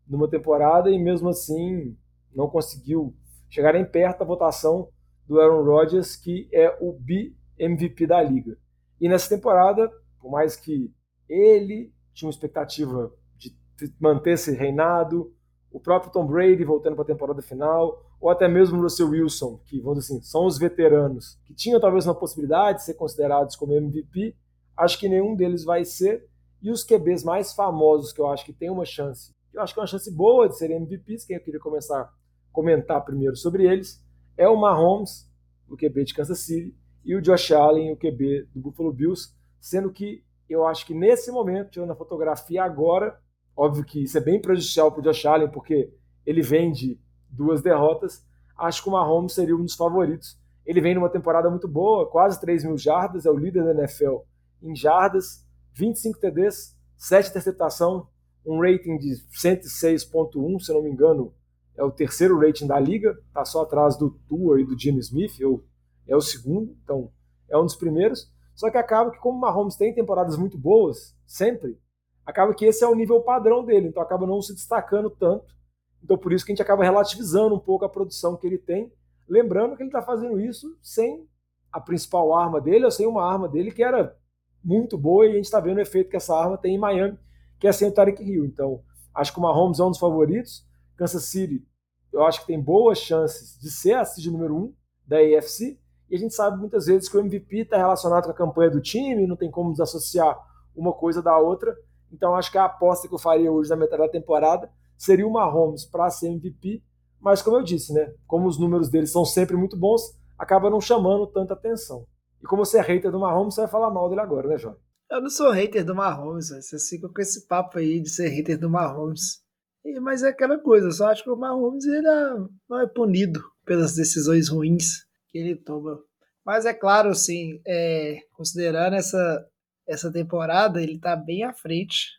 numa 0.08 0.30
temporada 0.30 0.90
e 0.90 0.98
mesmo 0.98 1.30
assim 1.30 1.96
não 2.34 2.50
conseguiu 2.50 3.16
chegar 3.50 3.74
nem 3.74 3.86
perto 3.86 4.20
da 4.20 4.26
votação 4.26 4.90
do 5.28 5.40
Aaron 5.40 5.64
Rodgers, 5.64 6.16
que 6.16 6.50
é 6.54 6.76
o 6.80 6.94
B-MVP 6.94 8.08
da 8.08 8.22
liga. 8.22 8.58
E 9.00 9.10
nessa 9.10 9.36
temporada, 9.36 9.92
por 10.20 10.32
mais 10.32 10.56
que 10.56 10.92
ele 11.28 11.94
tinha 12.14 12.28
uma 12.28 12.32
expectativa 12.32 13.12
de 13.38 13.56
manter 14.00 14.32
esse 14.32 14.52
reinado, 14.52 15.34
o 15.72 15.80
próprio 15.80 16.12
Tom 16.12 16.26
Brady 16.26 16.64
voltando 16.64 16.96
para 16.96 17.04
a 17.04 17.08
temporada 17.08 17.42
final, 17.42 18.04
ou 18.20 18.30
até 18.30 18.48
mesmo 18.48 18.80
o 18.80 18.82
Russell 18.82 19.10
Wilson, 19.10 19.60
que 19.66 19.80
vamos 19.80 20.00
dizer 20.00 20.16
assim, 20.16 20.24
são 20.24 20.46
os 20.46 20.58
veteranos, 20.58 21.38
que 21.46 21.54
tinham 21.54 21.80
talvez 21.80 22.08
uma 22.08 22.16
possibilidade 22.16 22.80
de 22.80 22.86
ser 22.86 22.96
considerados 22.96 23.56
como 23.56 23.74
MVP, 23.74 24.36
acho 24.76 24.98
que 24.98 25.10
nenhum 25.10 25.36
deles 25.36 25.64
vai 25.64 25.86
ser. 25.86 26.28
E 26.62 26.72
os 26.72 26.84
QBs 26.84 27.24
mais 27.24 27.54
famosos 27.54 28.12
que 28.12 28.20
eu 28.20 28.28
acho 28.28 28.44
que 28.44 28.54
tem 28.54 28.70
uma 28.70 28.86
chance, 28.86 29.32
eu 29.58 29.64
acho 29.64 29.74
que 29.74 29.80
é 29.80 29.82
uma 29.82 29.88
chance 29.88 30.12
boa 30.12 30.48
de 30.48 30.58
serem 30.58 30.78
MVPs, 30.78 31.26
quem 31.26 31.36
eu 31.36 31.44
queria 31.44 31.60
começar 31.60 32.02
a 32.02 32.10
comentar 32.52 33.04
primeiro 33.04 33.36
sobre 33.36 33.66
eles, 33.66 34.04
é 34.38 34.48
o 34.48 34.56
Mahomes, 34.56 35.30
o 35.68 35.76
QB 35.76 36.06
de 36.06 36.14
Kansas 36.14 36.40
City, 36.40 36.76
e 37.04 37.16
o 37.16 37.22
Josh 37.22 37.52
Allen, 37.52 37.92
o 37.92 37.98
QB 37.98 38.50
do 38.54 38.62
Buffalo 38.62 38.94
Bills, 38.94 39.34
sendo 39.60 39.92
que 39.92 40.24
eu 40.50 40.66
acho 40.66 40.86
que 40.86 40.94
nesse 40.94 41.32
momento, 41.32 41.72
tirando 41.72 41.92
a 41.92 41.96
fotografia 41.96 42.64
agora, 42.64 43.20
óbvio 43.56 43.84
que 43.84 44.04
isso 44.04 44.18
é 44.18 44.22
bem 44.22 44.40
prejudicial 44.40 44.92
para 44.92 45.00
o 45.00 45.04
Josh 45.04 45.26
Allen, 45.26 45.50
porque 45.50 45.92
ele 46.26 46.42
vem 46.42 46.72
de 46.72 47.00
duas 47.30 47.62
derrotas, 47.62 48.24
acho 48.58 48.84
que 48.84 48.90
o 48.90 48.92
Mahomes 48.92 49.34
seria 49.34 49.56
um 49.56 49.64
dos 49.64 49.76
favoritos. 49.76 50.38
Ele 50.66 50.82
vem 50.82 50.94
numa 50.94 51.10
temporada 51.10 51.50
muito 51.50 51.68
boa, 51.68 52.10
quase 52.10 52.40
3 52.40 52.66
mil 52.66 52.78
jardas, 52.78 53.26
é 53.26 53.32
o 53.32 53.38
líder 53.38 53.64
da 53.64 53.72
NFL 53.72 54.18
em 54.62 54.76
jardas, 54.76 55.46
25 55.74 56.20
TDs, 56.20 56.76
7 56.98 57.30
interceptação, 57.30 58.08
um 58.48 58.62
rating 58.62 58.98
de 58.98 59.16
106.1, 59.30 60.60
se 60.62 60.72
não 60.72 60.82
me 60.82 60.90
engano, 60.90 61.34
é 61.76 61.84
o 61.84 61.92
terceiro 61.92 62.40
rating 62.40 62.66
da 62.66 62.80
liga, 62.80 63.16
está 63.28 63.44
só 63.44 63.64
atrás 63.64 63.98
do 63.98 64.10
Tua 64.28 64.62
e 64.62 64.66
do 64.66 64.80
Gene 64.80 65.00
Smith, 65.00 65.40
eu, 65.40 65.64
é 66.08 66.16
o 66.16 66.22
segundo, 66.22 66.76
então 66.82 67.12
é 67.50 67.58
um 67.58 67.66
dos 67.66 67.76
primeiros. 67.76 68.32
Só 68.56 68.72
que 68.72 68.78
acaba 68.78 69.12
que, 69.12 69.20
como 69.20 69.38
o 69.38 69.42
Mahomes 69.42 69.76
tem 69.76 69.94
temporadas 69.94 70.38
muito 70.38 70.58
boas, 70.58 71.16
sempre, 71.26 71.78
acaba 72.26 72.54
que 72.56 72.66
esse 72.66 72.84
é 72.84 72.88
o 72.88 72.96
nível 72.96 73.22
padrão 73.22 73.64
dele, 73.64 73.90
então 73.90 74.02
acaba 74.02 74.26
não 74.26 74.42
se 74.42 74.56
destacando 74.56 75.10
tanto. 75.10 75.54
Então 76.02 76.18
por 76.18 76.32
isso 76.32 76.46
que 76.46 76.52
a 76.52 76.56
gente 76.56 76.62
acaba 76.62 76.84
relativizando 76.84 77.54
um 77.54 77.60
pouco 77.60 77.84
a 77.84 77.90
produção 77.90 78.38
que 78.38 78.48
ele 78.48 78.58
tem, 78.58 78.92
lembrando 79.28 79.76
que 79.76 79.84
ele 79.84 79.90
está 79.90 80.02
fazendo 80.02 80.40
isso 80.40 80.78
sem 80.82 81.28
a 81.72 81.82
principal 81.82 82.34
arma 82.34 82.62
dele, 82.62 82.86
ou 82.86 82.92
sem 82.92 83.06
uma 83.06 83.30
arma 83.30 83.48
dele 83.48 83.72
que 83.72 83.84
era 83.84 84.16
muito 84.64 84.98
boa 84.98 85.26
e 85.26 85.32
a 85.32 85.36
gente 85.36 85.46
está 85.46 85.60
vendo 85.60 85.78
o 85.78 85.82
efeito 85.82 86.10
que 86.10 86.16
essa 86.16 86.36
arma 86.36 86.58
tem 86.58 86.76
em 86.76 86.80
Miami, 86.80 87.20
que 87.60 87.68
é 87.68 87.72
sem 87.72 87.88
o 87.88 87.94
Tarek 87.94 88.24
Hill. 88.24 88.46
Então, 88.46 88.82
acho 89.14 89.34
que 89.34 89.40
o 89.40 89.42
Mahomes 89.42 89.80
é 89.80 89.84
um 89.84 89.90
dos 89.90 90.00
favoritos. 90.00 90.66
Kansas 90.96 91.26
City, 91.26 91.66
eu 92.12 92.24
acho 92.24 92.42
que 92.42 92.48
tem 92.48 92.62
boas 92.62 92.98
chances 92.98 93.60
de 93.60 93.70
ser 93.72 93.94
a 93.94 94.06
seed 94.06 94.28
número 94.28 94.56
um 94.56 94.74
da 95.06 95.18
AFC. 95.18 95.80
E 96.10 96.16
a 96.16 96.18
gente 96.18 96.34
sabe 96.34 96.58
muitas 96.58 96.86
vezes 96.86 97.10
que 97.10 97.18
o 97.18 97.20
MVP 97.20 97.62
está 97.62 97.78
relacionado 97.78 98.26
com 98.26 98.32
a 98.32 98.34
campanha 98.34 98.72
do 98.72 98.82
time, 98.82 99.28
não 99.28 99.36
tem 99.36 99.52
como 99.52 99.72
desassociar 99.72 100.38
uma 100.76 100.94
coisa 100.94 101.22
da 101.22 101.38
outra. 101.38 101.76
Então, 102.12 102.36
acho 102.36 102.52
que 102.52 102.58
a 102.58 102.66
aposta 102.66 103.08
que 103.08 103.14
eu 103.14 103.20
faria 103.20 103.52
hoje 103.52 103.70
na 103.70 103.76
metade 103.76 104.02
da 104.02 104.10
temporada 104.10 104.70
seria 104.98 105.28
o 105.28 105.32
Mahomes 105.32 105.86
para 105.86 106.10
ser 106.10 106.28
MVP. 106.28 106.82
Mas, 107.20 107.42
como 107.42 107.58
eu 107.58 107.64
disse, 107.64 107.94
né, 107.94 108.14
como 108.26 108.48
os 108.48 108.58
números 108.58 108.90
dele 108.90 109.08
são 109.08 109.26
sempre 109.26 109.58
muito 109.58 109.78
bons, 109.78 110.18
acaba 110.38 110.70
não 110.70 110.80
chamando 110.80 111.28
tanta 111.28 111.54
atenção. 111.54 112.06
E 112.42 112.46
como 112.46 112.64
você 112.64 112.78
é 112.78 112.82
hater 112.82 113.12
do 113.12 113.20
Mahomes, 113.20 113.56
você 113.56 113.62
vai 113.62 113.70
falar 113.70 113.90
mal 113.90 114.08
dele 114.08 114.22
agora, 114.22 114.48
né, 114.48 114.58
Jorge? 114.58 114.80
Eu 115.10 115.22
não 115.22 115.30
sou 115.30 115.52
hater 115.52 115.86
do 115.86 115.96
Mahomes, 115.96 116.50
véio. 116.50 116.62
você 116.62 116.78
fica 116.80 117.08
com 117.08 117.22
esse 117.22 117.48
papo 117.48 117.78
aí 117.78 118.02
de 118.02 118.10
ser 118.10 118.28
hater 118.30 118.60
do 118.60 118.70
Mahomes. 118.70 119.42
E, 119.86 120.00
mas 120.00 120.22
é 120.22 120.30
aquela 120.30 120.58
coisa, 120.58 120.88
eu 120.88 120.92
só 120.92 121.08
acho 121.08 121.24
que 121.24 121.30
o 121.30 121.36
Mahomes 121.36 121.86
ele 121.86 122.08
é, 122.08 122.34
não 122.70 122.82
é 122.82 122.88
punido 122.88 123.42
pelas 123.66 123.96
decisões 123.96 124.50
ruins 124.50 125.06
que 125.30 125.38
ele 125.38 125.56
toma. 125.56 125.98
Mas 126.46 126.66
é 126.66 126.74
claro, 126.74 127.10
assim, 127.10 127.62
é, 127.66 128.20
considerando 128.34 128.96
essa, 128.96 129.46
essa 129.88 130.12
temporada, 130.12 130.82
ele 130.82 131.00
tá 131.00 131.16
bem 131.16 131.44
à 131.44 131.54
frente 131.54 132.10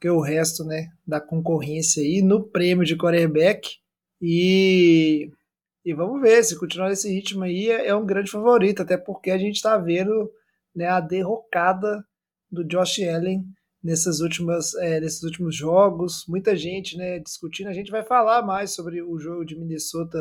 que 0.00 0.08
o 0.08 0.20
resto 0.20 0.64
né, 0.64 0.88
da 1.06 1.20
concorrência 1.20 2.02
aí 2.02 2.22
no 2.22 2.46
prêmio 2.48 2.84
de 2.84 2.96
quarterback. 2.96 3.76
E 4.20 5.30
e 5.88 5.94
vamos 5.94 6.20
ver, 6.20 6.44
se 6.44 6.58
continuar 6.58 6.90
nesse 6.90 7.10
ritmo 7.10 7.44
aí, 7.44 7.70
é, 7.70 7.86
é 7.86 7.94
um 7.94 8.04
grande 8.04 8.30
favorito, 8.30 8.82
até 8.82 8.98
porque 8.98 9.30
a 9.30 9.38
gente 9.38 9.56
está 9.56 9.78
vendo 9.78 10.30
né, 10.74 10.86
a 10.86 11.00
derrocada 11.00 12.04
do 12.50 12.64
Josh 12.64 13.00
Allen 13.00 13.44
nessas 13.82 14.20
últimas, 14.20 14.74
é, 14.74 15.00
nesses 15.00 15.22
últimos 15.22 15.54
jogos. 15.56 16.24
Muita 16.28 16.56
gente 16.56 16.96
né, 16.96 17.18
discutindo. 17.18 17.68
A 17.68 17.72
gente 17.72 17.90
vai 17.90 18.04
falar 18.04 18.42
mais 18.42 18.74
sobre 18.74 19.02
o 19.02 19.18
jogo 19.18 19.44
de 19.44 19.58
Minnesota 19.58 20.18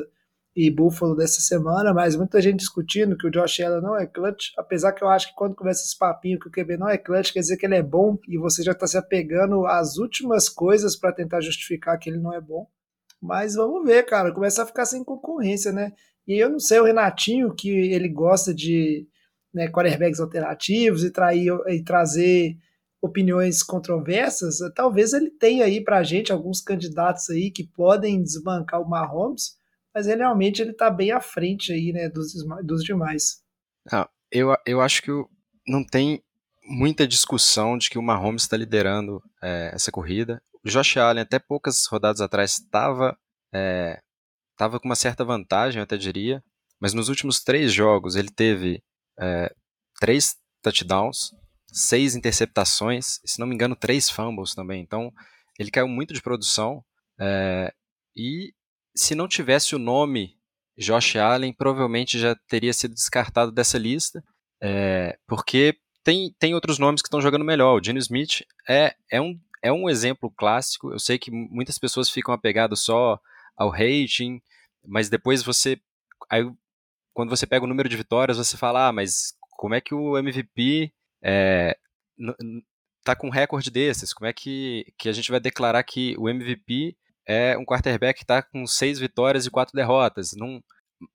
e 0.55 0.71
Buffalo 0.71 1.15
dessa 1.15 1.39
semana, 1.39 1.93
mas 1.93 2.15
muita 2.15 2.41
gente 2.41 2.57
discutindo 2.57 3.15
que 3.15 3.27
o 3.27 3.31
Josh 3.31 3.59
Allen 3.59 3.79
não 3.79 3.95
é 3.95 4.07
clutch, 4.07 4.53
apesar 4.57 4.91
que 4.91 5.03
eu 5.03 5.07
acho 5.07 5.27
que 5.27 5.35
quando 5.35 5.53
começa 5.53 5.83
esse 5.83 5.95
papinho 5.95 6.39
que 6.39 6.47
o 6.47 6.51
QB 6.51 6.77
não 6.77 6.89
é 6.89 6.97
clutch, 6.97 7.31
quer 7.31 7.41
dizer 7.41 7.57
que 7.57 7.65
ele 7.67 7.75
é 7.75 7.83
bom 7.83 8.17
e 8.27 8.39
você 8.39 8.63
já 8.63 8.71
está 8.71 8.87
se 8.87 8.97
apegando 8.97 9.67
às 9.67 9.97
últimas 9.97 10.49
coisas 10.49 10.95
para 10.95 11.13
tentar 11.13 11.41
justificar 11.41 11.99
que 11.99 12.09
ele 12.09 12.17
não 12.17 12.33
é 12.33 12.41
bom. 12.41 12.67
Mas 13.21 13.53
vamos 13.53 13.83
ver, 13.85 14.03
cara. 14.03 14.33
Começa 14.33 14.63
a 14.63 14.65
ficar 14.65 14.85
sem 14.85 15.03
concorrência, 15.03 15.71
né? 15.71 15.91
E 16.27 16.41
eu 16.41 16.49
não 16.49 16.59
sei, 16.59 16.79
o 16.79 16.83
Renatinho, 16.83 17.53
que 17.53 17.69
ele 17.69 18.09
gosta 18.09 18.53
de 18.53 19.07
né, 19.57 19.67
quarterbacks 19.67 20.19
alternativos 20.19 21.03
e, 21.03 21.11
trair, 21.11 21.51
e 21.67 21.83
trazer 21.83 22.55
opiniões 23.01 23.61
controversas, 23.61 24.57
talvez 24.75 25.13
ele 25.13 25.29
tenha 25.29 25.65
aí 25.65 25.83
pra 25.83 26.03
gente 26.03 26.31
alguns 26.31 26.61
candidatos 26.61 27.29
aí 27.29 27.51
que 27.51 27.63
podem 27.63 28.21
desbancar 28.21 28.81
o 28.81 28.89
Mahomes, 28.89 29.55
mas 29.93 30.07
ele 30.07 30.21
realmente 30.21 30.61
ele 30.61 30.73
tá 30.73 30.89
bem 30.89 31.11
à 31.11 31.19
frente 31.19 31.71
aí, 31.71 31.91
né, 31.91 32.09
dos, 32.09 32.33
dos 32.63 32.83
demais. 32.83 33.41
Ah, 33.91 34.09
eu, 34.31 34.55
eu 34.65 34.81
acho 34.81 35.01
que 35.01 35.11
não 35.67 35.83
tem 35.85 36.23
muita 36.63 37.07
discussão 37.07 37.77
de 37.77 37.89
que 37.89 37.97
o 37.97 38.03
Mahomes 38.03 38.43
está 38.43 38.57
liderando 38.57 39.21
é, 39.41 39.71
essa 39.73 39.91
corrida. 39.91 40.41
O 40.63 40.69
Josh 40.69 40.97
Allen, 40.97 41.23
até 41.23 41.39
poucas 41.39 41.85
rodadas 41.85 42.19
atrás, 42.19 42.53
estava 42.53 43.17
é, 43.53 44.01
tava 44.57 44.79
com 44.79 44.87
uma 44.87 44.95
certa 44.95 45.23
vantagem, 45.23 45.79
eu 45.79 45.83
até 45.83 45.95
diria, 45.95 46.43
mas 46.79 46.93
nos 46.93 47.09
últimos 47.09 47.41
três 47.41 47.71
jogos 47.71 48.15
ele 48.15 48.29
teve 48.29 48.83
é, 49.19 49.53
três 49.99 50.35
touchdowns, 50.61 51.31
seis 51.67 52.15
interceptações, 52.15 53.19
se 53.25 53.39
não 53.39 53.47
me 53.47 53.55
engano, 53.55 53.75
três 53.75 54.09
fumbles 54.09 54.53
também. 54.53 54.81
Então, 54.81 55.11
ele 55.59 55.71
caiu 55.71 55.87
muito 55.87 56.13
de 56.13 56.21
produção. 56.21 56.83
É, 57.19 57.73
e 58.15 58.53
se 58.95 59.15
não 59.15 59.27
tivesse 59.27 59.75
o 59.75 59.79
nome 59.79 60.37
Josh 60.77 61.15
Allen, 61.15 61.53
provavelmente 61.53 62.19
já 62.19 62.35
teria 62.47 62.73
sido 62.73 62.93
descartado 62.93 63.51
dessa 63.51 63.77
lista, 63.77 64.23
é, 64.61 65.17
porque 65.27 65.75
tem, 66.03 66.33
tem 66.39 66.53
outros 66.53 66.79
nomes 66.79 67.01
que 67.01 67.07
estão 67.07 67.21
jogando 67.21 67.43
melhor. 67.43 67.79
O 67.79 67.83
Gene 67.83 67.99
Smith 67.99 68.43
é, 68.67 68.95
é 69.11 69.19
um 69.19 69.39
é 69.61 69.71
um 69.71 69.89
exemplo 69.89 70.31
clássico. 70.31 70.91
Eu 70.91 70.99
sei 70.99 71.17
que 71.17 71.31
muitas 71.31 71.77
pessoas 71.77 72.09
ficam 72.09 72.33
apegadas 72.33 72.81
só 72.81 73.19
ao 73.55 73.69
rating, 73.69 74.41
mas 74.85 75.09
depois 75.09 75.43
você. 75.43 75.79
Aí, 76.29 76.43
quando 77.17 77.31
você 77.31 77.47
pega 77.47 77.65
o 77.65 77.67
número 77.67 77.89
de 77.89 77.97
vitórias, 77.97 78.37
você 78.37 78.55
fala, 78.55 78.89
ah, 78.89 78.91
mas 78.93 79.33
como 79.49 79.73
é 79.73 79.81
que 79.81 79.95
o 79.95 80.19
MVP 80.19 80.93
é, 81.23 81.75
tá 83.03 83.15
com 83.15 83.25
um 83.25 83.31
recorde 83.31 83.71
desses? 83.71 84.13
Como 84.13 84.27
é 84.27 84.31
que, 84.31 84.85
que 84.99 85.09
a 85.09 85.11
gente 85.11 85.31
vai 85.31 85.39
declarar 85.39 85.81
que 85.81 86.15
o 86.19 86.29
MVP 86.29 86.95
é 87.25 87.57
um 87.57 87.65
quarterback 87.65 88.19
que 88.19 88.23
está 88.23 88.43
com 88.43 88.67
seis 88.67 88.99
vitórias 88.99 89.47
e 89.47 89.49
quatro 89.49 89.75
derrotas? 89.75 90.35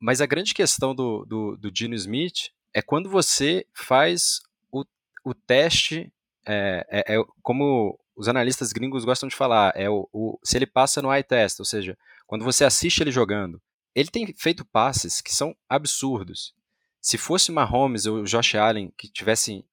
Mas 0.01 0.21
a 0.21 0.27
grande 0.27 0.53
questão 0.55 0.93
do, 0.93 1.25
do, 1.25 1.57
do 1.57 1.71
Gino 1.73 1.95
Smith 1.95 2.51
é 2.75 2.83
quando 2.83 3.09
você 3.09 3.65
faz 3.73 4.41
o, 4.73 4.85
o 5.25 5.33
teste, 5.33 6.13
é, 6.45 6.85
é, 6.91 7.15
é 7.15 7.25
como 7.43 7.97
os 8.17 8.27
analistas 8.27 8.73
gringos 8.73 9.05
gostam 9.05 9.29
de 9.29 9.37
falar, 9.37 9.73
é 9.77 9.89
o, 9.89 10.09
o, 10.13 10.37
se 10.43 10.59
ele 10.59 10.67
passa 10.67 11.01
no 11.01 11.15
eye 11.15 11.23
test, 11.23 11.61
ou 11.61 11.65
seja, 11.65 11.97
quando 12.27 12.45
você 12.45 12.65
assiste 12.65 13.01
ele 13.05 13.13
jogando, 13.13 13.63
ele 13.95 14.09
tem 14.09 14.35
feito 14.37 14.65
passes 14.65 15.21
que 15.21 15.35
são 15.35 15.55
absurdos. 15.69 16.55
Se 17.01 17.19
fosse 17.19 17.53
Mahomes 17.53 18.07
ou 18.07 18.25
Josh 18.25 18.55
Allen 18.55 18.93
que 18.97 19.09
tivessem 19.09 19.65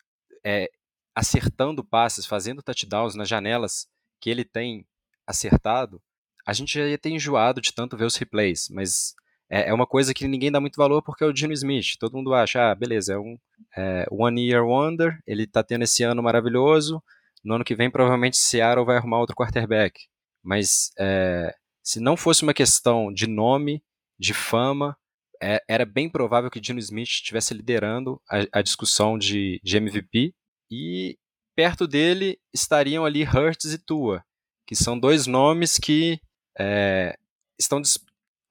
é, 0.43 0.70
acertando 1.15 1.84
passes, 1.84 2.26
fazendo 2.26 2.61
touchdowns 2.61 3.15
nas 3.15 3.30
janelas 3.30 3.88
que 4.20 4.30
ele 4.30 4.43
tem 4.43 4.86
acertado, 5.26 6.01
a 6.45 6.53
gente 6.53 6.74
já 6.74 6.88
ia 6.88 6.97
ter 6.97 7.09
enjoado 7.09 7.61
de 7.61 7.74
tanto 7.74 7.95
ver 7.95 8.05
os 8.05 8.15
replays, 8.15 8.70
mas 8.70 9.13
é, 9.49 9.70
é 9.70 9.74
uma 9.74 9.86
coisa 9.86 10.13
que 10.13 10.28
ninguém 10.28 10.51
dá 10.51 10.59
muito 10.59 10.78
valor 10.78 11.01
porque 11.01 11.24
é 11.24 11.28
o 11.28 11.36
Gino 11.36 11.53
Smith. 11.53 11.97
Todo 11.99 12.15
mundo 12.15 12.34
acha, 12.34 12.72
ah, 12.72 12.76
beleza, 12.76 13.13
é 13.13 13.17
um 13.17 13.38
é, 13.76 14.05
One 14.09 14.47
Year 14.47 14.65
Wonder, 14.65 15.20
ele 15.26 15.47
tá 15.47 15.63
tendo 15.63 15.84
esse 15.84 16.03
ano 16.03 16.22
maravilhoso, 16.22 17.01
no 17.43 17.55
ano 17.55 17.63
que 17.63 17.76
vem 17.76 17.89
provavelmente 17.89 18.38
Seattle 18.38 18.86
vai 18.86 18.97
arrumar 18.97 19.20
outro 19.20 19.36
quarterback. 19.36 20.07
Mas 20.43 20.91
é, 20.97 21.53
se 21.84 21.99
não 21.99 22.15
fosse 22.15 22.43
uma 22.43 22.53
questão 22.53 23.11
de 23.11 23.28
nome, 23.28 23.84
de 24.20 24.34
fama, 24.34 24.97
é, 25.41 25.63
era 25.67 25.86
bem 25.86 26.09
provável 26.09 26.49
que 26.49 26.61
Gino 26.61 26.80
Smith 26.80 27.07
estivesse 27.07 27.53
liderando 27.53 28.22
a, 28.30 28.59
a 28.59 28.61
discussão 28.61 29.17
de, 29.17 29.59
de, 29.63 29.78
MVP 29.78 30.34
e 30.70 31.17
perto 31.55 31.88
dele 31.88 32.38
estariam 32.53 33.05
ali 33.05 33.24
Hurts 33.24 33.74
e 33.74 33.78
Tua, 33.78 34.24
que 34.67 34.76
são 34.76 34.99
dois 34.99 35.26
nomes 35.26 35.78
que 35.78 36.20
é, 36.59 37.17
estão 37.57 37.82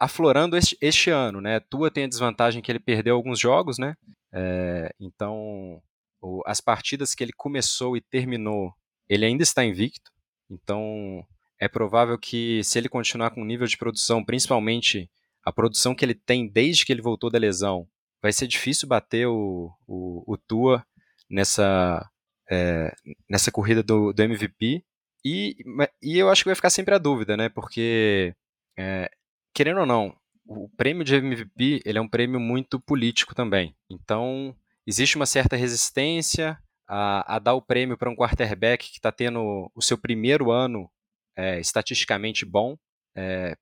aflorando 0.00 0.56
este, 0.56 0.78
este, 0.80 1.10
ano, 1.10 1.40
né? 1.40 1.60
Tua 1.60 1.90
tem 1.90 2.04
a 2.04 2.08
desvantagem 2.08 2.62
que 2.62 2.72
ele 2.72 2.78
perdeu 2.78 3.16
alguns 3.16 3.38
jogos, 3.38 3.78
né? 3.78 3.94
É, 4.32 4.90
então, 4.98 5.82
o, 6.20 6.42
as 6.46 6.60
partidas 6.60 7.14
que 7.14 7.22
ele 7.22 7.32
começou 7.36 7.96
e 7.96 8.00
terminou, 8.00 8.72
ele 9.08 9.26
ainda 9.26 9.42
está 9.42 9.64
invicto. 9.64 10.10
Então, 10.50 11.24
é 11.60 11.68
provável 11.68 12.18
que 12.18 12.62
se 12.64 12.78
ele 12.78 12.88
continuar 12.88 13.30
com 13.30 13.42
o 13.42 13.44
nível 13.44 13.66
de 13.66 13.76
produção, 13.76 14.24
principalmente 14.24 15.10
a 15.48 15.52
produção 15.52 15.94
que 15.94 16.04
ele 16.04 16.14
tem 16.14 16.46
desde 16.46 16.84
que 16.84 16.92
ele 16.92 17.00
voltou 17.00 17.30
da 17.30 17.38
lesão, 17.38 17.88
vai 18.22 18.32
ser 18.32 18.46
difícil 18.46 18.86
bater 18.86 19.26
o, 19.26 19.72
o, 19.86 20.34
o 20.34 20.36
Tua 20.36 20.84
nessa, 21.30 22.06
é, 22.50 22.94
nessa 23.28 23.50
corrida 23.50 23.82
do, 23.82 24.12
do 24.12 24.22
MVP. 24.22 24.84
E, 25.24 25.56
e 26.02 26.18
eu 26.18 26.28
acho 26.28 26.42
que 26.42 26.48
vai 26.48 26.54
ficar 26.54 26.70
sempre 26.70 26.94
a 26.94 26.98
dúvida, 26.98 27.36
né? 27.36 27.48
Porque, 27.48 28.34
é, 28.78 29.10
querendo 29.54 29.80
ou 29.80 29.86
não, 29.86 30.14
o 30.46 30.68
prêmio 30.76 31.02
de 31.02 31.14
MVP 31.14 31.82
ele 31.84 31.98
é 31.98 32.00
um 32.00 32.08
prêmio 32.08 32.38
muito 32.38 32.78
político 32.78 33.34
também. 33.34 33.74
Então, 33.90 34.54
existe 34.86 35.16
uma 35.16 35.26
certa 35.26 35.56
resistência 35.56 36.58
a, 36.86 37.36
a 37.36 37.38
dar 37.38 37.54
o 37.54 37.62
prêmio 37.62 37.96
para 37.96 38.10
um 38.10 38.16
quarterback 38.16 38.90
que 38.90 38.98
está 38.98 39.10
tendo 39.10 39.70
o 39.74 39.82
seu 39.82 39.96
primeiro 39.96 40.50
ano 40.50 40.90
é, 41.36 41.58
estatisticamente 41.58 42.44
bom, 42.44 42.76
é, 43.16 43.56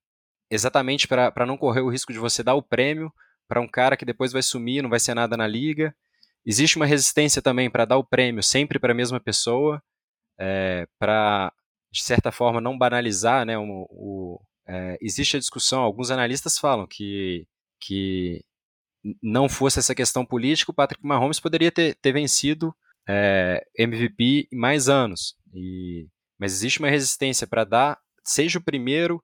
exatamente 0.51 1.09
para 1.09 1.47
não 1.47 1.57
correr 1.57 1.81
o 1.81 1.91
risco 1.91 2.13
de 2.13 2.19
você 2.19 2.43
dar 2.43 2.55
o 2.55 2.63
prêmio 2.63 3.13
para 3.49 3.61
um 3.61 3.69
cara 3.69 3.97
que 3.97 4.05
depois 4.05 4.33
vai 4.33 4.43
sumir, 4.43 4.83
não 4.83 4.91
vai 4.91 5.01
ser 5.01 5.15
nada 5.15 5.37
na 5.37 5.47
liga. 5.47 5.95
Existe 6.45 6.77
uma 6.77 6.87
resistência 6.87 7.43
também 7.43 7.71
para 7.71 7.85
dar 7.85 7.97
o 7.97 8.05
prêmio 8.05 8.43
sempre 8.43 8.79
para 8.79 8.93
a 8.93 8.97
mesma 8.97 9.21
pessoa, 9.21 9.83
é, 10.39 10.87
para, 10.99 11.53
de 11.91 12.03
certa 12.03 12.31
forma, 12.31 12.61
não 12.61 12.79
banalizar. 12.79 13.45
Né, 13.45 13.59
o, 13.59 13.87
o 13.91 14.41
é, 14.69 14.99
existe 15.01 15.37
a 15.37 15.41
discussão, 15.41 15.83
alguns 15.83 16.11
analistas 16.11 16.59
falam 16.59 16.87
que, 16.87 17.47
que 17.81 18.45
não 19.23 19.49
fosse 19.49 19.79
essa 19.79 19.95
questão 19.95 20.25
política, 20.25 20.71
o 20.71 20.75
Patrick 20.75 21.05
Mahomes 21.05 21.41
poderia 21.41 21.71
ter, 21.71 21.95
ter 21.97 22.13
vencido 22.13 22.75
é, 23.09 23.65
MVP 23.79 24.49
em 24.53 24.57
mais 24.57 24.89
anos. 24.89 25.37
E, 25.55 26.09
mas 26.39 26.53
existe 26.53 26.81
uma 26.81 26.91
resistência 26.91 27.47
para 27.47 27.65
dar, 27.65 27.99
seja 28.25 28.59
o 28.59 28.63
primeiro 28.63 29.23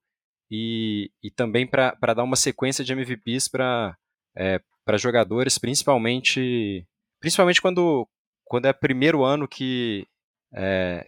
e, 0.55 1.11
e 1.23 1.31
também 1.31 1.67
para 1.67 2.13
dar 2.15 2.23
uma 2.23 2.37
sequência 2.37 2.85
de 2.85 2.93
MVPs 2.93 3.49
para 3.49 3.97
é, 4.37 4.61
jogadores, 4.99 5.57
principalmente 5.57 6.87
principalmente 7.19 7.63
quando, 7.63 8.07
quando 8.45 8.67
é 8.67 8.73
primeiro 8.73 9.25
ano 9.25 9.49
que, 9.49 10.07
é, 10.53 11.07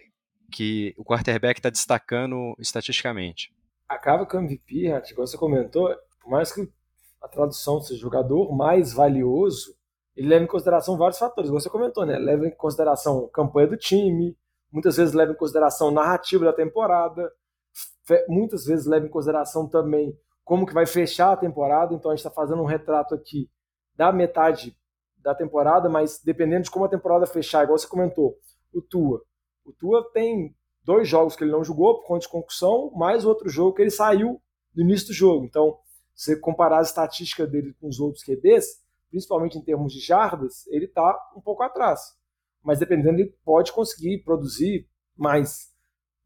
que 0.50 0.94
o 0.96 1.04
quarterback 1.04 1.58
está 1.58 1.68
destacando 1.68 2.54
estatisticamente. 2.58 3.52
Acaba 3.86 4.24
que 4.24 4.34
o 4.34 4.40
MVP, 4.40 4.86
igual 5.10 5.26
você 5.26 5.36
comentou, 5.36 5.94
por 6.22 6.30
mais 6.30 6.50
que 6.50 6.66
a 7.20 7.28
tradução 7.28 7.82
seja 7.82 8.00
jogador 8.00 8.50
mais 8.56 8.94
valioso, 8.94 9.76
ele 10.16 10.28
leva 10.28 10.44
em 10.44 10.48
consideração 10.48 10.96
vários 10.96 11.18
fatores, 11.18 11.48
igual 11.48 11.60
você 11.60 11.68
comentou, 11.68 12.06
né? 12.06 12.16
Leva 12.16 12.46
em 12.46 12.50
consideração 12.54 13.28
campanha 13.28 13.66
do 13.66 13.76
time, 13.76 14.38
muitas 14.72 14.96
vezes 14.96 15.12
leva 15.12 15.32
em 15.32 15.36
consideração 15.36 15.90
narrativa 15.90 16.44
da 16.46 16.52
temporada, 16.52 17.30
muitas 18.28 18.64
vezes 18.64 18.86
leva 18.86 19.06
em 19.06 19.10
consideração 19.10 19.68
também 19.68 20.16
como 20.44 20.66
que 20.66 20.74
vai 20.74 20.86
fechar 20.86 21.32
a 21.32 21.36
temporada. 21.36 21.94
Então 21.94 22.10
a 22.10 22.14
gente 22.14 22.26
está 22.26 22.30
fazendo 22.30 22.62
um 22.62 22.66
retrato 22.66 23.14
aqui 23.14 23.50
da 23.96 24.12
metade 24.12 24.76
da 25.18 25.34
temporada, 25.34 25.88
mas 25.88 26.20
dependendo 26.22 26.64
de 26.64 26.70
como 26.70 26.84
a 26.84 26.88
temporada 26.88 27.26
fechar, 27.26 27.64
igual 27.64 27.78
você 27.78 27.88
comentou, 27.88 28.36
o 28.72 28.82
Tua. 28.82 29.22
O 29.64 29.72
Tua 29.72 30.10
tem 30.12 30.54
dois 30.84 31.08
jogos 31.08 31.34
que 31.34 31.42
ele 31.42 31.50
não 31.50 31.64
jogou 31.64 32.00
por 32.00 32.06
conta 32.06 32.20
de 32.20 32.28
concussão, 32.28 32.90
mais 32.94 33.24
outro 33.24 33.48
jogo 33.48 33.74
que 33.74 33.82
ele 33.82 33.90
saiu 33.90 34.40
no 34.74 34.82
início 34.82 35.08
do 35.08 35.14
jogo. 35.14 35.46
Então, 35.46 35.78
se 36.14 36.34
você 36.34 36.40
comparar 36.40 36.78
a 36.78 36.82
estatística 36.82 37.46
dele 37.46 37.74
com 37.80 37.88
os 37.88 37.98
outros 37.98 38.22
QBs, 38.22 38.82
principalmente 39.08 39.56
em 39.56 39.62
termos 39.62 39.92
de 39.92 40.00
jardas, 40.00 40.66
ele 40.66 40.84
está 40.84 41.18
um 41.34 41.40
pouco 41.40 41.62
atrás. 41.62 42.00
Mas 42.62 42.78
dependendo, 42.78 43.20
ele 43.20 43.34
pode 43.44 43.72
conseguir 43.72 44.22
produzir 44.24 44.88
mais 45.16 45.73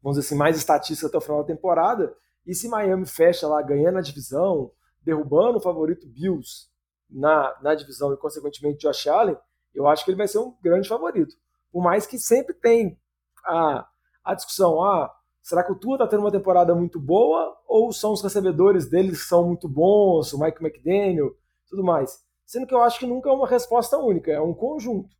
vamos 0.01 0.17
dizer 0.17 0.27
assim, 0.27 0.37
mais 0.37 0.57
estatística 0.57 1.07
até 1.07 1.17
o 1.17 1.21
final 1.21 1.41
da 1.41 1.47
temporada. 1.47 2.15
E 2.45 2.53
se 2.53 2.67
Miami 2.67 3.05
fecha 3.05 3.47
lá 3.47 3.61
ganhando 3.61 3.97
a 3.97 4.01
divisão, 4.01 4.71
derrubando 5.01 5.57
o 5.57 5.61
favorito 5.61 6.07
Bills 6.07 6.67
na, 7.09 7.55
na 7.61 7.75
divisão 7.75 8.13
e, 8.13 8.17
consequentemente, 8.17 8.79
Josh 8.79 9.07
Allen, 9.07 9.37
eu 9.73 9.87
acho 9.87 10.03
que 10.03 10.11
ele 10.11 10.17
vai 10.17 10.27
ser 10.27 10.39
um 10.39 10.55
grande 10.61 10.87
favorito. 10.87 11.35
Por 11.71 11.83
mais 11.83 12.07
que 12.07 12.17
sempre 12.17 12.53
tem 12.53 12.99
a, 13.45 13.87
a 14.23 14.33
discussão: 14.33 14.81
ah, 14.81 15.13
será 15.41 15.63
que 15.63 15.71
o 15.71 15.75
Tua 15.75 15.95
está 15.95 16.07
tendo 16.07 16.21
uma 16.21 16.31
temporada 16.31 16.73
muito 16.73 16.99
boa 16.99 17.55
ou 17.67 17.91
são 17.93 18.13
os 18.13 18.21
recebedores 18.21 18.89
dele 18.89 19.11
que 19.11 19.17
são 19.17 19.45
muito 19.45 19.67
bons, 19.67 20.33
o 20.33 20.39
Mike 20.39 20.63
McDaniel, 20.63 21.35
tudo 21.69 21.83
mais? 21.83 22.23
Sendo 22.45 22.65
que 22.65 22.73
eu 22.73 22.81
acho 22.81 22.97
que 22.97 23.05
nunca 23.05 23.29
é 23.29 23.33
uma 23.33 23.47
resposta 23.47 23.97
única, 23.97 24.31
é 24.31 24.41
um 24.41 24.55
conjunto. 24.55 25.15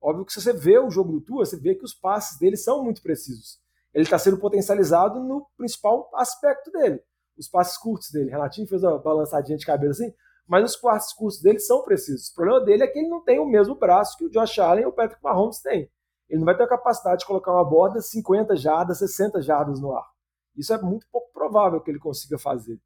Óbvio 0.00 0.24
que 0.24 0.32
se 0.32 0.40
você 0.40 0.54
vê 0.54 0.78
o 0.78 0.90
jogo 0.90 1.12
do 1.12 1.20
Tua, 1.20 1.44
você 1.44 1.58
vê 1.58 1.74
que 1.74 1.84
os 1.84 1.92
passes 1.92 2.38
dele 2.38 2.56
são 2.56 2.82
muito 2.82 3.02
precisos 3.02 3.60
ele 3.92 4.04
está 4.04 4.18
sendo 4.18 4.38
potencializado 4.38 5.20
no 5.20 5.46
principal 5.56 6.10
aspecto 6.14 6.70
dele. 6.70 7.02
Os 7.36 7.48
passes 7.48 7.76
curtos 7.76 8.10
dele. 8.10 8.30
Renatinho 8.30 8.68
fez 8.68 8.82
uma 8.82 8.98
balançadinha 8.98 9.56
de 9.56 9.66
cabeça 9.66 10.02
assim, 10.02 10.14
mas 10.46 10.70
os 10.70 10.76
passes 10.76 11.12
curtos 11.12 11.40
dele 11.40 11.58
são 11.58 11.82
precisos. 11.82 12.28
O 12.28 12.34
problema 12.34 12.64
dele 12.64 12.82
é 12.82 12.86
que 12.86 12.98
ele 12.98 13.08
não 13.08 13.22
tem 13.22 13.38
o 13.38 13.46
mesmo 13.46 13.74
braço 13.74 14.16
que 14.16 14.24
o 14.24 14.30
Josh 14.30 14.58
Allen 14.58 14.84
e 14.84 14.86
o 14.86 14.92
Patrick 14.92 15.22
Mahomes 15.22 15.60
têm. 15.60 15.90
Ele 16.28 16.38
não 16.38 16.44
vai 16.44 16.56
ter 16.56 16.62
a 16.62 16.68
capacidade 16.68 17.20
de 17.20 17.26
colocar 17.26 17.52
uma 17.52 17.64
borda 17.64 18.00
50 18.00 18.56
jardas, 18.56 18.98
60 18.98 19.42
jardas 19.42 19.80
no 19.80 19.92
ar. 19.92 20.08
Isso 20.56 20.72
é 20.72 20.80
muito 20.80 21.06
pouco 21.10 21.32
provável 21.32 21.80
que 21.80 21.90
ele 21.90 21.98
consiga 21.98 22.38
fazer. 22.38 22.80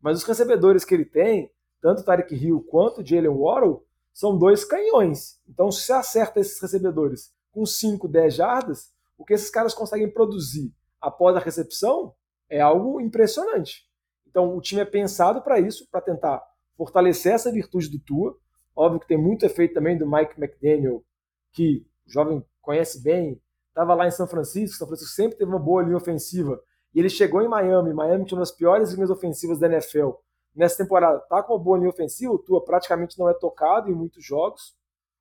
Mas 0.00 0.18
os 0.18 0.24
recebedores 0.24 0.84
que 0.84 0.94
ele 0.94 1.04
tem, 1.04 1.50
tanto 1.80 2.00
o 2.00 2.04
Tarek 2.04 2.34
Hill 2.34 2.64
quanto 2.68 3.00
o 3.00 3.06
Jalen 3.06 3.28
Waddle, 3.28 3.84
são 4.12 4.36
dois 4.36 4.64
canhões. 4.64 5.40
Então, 5.48 5.70
se 5.70 5.92
acerta 5.92 6.40
esses 6.40 6.60
recebedores 6.60 7.32
com 7.52 7.64
5, 7.64 8.08
10 8.08 8.34
jardas, 8.34 8.92
o 9.18 9.24
que 9.24 9.34
esses 9.34 9.50
caras 9.50 9.74
conseguem 9.74 10.08
produzir 10.08 10.72
após 11.00 11.36
a 11.36 11.40
recepção 11.40 12.14
é 12.48 12.60
algo 12.60 13.00
impressionante. 13.00 13.86
Então, 14.26 14.56
o 14.56 14.60
time 14.60 14.80
é 14.80 14.84
pensado 14.84 15.42
para 15.42 15.58
isso, 15.58 15.86
para 15.90 16.00
tentar 16.00 16.42
fortalecer 16.76 17.32
essa 17.32 17.50
virtude 17.50 17.90
do 17.90 17.98
Tua. 17.98 18.38
Óbvio 18.74 19.00
que 19.00 19.08
tem 19.08 19.18
muito 19.18 19.44
efeito 19.44 19.74
também 19.74 19.98
do 19.98 20.08
Mike 20.08 20.40
McDaniel, 20.40 21.04
que 21.52 21.84
o 22.06 22.10
jovem 22.10 22.44
conhece 22.62 23.02
bem, 23.02 23.42
estava 23.68 23.94
lá 23.94 24.06
em 24.06 24.10
São 24.10 24.28
Francisco, 24.28 24.76
São 24.76 24.86
Francisco 24.86 25.12
sempre 25.12 25.36
teve 25.36 25.50
uma 25.50 25.58
boa 25.58 25.82
linha 25.82 25.96
ofensiva, 25.96 26.62
e 26.94 27.00
ele 27.00 27.08
chegou 27.08 27.42
em 27.42 27.48
Miami, 27.48 27.92
Miami 27.92 28.24
tinha 28.24 28.36
uma 28.36 28.42
das 28.42 28.52
piores 28.52 28.92
linhas 28.92 29.10
ofensivas 29.10 29.58
da 29.58 29.66
NFL. 29.66 30.10
Nessa 30.54 30.78
temporada, 30.78 31.18
tá 31.20 31.42
com 31.42 31.54
uma 31.54 31.62
boa 31.62 31.78
linha 31.78 31.90
ofensiva, 31.90 32.32
o 32.32 32.38
Tua 32.38 32.64
praticamente 32.64 33.18
não 33.18 33.28
é 33.28 33.34
tocado 33.34 33.90
em 33.90 33.94
muitos 33.94 34.24
jogos. 34.24 34.76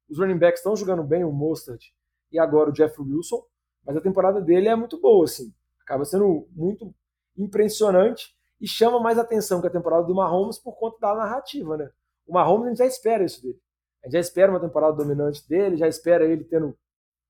Os 0.09 0.17
running 0.17 0.37
backs 0.37 0.59
estão 0.59 0.75
jogando 0.75 1.03
bem, 1.03 1.23
o 1.23 1.31
Mostert 1.31 1.81
e 2.31 2.39
agora 2.39 2.69
o 2.69 2.73
Jeff 2.73 2.99
Wilson. 3.01 3.43
Mas 3.87 3.95
a 3.95 4.01
temporada 4.01 4.41
dele 4.41 4.67
é 4.67 4.75
muito 4.75 4.99
boa, 4.99 5.23
assim. 5.23 5.53
Acaba 5.81 6.03
sendo 6.03 6.45
muito 6.51 6.93
impressionante 7.37 8.35
e 8.59 8.67
chama 8.67 8.99
mais 8.99 9.17
atenção 9.17 9.61
que 9.61 9.67
a 9.67 9.71
temporada 9.71 10.05
do 10.05 10.13
Mahomes 10.13 10.59
por 10.59 10.73
conta 10.73 10.97
da 10.99 11.15
narrativa, 11.15 11.77
né? 11.77 11.89
O 12.27 12.33
Mahomes 12.33 12.65
a 12.65 12.69
gente 12.69 12.77
já 12.79 12.85
espera 12.85 13.23
isso 13.23 13.41
dele. 13.41 13.57
A 14.03 14.07
gente 14.07 14.13
já 14.13 14.19
espera 14.19 14.51
uma 14.51 14.59
temporada 14.59 14.97
dominante 14.97 15.47
dele, 15.47 15.77
já 15.77 15.87
espera 15.87 16.25
ele 16.25 16.43
tendo 16.43 16.77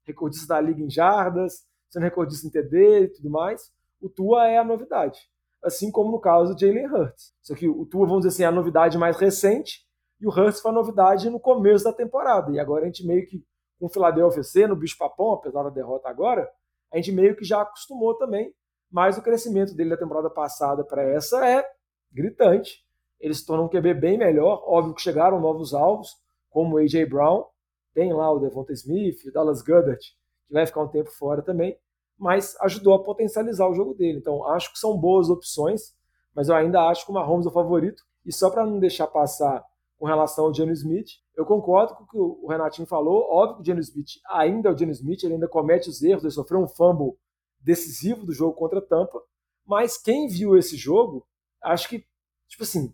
recordista 0.03 0.47
da 0.47 0.59
liga 0.59 0.81
em 0.81 0.89
jardas, 0.89 1.63
sendo 1.91 2.03
recordista 2.03 2.47
em 2.47 2.49
TD 2.49 3.01
e 3.01 3.07
tudo 3.09 3.29
mais. 3.29 3.71
O 4.01 4.09
Tua 4.09 4.47
é 4.47 4.57
a 4.57 4.63
novidade. 4.63 5.19
Assim 5.63 5.91
como 5.91 6.11
no 6.11 6.19
caso 6.19 6.55
do 6.55 6.59
Jalen 6.59 6.87
Hurts. 6.87 7.35
Só 7.43 7.53
que 7.53 7.67
o 7.67 7.85
Tua, 7.85 8.07
vamos 8.07 8.25
dizer 8.25 8.29
assim, 8.29 8.43
é 8.43 8.47
a 8.47 8.51
novidade 8.51 8.97
mais 8.97 9.17
recente 9.17 9.85
e 10.19 10.25
o 10.25 10.31
Hurts 10.31 10.59
foi 10.59 10.71
a 10.71 10.73
novidade 10.73 11.29
no 11.29 11.39
começo 11.39 11.83
da 11.83 11.93
temporada. 11.93 12.51
E 12.51 12.59
agora 12.59 12.83
a 12.83 12.87
gente 12.87 13.05
meio 13.05 13.27
que 13.27 13.43
com 13.79 13.85
o 13.85 13.89
Philadelphia 13.89 14.43
sendo 14.43 14.73
o 14.73 14.77
bicho 14.77 14.97
papão, 14.97 15.33
apesar 15.33 15.63
da 15.63 15.69
derrota 15.69 16.09
agora, 16.09 16.49
a 16.91 16.97
gente 16.97 17.11
meio 17.11 17.35
que 17.35 17.43
já 17.43 17.61
acostumou 17.61 18.15
também, 18.15 18.53
mas 18.89 19.17
o 19.17 19.21
crescimento 19.21 19.75
dele 19.75 19.91
da 19.91 19.97
temporada 19.97 20.29
passada 20.29 20.83
para 20.83 21.03
essa 21.03 21.47
é 21.47 21.65
gritante. 22.11 22.85
Eles 23.19 23.39
se 23.39 23.45
tornam 23.45 23.65
um 23.65 23.69
QB 23.69 23.93
bem 23.95 24.17
melhor, 24.17 24.63
óbvio 24.65 24.93
que 24.93 25.01
chegaram 25.01 25.39
novos 25.39 25.73
alvos, 25.73 26.15
como 26.49 26.75
o 26.75 26.77
A.J. 26.77 27.05
Brown, 27.05 27.45
tem 27.93 28.13
lá 28.13 28.31
o 28.31 28.39
Devonta 28.39 28.73
Smith, 28.73 29.25
o 29.25 29.31
Dallas 29.31 29.61
Goddard, 29.61 29.99
que 30.47 30.53
vai 30.53 30.65
ficar 30.65 30.81
um 30.81 30.87
tempo 30.87 31.09
fora 31.11 31.41
também, 31.41 31.77
mas 32.17 32.55
ajudou 32.61 32.93
a 32.93 33.03
potencializar 33.03 33.67
o 33.67 33.73
jogo 33.73 33.93
dele. 33.93 34.19
Então, 34.19 34.45
acho 34.49 34.71
que 34.71 34.79
são 34.79 34.97
boas 34.97 35.29
opções, 35.29 35.95
mas 36.33 36.49
eu 36.49 36.55
ainda 36.55 36.87
acho 36.87 37.05
que 37.05 37.11
o 37.11 37.13
Mahomes 37.13 37.45
é 37.45 37.49
o 37.49 37.51
favorito. 37.51 38.03
E 38.25 38.31
só 38.31 38.49
para 38.49 38.65
não 38.65 38.79
deixar 38.79 39.07
passar 39.07 39.63
com 39.97 40.05
relação 40.05 40.45
ao 40.45 40.53
Geno 40.53 40.71
Smith, 40.71 41.09
eu 41.37 41.45
concordo 41.45 41.95
com 41.95 42.03
o 42.03 42.07
que 42.07 42.17
o 42.17 42.47
Renatinho 42.47 42.87
falou. 42.87 43.31
Óbvio 43.31 43.57
que 43.57 43.61
o 43.61 43.65
Geno 43.65 43.79
Smith 43.79 44.09
ainda 44.27 44.69
é 44.69 44.71
o 44.73 44.77
Geno 44.77 44.91
Smith, 44.91 45.23
ele 45.23 45.35
ainda 45.35 45.47
comete 45.47 45.87
os 45.87 46.01
erros, 46.01 46.23
ele 46.23 46.33
sofreu 46.33 46.59
um 46.59 46.67
fumble 46.67 47.15
decisivo 47.59 48.25
do 48.25 48.33
jogo 48.33 48.53
contra 48.53 48.79
a 48.79 48.81
Tampa, 48.81 49.21
mas 49.65 49.97
quem 49.97 50.27
viu 50.27 50.57
esse 50.57 50.75
jogo, 50.75 51.27
acho 51.61 51.87
que, 51.89 52.05
tipo 52.47 52.63
assim, 52.63 52.93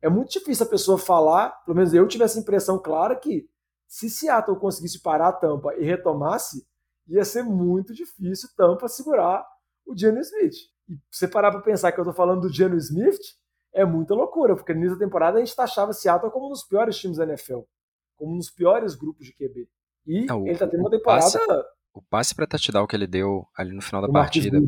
é 0.00 0.08
muito 0.08 0.32
difícil 0.32 0.64
a 0.64 0.68
pessoa 0.68 0.96
falar, 0.96 1.50
pelo 1.64 1.76
menos 1.76 1.92
eu 1.92 2.08
tive 2.08 2.24
essa 2.24 2.38
impressão 2.38 2.78
clara 2.78 3.14
que 3.14 3.48
se 3.86 4.08
Seattle 4.08 4.58
conseguisse 4.58 5.02
parar 5.02 5.28
a 5.28 5.32
Tampa 5.32 5.74
e 5.74 5.84
retomasse, 5.84 6.66
ia 7.06 7.24
ser 7.24 7.42
muito 7.42 7.92
difícil 7.92 8.48
Tampa 8.56 8.88
segurar 8.88 9.46
o 9.84 9.94
Geno 9.94 10.20
Smith. 10.20 10.54
E 10.88 10.98
você 11.10 11.28
parar 11.28 11.50
para 11.50 11.60
pensar 11.60 11.92
que 11.92 12.00
eu 12.00 12.02
estou 12.02 12.14
falando 12.14 12.42
do 12.42 12.52
Geno 12.52 12.76
Smith, 12.76 13.20
é 13.72 13.84
muita 13.84 14.14
loucura, 14.14 14.54
porque 14.54 14.72
no 14.72 14.80
início 14.80 14.98
da 14.98 15.04
temporada 15.04 15.38
a 15.38 15.44
gente 15.44 15.54
taxava 15.54 15.92
Seattle 15.92 16.30
como 16.30 16.46
um 16.46 16.50
dos 16.50 16.64
piores 16.64 16.96
times 16.96 17.16
da 17.16 17.24
NFL, 17.24 17.60
como 18.22 18.34
um 18.34 18.38
dos 18.38 18.50
piores 18.50 18.94
grupos 18.94 19.26
de 19.26 19.32
QB. 19.34 19.68
E 20.06 20.24
Não, 20.26 20.42
ele 20.42 20.52
está 20.52 20.66
tendo 20.66 20.80
o 20.80 20.84
uma 20.84 20.90
temporada. 20.90 21.22
passe- 21.22 21.38
O 21.94 22.00
passe 22.02 22.34
para 22.34 22.46
touchdown 22.46 22.86
que 22.86 22.96
ele 22.96 23.06
deu 23.06 23.46
ali 23.56 23.72
no 23.72 23.82
final 23.82 24.00
da 24.02 24.08
O 24.08 24.12
partida 24.12 24.58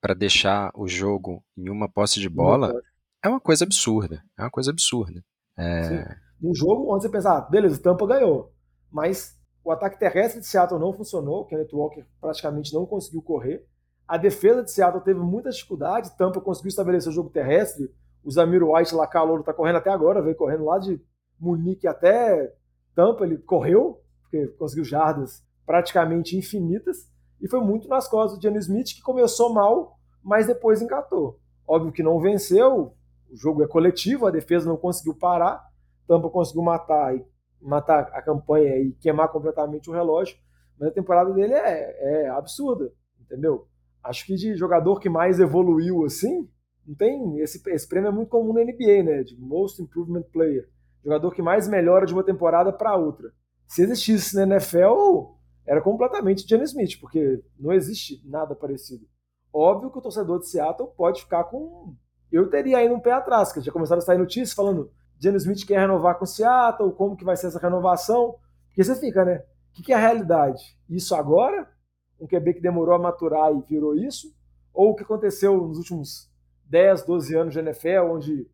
para 0.00 0.14
deixar 0.14 0.70
o 0.74 0.86
jogo 0.88 1.44
em 1.56 1.68
uma 1.70 1.88
posse 1.88 2.18
de 2.20 2.28
bola 2.28 2.72
é 3.22 3.28
uma 3.28 3.40
coisa 3.40 3.64
absurda. 3.64 4.22
É 4.38 4.42
uma 4.42 4.50
coisa 4.50 4.70
absurda. 4.70 5.22
É. 5.58 6.16
Um 6.42 6.54
jogo 6.54 6.92
onde 6.94 7.02
você 7.04 7.08
pensa, 7.08 7.36
ah, 7.38 7.40
beleza, 7.40 7.80
Tampa 7.80 8.06
ganhou. 8.06 8.52
Mas 8.90 9.38
o 9.64 9.70
ataque 9.70 9.98
terrestre 9.98 10.40
de 10.40 10.46
Seattle 10.46 10.78
não 10.78 10.92
funcionou, 10.92 11.40
o 11.40 11.44
Kenneth 11.46 11.72
Walker 11.72 12.04
praticamente 12.20 12.72
não 12.74 12.84
conseguiu 12.86 13.22
correr. 13.22 13.64
A 14.06 14.16
defesa 14.16 14.62
de 14.62 14.70
Seattle 14.70 15.02
teve 15.02 15.18
muita 15.18 15.50
dificuldade, 15.50 16.16
Tampa 16.16 16.40
conseguiu 16.40 16.68
estabelecer 16.68 17.10
o 17.10 17.14
jogo 17.14 17.30
terrestre. 17.30 17.90
O 18.22 18.30
Zamir 18.30 18.62
White 18.62 18.94
lá, 18.94 19.06
calouro, 19.06 19.42
tá 19.42 19.52
correndo 19.54 19.76
até 19.76 19.90
agora, 19.90 20.20
veio 20.22 20.36
correndo 20.36 20.64
lá 20.64 20.78
de 20.78 21.00
Munique 21.40 21.86
até 21.88 22.52
Tampa, 22.96 23.24
ele 23.24 23.36
correu, 23.36 24.00
porque 24.22 24.48
conseguiu 24.58 24.84
jardas 24.84 25.44
praticamente 25.66 26.36
infinitas. 26.36 27.08
E 27.40 27.46
foi 27.46 27.60
muito 27.60 27.86
nas 27.86 28.08
costas 28.08 28.38
do 28.38 28.42
Geno 28.42 28.56
Smith, 28.56 28.94
que 28.94 29.02
começou 29.02 29.52
mal, 29.52 29.98
mas 30.24 30.46
depois 30.46 30.80
engatou. 30.80 31.38
Óbvio 31.68 31.92
que 31.92 32.02
não 32.02 32.18
venceu, 32.18 32.94
o 33.30 33.36
jogo 33.36 33.62
é 33.62 33.68
coletivo, 33.68 34.26
a 34.26 34.30
defesa 34.30 34.66
não 34.66 34.78
conseguiu 34.78 35.14
parar, 35.14 35.62
Tampa 36.08 36.30
conseguiu 36.30 36.62
matar 36.62 37.14
matar 37.60 38.10
a 38.12 38.22
campanha 38.22 38.76
e 38.78 38.92
queimar 38.92 39.28
completamente 39.28 39.90
o 39.90 39.92
relógio, 39.92 40.36
mas 40.78 40.88
a 40.88 40.92
temporada 40.92 41.32
dele 41.32 41.54
é, 41.54 42.24
é 42.24 42.28
absurda, 42.28 42.92
entendeu? 43.20 43.66
Acho 44.04 44.24
que 44.24 44.36
de 44.36 44.54
jogador 44.54 45.00
que 45.00 45.08
mais 45.08 45.40
evoluiu 45.40 46.04
assim, 46.04 46.48
não 46.86 46.94
tem 46.94 47.40
esse, 47.40 47.60
esse 47.70 47.88
prêmio 47.88 48.08
é 48.08 48.12
muito 48.12 48.28
comum 48.28 48.52
na 48.52 48.60
NBA, 48.60 49.02
né? 49.02 49.22
De 49.24 49.36
Most 49.36 49.82
Improvement 49.82 50.22
Player, 50.32 50.68
jogador 51.06 51.32
que 51.32 51.40
mais 51.40 51.68
melhora 51.68 52.04
de 52.04 52.12
uma 52.12 52.24
temporada 52.24 52.72
para 52.72 52.96
outra. 52.96 53.32
Se 53.68 53.82
existisse 53.82 54.34
na 54.34 54.42
NFL, 54.42 55.36
era 55.64 55.80
completamente 55.80 56.46
Geno 56.46 56.64
Smith, 56.64 57.00
porque 57.00 57.42
não 57.58 57.72
existe 57.72 58.20
nada 58.28 58.56
parecido. 58.56 59.06
Óbvio 59.52 59.90
que 59.90 59.98
o 59.98 60.02
torcedor 60.02 60.40
de 60.40 60.48
Seattle 60.48 60.90
pode 60.96 61.22
ficar 61.22 61.44
com. 61.44 61.94
Eu 62.30 62.50
teria 62.50 62.78
aí 62.78 62.90
um 62.90 62.98
pé 62.98 63.12
atrás, 63.12 63.52
que 63.52 63.60
já 63.60 63.70
começaram 63.70 64.00
a 64.00 64.04
sair 64.04 64.18
notícias 64.18 64.52
falando 64.52 64.90
Geno 65.18 65.36
Smith 65.36 65.64
quer 65.64 65.78
renovar 65.78 66.18
com 66.18 66.24
o 66.24 66.26
Seattle, 66.26 66.92
como 66.92 67.16
que 67.16 67.24
vai 67.24 67.36
ser 67.36 67.46
essa 67.46 67.60
renovação. 67.60 68.36
Porque 68.66 68.82
você 68.82 68.94
fica, 68.96 69.24
né? 69.24 69.44
O 69.70 69.74
que, 69.74 69.84
que 69.84 69.92
é 69.92 69.96
a 69.96 70.00
realidade? 70.00 70.76
Isso 70.90 71.14
agora? 71.14 71.70
Um 72.20 72.26
QB 72.26 72.54
que 72.54 72.60
demorou 72.60 72.94
a 72.94 72.98
maturar 72.98 73.52
e 73.54 73.60
virou 73.62 73.94
isso? 73.94 74.34
Ou 74.74 74.90
o 74.90 74.94
que 74.94 75.04
aconteceu 75.04 75.56
nos 75.56 75.78
últimos 75.78 76.30
10, 76.64 77.04
12 77.04 77.36
anos 77.36 77.54
de 77.54 77.60
NFL, 77.60 78.10
onde 78.10 78.50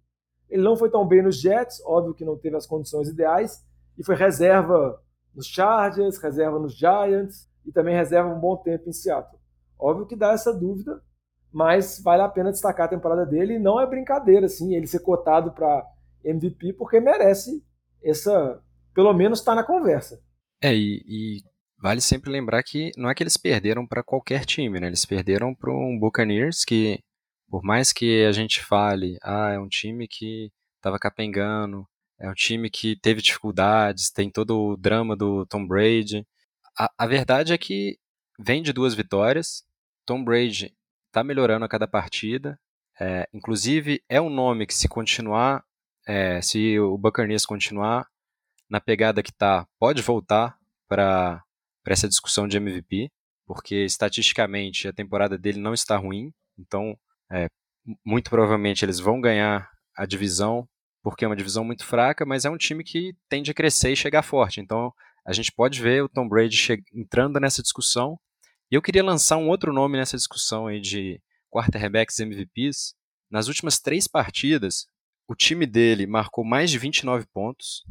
ele 0.53 0.63
não 0.63 0.77
foi 0.77 0.91
tão 0.91 1.07
bem 1.07 1.23
nos 1.23 1.41
Jets, 1.41 1.83
óbvio 1.85 2.15
que 2.15 2.25
não 2.25 2.37
teve 2.37 2.57
as 2.57 2.67
condições 2.67 3.09
ideais, 3.09 3.65
e 3.99 4.05
foi 4.05 4.15
reserva 4.15 5.03
nos 5.35 5.47
Chargers, 5.47 6.19
reserva 6.19 6.59
nos 6.59 6.77
Giants 6.77 7.49
e 7.65 7.73
também 7.73 7.97
reserva 7.97 8.29
um 8.29 8.39
bom 8.39 8.57
tempo 8.57 8.89
em 8.89 8.93
Seattle. 8.93 9.41
Óbvio 9.79 10.07
que 10.07 10.15
dá 10.15 10.33
essa 10.33 10.53
dúvida, 10.53 11.03
mas 11.51 12.01
vale 12.03 12.23
a 12.23 12.29
pena 12.29 12.53
destacar 12.53 12.87
a 12.87 12.91
temporada 12.91 13.25
dele 13.25 13.55
e 13.55 13.59
não 13.59 13.81
é 13.81 13.87
brincadeira 13.87 14.47
assim, 14.47 14.75
ele 14.75 14.87
ser 14.87 15.01
cotado 15.01 15.53
para 15.53 15.87
MVP 16.23 16.75
porque 16.75 17.01
merece 17.01 17.65
essa, 18.03 18.63
pelo 18.95 19.13
menos 19.15 19.39
está 19.39 19.55
na 19.55 19.65
conversa. 19.65 20.21
É, 20.63 20.75
e, 20.75 21.03
e 21.07 21.43
vale 21.81 22.01
sempre 22.03 22.31
lembrar 22.31 22.63
que 22.63 22.93
não 22.97 23.09
é 23.09 23.15
que 23.15 23.23
eles 23.23 23.39
perderam 23.39 23.87
para 23.87 24.03
qualquer 24.03 24.45
time, 24.45 24.79
né? 24.79 24.87
Eles 24.87 25.07
perderam 25.07 25.55
para 25.55 25.73
um 25.73 25.99
Buccaneers 25.99 26.63
que, 26.65 26.99
por 27.53 27.63
mais 27.63 27.93
que 27.93 28.25
a 28.25 28.33
gente 28.33 28.65
fale, 28.65 29.19
ah, 29.23 29.51
é 29.51 29.59
um 29.59 29.69
time 29.69 30.09
que 30.09 30.51
estava 30.77 30.99
capengando, 30.99 31.87
é 32.19 32.27
um 32.27 32.33
time 32.33 32.71
que 32.71 32.97
teve 32.97 33.21
dificuldades, 33.21 34.11
tem 34.11 34.31
todo 34.31 34.59
o 34.59 34.75
drama 34.75 35.15
do 35.15 35.45
Tom 35.45 35.67
Brady. 35.67 36.27
A, 36.79 36.91
a 36.97 37.07
verdade 37.07 37.53
é 37.53 37.59
que 37.59 37.99
vem 38.41 38.63
de 38.63 38.73
duas 38.73 38.95
vitórias. 38.95 39.63
Tom 40.07 40.25
Brady 40.25 40.75
está 41.09 41.23
melhorando 41.23 41.67
a 41.67 41.69
cada 41.69 41.87
partida. 41.87 42.59
É, 42.99 43.29
inclusive, 43.35 44.03
é 44.09 44.19
um 44.19 44.31
nome 44.31 44.67
que, 44.67 44.73
se 44.73 44.89
continuar, 44.89 45.63
é, 46.07 46.41
se 46.41 46.79
o 46.79 46.97
Buccaneers 46.97 47.45
continuar 47.45 48.09
na 48.67 48.81
pegada 48.81 49.23
que 49.23 49.31
está, 49.31 49.69
pode 49.79 50.01
voltar 50.01 50.57
para 50.89 51.45
essa 51.87 52.09
discussão 52.09 52.49
de 52.49 52.57
MVP, 52.57 53.11
porque 53.45 53.85
estatisticamente 53.85 54.89
a 54.89 54.93
temporada 54.93 55.37
dele 55.37 55.61
não 55.61 55.75
está 55.75 55.99
ruim. 55.99 56.33
Então, 56.59 56.97
é, 57.33 57.49
muito 58.05 58.31
provavelmente 58.31 58.85
eles 58.85 59.01
vão 59.01 59.21
ganhar 59.21 59.69
a 59.97 60.07
divisão 60.07 60.69
porque 61.03 61.25
é 61.25 61.29
uma 61.29 61.37
divisão 61.37 61.65
muito 61.65 61.85
fraca, 61.85 62.25
mas 62.25 62.45
é 62.45 62.51
um 62.51 62.57
time 62.57 62.85
que 62.85 63.15
tende 63.29 63.51
a 63.51 63.55
crescer 63.55 63.93
e 63.93 63.97
chegar 63.97 64.23
forte. 64.23 64.61
Então, 64.61 64.93
a 65.27 65.33
gente 65.33 65.51
pode 65.53 65.83
ver 65.83 66.03
o 66.03 66.09
Tom 66.09 66.29
Brady 66.29 66.57
entrando 66.95 67.41
nessa 67.41 67.63
discussão. 67.63 68.19
E 68.71 68.75
eu 68.75 68.83
queria 68.83 69.05
lançar 69.05 69.37
um 69.37 69.49
outro 69.49 69.73
nome 69.73 69.99
nessa 69.99 70.17
discussão 70.17 70.69
aí 70.69 70.81
de 70.81 71.21
quarterbacks 71.51 72.21
MVPs. 72.21 72.95
Nas 73.29 73.49
últimas 73.49 73.81
três 73.81 74.07
partidas, 74.07 74.87
o 75.29 75.35
time 75.35 75.67
dele 75.67 76.07
marcou 76.07 76.45
mais 76.45 76.71
de 76.71 76.79
29 76.79 77.27
pontos 77.33 77.83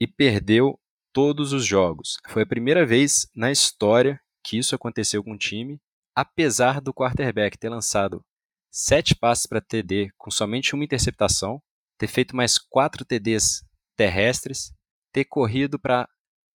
e 0.00 0.06
perdeu 0.06 0.78
todos 1.12 1.52
os 1.52 1.64
jogos. 1.64 2.16
Foi 2.28 2.42
a 2.42 2.46
primeira 2.46 2.86
vez 2.86 3.28
na 3.34 3.50
história 3.50 4.20
que 4.42 4.58
isso 4.58 4.74
aconteceu 4.74 5.22
com 5.22 5.32
o 5.32 5.38
time, 5.38 5.78
apesar 6.14 6.80
do 6.80 6.94
quarterback 6.94 7.58
ter 7.58 7.68
lançado 7.68 8.24
sete 8.78 9.14
passes 9.14 9.46
para 9.46 9.58
TD 9.58 10.10
com 10.18 10.30
somente 10.30 10.74
uma 10.74 10.84
interceptação 10.84 11.62
ter 11.96 12.08
feito 12.08 12.36
mais 12.36 12.58
quatro 12.58 13.06
TDs 13.06 13.64
terrestres, 13.96 14.70
ter 15.10 15.24
corrido 15.24 15.78
para 15.78 16.06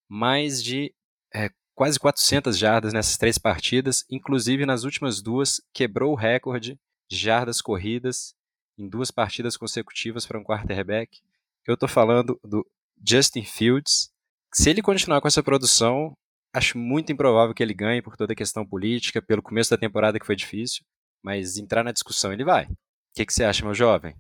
mais 0.07 0.63
de 0.63 0.93
é, 1.34 1.49
quase 1.74 1.99
400 1.99 2.55
jardas 2.55 2.93
nessas 2.93 3.17
três 3.17 3.39
partidas, 3.39 4.05
inclusive 4.07 4.67
nas 4.67 4.84
últimas 4.84 5.19
duas 5.19 5.59
quebrou 5.74 6.11
o 6.11 6.15
recorde 6.15 6.80
de 7.09 7.17
jardas 7.17 7.59
corridas 7.59 8.36
em 8.78 8.88
duas 8.88 9.09
partidas 9.09 9.57
consecutivas 9.57 10.24
para 10.24 10.38
um 10.38 10.43
quarterback. 10.43 11.22
Eu 11.65 11.74
estou 11.74 11.89
falando 11.89 12.39
do 12.43 12.63
Justin 13.03 13.43
Fields. 13.43 14.11
Se 14.53 14.69
ele 14.69 14.84
continuar 14.84 15.22
com 15.22 15.28
essa 15.28 15.41
produção, 15.41 16.15
acho 16.53 16.78
muito 16.78 17.11
improvável 17.11 17.55
que 17.55 17.63
ele 17.63 17.74
ganhe 17.74 18.01
por 18.01 18.15
toda 18.15 18.34
a 18.34 18.36
questão 18.36 18.63
política, 18.63 19.24
pelo 19.24 19.41
começo 19.41 19.72
da 19.72 19.78
temporada 19.78 20.19
que 20.19 20.26
foi 20.26 20.36
difícil, 20.36 20.86
mas 21.22 21.57
entrar 21.57 21.84
na 21.84 21.91
discussão 21.91 22.32
ele 22.32 22.43
vai. 22.43 22.65
O 22.65 22.76
que, 23.15 23.26
que 23.26 23.34
você 23.34 23.43
acha, 23.43 23.63
meu 23.63 23.74
jovem? 23.74 24.15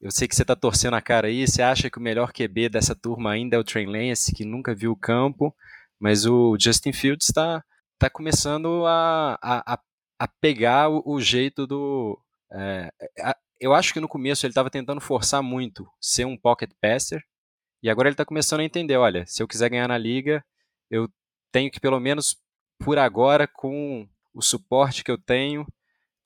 Eu 0.00 0.10
sei 0.10 0.28
que 0.28 0.36
você 0.36 0.42
está 0.42 0.54
torcendo 0.54 0.94
a 0.94 1.00
cara 1.00 1.28
aí, 1.28 1.46
você 1.46 1.62
acha 1.62 1.88
que 1.88 1.98
o 1.98 2.02
melhor 2.02 2.32
QB 2.32 2.68
dessa 2.68 2.94
turma 2.94 3.32
ainda 3.32 3.56
é 3.56 3.58
o 3.58 3.64
Trey 3.64 3.86
Lance, 3.86 4.34
que 4.34 4.44
nunca 4.44 4.74
viu 4.74 4.92
o 4.92 4.96
campo, 4.96 5.54
mas 5.98 6.26
o 6.26 6.56
Justin 6.60 6.92
Fields 6.92 7.28
está 7.28 7.64
tá 7.98 8.10
começando 8.10 8.84
a, 8.86 9.38
a, 9.42 9.80
a 10.18 10.28
pegar 10.28 10.90
o, 10.90 11.02
o 11.06 11.20
jeito 11.20 11.66
do... 11.66 12.20
É, 12.52 12.92
a, 13.20 13.36
eu 13.60 13.72
acho 13.72 13.94
que 13.94 14.00
no 14.00 14.08
começo 14.08 14.44
ele 14.44 14.50
estava 14.50 14.68
tentando 14.68 15.00
forçar 15.00 15.42
muito 15.42 15.88
ser 16.00 16.26
um 16.26 16.36
pocket 16.36 16.70
passer, 16.80 17.22
e 17.82 17.88
agora 17.88 18.08
ele 18.08 18.14
está 18.14 18.24
começando 18.24 18.60
a 18.60 18.64
entender, 18.64 18.96
olha, 18.96 19.24
se 19.26 19.42
eu 19.42 19.48
quiser 19.48 19.70
ganhar 19.70 19.88
na 19.88 19.96
liga, 19.96 20.44
eu 20.90 21.08
tenho 21.52 21.70
que 21.70 21.80
pelo 21.80 22.00
menos 22.00 22.36
por 22.78 22.98
agora, 22.98 23.46
com 23.46 24.08
o 24.34 24.42
suporte 24.42 25.04
que 25.04 25.10
eu 25.10 25.16
tenho, 25.16 25.66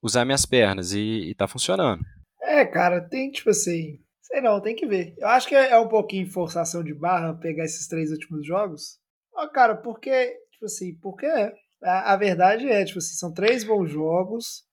usar 0.03 0.25
minhas 0.25 0.47
pernas, 0.47 0.93
e, 0.93 1.31
está 1.31 1.47
funcionando. 1.47 2.03
É, 2.43 2.65
cara, 2.65 3.01
tem 3.01 3.31
tipo 3.31 3.51
assim. 3.51 3.99
Sei 4.23 4.41
não, 4.41 4.61
tem 4.61 4.77
que 4.77 4.87
ver. 4.87 5.15
Eu 5.19 5.29
acho 5.29 5.49
que 5.49 5.55
é 5.55 5.79
um 5.79 5.89
pouquinho 5.89 6.31
forçação 6.31 6.85
de 6.85 6.93
barra 6.93 7.35
pegar 7.35 7.65
esses 7.65 7.89
três 7.89 8.11
últimos 8.11 8.47
jogos. 8.47 8.99
Ó, 9.35 9.49
cara, 9.49 9.75
porque, 9.75 10.35
tipo 10.53 10.67
assim, 10.67 10.95
porque 11.01 11.27
é. 11.27 11.53
A, 11.83 12.13
a, 12.13 12.17
verdade 12.17 12.69
é, 12.69 12.85
tipo 12.85 12.99
assim, 12.99 13.15
são 13.15 13.33
três 13.33 13.65
bons 13.65 13.89
jogos. 13.89 14.65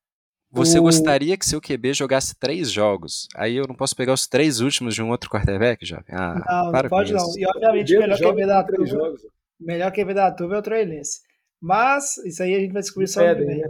Você 0.51 0.79
o... 0.79 0.83
gostaria 0.83 1.37
que 1.37 1.45
seu 1.45 1.61
QB 1.61 1.93
jogasse 1.93 2.37
três 2.39 2.71
jogos? 2.71 3.27
Aí 3.35 3.55
eu 3.55 3.67
não 3.67 3.75
posso 3.75 3.95
pegar 3.95 4.13
os 4.13 4.27
três 4.27 4.59
últimos 4.59 4.95
de 4.95 5.03
um 5.03 5.09
outro 5.09 5.29
quarterback, 5.29 5.85
já? 5.85 6.03
Ah, 6.09 6.71
não, 6.71 6.71
não 6.71 6.89
pode 6.89 7.13
não. 7.13 7.37
E 7.37 7.45
obviamente 7.45 7.95
o 7.95 7.99
melhor 7.99 8.17
QB 8.17 8.45
da 8.45 8.63
turma. 8.63 9.13
Melhor 9.59 9.91
QB 9.91 10.13
da 10.13 10.31
turma 10.31 10.55
é 10.55 10.59
o 10.59 10.61
Trey 10.61 10.85
Lance. 10.85 11.19
Mas 11.61 12.17
isso 12.25 12.43
aí 12.43 12.55
a 12.55 12.59
gente 12.59 12.73
vai 12.73 12.81
descobrir 12.81 13.07
só 13.07 13.21
que 13.21 13.45
vem. 13.45 13.63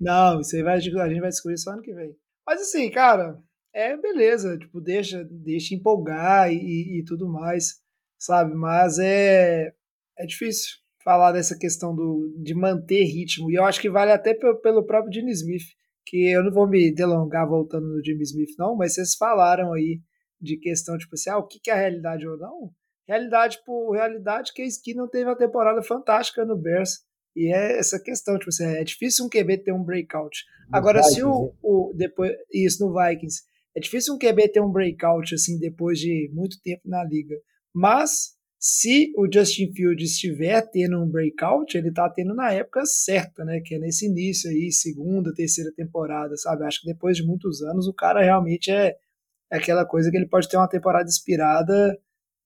Não, 0.00 0.40
isso 0.40 0.56
aí 0.56 0.62
vai, 0.62 0.76
a 0.76 0.80
gente 0.80 0.94
vai 0.94 1.28
descobrir 1.28 1.58
só 1.58 1.72
ano 1.72 1.82
que 1.82 1.92
vem. 1.92 2.16
Mas 2.46 2.62
assim, 2.62 2.90
cara, 2.90 3.38
é 3.72 3.96
beleza, 3.96 4.58
tipo, 4.58 4.80
deixa, 4.80 5.22
deixa 5.24 5.74
empolgar 5.74 6.50
e, 6.52 7.00
e 7.00 7.04
tudo 7.04 7.28
mais, 7.28 7.74
sabe? 8.18 8.54
Mas 8.54 8.98
é, 8.98 9.72
é 10.18 10.26
difícil 10.26 10.78
falar 11.04 11.32
dessa 11.32 11.56
questão 11.56 11.94
do, 11.94 12.34
de 12.42 12.54
manter 12.54 13.04
ritmo. 13.04 13.50
E 13.50 13.54
eu 13.54 13.64
acho 13.64 13.80
que 13.80 13.90
vale 13.90 14.12
até 14.12 14.34
pelo, 14.34 14.84
próprio 14.84 15.12
Jimmy 15.12 15.32
Smith, 15.32 15.62
que 16.06 16.30
eu 16.30 16.42
não 16.42 16.52
vou 16.52 16.68
me 16.68 16.92
delongar 16.92 17.48
voltando 17.48 17.86
no 17.88 18.04
Jimmy 18.04 18.22
Smith, 18.22 18.50
não, 18.58 18.76
mas 18.76 18.94
vocês 18.94 19.14
falaram 19.14 19.72
aí 19.72 20.00
de 20.40 20.56
questão, 20.56 20.96
tipo 20.96 21.14
assim, 21.14 21.30
ah, 21.30 21.38
o 21.38 21.46
que, 21.46 21.70
é 21.70 21.72
a 21.72 21.76
realidade 21.76 22.26
ou 22.26 22.36
não? 22.38 22.70
Realidade 23.06 23.58
por 23.64 23.92
realidade 23.92 24.52
que 24.54 24.62
a 24.62 24.66
Ski 24.66 24.94
não 24.94 25.08
teve 25.08 25.24
uma 25.24 25.36
temporada 25.36 25.82
fantástica 25.82 26.44
no 26.44 26.56
Bears. 26.56 27.00
E 27.34 27.52
é 27.52 27.78
essa 27.78 27.98
questão, 28.00 28.38
tipo 28.38 28.50
assim, 28.50 28.64
é 28.64 28.84
difícil 28.84 29.24
um 29.24 29.28
QB 29.28 29.58
ter 29.58 29.72
um 29.72 29.82
breakout. 29.82 30.44
No 30.68 30.76
Agora, 30.76 30.98
Vikings, 30.98 31.14
se 31.14 31.24
o, 31.24 31.44
né? 31.44 31.52
o, 31.62 31.92
depois 31.94 32.32
isso 32.52 32.86
no 32.86 32.94
Vikings, 32.94 33.42
é 33.76 33.80
difícil 33.80 34.14
um 34.14 34.18
QB 34.18 34.48
ter 34.48 34.60
um 34.60 34.70
breakout 34.70 35.34
assim 35.34 35.58
depois 35.58 35.98
de 35.98 36.30
muito 36.32 36.60
tempo 36.60 36.82
na 36.88 37.04
liga. 37.04 37.36
Mas 37.72 38.34
se 38.58 39.12
o 39.16 39.26
Justin 39.32 39.72
Fields 39.72 40.10
estiver 40.10 40.60
tendo 40.70 41.00
um 41.00 41.08
breakout, 41.08 41.76
ele 41.78 41.92
tá 41.92 42.10
tendo 42.10 42.34
na 42.34 42.52
época 42.52 42.84
certa, 42.84 43.44
né? 43.44 43.60
Que 43.64 43.76
é 43.76 43.78
nesse 43.78 44.06
início 44.06 44.50
aí, 44.50 44.70
segunda, 44.72 45.32
terceira 45.32 45.72
temporada, 45.72 46.36
sabe? 46.36 46.64
Acho 46.64 46.80
que 46.80 46.88
depois 46.88 47.16
de 47.16 47.24
muitos 47.24 47.62
anos 47.62 47.86
o 47.86 47.94
cara 47.94 48.22
realmente 48.22 48.70
é, 48.70 48.96
é 49.50 49.56
aquela 49.56 49.86
coisa 49.86 50.10
que 50.10 50.16
ele 50.16 50.28
pode 50.28 50.48
ter 50.48 50.56
uma 50.56 50.68
temporada 50.68 51.08
inspirada 51.08 51.96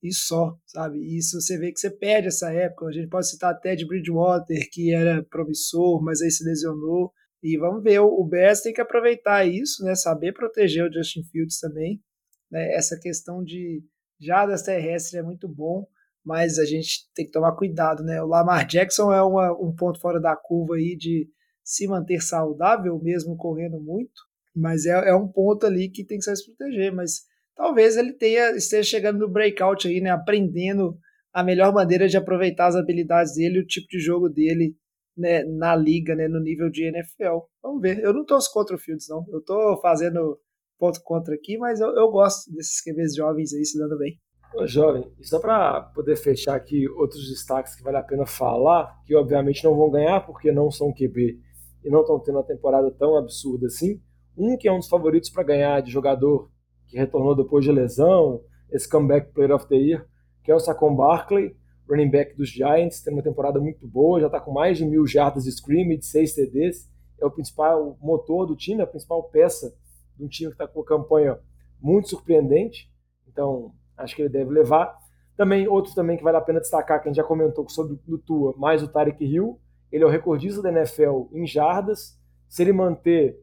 e 0.05 0.13
só, 0.13 0.55
sabe? 0.67 0.99
E 0.99 1.19
isso 1.19 1.41
você 1.41 1.59
vê 1.59 1.73
que 1.73 1.81
você 1.81 1.91
perde 1.91 2.29
essa 2.29 2.53
época. 2.53 2.87
A 2.87 2.93
gente 2.93 3.09
pode 3.09 3.29
citar 3.29 3.53
até 3.53 3.75
de 3.75 3.87
Bridgewater, 3.87 4.69
que 4.71 4.93
era 4.93 5.25
promissor, 5.25 6.03
mas 6.03 6.21
aí 6.21 6.31
se 6.31 6.45
lesionou. 6.45 7.11
E 7.43 7.57
vamos 7.59 7.83
ver, 7.83 8.01
o 8.01 8.25
Bears 8.25 8.61
tem 8.61 8.73
que 8.73 8.81
aproveitar 8.81 9.47
isso, 9.47 9.83
né? 9.83 9.95
Saber 9.95 10.33
proteger 10.33 10.85
o 10.85 10.93
Justin 10.93 11.23
Fields 11.25 11.59
também. 11.59 12.03
Né? 12.51 12.75
Essa 12.75 12.99
questão 13.01 13.43
de 13.43 13.83
jadas 14.21 14.63
terrestres 14.63 15.15
é 15.15 15.23
muito 15.23 15.49
bom 15.49 15.87
mas 16.25 16.59
a 16.59 16.65
gente 16.65 17.11
tem 17.15 17.27
que 17.27 17.33
tomar 17.33 17.55
cuidado, 17.55 18.03
né? 18.03 18.23
O 18.23 18.27
Lamar 18.27 18.67
Jackson 18.67 19.13
é 19.13 19.23
uma, 19.23 19.53
um 19.53 19.75
ponto 19.75 20.01
fora 20.01 20.19
da 20.19 20.35
curva 20.35 20.77
aí 20.77 20.97
de 20.97 21.29
se 21.63 21.87
manter 21.87 22.23
saudável, 22.23 22.99
mesmo 23.03 23.37
correndo 23.37 23.79
muito, 23.79 24.23
mas 24.57 24.87
é, 24.87 25.11
é 25.11 25.15
um 25.15 25.29
ponto 25.29 25.67
ali 25.67 25.91
que 25.91 26.05
tem 26.05 26.19
que 26.19 26.25
se 26.25 26.47
proteger, 26.47 26.93
mas 26.93 27.23
talvez 27.57 27.97
ele 27.97 28.13
tenha, 28.13 28.51
esteja 28.53 28.89
chegando 28.89 29.19
no 29.19 29.29
breakout 29.29 29.87
aí, 29.87 30.01
né? 30.01 30.11
Aprendendo 30.11 30.97
a 31.33 31.43
melhor 31.43 31.73
maneira 31.73 32.09
de 32.09 32.17
aproveitar 32.17 32.69
as 32.69 32.77
habilidades 32.77 33.35
dele, 33.35 33.61
o 33.61 33.67
tipo 33.67 33.89
de 33.89 33.99
jogo 33.99 34.29
dele 34.29 34.77
né, 35.17 35.45
na 35.45 35.75
liga, 35.75 36.15
né, 36.15 36.29
no 36.29 36.41
nível 36.41 36.71
de 36.71 36.85
NFL. 36.85 37.47
Vamos 37.63 37.81
ver. 37.81 37.99
Eu 38.01 38.13
não 38.13 38.25
torço 38.25 38.53
contra 38.53 38.77
o 38.77 38.79
Fields, 38.79 39.09
não. 39.09 39.25
Eu 39.29 39.43
tô 39.43 39.81
fazendo 39.81 40.39
ponto 40.79 41.01
contra 41.03 41.35
aqui, 41.35 41.57
mas 41.57 41.81
eu, 41.81 41.89
eu 41.95 42.11
gosto 42.11 42.53
desses 42.53 42.81
QBs 42.83 43.15
jovens 43.17 43.53
aí 43.53 43.65
se 43.65 43.79
dando 43.79 43.99
bem. 43.99 44.19
Ô, 44.55 44.67
jovem, 44.67 45.11
só 45.23 45.41
para 45.41 45.81
poder 45.95 46.17
fechar 46.17 46.55
aqui 46.55 46.89
outros 46.89 47.29
destaques 47.29 47.75
que 47.75 47.83
vale 47.83 47.97
a 47.97 48.03
pena 48.03 48.25
falar, 48.25 49.03
que 49.05 49.15
obviamente 49.15 49.65
não 49.65 49.77
vão 49.77 49.91
ganhar 49.91 50.25
porque 50.25 50.53
não 50.53 50.71
são 50.71 50.93
QB 50.93 51.41
e 51.85 51.91
não 51.91 52.03
estão 52.03 52.21
tendo 52.21 52.37
uma 52.37 52.47
temporada 52.47 52.91
tão 52.93 53.17
absurda 53.17 53.67
assim. 53.67 54.01
Um 54.37 54.57
que 54.57 54.69
é 54.69 54.73
um 54.73 54.79
dos 54.79 54.89
favoritos 54.89 55.31
para 55.31 55.43
ganhar 55.43 55.81
de 55.81 55.91
jogador 55.91 56.51
que 56.87 56.97
retornou 56.97 57.35
depois 57.35 57.65
de 57.65 57.73
lesão, 57.73 58.43
esse 58.71 58.89
comeback 58.89 59.33
player 59.33 59.55
of 59.55 59.67
the 59.69 59.77
year, 59.77 60.07
que 60.43 60.51
é 60.51 60.55
o 60.55 60.61
Saquon 60.61 60.95
Barkley, 60.95 61.57
running 61.89 62.11
back 62.11 62.37
dos 62.37 62.49
Giants, 62.49 63.03
tem 63.03 63.13
uma 63.13 63.23
temporada 63.23 63.61
muito 63.61 63.87
boa, 63.87 64.21
já 64.21 64.27
está 64.27 64.41
com 64.41 64.53
mais 64.53 64.79
de 64.79 64.85
mil 64.85 65.07
jardas 65.07 65.45
de 65.45 65.51
scrimmage, 65.51 66.03
seis 66.03 66.35
TDs, 66.35 66.89
é 67.21 67.27
o 67.27 67.31
principal 67.31 67.97
motor 68.01 68.47
do 68.47 68.57
time, 68.57 68.83
a 68.83 68.87
principal 68.87 69.23
peça 69.25 69.75
de 70.17 70.25
um 70.25 70.29
time 70.29 70.51
que 70.51 70.55
está 70.55 70.67
com 70.67 70.81
uma 70.81 70.85
campanha 70.85 71.39
muito 71.81 72.09
surpreendente. 72.09 72.91
Então, 73.29 73.73
acho 73.97 74.15
que 74.15 74.23
ele 74.23 74.29
deve 74.29 74.51
levar. 74.51 74.97
Também, 75.37 75.67
outro 75.67 75.95
também 75.95 76.17
que 76.17 76.23
vale 76.23 76.37
a 76.37 76.41
pena 76.41 76.61
destacar, 76.61 77.01
que 77.01 77.09
a 77.09 77.11
gente 77.11 77.17
já 77.17 77.25
comentou 77.25 77.69
sobre 77.69 77.99
o 78.09 78.19
Tua, 78.19 78.55
mais 78.57 78.83
o 78.83 78.89
Tarek 78.89 79.25
Hill, 79.25 79.59
ele 79.91 80.05
é 80.05 80.07
o 80.07 80.11
recordista 80.11 80.63
da 80.63 80.71
NFL 80.71 81.27
em 81.33 81.47
jardas. 81.47 82.19
Se 82.49 82.63
ele 82.63 82.73
manter 82.73 83.41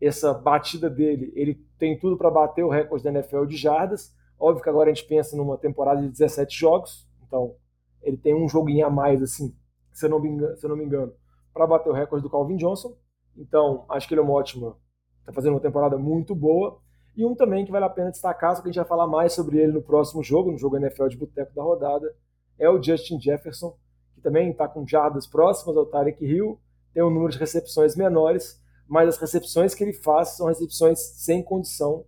essa 0.00 0.34
batida 0.34 0.90
dele, 0.90 1.32
ele 1.34 1.54
tem 1.78 1.98
tudo 1.98 2.16
para 2.16 2.30
bater 2.30 2.64
o 2.64 2.68
recorde 2.68 3.04
da 3.04 3.10
NFL 3.10 3.44
de 3.44 3.56
jardas. 3.56 4.14
Óbvio 4.38 4.62
que 4.62 4.68
agora 4.68 4.90
a 4.90 4.94
gente 4.94 5.06
pensa 5.06 5.36
numa 5.36 5.56
temporada 5.56 6.02
de 6.02 6.08
17 6.08 6.58
jogos, 6.58 7.08
então 7.26 7.54
ele 8.02 8.16
tem 8.16 8.34
um 8.34 8.48
joguinho 8.48 8.86
a 8.86 8.90
mais, 8.90 9.22
assim, 9.22 9.54
se 9.92 10.06
eu 10.06 10.10
não 10.10 10.20
me 10.20 10.28
engano, 10.28 10.56
se 10.56 10.68
não 10.68 10.76
me 10.76 10.84
engano 10.84 11.12
para 11.54 11.66
bater 11.66 11.88
o 11.88 11.92
recorde 11.92 12.22
do 12.22 12.28
Calvin 12.28 12.56
Johnson. 12.56 12.96
Então, 13.36 13.84
acho 13.88 14.08
que 14.08 14.14
ele 14.14 14.20
é 14.20 14.24
uma 14.24 14.32
ótima, 14.32 14.76
está 15.20 15.32
fazendo 15.32 15.54
uma 15.54 15.60
temporada 15.60 15.96
muito 15.96 16.34
boa. 16.34 16.80
E 17.16 17.24
um 17.24 17.34
também 17.34 17.64
que 17.64 17.70
vale 17.70 17.84
a 17.84 17.90
pena 17.90 18.10
destacar, 18.10 18.56
só 18.56 18.60
que 18.60 18.68
a 18.68 18.72
gente 18.72 18.80
vai 18.80 18.88
falar 18.88 19.06
mais 19.06 19.32
sobre 19.32 19.58
ele 19.58 19.72
no 19.72 19.80
próximo 19.80 20.20
jogo, 20.22 20.50
no 20.50 20.58
jogo 20.58 20.76
NFL 20.76 21.06
de 21.06 21.16
boteco 21.16 21.54
da 21.54 21.62
rodada, 21.62 22.12
é 22.58 22.68
o 22.68 22.82
Justin 22.82 23.20
Jefferson, 23.20 23.76
que 24.14 24.20
também 24.20 24.50
está 24.50 24.66
com 24.66 24.84
jardas 24.86 25.24
próximas 25.24 25.76
ao 25.76 25.86
Tarek 25.86 26.24
Hill, 26.24 26.58
tem 26.92 27.04
um 27.04 27.10
número 27.10 27.30
de 27.30 27.38
recepções 27.38 27.94
menores, 27.94 28.60
mas 28.88 29.08
as 29.08 29.18
recepções 29.18 29.74
que 29.74 29.82
ele 29.82 29.92
faz 29.92 30.36
são 30.36 30.46
recepções 30.46 30.98
sem 31.16 31.42
condição. 31.42 32.04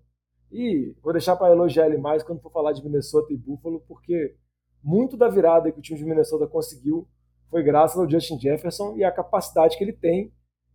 E 0.50 0.94
vou 1.02 1.12
deixar 1.12 1.36
para 1.36 1.52
elogiar 1.52 1.86
ele 1.86 1.98
mais 1.98 2.22
quando 2.22 2.40
for 2.40 2.52
falar 2.52 2.72
de 2.72 2.82
Minnesota 2.82 3.32
e 3.32 3.36
Buffalo, 3.36 3.82
porque 3.86 4.36
muito 4.82 5.16
da 5.16 5.28
virada 5.28 5.70
que 5.72 5.78
o 5.78 5.82
time 5.82 5.98
de 5.98 6.04
Minnesota 6.04 6.46
conseguiu 6.46 7.08
foi 7.50 7.62
graças 7.62 7.98
ao 7.98 8.08
Justin 8.08 8.38
Jefferson 8.38 8.96
e 8.96 9.04
a 9.04 9.12
capacidade 9.12 9.76
que 9.76 9.84
ele 9.84 9.92
tem. 9.92 10.32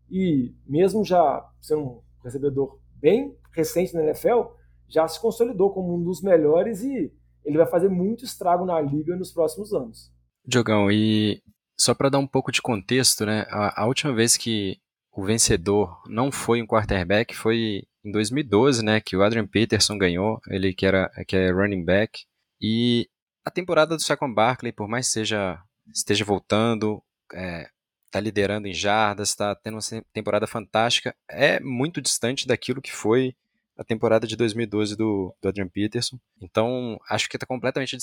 E 0.10 0.54
mesmo 0.68 1.06
já 1.06 1.48
sendo 1.62 1.82
um 1.82 2.02
recebedor 2.24 2.80
bem 2.96 3.36
recente 3.54 3.94
na 3.94 4.04
NFL, 4.04 4.44
já 4.88 5.08
se 5.08 5.20
consolidou 5.20 5.72
como 5.72 5.96
um 5.96 6.04
dos 6.04 6.22
melhores 6.22 6.84
e 6.84 7.12
ele 7.44 7.58
vai 7.58 7.66
fazer 7.66 7.90
muito 7.90 8.24
estrago 8.24 8.66
na 8.66 8.80
liga 8.80 9.16
nos 9.16 9.32
próximos 9.32 9.74
anos. 9.74 10.12
Diogão, 10.46 10.92
e 10.92 11.42
só 11.80 11.94
para 11.94 12.10
dar 12.10 12.20
um 12.20 12.28
pouco 12.28 12.52
de 12.52 12.62
contexto, 12.62 13.26
né? 13.26 13.46
A, 13.50 13.84
a, 13.84 13.88
última 13.88 14.14
vez 14.14 14.38
que 14.38 14.78
o 15.12 15.24
vencedor 15.26 16.02
não 16.08 16.32
foi 16.32 16.62
um 16.62 16.68
quarterback 16.68 17.36
foi 17.36 17.84
em 18.04 18.12
2012, 18.12 18.84
né? 18.84 19.02
Que 19.02 19.16
o 19.16 19.24
Adrian 19.24 19.48
Peterson 19.48 19.98
ganhou, 19.98 20.40
ele 20.48 20.74
que 20.74 20.86
era 20.86 21.10
que 21.28 21.36
é 21.36 21.52
running 21.52 21.84
back. 21.84 22.26
E 22.60 23.10
a 23.46 23.52
temporada 23.52 23.96
do 23.96 24.02
Saquon 24.02 24.34
Barkley, 24.34 24.72
por 24.72 24.88
mais 24.88 25.08
seja 25.08 25.62
esteja 25.94 26.24
voltando, 26.24 27.04
é, 27.34 27.68
está 28.06 28.20
liderando 28.20 28.68
em 28.68 28.74
jardas, 28.74 29.30
está 29.30 29.56
tendo 29.56 29.76
uma 29.76 30.04
temporada 30.14 30.48
fantástica, 30.48 31.16
é 31.30 31.60
muito 31.60 32.02
distante 32.02 32.48
daquilo 32.48 32.82
que 32.82 32.92
foi 32.92 33.36
a 33.78 33.84
temporada 33.84 34.28
de 34.28 34.36
2012 34.36 34.96
do, 34.96 35.36
do 35.42 35.50
Adrian 35.50 35.68
Peterson. 35.68 36.20
Então, 36.40 37.00
acho 37.10 37.30
que 37.30 37.38
está 37.38 37.46
completamente 37.46 37.98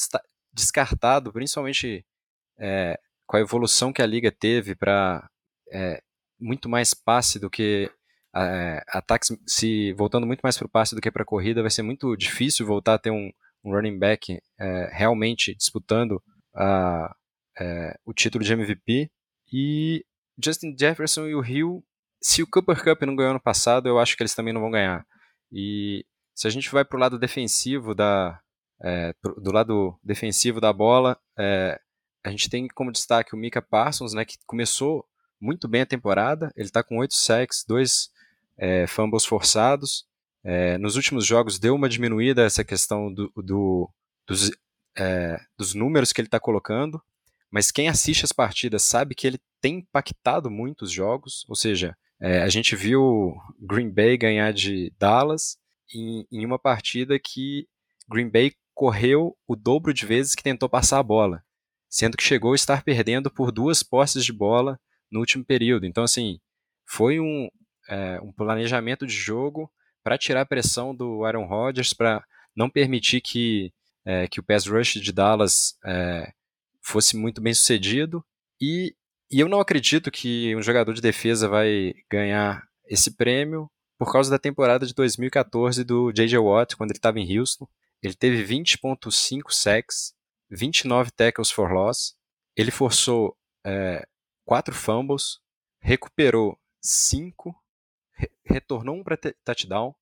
descartado, 0.53 1.33
principalmente 1.33 2.05
é, 2.59 2.99
com 3.27 3.37
a 3.37 3.41
evolução 3.41 3.93
que 3.93 4.03
a 4.03 4.07
liga 4.07 4.33
teve 4.33 4.75
para 4.75 5.29
é, 5.71 6.03
muito 6.41 6.68
mais 6.68 6.95
passe 6.95 7.39
do 7.39 7.51
que 7.51 7.91
é, 8.34 8.82
ataques, 8.89 9.36
se 9.47 9.93
voltando 9.95 10.26
muito 10.26 10.41
mais 10.41 10.57
para 10.57 10.66
o 10.66 10.70
passe 10.70 10.95
do 10.95 11.01
que 11.01 11.11
para 11.11 11.22
a 11.22 11.26
corrida, 11.26 11.62
vai 11.62 11.70
ser 11.70 11.82
muito 11.82 12.16
difícil 12.16 12.66
voltar 12.66 12.95
a 12.95 12.99
ter 12.99 13.11
um, 13.11 13.30
um 13.64 13.72
running 13.72 13.99
back 13.99 14.39
é, 14.59 14.91
realmente 14.93 15.55
disputando 15.55 16.22
a, 16.55 17.14
é, 17.59 17.99
o 18.05 18.12
título 18.12 18.45
de 18.45 18.53
MVP. 18.53 19.11
E 19.53 20.05
Justin 20.43 20.76
Jefferson 20.78 21.26
e 21.26 21.34
o 21.34 21.45
Hill, 21.45 21.84
se 22.22 22.43
o 22.43 22.47
Cooper 22.47 22.82
Cup 22.82 23.03
não 23.03 23.16
ganhou 23.16 23.30
ano 23.30 23.43
passado, 23.43 23.89
eu 23.89 23.99
acho 23.99 24.16
que 24.16 24.22
eles 24.22 24.34
também 24.34 24.53
não 24.53 24.61
vão 24.61 24.70
ganhar. 24.70 25.05
E 25.51 26.05
se 26.34 26.47
a 26.47 26.51
gente 26.51 26.70
vai 26.70 26.84
para 26.84 26.97
o 26.97 27.01
lado 27.01 27.18
defensivo 27.18 27.95
da 27.95 28.41
é, 28.80 29.12
do 29.43 29.51
lado 29.51 29.99
defensivo 30.05 30.61
da 30.61 30.72
bola, 30.72 31.18
é, 31.36 31.80
a 32.24 32.30
gente 32.30 32.49
tem 32.49 32.68
como 32.68 32.93
destaque 32.93 33.34
o 33.34 33.39
Mika 33.39 33.61
Parsons, 33.61 34.12
né, 34.12 34.24
que 34.24 34.36
começou 34.47 35.05
muito 35.41 35.68
bem 35.68 35.82
a 35.82 35.86
temporada. 35.86 36.53
Ele 36.57 36.66
está 36.66 36.82
com 36.82 36.99
oito 36.99 37.14
sacks, 37.14 37.64
dois 37.66 38.11
é, 38.57 38.86
fumbles 38.86 39.24
forçados. 39.24 40.07
É, 40.45 40.78
nos 40.78 40.97
últimos 40.97 41.26
jogos 41.26 41.59
deu 41.59 41.74
uma 41.74 41.89
diminuída 41.89 42.45
essa 42.45 42.64
questão 42.64 43.12
do, 43.12 43.30
do 43.36 43.91
dos, 44.26 44.51
é, 44.97 45.41
dos 45.57 45.74
números 45.74 46.12
que 46.12 46.20
ele 46.20 46.28
está 46.28 46.39
colocando 46.39 47.03
mas 47.51 47.70
quem 47.70 47.89
assiste 47.89 48.24
as 48.24 48.32
partidas 48.32 48.82
sabe 48.82 49.14
que 49.14 49.26
ele 49.26 49.41
tem 49.61 49.78
impactado 49.78 50.51
muito 50.51 50.82
os 50.82 50.93
jogos, 50.93 51.45
ou 51.49 51.57
seja, 51.57 51.97
é, 52.20 52.43
a 52.43 52.49
gente 52.49 52.76
viu 52.76 53.34
Green 53.59 53.91
Bay 53.91 54.16
ganhar 54.16 54.53
de 54.53 54.93
Dallas 54.99 55.57
em, 55.93 56.26
em, 56.30 56.45
uma 56.45 56.59
partida 56.59 57.18
que 57.18 57.66
Green 58.09 58.28
Bay 58.28 58.53
correu 58.74 59.36
o 59.47 59.57
dobro 59.57 59.95
de 59.95 60.05
vezes 60.05 60.34
que 60.34 60.43
tentou 60.43 60.68
passar 60.68 60.99
a 60.99 61.03
bola, 61.03 61.43
sendo 61.89 62.16
que 62.16 62.22
chegou 62.22 62.53
a 62.53 62.57
estar 62.57 62.82
perdendo 62.82 63.30
por 63.30 63.51
duas 63.51 63.82
posses 63.82 64.24
de 64.24 64.32
bola 64.32 64.78
no 65.11 65.21
último 65.21 65.45
período. 65.45 65.87
Então, 65.87 66.05
assim, 66.05 66.41
foi 66.87 67.21
um, 67.21 67.49
é, 67.89 68.21
um 68.23 68.33
planejamento 68.33 69.07
de 69.07 69.15
jogo 69.15 69.71
para 70.03 70.19
tirar 70.19 70.43
a 70.43 70.47
pressão 70.47 70.95
do 70.95 71.25
Aaron 71.25 71.47
Rodgers, 71.47 71.93
para 71.93 72.25
não 72.55 72.71
permitir 72.71 73.21
que, 73.21 73.73
é, 74.05 74.27
que 74.27 74.41
o 74.41 74.43
pass 74.43 74.67
rush 74.67 74.95
de 74.95 75.13
Dallas 75.13 75.77
é, 75.85 76.33
fosse 76.83 77.17
muito 77.17 77.41
bem 77.41 77.55
sucedido. 77.55 78.25
E, 78.61 78.95
e 79.31 79.41
eu 79.41 79.49
não 79.49 79.61
acredito 79.61 80.11
que 80.11 80.55
um 80.57 80.63
jogador 80.63 80.93
de 80.95 81.03
defesa 81.03 81.49
vai 81.49 81.95
ganhar 82.11 82.67
esse 82.87 83.11
prêmio, 83.11 83.71
por 83.99 84.13
causa 84.13 84.31
da 84.31 84.39
temporada 84.39 84.87
de 84.87 84.95
2014 84.95 85.83
do 85.83 86.13
J.J. 86.13 86.39
Watt, 86.39 86.77
quando 86.77 86.93
ele 86.93 86.99
estava 86.99 87.19
em 87.19 87.39
Houston. 87.39 87.67
Ele 88.01 88.15
teve 88.15 88.45
20.5 88.45 89.51
sacks, 89.51 90.15
29 90.49 91.11
tackles 91.11 91.51
for 91.51 91.73
loss. 91.73 92.15
Ele 92.57 92.71
forçou 92.71 93.37
é, 93.67 94.07
4 94.49 94.74
fumbles, 94.74 95.40
recuperou 95.78 96.59
5, 96.80 97.55
re 98.14 98.30
retornou 98.46 98.96
um 98.96 99.05
para 99.05 99.18
touchdown. 99.44 99.94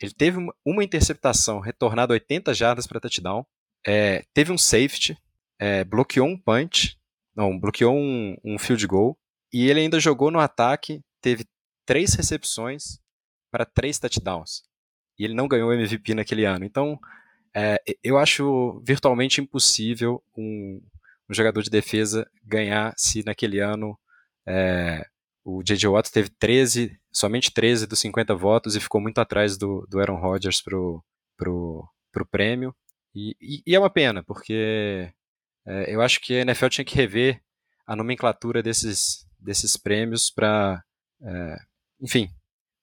Ele 0.00 0.14
teve 0.14 0.38
uma 0.64 0.82
interceptação, 0.82 1.60
retornado 1.60 2.14
80 2.14 2.54
jardas 2.54 2.86
para 2.86 2.98
touchdown. 2.98 3.44
É, 3.86 4.24
teve 4.32 4.50
um 4.50 4.56
safety, 4.56 5.18
é, 5.58 5.84
bloqueou 5.84 6.26
um 6.26 6.38
punch, 6.38 6.98
não, 7.36 7.60
bloqueou 7.60 7.94
um, 7.94 8.38
um 8.42 8.58
field 8.58 8.86
goal. 8.86 9.18
E 9.52 9.68
ele 9.68 9.80
ainda 9.80 10.00
jogou 10.00 10.30
no 10.30 10.40
ataque, 10.40 11.02
teve 11.20 11.44
três 11.84 12.14
recepções 12.14 12.98
para 13.50 13.66
três 13.66 13.98
touchdowns. 13.98 14.62
E 15.18 15.24
ele 15.24 15.34
não 15.34 15.46
ganhou 15.46 15.74
MVP 15.74 16.14
naquele 16.14 16.46
ano. 16.46 16.64
Então, 16.64 16.98
é, 17.54 17.76
eu 18.02 18.16
acho 18.16 18.80
virtualmente 18.82 19.42
impossível 19.42 20.24
um, 20.34 20.80
um, 21.30 21.34
jogador 21.34 21.62
de 21.62 21.70
defesa 21.70 22.28
ganhar 22.44 22.92
se 22.96 23.24
naquele 23.24 23.60
ano 23.60 23.98
é, 24.46 25.06
o 25.44 25.62
J.J. 25.62 25.88
Watt 25.88 26.10
teve 26.10 26.30
13, 26.38 26.98
somente 27.12 27.52
13 27.52 27.86
dos 27.86 28.00
50 28.00 28.34
votos 28.34 28.76
e 28.76 28.80
ficou 28.80 29.00
muito 29.00 29.18
atrás 29.18 29.56
do, 29.56 29.86
do 29.88 29.98
Aaron 30.00 30.20
Rodgers 30.20 30.60
pro, 30.62 31.02
pro, 31.36 31.88
pro 32.12 32.26
prêmio. 32.26 32.74
E, 33.14 33.36
e, 33.40 33.62
e 33.66 33.74
é 33.74 33.78
uma 33.78 33.90
pena, 33.90 34.22
porque 34.22 35.12
é, 35.66 35.94
eu 35.94 36.00
acho 36.00 36.20
que 36.20 36.34
a 36.34 36.40
NFL 36.40 36.68
tinha 36.68 36.84
que 36.84 36.94
rever 36.94 37.40
a 37.86 37.96
nomenclatura 37.96 38.62
desses, 38.62 39.26
desses 39.38 39.76
prêmios 39.76 40.30
para, 40.30 40.82
é, 41.22 41.56
enfim, 42.00 42.28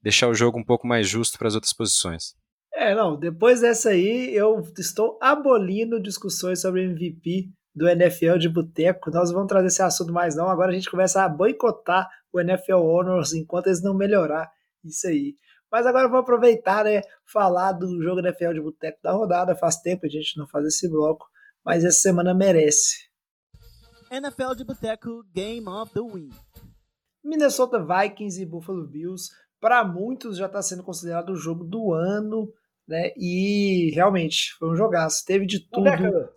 deixar 0.02 0.28
o 0.28 0.34
jogo 0.34 0.60
um 0.60 0.66
pouco 0.66 0.88
mais 0.88 1.08
justo 1.08 1.38
para 1.38 1.48
as 1.48 1.56
outras 1.56 1.74
posições. 1.74 2.36
É, 2.74 2.94
não, 2.94 3.18
depois 3.18 3.62
dessa 3.62 3.90
aí, 3.90 4.36
eu 4.36 4.60
estou 4.78 5.18
abolindo 5.22 6.02
discussões 6.02 6.62
sobre 6.62 6.84
MVP 6.84 7.50
do 7.78 7.88
NFL 7.88 8.38
de 8.38 8.50
boteco. 8.50 9.12
Nós 9.12 9.32
vamos 9.32 9.48
trazer 9.48 9.68
esse 9.68 9.82
assunto 9.84 10.12
mais 10.12 10.36
não. 10.36 10.50
Agora 10.50 10.72
a 10.72 10.74
gente 10.74 10.90
começa 10.90 11.24
a 11.24 11.30
boicotar 11.30 12.10
o 12.34 12.40
NFL 12.40 12.78
Honors 12.78 13.34
enquanto 13.34 13.68
eles 13.68 13.84
não 13.84 13.94
melhorar 13.94 14.52
isso 14.84 15.08
aí. 15.08 15.36
Mas 15.72 15.86
agora 15.86 16.06
eu 16.06 16.10
vou 16.10 16.20
aproveitar, 16.20 16.86
né, 16.86 17.02
falar 17.26 17.74
do 17.74 18.02
jogo 18.02 18.20
NFL 18.20 18.54
de 18.54 18.62
boteco 18.62 19.00
da 19.04 19.12
rodada. 19.12 19.56
Faz 19.56 19.78
tempo 19.78 20.06
a 20.06 20.10
gente 20.10 20.38
não 20.38 20.48
faz 20.48 20.66
esse 20.66 20.90
bloco, 20.90 21.28
mas 21.64 21.84
essa 21.84 22.00
semana 22.00 22.34
merece. 22.34 23.08
NFL 24.10 24.56
de 24.56 24.64
boteco 24.64 25.24
Game 25.34 25.68
of 25.68 25.94
the 25.94 26.00
Week. 26.00 26.36
Minnesota 27.24 27.78
Vikings 27.78 28.42
e 28.42 28.46
Buffalo 28.46 28.88
Bills, 28.88 29.30
para 29.60 29.84
muitos 29.84 30.38
já 30.38 30.46
está 30.46 30.62
sendo 30.62 30.82
considerado 30.82 31.32
o 31.32 31.36
jogo 31.36 31.64
do 31.66 31.94
ano 31.94 32.52
né? 32.88 33.12
E 33.18 33.92
realmente 33.94 34.54
foi 34.58 34.70
um 34.70 34.76
jogaço. 34.76 35.26
Teve 35.26 35.46
de 35.46 35.60
tudo. 35.70 35.84
Da 35.84 35.96
década. 35.96 36.32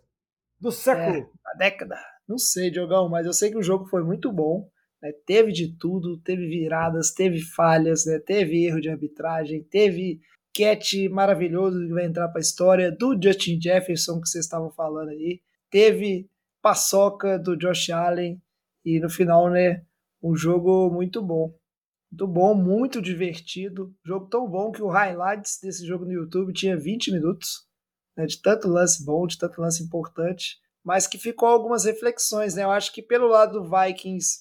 Do 0.60 0.70
século. 0.70 1.16
É, 1.16 1.28
a 1.46 1.56
década. 1.56 1.96
Não 2.28 2.38
sei, 2.38 2.70
Diogão, 2.70 3.08
mas 3.08 3.26
eu 3.26 3.32
sei 3.32 3.50
que 3.50 3.58
o 3.58 3.62
jogo 3.62 3.86
foi 3.86 4.04
muito 4.04 4.32
bom. 4.32 4.68
Né? 5.02 5.12
Teve 5.26 5.52
de 5.52 5.76
tudo, 5.76 6.18
teve 6.18 6.46
viradas, 6.46 7.12
teve 7.12 7.40
falhas, 7.40 8.04
né? 8.06 8.18
teve 8.18 8.66
erro 8.66 8.80
de 8.80 8.90
arbitragem, 8.90 9.62
teve 9.64 10.20
catch 10.54 11.08
maravilhoso 11.10 11.78
que 11.78 11.92
vai 11.92 12.04
entrar 12.04 12.28
para 12.28 12.40
a 12.40 12.42
história 12.42 12.90
do 12.90 13.18
Justin 13.20 13.60
Jefferson 13.60 14.20
que 14.20 14.28
vocês 14.28 14.44
estavam 14.44 14.70
falando 14.70 15.10
aí. 15.10 15.40
Teve 15.70 16.28
paçoca 16.60 17.38
do 17.38 17.56
Josh 17.56 17.90
Allen 17.90 18.40
e 18.84 19.00
no 19.00 19.08
final, 19.08 19.48
né, 19.50 19.84
um 20.22 20.36
jogo 20.36 20.90
muito 20.90 21.22
bom. 21.22 21.54
Muito 22.10 22.26
bom, 22.26 22.54
muito 22.54 23.00
divertido. 23.00 23.94
Jogo 24.04 24.26
tão 24.26 24.48
bom 24.48 24.72
que 24.72 24.82
o 24.82 24.88
highlights 24.88 25.58
desse 25.62 25.86
jogo 25.86 26.04
no 26.04 26.12
YouTube 26.12 26.52
tinha 26.52 26.76
20 26.76 27.12
minutos, 27.12 27.68
né, 28.20 28.26
de 28.26 28.40
tanto 28.40 28.68
lance 28.68 29.04
bom, 29.04 29.26
de 29.26 29.38
tanto 29.38 29.60
lance 29.60 29.82
importante, 29.82 30.58
mas 30.84 31.06
que 31.06 31.18
ficou 31.18 31.48
algumas 31.48 31.84
reflexões, 31.84 32.54
né? 32.54 32.64
Eu 32.64 32.70
acho 32.70 32.92
que 32.92 33.02
pelo 33.02 33.26
lado 33.26 33.60
do 33.60 33.70
Vikings 33.70 34.40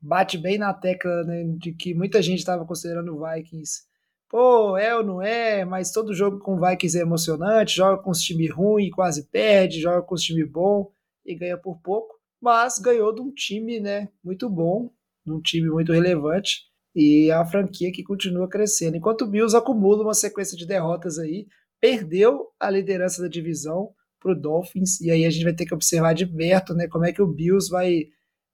bate 0.00 0.38
bem 0.38 0.58
na 0.58 0.72
tecla 0.72 1.24
né, 1.24 1.44
de 1.58 1.72
que 1.72 1.94
muita 1.94 2.22
gente 2.22 2.38
estava 2.38 2.64
considerando 2.64 3.14
o 3.14 3.24
Vikings. 3.24 3.82
Pô, 4.28 4.76
é 4.76 4.96
ou 4.96 5.04
não 5.04 5.22
é, 5.22 5.64
mas 5.64 5.92
todo 5.92 6.14
jogo 6.14 6.38
com 6.38 6.56
o 6.56 6.60
Vikings 6.60 6.98
é 6.98 7.02
emocionante, 7.02 7.76
joga 7.76 8.02
com 8.02 8.10
os 8.10 8.20
time 8.20 8.48
ruim, 8.48 8.90
quase 8.90 9.28
perde, 9.28 9.80
joga 9.80 10.02
com 10.02 10.14
os 10.14 10.22
time 10.22 10.44
bom 10.44 10.90
e 11.24 11.34
ganha 11.34 11.56
por 11.56 11.80
pouco, 11.80 12.14
mas 12.40 12.78
ganhou 12.78 13.14
de 13.14 13.20
um 13.20 13.32
time, 13.32 13.80
né, 13.80 14.08
muito 14.22 14.48
bom, 14.48 14.90
um 15.26 15.40
time 15.40 15.68
muito 15.68 15.92
relevante 15.92 16.62
e 16.94 17.30
a 17.30 17.44
franquia 17.44 17.92
que 17.92 18.02
continua 18.02 18.48
crescendo. 18.48 18.96
Enquanto 18.96 19.22
o 19.22 19.26
Bills 19.26 19.56
acumula 19.56 20.02
uma 20.02 20.14
sequência 20.14 20.56
de 20.56 20.66
derrotas 20.66 21.18
aí, 21.18 21.46
perdeu 21.80 22.48
a 22.58 22.70
liderança 22.70 23.22
da 23.22 23.28
divisão 23.28 23.90
para 24.20 24.32
o 24.32 24.34
Dolphins, 24.34 25.00
e 25.00 25.10
aí 25.10 25.24
a 25.24 25.30
gente 25.30 25.44
vai 25.44 25.54
ter 25.54 25.66
que 25.66 25.74
observar 25.74 26.14
de 26.14 26.26
perto 26.26 26.74
né, 26.74 26.88
como 26.88 27.04
é 27.04 27.12
que 27.12 27.22
o 27.22 27.26
Bills 27.26 27.70
vai 27.70 28.04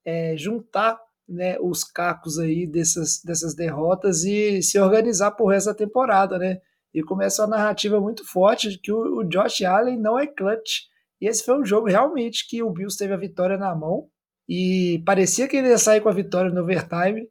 é, 0.05 0.37
juntar 0.37 0.99
né, 1.29 1.57
os 1.61 1.85
cacos 1.85 2.39
aí 2.39 2.67
dessas, 2.67 3.23
dessas 3.25 3.55
derrotas 3.55 4.25
e 4.25 4.63
se 4.63 4.79
organizar 4.79 5.31
por 5.33 5.47
resto 5.47 5.69
da 5.69 5.75
temporada, 5.75 6.39
né? 6.39 6.59
E 6.93 7.03
começa 7.03 7.43
uma 7.43 7.57
narrativa 7.57 8.01
muito 8.01 8.25
forte 8.27 8.69
de 8.69 8.79
que 8.79 8.93
o, 8.93 9.21
o 9.21 9.25
Josh 9.25 9.63
Allen 9.63 9.99
não 9.99 10.19
é 10.19 10.27
clutch. 10.27 10.83
E 11.21 11.27
esse 11.27 11.43
foi 11.45 11.59
um 11.59 11.65
jogo 11.65 11.89
realmente 11.89 12.47
que 12.47 12.63
o 12.63 12.71
Bills 12.71 12.99
teve 12.99 13.15
a 13.15 13.17
vitória 13.17 13.57
na 13.57 13.75
mão 13.75 14.09
e 14.49 15.03
parecia 15.07 15.49
que 15.49 15.57
ele 15.57 15.69
ia 15.69 15.79
sair 15.79 16.01
com 16.01 16.09
a 16.09 16.15
vitória 16.15 16.51
no 16.51 16.63
overtime, 16.63 17.27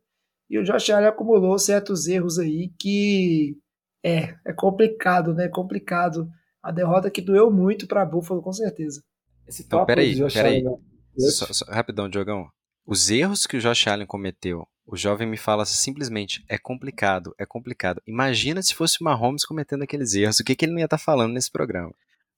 e 0.50 0.58
o 0.58 0.64
Josh 0.64 0.90
Allen 0.90 1.08
acumulou 1.08 1.58
certos 1.60 2.08
erros 2.08 2.40
aí 2.40 2.72
que 2.80 3.56
é, 4.04 4.36
é 4.46 4.54
complicado, 4.54 5.34
né? 5.34 5.46
É 5.46 5.50
complicado. 5.50 6.30
A 6.62 6.72
derrota 6.72 7.10
que 7.10 7.22
doeu 7.22 7.50
muito 7.50 7.88
para 7.88 8.06
Buffalo, 8.06 8.42
com 8.42 8.54
certeza. 8.54 9.04
Esse 9.48 9.64
então, 9.64 9.86
peraí, 9.86 10.16
peraí. 10.32 10.64
Né? 10.64 10.78
Só, 11.18 11.52
só, 11.52 11.66
rapidão, 11.66 12.10
Diogão. 12.10 12.48
Os 12.86 13.10
erros 13.10 13.46
que 13.46 13.58
o 13.58 13.60
Josh 13.60 13.88
Allen 13.88 14.06
cometeu, 14.06 14.68
o 14.86 14.96
jovem 14.96 15.28
me 15.28 15.38
fala 15.38 15.66
simplesmente, 15.66 16.44
é 16.50 16.58
complicado, 16.58 17.34
é 17.38 17.46
complicado. 17.46 18.02
Imagina 18.06 18.62
se 18.62 18.74
fosse 18.74 18.98
o 19.02 19.04
Mahomes 19.04 19.46
cometendo 19.46 19.84
aqueles 19.84 20.14
erros, 20.14 20.40
o 20.40 20.44
que, 20.44 20.56
que 20.56 20.66
ele 20.66 20.74
não 20.74 20.80
ia 20.80 20.86
estar 20.86 20.98
tá 20.98 21.04
falando 21.04 21.34
nesse 21.34 21.52
programa? 21.52 21.94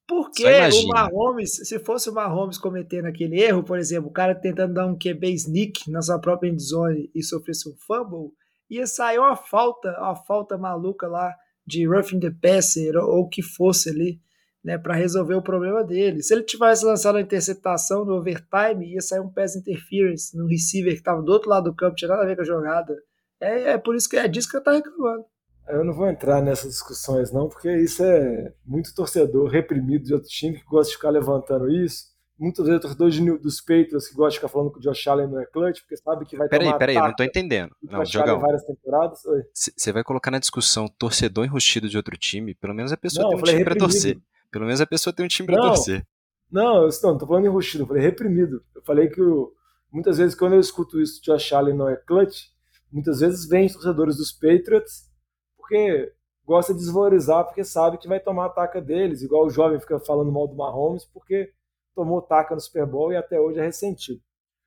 Porque 0.05 0.45
o 0.45 0.87
Mahomes, 0.87 1.55
se 1.67 1.79
fosse 1.79 2.09
o 2.09 2.13
Mahomes 2.13 2.57
cometendo 2.57 3.05
aquele 3.05 3.41
erro, 3.41 3.63
por 3.63 3.79
exemplo, 3.79 4.09
o 4.09 4.13
cara 4.13 4.35
tentando 4.35 4.73
dar 4.73 4.85
um 4.85 4.97
QB 4.97 5.31
sneak 5.33 5.89
na 5.89 6.01
sua 6.01 6.19
própria 6.19 6.49
endzone 6.49 7.09
e 7.15 7.23
sofresse 7.23 7.69
um 7.69 7.75
fumble, 7.75 8.33
ia 8.69 8.85
sair 8.85 9.17
uma 9.17 9.35
falta, 9.35 9.89
uma 9.97 10.15
falta 10.15 10.57
maluca 10.57 11.07
lá 11.07 11.33
de 11.65 11.87
roughing 11.87 12.19
the 12.19 12.31
passer 12.41 12.95
ou 12.97 13.21
o 13.21 13.29
que 13.29 13.41
fosse 13.41 13.89
ali, 13.89 14.19
né, 14.63 14.77
para 14.77 14.95
resolver 14.95 15.35
o 15.35 15.41
problema 15.41 15.83
dele. 15.83 16.23
Se 16.23 16.33
ele 16.33 16.43
tivesse 16.43 16.85
lançado 16.85 17.17
a 17.17 17.21
interceptação 17.21 18.05
no 18.05 18.13
overtime, 18.13 18.93
ia 18.93 19.01
sair 19.01 19.19
um 19.19 19.29
pass 19.29 19.55
interference 19.55 20.35
no 20.37 20.47
receiver 20.47 20.93
que 20.93 20.99
estava 20.99 21.21
do 21.21 21.31
outro 21.31 21.49
lado 21.49 21.65
do 21.65 21.75
campo, 21.75 21.95
tinha 21.95 22.09
nada 22.09 22.23
a 22.23 22.25
ver 22.25 22.35
com 22.35 22.41
a 22.41 22.45
jogada. 22.45 22.95
É, 23.41 23.71
é 23.71 23.77
por 23.77 23.95
isso 23.95 24.07
que 24.07 24.15
é 24.15 24.27
disso 24.27 24.49
que 24.49 24.55
eu 24.55 24.63
tava 24.63 24.77
reclamando. 24.77 25.25
Eu 25.67 25.83
não 25.83 25.93
vou 25.93 26.09
entrar 26.09 26.41
nessas 26.41 26.71
discussões, 26.71 27.31
não, 27.31 27.47
porque 27.47 27.73
isso 27.77 28.03
é 28.03 28.53
muito 28.65 28.93
torcedor 28.93 29.49
reprimido 29.49 30.03
de 30.03 30.13
outro 30.13 30.29
time 30.29 30.59
que 30.59 30.65
gosta 30.65 30.91
de 30.91 30.97
ficar 30.97 31.09
levantando 31.09 31.69
isso. 31.69 32.12
Muitas 32.37 32.65
vezes 32.65 32.81
torcedores 32.81 33.41
dos 33.41 33.61
Patriots 33.61 34.07
que 34.07 34.15
gostam 34.15 34.29
de 34.29 34.35
ficar 34.37 34.47
falando 34.47 34.71
que 34.71 34.79
o 34.79 34.81
Josh 34.81 35.07
Allen 35.07 35.27
não 35.27 35.39
é 35.39 35.45
clutch, 35.45 35.81
porque 35.81 35.95
sabe 35.97 36.25
que 36.25 36.35
vai 36.35 36.49
peraí, 36.49 36.67
tomar 36.67 36.79
Peraí, 36.79 36.95
peraí, 36.95 37.05
eu 37.05 37.09
não 37.09 37.15
tô 37.15 37.23
entendendo. 37.23 37.75
Não, 37.81 38.03
Jogão, 38.03 38.39
várias 38.39 38.63
temporadas. 38.63 39.21
Você 39.53 39.91
vai 39.91 40.03
colocar 40.03 40.31
na 40.31 40.39
discussão 40.39 40.87
torcedor 40.87 41.45
enrustido 41.45 41.87
de 41.87 41.95
outro 41.95 42.17
time, 42.17 42.55
pelo 42.55 42.73
menos 42.73 42.91
a 42.91 42.97
pessoa 42.97 43.23
não, 43.23 43.29
tem 43.29 43.39
um 43.39 43.43
time 43.43 43.57
reprimido. 43.59 43.79
pra 43.79 43.87
torcer. 43.87 44.19
Pelo 44.51 44.65
menos 44.65 44.81
a 44.81 44.87
pessoa 44.87 45.13
tem 45.13 45.25
um 45.25 45.29
time 45.29 45.45
pra 45.45 45.57
não, 45.57 45.67
torcer. 45.67 46.05
Não, 46.51 46.83
eu 46.83 46.89
não, 47.03 47.17
tô 47.17 47.27
falando 47.27 47.45
enrustido, 47.45 47.83
eu 47.83 47.87
falei 47.87 48.01
reprimido. 48.01 48.63
Eu 48.75 48.81
falei 48.81 49.09
que 49.09 49.21
eu, 49.21 49.53
muitas 49.91 50.17
vezes 50.17 50.35
quando 50.35 50.53
eu 50.53 50.59
escuto 50.59 50.99
isso, 50.99 51.21
Josh 51.21 51.53
Allen 51.53 51.75
não 51.75 51.87
é 51.87 51.95
clutch, 51.95 52.47
muitas 52.91 53.19
vezes 53.19 53.47
vem 53.47 53.67
torcedores 53.67 54.17
dos 54.17 54.31
Patriots, 54.31 55.09
porque 55.55 56.11
gosta 56.45 56.73
de 56.73 56.79
desvalorizar 56.79 57.45
porque 57.45 57.63
sabe 57.63 57.97
que 57.97 58.07
vai 58.07 58.19
tomar 58.19 58.45
a 58.45 58.49
taca 58.49 58.81
deles, 58.81 59.21
igual 59.21 59.45
o 59.45 59.49
jovem 59.49 59.79
fica 59.79 59.99
falando 59.99 60.31
mal 60.31 60.47
do 60.47 60.55
Mahomes 60.55 61.05
porque 61.05 61.51
tomou 61.95 62.21
taca 62.21 62.55
no 62.55 62.61
Super 62.61 62.85
Bowl 62.85 63.11
e 63.11 63.17
até 63.17 63.39
hoje 63.39 63.59
é 63.59 63.63
ressentido. 63.63 64.21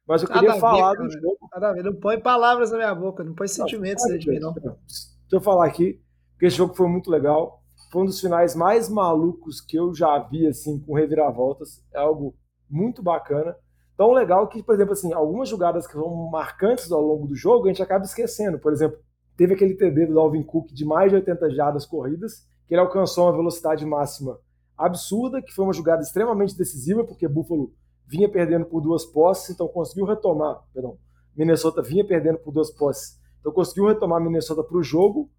Mas 0.07 0.23
eu 0.23 0.29
queria 0.29 0.55
falar 0.55 0.93
ver, 0.93 1.03
do 1.03 1.11
jogo. 1.11 1.39
Nada 1.53 1.71
a 1.71 1.73
ver, 1.73 1.85
não 1.85 1.95
põe 1.95 2.21
palavras 2.21 2.71
na 2.71 2.77
minha 2.77 2.95
boca, 2.95 3.25
não 3.25 3.35
põe 3.35 3.49
sentimentos 3.49 4.05
não, 4.09 4.19
de 4.19 4.31
mim, 4.31 4.39
não. 4.39 4.53
Deixa 4.53 5.17
eu 5.33 5.41
falar 5.41 5.67
aqui, 5.67 6.01
porque 6.33 6.47
esse 6.47 6.57
jogo 6.57 6.75
foi 6.75 6.89
muito 6.89 7.11
legal. 7.11 7.63
Foi 7.91 8.03
um 8.03 8.07
dos 8.07 8.21
finais 8.21 8.55
mais 8.55 8.89
malucos 8.89 9.61
que 9.61 9.77
eu 9.77 9.95
já 9.95 10.19
vi, 10.19 10.47
assim, 10.47 10.79
com 10.81 10.95
reviravoltas. 10.95 11.85
É 11.93 11.99
algo 11.99 12.37
muito 12.71 13.03
bacana. 13.03 13.57
Tão 13.97 14.13
legal 14.13 14.47
que, 14.49 14.63
por 14.63 14.75
exemplo, 14.75 14.93
assim, 14.93 15.13
algumas 15.13 15.49
jogadas 15.49 15.87
que 15.87 15.95
são 15.95 16.31
marcantes 16.31 16.93
ao 16.93 17.01
longo 17.01 17.27
do 17.27 17.35
jogo, 17.35 17.67
a 17.67 17.69
gente 17.69 17.83
acaba 17.83 18.05
esquecendo. 18.05 18.59
Por 18.59 18.73
exemplo, 18.73 18.99
Teve 19.37 19.53
aquele 19.53 19.75
TD 19.75 20.07
do 20.07 20.15
Dalvin 20.15 20.43
Cook 20.43 20.73
de 20.73 20.85
mais 20.85 21.11
de 21.11 21.17
80 21.17 21.51
jardas 21.51 21.85
corridas, 21.85 22.47
que 22.67 22.75
ele 22.75 22.81
alcançou 22.81 23.27
uma 23.27 23.37
velocidade 23.37 23.85
máxima 23.85 24.39
absurda, 24.77 25.43
que 25.43 25.53
foi 25.53 25.65
uma 25.65 25.73
jogada 25.73 26.03
extremamente 26.03 26.57
decisiva, 26.57 27.05
porque 27.05 27.27
Buffalo 27.29 27.73
vinha 28.07 28.29
perdendo 28.29 28.67
por 28.67 28.81
duas 28.81 29.05
posses, 29.05 29.51
então 29.51 29.67
conseguiu 29.69 30.05
retomar, 30.07 30.63
perdão, 30.73 30.99
Minnesota 31.37 31.83
vinha 31.83 32.07
perdendo 32.07 32.39
por 32.39 32.53
duas 32.53 32.71
posses, 32.71 33.19
então 33.41 33.53
conseguiu 33.53 33.87
retomar 33.87 34.23
Minnesota 34.23 34.63
para 34.63 34.77
o 34.77 34.83
jogo, 34.83 35.31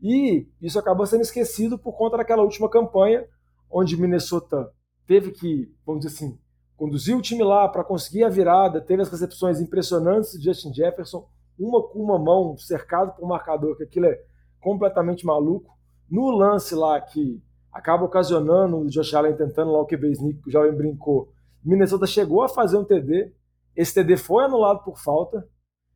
E 0.00 0.46
isso 0.60 0.78
acabou 0.78 1.06
sendo 1.06 1.22
esquecido 1.22 1.78
por 1.78 1.96
conta 1.96 2.16
daquela 2.18 2.42
última 2.42 2.68
campanha, 2.68 3.26
onde 3.70 3.96
Minnesota 3.96 4.70
teve 5.06 5.30
que, 5.30 5.72
vamos 5.84 6.04
dizer 6.04 6.14
assim, 6.14 6.38
conduzir 6.76 7.16
o 7.16 7.22
time 7.22 7.42
lá 7.42 7.68
para 7.68 7.84
conseguir 7.84 8.24
a 8.24 8.28
virada, 8.28 8.80
teve 8.80 9.02
as 9.02 9.10
recepções 9.10 9.60
impressionantes 9.60 10.32
de 10.32 10.44
Justin 10.44 10.72
Jefferson, 10.74 11.26
uma 11.58 11.82
com 11.82 12.00
uma 12.00 12.18
mão 12.18 12.56
cercado 12.58 13.14
por 13.14 13.24
um 13.24 13.28
marcador, 13.28 13.76
que 13.76 13.84
aquilo 13.84 14.06
é 14.06 14.20
completamente 14.60 15.24
maluco. 15.24 15.74
No 16.08 16.30
lance 16.30 16.74
lá 16.74 17.00
que 17.00 17.42
acaba 17.76 18.04
ocasionando 18.04 18.78
o 18.78 18.86
Josh 18.88 19.12
Allen 19.14 19.36
tentando 19.36 19.70
lá 19.70 19.80
o 19.80 19.86
QB 19.86 20.10
sneak, 20.12 20.40
que 20.40 20.48
o 20.48 20.52
jovem 20.52 20.74
brincou, 20.74 21.30
Minnesota 21.62 22.06
chegou 22.06 22.42
a 22.42 22.48
fazer 22.48 22.78
um 22.78 22.84
TD, 22.84 23.32
esse 23.74 23.92
TD 23.92 24.16
foi 24.16 24.44
anulado 24.44 24.82
por 24.82 24.98
falta, 24.98 25.46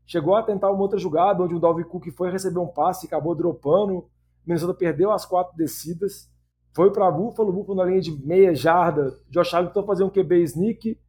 chegou 0.06 0.34
a 0.34 0.42
tentar 0.42 0.70
uma 0.70 0.82
outra 0.82 0.98
jogada, 0.98 1.42
onde 1.42 1.54
o 1.54 1.58
Dalvin 1.58 1.84
Cook 1.84 2.10
foi 2.10 2.30
receber 2.30 2.58
um 2.58 2.66
passe 2.66 3.06
e 3.06 3.08
acabou 3.08 3.34
dropando, 3.34 4.06
Minnesota 4.46 4.74
perdeu 4.74 5.10
as 5.10 5.24
quatro 5.24 5.56
descidas, 5.56 6.28
foi 6.74 6.92
para 6.92 7.10
Buffalo, 7.10 7.52
Buffalo 7.52 7.78
na 7.78 7.84
linha 7.84 8.00
de 8.00 8.12
meia 8.26 8.54
jarda, 8.54 9.16
Josh 9.30 9.54
Allen 9.54 9.68
tentou 9.68 9.86
fazer 9.86 10.04
um 10.04 10.10
QB 10.10 10.42
sneak, 10.42 11.00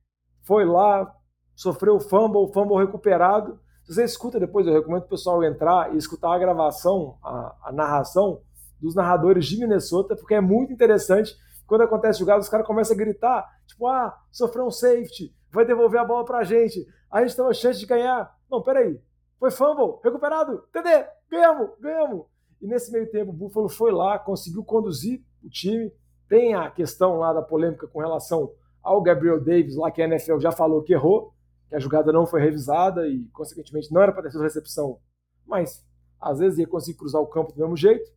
foi 0.44 0.66
lá, 0.66 1.14
sofreu 1.54 1.96
o 1.96 2.00
fumble, 2.00 2.52
fumble 2.54 2.78
recuperado, 2.78 3.60
se 3.84 3.96
você 3.96 4.04
escuta 4.06 4.40
depois, 4.40 4.66
eu 4.66 4.74
recomendo 4.74 5.04
o 5.04 5.10
pessoal 5.10 5.44
entrar 5.44 5.94
e 5.94 5.98
escutar 5.98 6.34
a 6.34 6.40
gravação, 6.40 7.18
a, 7.24 7.56
a 7.66 7.72
narração 7.74 8.42
dos 8.82 8.96
narradores 8.96 9.46
de 9.46 9.58
Minnesota, 9.58 10.16
porque 10.16 10.34
é 10.34 10.42
muito 10.42 10.74
interessante. 10.74 11.36
Quando 11.68 11.82
acontece 11.82 12.20
jogada, 12.20 12.40
os 12.40 12.50
caras 12.50 12.66
começam 12.66 12.96
a 12.96 13.00
gritar, 13.00 13.48
tipo, 13.68 13.88
ah, 13.88 14.18
sofreu 14.32 14.66
um 14.66 14.72
safety, 14.72 15.34
vai 15.52 15.66
devolver 15.66 16.02
a 16.02 16.06
bola 16.06 16.26
pra 16.26 16.44
gente, 16.44 16.86
a 17.10 17.22
gente 17.22 17.36
tem 17.36 17.46
uma 17.46 17.54
chance 17.54 17.80
de 17.80 17.86
ganhar. 17.86 18.36
Não, 18.50 18.62
peraí, 18.62 19.00
foi 19.40 19.52
fumble, 19.52 20.00
recuperado, 20.04 20.64
TD, 20.74 21.06
ganhamos, 21.30 21.70
ganhamos. 21.80 22.26
E 22.62 22.68
nesse 22.68 22.92
meio 22.92 23.10
tempo, 23.10 23.32
o 23.32 23.34
Buffalo 23.34 23.70
foi 23.70 23.92
lá, 23.92 24.20
conseguiu 24.20 24.64
conduzir 24.64 25.24
o 25.44 25.50
time. 25.50 25.92
Tem 26.28 26.54
a 26.54 26.70
questão 26.70 27.18
lá 27.18 27.34
da 27.34 27.42
polêmica 27.42 27.88
com 27.88 28.00
relação 28.00 28.52
ao 28.84 29.02
Gabriel 29.02 29.44
Davis, 29.44 29.76
lá 29.76 29.92
que 29.92 30.02
a 30.02 30.06
NFL 30.06 30.40
já 30.40 30.52
falou 30.52 30.84
que 30.84 30.94
errou, 30.94 31.34
que 31.70 31.76
a 31.76 31.80
jogada 31.80 32.12
não 32.12 32.26
foi 32.26 32.42
revisada 32.42 33.08
e, 33.08 33.26
consequentemente, 33.34 33.92
não 33.92 34.02
era 34.02 34.12
para 34.12 34.24
ter 34.24 34.32
sido 34.32 34.44
recepção, 34.44 35.00
mas 35.46 35.86
às 36.20 36.40
vezes 36.40 36.60
ia 36.60 36.68
conseguir 36.68 36.98
cruzar 36.98 37.22
o 37.22 37.28
campo 37.28 37.52
do 37.52 37.60
mesmo 37.60 37.76
jeito, 37.76 38.12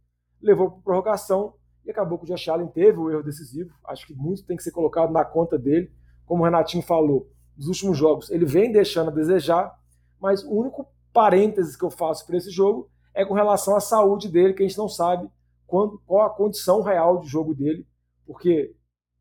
levou 0.45 0.71
para 0.71 0.83
prorrogação 0.83 1.55
e 1.85 1.91
acabou 1.91 2.19
que 2.19 2.25
o 2.25 2.27
Josh 2.27 2.49
Allen 2.49 2.69
teve 2.69 2.99
o 2.99 3.11
erro 3.11 3.23
decisivo. 3.23 3.75
Acho 3.85 4.07
que 4.07 4.15
muito 4.15 4.45
tem 4.45 4.57
que 4.57 4.63
ser 4.63 4.71
colocado 4.71 5.13
na 5.13 5.25
conta 5.25 5.59
dele. 5.59 5.91
Como 6.25 6.43
o 6.43 6.45
Renatinho 6.45 6.83
falou, 6.83 7.29
nos 7.57 7.69
últimos 7.69 7.97
jogos 7.97 8.31
ele 8.31 8.45
vem 8.45 8.73
deixando 8.73 9.11
a 9.11 9.15
desejar, 9.15 9.75
mas 10.21 10.43
o 10.45 10.51
único 10.51 10.87
parênteses 11.13 11.77
que 11.77 11.85
eu 11.85 11.91
faço 11.91 12.27
para 12.27 12.37
esse 12.37 12.51
jogo 12.51 12.91
é 13.15 13.25
com 13.25 13.35
relação 13.35 13.77
à 13.77 13.81
saúde 13.81 14.29
dele, 14.29 14.55
que 14.55 14.63
a 14.63 14.67
gente 14.67 14.79
não 14.79 14.89
sabe 14.89 15.31
quando, 15.67 16.01
qual 16.07 16.27
a 16.27 16.31
condição 16.31 16.83
real 16.83 17.21
de 17.21 17.29
jogo 17.29 17.55
dele, 17.55 17.87
porque 18.27 18.75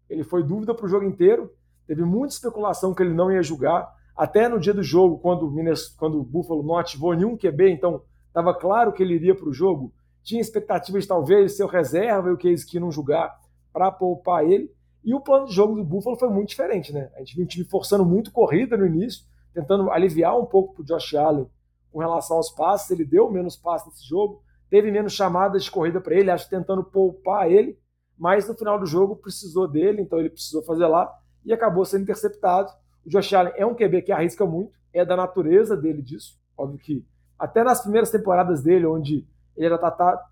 ele 0.09 0.23
foi 0.23 0.43
dúvida 0.43 0.73
para 0.73 0.85
o 0.85 0.89
jogo 0.89 1.05
inteiro, 1.05 1.51
teve 1.85 2.03
muita 2.03 2.33
especulação 2.33 2.93
que 2.93 3.03
ele 3.03 3.13
não 3.13 3.31
ia 3.31 3.43
jogar, 3.43 3.93
até 4.15 4.47
no 4.47 4.59
dia 4.59 4.73
do 4.73 4.83
jogo, 4.83 5.17
quando, 5.19 5.51
quando 5.97 6.19
o 6.19 6.23
Buffalo 6.23 6.63
não 6.63 6.77
ativou 6.77 7.13
nenhum 7.13 7.37
QB, 7.37 7.71
então 7.71 8.03
estava 8.27 8.53
claro 8.53 8.93
que 8.93 9.01
ele 9.01 9.15
iria 9.15 9.35
para 9.35 9.47
o 9.47 9.53
jogo. 9.53 9.93
Tinha 10.23 10.41
expectativa 10.41 10.99
de 10.99 11.07
talvez 11.07 11.57
ser 11.57 11.63
o 11.63 11.67
reserva 11.67 12.29
e 12.29 12.31
o 12.31 12.37
Case 12.37 12.65
que 12.65 12.79
não 12.79 12.91
jogar 12.91 13.37
para 13.71 13.91
poupar 13.91 14.45
ele. 14.45 14.71
E 15.03 15.13
o 15.13 15.19
plano 15.19 15.47
de 15.47 15.53
jogo 15.53 15.75
do 15.75 15.83
Buffalo 15.83 16.17
foi 16.17 16.29
muito 16.29 16.49
diferente, 16.49 16.93
né? 16.93 17.11
A 17.15 17.19
gente 17.19 17.35
viu 17.35 17.43
um 17.43 17.47
time 17.47 17.65
forçando 17.65 18.05
muito 18.05 18.31
corrida 18.31 18.77
no 18.77 18.85
início, 18.85 19.25
tentando 19.53 19.91
aliviar 19.91 20.39
um 20.39 20.45
pouco 20.45 20.75
para 20.75 20.81
o 20.81 20.85
Josh 20.85 21.13
Allen 21.15 21.47
com 21.91 21.99
relação 21.99 22.37
aos 22.37 22.49
passes. 22.49 22.89
Ele 22.89 23.03
deu 23.03 23.29
menos 23.29 23.57
passes 23.57 23.87
nesse 23.87 24.07
jogo, 24.07 24.41
teve 24.69 24.89
menos 24.91 25.13
chamadas 25.13 25.65
de 25.65 25.71
corrida 25.71 25.99
para 25.99 26.15
ele, 26.15 26.31
acho 26.31 26.49
tentando 26.49 26.83
poupar 26.83 27.51
ele, 27.51 27.77
mas 28.17 28.47
no 28.47 28.55
final 28.55 28.79
do 28.79 28.85
jogo 28.85 29.15
precisou 29.15 29.67
dele, 29.67 30.01
então 30.01 30.19
ele 30.19 30.29
precisou 30.29 30.63
fazer 30.63 30.87
lá 30.87 31.13
e 31.45 31.51
acabou 31.51 31.83
sendo 31.83 32.03
interceptado. 32.03 32.71
O 33.05 33.09
Josh 33.09 33.33
Allen 33.33 33.53
é 33.57 33.65
um 33.65 33.75
QB 33.75 34.03
que 34.03 34.11
arrisca 34.11 34.45
muito, 34.45 34.77
é 34.93 35.03
da 35.03 35.17
natureza 35.17 35.75
dele 35.75 36.01
disso. 36.01 36.39
Óbvio 36.57 36.79
que 36.79 37.05
até 37.37 37.63
nas 37.63 37.81
primeiras 37.81 38.09
temporadas 38.09 38.63
dele, 38.63 38.85
onde 38.85 39.27
ele 39.55 39.67
era 39.67 39.77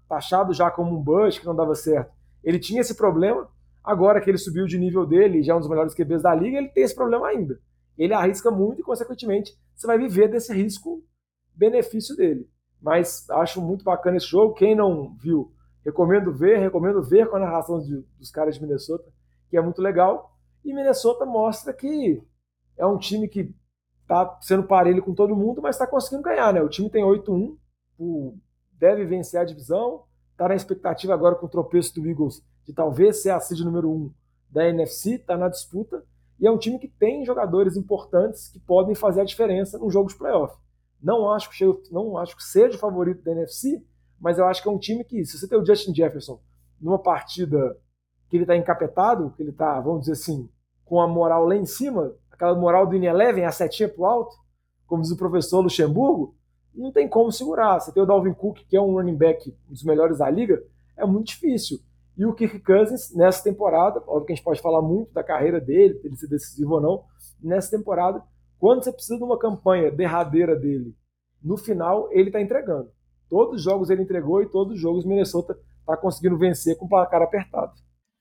taxado 0.08 0.54
já 0.54 0.70
como 0.72 0.98
um 0.98 1.02
bust, 1.02 1.40
que 1.40 1.46
não 1.46 1.56
dava 1.56 1.76
certo, 1.76 2.12
ele 2.44 2.60
tinha 2.60 2.82
esse 2.82 2.96
problema. 2.96 3.48
Agora 3.84 4.22
que 4.22 4.30
ele 4.30 4.38
subiu 4.38 4.66
de 4.66 4.78
nível 4.78 5.06
dele, 5.06 5.42
já 5.42 5.54
é 5.54 5.56
um 5.56 5.60
dos 5.60 5.70
melhores 5.70 5.94
QBs 5.94 6.22
da 6.22 6.34
liga, 6.36 6.58
ele 6.58 6.70
tem 6.70 6.84
esse 6.84 6.96
problema 6.96 7.28
ainda. 7.28 7.60
Ele 7.98 8.14
arrisca 8.14 8.52
muito 8.52 8.82
e, 8.82 8.84
consequentemente, 8.84 9.56
você 9.76 9.88
vai 9.88 9.98
viver 9.98 10.28
desse 10.28 10.54
risco 10.54 11.04
benefício 11.56 12.16
dele. 12.16 12.48
Mas 12.82 13.30
acho 13.32 13.62
muito 13.62 13.84
bacana 13.84 14.18
esse 14.18 14.28
jogo. 14.28 14.54
Quem 14.54 14.76
não 14.76 15.16
viu, 15.16 15.52
recomendo 15.84 16.32
ver, 16.32 16.58
recomendo 16.58 17.02
ver 17.04 17.30
com 17.30 17.38
a 17.38 17.40
narração 17.40 17.80
de, 17.80 18.04
dos 18.18 18.32
caras 18.32 18.56
de 18.56 18.62
Minnesota, 18.62 19.12
que 19.50 19.58
é 19.58 19.62
muito 19.62 19.82
legal. 19.82 20.36
E 20.64 20.74
Minnesota 20.74 21.26
mostra 21.26 21.74
que 21.74 22.22
é 22.78 22.86
um 22.86 22.98
time 22.98 23.28
que 23.28 23.54
está 24.02 24.38
sendo 24.42 24.64
parelho 24.64 25.04
com 25.04 25.14
todo 25.14 25.36
mundo, 25.36 25.62
mas 25.62 25.76
está 25.76 25.88
conseguindo 25.88 26.24
ganhar, 26.24 26.54
né? 26.54 26.62
O 26.62 26.70
time 26.70 26.90
tem 26.90 27.04
8-1, 27.04 27.56
deve 28.82 29.06
vencer 29.06 29.40
a 29.40 29.46
divisão, 29.46 30.06
está 30.32 30.48
na 30.48 30.56
expectativa 30.56 31.14
agora 31.14 31.36
com 31.36 31.46
o 31.46 31.50
tropeço 31.50 31.94
do 31.94 32.10
Eagles 32.10 32.44
de 32.66 32.74
talvez 32.74 33.22
ser 33.22 33.30
a 33.30 33.40
seed 33.40 33.62
número 33.62 33.92
1 33.92 34.12
da 34.50 34.68
NFC, 34.68 35.16
está 35.16 35.38
na 35.38 35.48
disputa, 35.48 36.04
e 36.40 36.48
é 36.48 36.52
um 36.52 36.58
time 36.58 36.80
que 36.80 36.88
tem 36.88 37.24
jogadores 37.24 37.78
importantes 37.78 38.50
que 38.50 38.60
podem 38.60 38.96
fazer 38.96 39.22
a 39.22 39.24
diferença 39.24 39.78
num 39.78 39.92
jogo 39.92 40.10
de 40.10 40.16
playoff. 40.16 40.58
Não 41.00 41.32
acho 41.32 41.50
que, 41.52 41.64
não 41.92 42.18
acho 42.18 42.36
que 42.36 42.44
seja 42.44 42.76
o 42.76 42.80
favorito 42.80 43.24
da 43.24 43.32
NFC, 43.32 43.84
mas 44.20 44.40
eu 44.40 44.46
acho 44.46 44.64
que 44.64 44.68
é 44.68 44.72
um 44.72 44.80
time 44.80 45.04
que, 45.04 45.24
se 45.26 45.38
você 45.38 45.48
tem 45.48 45.60
o 45.60 45.66
Justin 45.66 45.94
Jefferson 45.94 46.42
numa 46.80 46.98
partida 46.98 47.78
que 48.28 48.38
ele 48.38 48.44
está 48.44 48.56
encapetado, 48.56 49.32
que 49.36 49.44
ele 49.44 49.52
está, 49.52 49.80
vamos 49.80 50.02
dizer 50.02 50.14
assim, 50.14 50.50
com 50.84 51.00
a 51.00 51.08
moral 51.08 51.46
lá 51.46 51.56
em 51.56 51.66
cima, 51.66 52.16
aquela 52.32 52.56
moral 52.56 52.88
do 52.88 52.96
In-Eleven, 52.96 53.46
a 53.46 53.52
setinha 53.52 53.88
pro 53.88 54.06
alto, 54.06 54.36
como 54.88 55.04
diz 55.04 55.12
o 55.12 55.18
professor 55.18 55.62
Luxemburgo, 55.62 56.36
não 56.74 56.92
tem 56.92 57.08
como 57.08 57.32
segurar. 57.32 57.80
Você 57.80 57.92
tem 57.92 58.02
o 58.02 58.06
Dalvin 58.06 58.34
Cook, 58.34 58.60
que 58.68 58.76
é 58.76 58.82
um 58.82 58.94
running 58.94 59.16
back 59.16 59.56
um 59.70 59.74
dos 59.74 59.84
melhores 59.84 60.20
da 60.20 60.30
liga, 60.30 60.62
é 60.98 61.06
muito 61.06 61.28
difícil. 61.28 61.80
E 62.18 62.26
o 62.26 62.34
Kirk 62.34 62.60
Cousins, 62.60 63.14
nessa 63.16 63.44
temporada, 63.44 64.02
óbvio 64.06 64.26
que 64.26 64.34
a 64.34 64.36
gente 64.36 64.44
pode 64.44 64.62
falar 64.62 64.82
muito 64.82 65.14
da 65.14 65.24
carreira 65.24 65.60
dele, 65.60 66.00
ele 66.04 66.16
ser 66.16 66.28
decisivo 66.28 66.76
ou 66.76 66.82
não, 66.82 67.04
nessa 67.42 67.76
temporada, 67.76 68.22
quando 68.60 68.84
você 68.84 68.92
precisa 68.92 69.18
de 69.18 69.24
uma 69.24 69.40
campanha 69.40 69.90
derradeira 69.90 70.56
dele, 70.56 70.96
no 71.42 71.58
final 71.58 72.08
ele 72.12 72.30
está 72.30 72.40
entregando. 72.40 72.92
Todos 73.30 73.56
os 73.56 73.64
jogos 73.64 73.90
ele 73.90 74.04
entregou 74.04 74.42
e 74.42 74.50
todos 74.50 74.76
os 74.76 74.80
jogos 74.80 75.06
Minnesota 75.06 75.58
está 75.80 75.98
conseguindo 75.98 76.38
vencer 76.38 76.78
com 76.78 76.86
o 76.86 76.90
placar 76.90 77.22
apertado. 77.22 77.74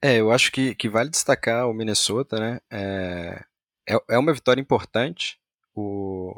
É, 0.02 0.16
eu 0.18 0.30
acho 0.30 0.50
que, 0.50 0.74
que 0.74 0.88
vale 0.88 1.10
destacar 1.10 1.68
o 1.68 1.74
Minnesota, 1.74 2.38
né? 2.38 2.60
É, 2.70 3.44
é, 3.86 4.00
é 4.08 4.18
uma 4.18 4.32
vitória 4.32 4.60
importante. 4.60 5.38
O, 5.74 6.34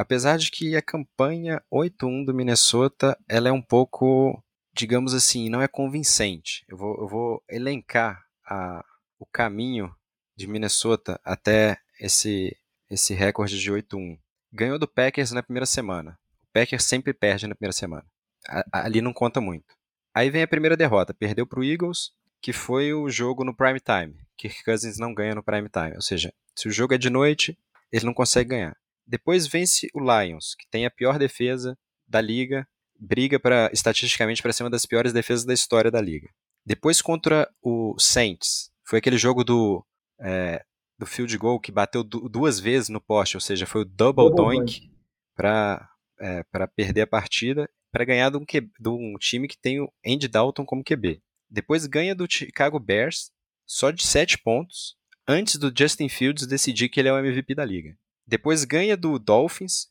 apesar 0.00 0.38
de 0.38 0.50
que 0.50 0.74
a 0.74 0.80
campanha 0.80 1.62
8-1 1.70 2.24
do 2.24 2.32
Minnesota 2.32 3.18
ela 3.28 3.50
é 3.50 3.52
um 3.52 3.60
pouco, 3.60 4.42
digamos 4.72 5.12
assim, 5.12 5.50
não 5.50 5.60
é 5.60 5.68
convincente. 5.68 6.64
Eu 6.66 6.78
vou, 6.78 6.96
eu 7.02 7.06
vou 7.06 7.44
elencar 7.50 8.24
a, 8.46 8.82
o 9.18 9.26
caminho 9.26 9.94
de 10.34 10.46
Minnesota 10.46 11.20
até 11.22 11.76
esse, 12.00 12.56
esse 12.90 13.12
recorde 13.12 13.60
de 13.60 13.70
8-1. 13.70 14.18
Ganhou 14.50 14.78
do 14.78 14.88
Packers 14.88 15.32
na 15.32 15.42
primeira 15.42 15.66
semana. 15.66 16.18
O 16.44 16.46
Packers 16.50 16.84
sempre 16.84 17.12
perde 17.12 17.46
na 17.46 17.54
primeira 17.54 17.74
semana. 17.74 18.06
A, 18.48 18.86
ali 18.86 19.02
não 19.02 19.12
conta 19.12 19.38
muito. 19.38 19.76
Aí 20.14 20.30
vem 20.30 20.42
a 20.42 20.48
primeira 20.48 20.78
derrota. 20.78 21.12
Perdeu 21.12 21.46
para 21.46 21.60
o 21.60 21.64
Eagles, 21.64 22.12
que 22.40 22.54
foi 22.54 22.94
o 22.94 23.10
jogo 23.10 23.44
no 23.44 23.54
prime 23.54 23.80
time. 23.80 24.16
Kirk 24.38 24.64
Cousins 24.64 24.96
não 24.96 25.12
ganha 25.12 25.34
no 25.34 25.42
prime 25.42 25.68
time. 25.68 25.94
Ou 25.94 26.02
seja, 26.02 26.32
se 26.56 26.68
o 26.68 26.72
jogo 26.72 26.94
é 26.94 26.98
de 26.98 27.10
noite, 27.10 27.58
ele 27.92 28.06
não 28.06 28.14
consegue 28.14 28.48
ganhar. 28.48 28.79
Depois 29.10 29.48
vence 29.48 29.88
o 29.92 29.98
Lions, 29.98 30.54
que 30.54 30.68
tem 30.70 30.86
a 30.86 30.90
pior 30.90 31.18
defesa 31.18 31.76
da 32.06 32.20
liga, 32.20 32.64
briga 32.96 33.40
para 33.40 33.68
estatisticamente 33.72 34.40
para 34.40 34.52
ser 34.52 34.62
uma 34.62 34.70
das 34.70 34.86
piores 34.86 35.12
defesas 35.12 35.44
da 35.44 35.52
história 35.52 35.90
da 35.90 36.00
liga. 36.00 36.28
Depois 36.64 37.02
contra 37.02 37.50
o 37.60 37.98
Saints, 37.98 38.70
foi 38.86 39.00
aquele 39.00 39.18
jogo 39.18 39.42
do 39.42 39.84
é, 40.20 40.64
do 40.96 41.06
field 41.06 41.36
goal 41.38 41.58
que 41.58 41.72
bateu 41.72 42.04
duas 42.04 42.60
vezes 42.60 42.88
no 42.88 43.00
poste, 43.00 43.36
ou 43.36 43.40
seja, 43.40 43.66
foi 43.66 43.80
o 43.80 43.84
double, 43.84 44.30
double 44.30 44.36
doink 44.36 44.88
para 45.34 45.90
é, 46.20 46.44
para 46.44 46.68
perder 46.68 47.00
a 47.00 47.06
partida, 47.06 47.68
para 47.90 48.04
ganhar 48.04 48.30
de 48.30 48.36
um, 48.36 48.44
de 48.44 48.88
um 48.88 49.16
time 49.18 49.48
que 49.48 49.58
tem 49.58 49.80
o 49.80 49.92
Andy 50.06 50.28
Dalton 50.28 50.64
como 50.64 50.84
QB. 50.84 51.20
Depois 51.50 51.84
ganha 51.86 52.14
do 52.14 52.30
Chicago 52.30 52.78
Bears, 52.78 53.32
só 53.66 53.90
de 53.90 54.06
7 54.06 54.38
pontos, 54.38 54.94
antes 55.26 55.56
do 55.56 55.72
Justin 55.76 56.08
Fields 56.08 56.46
decidir 56.46 56.88
que 56.88 57.00
ele 57.00 57.08
é 57.08 57.12
o 57.12 57.18
MVP 57.18 57.56
da 57.56 57.64
liga. 57.64 57.98
Depois 58.30 58.64
ganha 58.64 58.96
do 58.96 59.18
Dolphins, 59.18 59.88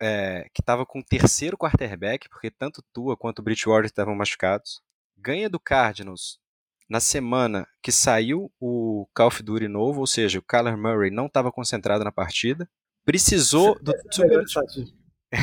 é, 0.00 0.48
que 0.54 0.62
estava 0.62 0.86
com 0.86 1.00
o 1.00 1.04
terceiro 1.04 1.58
quarterback, 1.58 2.26
porque 2.30 2.50
tanto 2.50 2.82
Tua 2.90 3.18
quanto 3.18 3.40
o 3.40 3.42
Bridgewater 3.42 3.84
estavam 3.84 4.14
machucados. 4.14 4.80
Ganha 5.14 5.46
do 5.50 5.60
Cardinals 5.60 6.40
na 6.88 7.00
semana 7.00 7.68
que 7.82 7.92
saiu 7.92 8.50
o 8.58 9.06
Call 9.14 9.26
of 9.26 9.42
Duty 9.42 9.68
novo, 9.68 10.00
ou 10.00 10.06
seja, 10.06 10.38
o 10.38 10.42
Kyler 10.42 10.78
Murray 10.78 11.10
não 11.10 11.26
estava 11.26 11.52
concentrado 11.52 12.02
na 12.02 12.10
partida. 12.10 12.66
Precisou 13.04 13.78
do 13.78 13.92
é, 13.92 13.98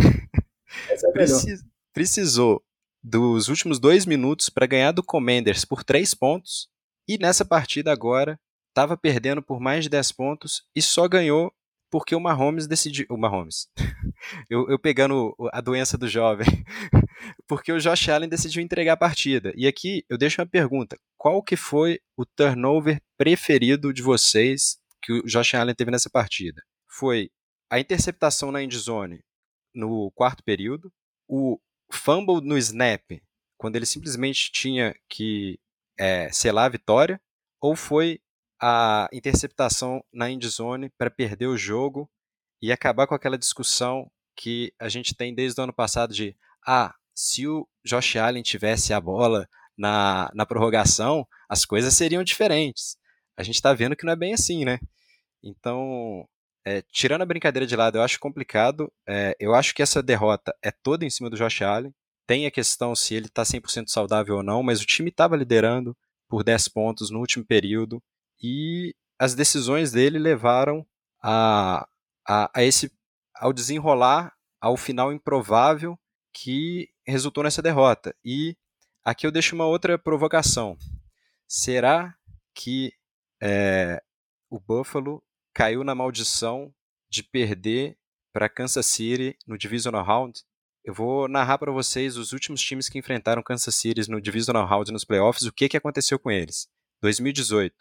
é 0.89 1.11
Precis... 1.11 1.63
Precisou 1.93 2.63
dos 3.03 3.47
últimos 3.47 3.77
dois 3.77 4.07
minutos 4.07 4.49
para 4.49 4.65
ganhar 4.65 4.91
do 4.91 5.03
Commanders 5.03 5.63
por 5.63 5.83
três 5.83 6.15
pontos. 6.15 6.67
E 7.07 7.19
nessa 7.19 7.45
partida 7.45 7.91
agora, 7.91 8.39
estava 8.69 8.97
perdendo 8.97 9.43
por 9.43 9.59
mais 9.59 9.83
de 9.83 9.89
10 9.91 10.11
pontos 10.13 10.63
e 10.75 10.81
só 10.81 11.07
ganhou 11.07 11.53
porque 11.89 12.15
o 12.15 12.19
Mahomes 12.19 12.67
decidiu. 12.67 13.05
O 13.09 13.17
Mahomes. 13.17 13.67
eu, 14.49 14.69
eu 14.69 14.79
pegando 14.79 15.35
a 15.51 15.61
doença 15.61 15.97
do 15.97 16.07
jovem. 16.07 16.47
porque 17.47 17.71
o 17.71 17.79
Josh 17.79 18.09
Allen 18.09 18.29
decidiu 18.29 18.61
entregar 18.61 18.93
a 18.93 18.97
partida. 18.97 19.53
E 19.55 19.67
aqui 19.67 20.05
eu 20.09 20.17
deixo 20.17 20.41
uma 20.41 20.47
pergunta: 20.47 20.97
qual 21.17 21.41
que 21.41 21.55
foi 21.55 21.99
o 22.15 22.25
turnover 22.25 23.01
preferido 23.17 23.93
de 23.93 24.01
vocês 24.01 24.77
que 25.01 25.13
o 25.13 25.23
Josh 25.23 25.55
Allen 25.55 25.75
teve 25.75 25.91
nessa 25.91 26.09
partida? 26.09 26.61
Foi 26.87 27.29
a 27.69 27.79
interceptação 27.79 28.51
na 28.51 28.63
endzone 28.63 29.21
no 29.73 30.11
quarto 30.11 30.43
período, 30.43 30.91
o 31.27 31.59
fumble 31.91 32.41
no 32.41 32.57
snap, 32.57 33.03
quando 33.57 33.75
ele 33.75 33.85
simplesmente 33.85 34.51
tinha 34.51 34.95
que 35.09 35.59
é, 35.99 36.31
selar 36.31 36.65
a 36.65 36.69
vitória, 36.69 37.21
ou 37.61 37.75
foi 37.75 38.19
a 38.61 39.07
interceptação 39.13 40.03
na 40.11 40.29
endzone 40.29 40.89
para 40.97 41.11
perder 41.11 41.47
o 41.47 41.57
jogo 41.57 42.09
e 42.61 42.71
acabar 42.71 43.07
com 43.07 43.15
aquela 43.15 43.37
discussão 43.37 44.09
que 44.35 44.73
a 44.79 44.89
gente 44.89 45.15
tem 45.15 45.33
desde 45.33 45.59
o 45.59 45.63
ano 45.63 45.73
passado 45.73 46.13
de 46.13 46.35
ah, 46.65 46.93
se 47.13 47.47
o 47.47 47.67
Josh 47.85 48.15
Allen 48.15 48.43
tivesse 48.43 48.93
a 48.93 49.01
bola 49.01 49.47
na, 49.77 50.29
na 50.33 50.45
prorrogação, 50.45 51.27
as 51.49 51.65
coisas 51.65 51.93
seriam 51.93 52.23
diferentes. 52.23 52.97
A 53.35 53.43
gente 53.43 53.55
está 53.55 53.73
vendo 53.73 53.95
que 53.95 54.05
não 54.05 54.13
é 54.13 54.15
bem 54.15 54.33
assim, 54.33 54.65
né? 54.65 54.79
Então, 55.43 56.27
é, 56.65 56.81
tirando 56.91 57.21
a 57.21 57.25
brincadeira 57.25 57.65
de 57.65 57.75
lado, 57.75 57.97
eu 57.97 58.01
acho 58.01 58.19
complicado. 58.19 58.91
É, 59.07 59.35
eu 59.39 59.53
acho 59.55 59.73
que 59.73 59.81
essa 59.81 60.01
derrota 60.01 60.55
é 60.61 60.71
toda 60.71 61.05
em 61.05 61.09
cima 61.09 61.29
do 61.29 61.37
Josh 61.37 61.61
Allen. 61.61 61.93
Tem 62.27 62.45
a 62.45 62.51
questão 62.51 62.95
se 62.95 63.15
ele 63.15 63.27
está 63.27 63.43
100% 63.43 63.87
saudável 63.87 64.37
ou 64.37 64.43
não, 64.43 64.61
mas 64.61 64.81
o 64.81 64.85
time 64.85 65.09
estava 65.09 65.37
liderando 65.37 65.95
por 66.27 66.43
10 66.43 66.67
pontos 66.67 67.09
no 67.09 67.19
último 67.19 67.45
período 67.45 68.03
e 68.41 68.95
as 69.19 69.33
decisões 69.33 69.91
dele 69.91 70.19
levaram 70.19 70.85
a, 71.23 71.87
a, 72.27 72.51
a 72.53 72.63
esse 72.63 72.91
ao 73.35 73.53
desenrolar 73.53 74.33
ao 74.59 74.75
final 74.75 75.13
improvável 75.13 75.97
que 76.33 76.89
resultou 77.05 77.43
nessa 77.43 77.61
derrota. 77.61 78.15
E 78.23 78.55
aqui 79.03 79.25
eu 79.25 79.31
deixo 79.31 79.55
uma 79.55 79.65
outra 79.65 79.97
provocação. 79.97 80.77
Será 81.47 82.15
que 82.53 82.91
é, 83.41 84.01
o 84.49 84.59
Buffalo 84.59 85.23
caiu 85.53 85.83
na 85.83 85.95
maldição 85.95 86.73
de 87.09 87.23
perder 87.23 87.97
para 88.31 88.49
Kansas 88.49 88.85
City 88.85 89.37
no 89.47 89.57
Divisional 89.57 90.03
Round. 90.03 90.39
Eu 90.83 90.93
vou 90.93 91.27
narrar 91.27 91.57
para 91.57 91.71
vocês 91.71 92.17
os 92.17 92.31
últimos 92.31 92.61
times 92.61 92.87
que 92.87 92.99
enfrentaram 92.99 93.41
Kansas 93.41 93.75
City 93.75 94.09
no 94.09 94.21
Divisional 94.21 94.65
Round 94.67 94.91
nos 94.91 95.03
playoffs, 95.03 95.43
o 95.43 95.51
que, 95.51 95.67
que 95.67 95.77
aconteceu 95.77 96.19
com 96.19 96.29
eles. 96.29 96.67
2018, 97.01 97.73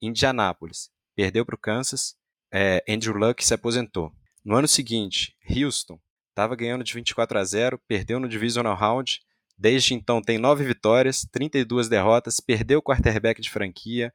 Indianápolis, 0.00 0.90
perdeu 1.14 1.44
para 1.44 1.54
o 1.54 1.58
Kansas, 1.58 2.14
é, 2.52 2.82
Andrew 2.88 3.16
Luck 3.16 3.44
se 3.44 3.54
aposentou. 3.54 4.12
No 4.44 4.56
ano 4.56 4.68
seguinte, 4.68 5.36
Houston, 5.48 6.00
estava 6.30 6.54
ganhando 6.54 6.84
de 6.84 6.94
24 6.94 7.38
a 7.38 7.44
0, 7.44 7.80
perdeu 7.86 8.20
no 8.20 8.28
Divisional 8.28 8.76
Round, 8.76 9.20
desde 9.56 9.94
então 9.94 10.22
tem 10.22 10.38
9 10.38 10.64
vitórias, 10.64 11.26
32 11.32 11.88
derrotas, 11.88 12.40
perdeu 12.40 12.78
o 12.78 12.82
quarterback 12.82 13.40
de 13.40 13.50
franquia, 13.50 14.12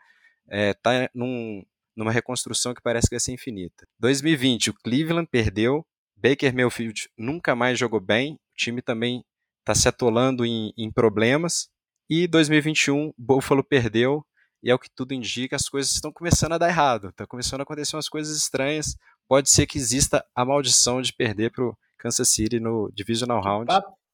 está 0.50 0.94
é, 0.94 1.10
num, 1.14 1.64
numa 1.96 2.12
reconstrução 2.12 2.74
que 2.74 2.82
parece 2.82 3.08
que 3.08 3.16
vai 3.16 3.20
ser 3.20 3.34
infinita. 3.34 3.86
2020, 4.00 4.70
o 4.70 4.74
Cleveland 4.74 5.28
perdeu, 5.30 5.86
Baker 6.16 6.56
Mayfield 6.56 7.10
nunca 7.18 7.56
mais 7.56 7.78
jogou 7.78 8.00
bem, 8.00 8.36
o 8.36 8.56
time 8.56 8.82
também 8.82 9.24
está 9.60 9.76
se 9.76 9.88
atolando 9.88 10.46
em, 10.46 10.74
em 10.78 10.92
problemas, 10.92 11.70
e 12.10 12.28
2021, 12.28 13.14
Buffalo 13.18 13.64
perdeu, 13.64 14.26
e 14.64 14.72
é 14.72 14.74
o 14.74 14.80
que 14.80 14.90
tudo 14.90 15.14
indica, 15.14 15.58
as 15.58 15.68
coisas 15.68 15.92
estão 15.92 16.12
começando 16.12 16.54
a 16.54 16.58
dar 16.58 16.70
errado, 16.70 17.10
estão 17.10 17.28
começando 17.28 17.60
a 17.60 17.64
acontecer 17.64 17.98
umas 17.98 18.08
coisas 18.08 18.38
estranhas, 18.38 18.96
pode 19.28 19.50
ser 19.50 19.68
que 19.68 19.78
exista 19.78 20.26
a 20.34 20.46
maldição 20.46 21.02
de 21.02 21.12
perder 21.12 21.52
para 21.52 21.66
o 21.66 21.78
Kansas 22.00 22.30
City 22.30 22.62
no 22.62 22.90
Divisional 22.94 23.42
Round. 23.42 23.68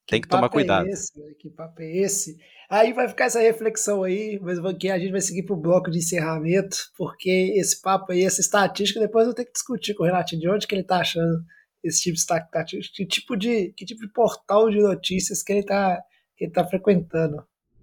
Tem 0.06 0.20
que, 0.20 0.26
que 0.26 0.28
tomar 0.28 0.46
é 0.46 0.50
cuidado. 0.50 0.88
É 0.88 0.90
esse, 0.90 1.12
que 1.38 1.48
papo 1.50 1.80
é 1.80 1.96
esse? 1.98 2.36
Aí 2.68 2.92
vai 2.92 3.08
ficar 3.08 3.26
essa 3.26 3.40
reflexão 3.40 4.02
aí, 4.02 4.40
mas 4.42 4.58
que 4.76 4.90
a 4.90 4.98
gente 4.98 5.12
vai 5.12 5.20
seguir 5.20 5.44
pro 5.44 5.56
bloco 5.56 5.88
de 5.88 5.98
encerramento, 5.98 6.76
porque 6.96 7.54
esse 7.56 7.80
papo 7.80 8.10
aí, 8.10 8.24
essa 8.24 8.40
estatística, 8.40 8.98
depois 8.98 9.28
eu 9.28 9.34
tenho 9.34 9.46
que 9.46 9.52
discutir 9.52 9.94
com 9.94 10.02
o 10.02 10.06
Renatinho 10.06 10.40
de 10.40 10.48
onde 10.48 10.66
que 10.66 10.74
ele 10.74 10.82
tá 10.82 10.98
achando 10.98 11.44
esse 11.82 12.02
tipo 12.02 12.14
de 12.14 12.20
estatística, 12.20 12.94
que 12.94 13.06
tipo 13.06 13.36
de, 13.36 13.72
que 13.72 13.84
tipo 13.84 14.00
de 14.00 14.12
portal 14.12 14.68
de 14.68 14.80
notícias 14.80 15.42
que 15.42 15.52
ele 15.52 15.62
tá, 15.64 16.00
que 16.36 16.44
ele 16.44 16.52
tá 16.52 16.66
frequentando. 16.66 17.36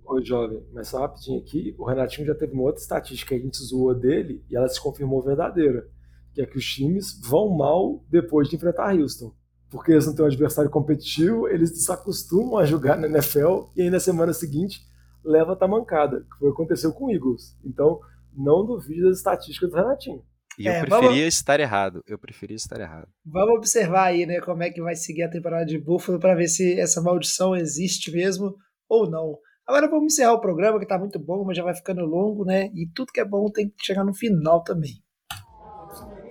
Oi, 0.08 0.24
jovem, 0.24 0.66
mas 0.74 0.88
só 0.88 1.02
rapidinho 1.02 1.40
aqui, 1.40 1.76
o 1.78 1.86
Renatinho 1.86 2.28
já 2.28 2.34
teve 2.34 2.54
uma 2.54 2.64
outra 2.64 2.82
estatística 2.82 3.36
que 3.36 3.42
a 3.42 3.44
gente 3.44 3.58
zoou 3.58 3.94
dele 3.94 4.44
e 4.50 4.56
ela 4.56 4.68
se 4.68 4.82
confirmou 4.82 5.22
verdadeira, 5.22 5.88
que 6.34 6.42
é 6.42 6.46
que 6.46 6.58
os 6.58 6.66
times 6.66 7.20
vão 7.22 7.50
mal 7.50 8.04
depois 8.10 8.48
de 8.48 8.56
enfrentar 8.56 8.96
Houston 8.96 9.34
porque 9.70 9.92
eles 9.92 10.06
não 10.06 10.16
têm 10.16 10.24
um 10.24 10.28
adversário 10.28 10.72
competitivo, 10.72 11.48
eles 11.48 11.84
se 11.84 11.92
acostumam 11.92 12.58
a 12.58 12.66
jogar 12.66 12.98
na 12.98 13.08
NFL 13.08 13.66
e 13.76 13.82
aí 13.82 13.90
na 13.90 14.00
semana 14.00 14.34
seguinte 14.34 14.82
leva 15.24 15.54
a 15.54 15.56
tamancada, 15.56 16.22
que 16.22 16.38
foi 16.40 16.50
o 16.50 16.52
que 16.52 16.62
aconteceu 16.62 16.94
com 16.94 17.06
o 17.06 17.12
Eagles. 17.12 17.58
Então, 17.66 18.00
não 18.34 18.66
duvide 18.66 19.02
das 19.02 19.18
estatísticas 19.18 19.70
do 19.70 19.76
Renatinho. 19.76 20.24
E 20.58 20.66
eu 20.66 20.72
é, 20.72 20.80
preferia 20.80 21.10
vamos... 21.10 21.24
estar 21.26 21.60
errado. 21.60 22.02
Eu 22.08 22.18
preferia 22.18 22.56
estar 22.56 22.80
errado. 22.80 23.08
Vamos 23.26 23.58
observar 23.58 24.06
aí, 24.06 24.26
né, 24.26 24.40
como 24.40 24.64
é 24.64 24.70
que 24.70 24.82
vai 24.82 24.96
seguir 24.96 25.24
a 25.24 25.30
temporada 25.30 25.66
de 25.66 25.78
Buffalo 25.78 26.20
para 26.20 26.34
ver 26.34 26.48
se 26.48 26.80
essa 26.80 27.02
maldição 27.02 27.56
existe 27.56 28.10
mesmo 28.12 28.56
ou 28.88 29.10
não. 29.10 29.38
Agora 29.68 29.90
vamos 29.90 30.14
encerrar 30.14 30.32
o 30.32 30.40
programa, 30.40 30.78
que 30.78 30.86
está 30.86 30.98
muito 30.98 31.20
bom, 31.20 31.44
mas 31.44 31.58
já 31.58 31.64
vai 31.64 31.76
ficando 31.76 32.06
longo, 32.06 32.46
né? 32.46 32.72
E 32.74 32.88
tudo 32.96 33.12
que 33.12 33.20
é 33.20 33.26
bom 33.26 33.52
tem 33.52 33.68
que 33.68 33.86
chegar 33.86 34.06
no 34.06 34.14
final 34.14 34.64
também. 34.64 34.94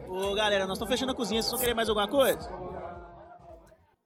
Ô, 0.08 0.34
galera, 0.34 0.66
nós 0.66 0.78
estamos 0.78 0.90
fechando 0.90 1.12
a 1.12 1.14
cozinha. 1.14 1.42
Vocês 1.42 1.50
vão 1.50 1.60
querer 1.60 1.74
mais 1.74 1.90
alguma 1.90 2.08
coisa? 2.08 2.48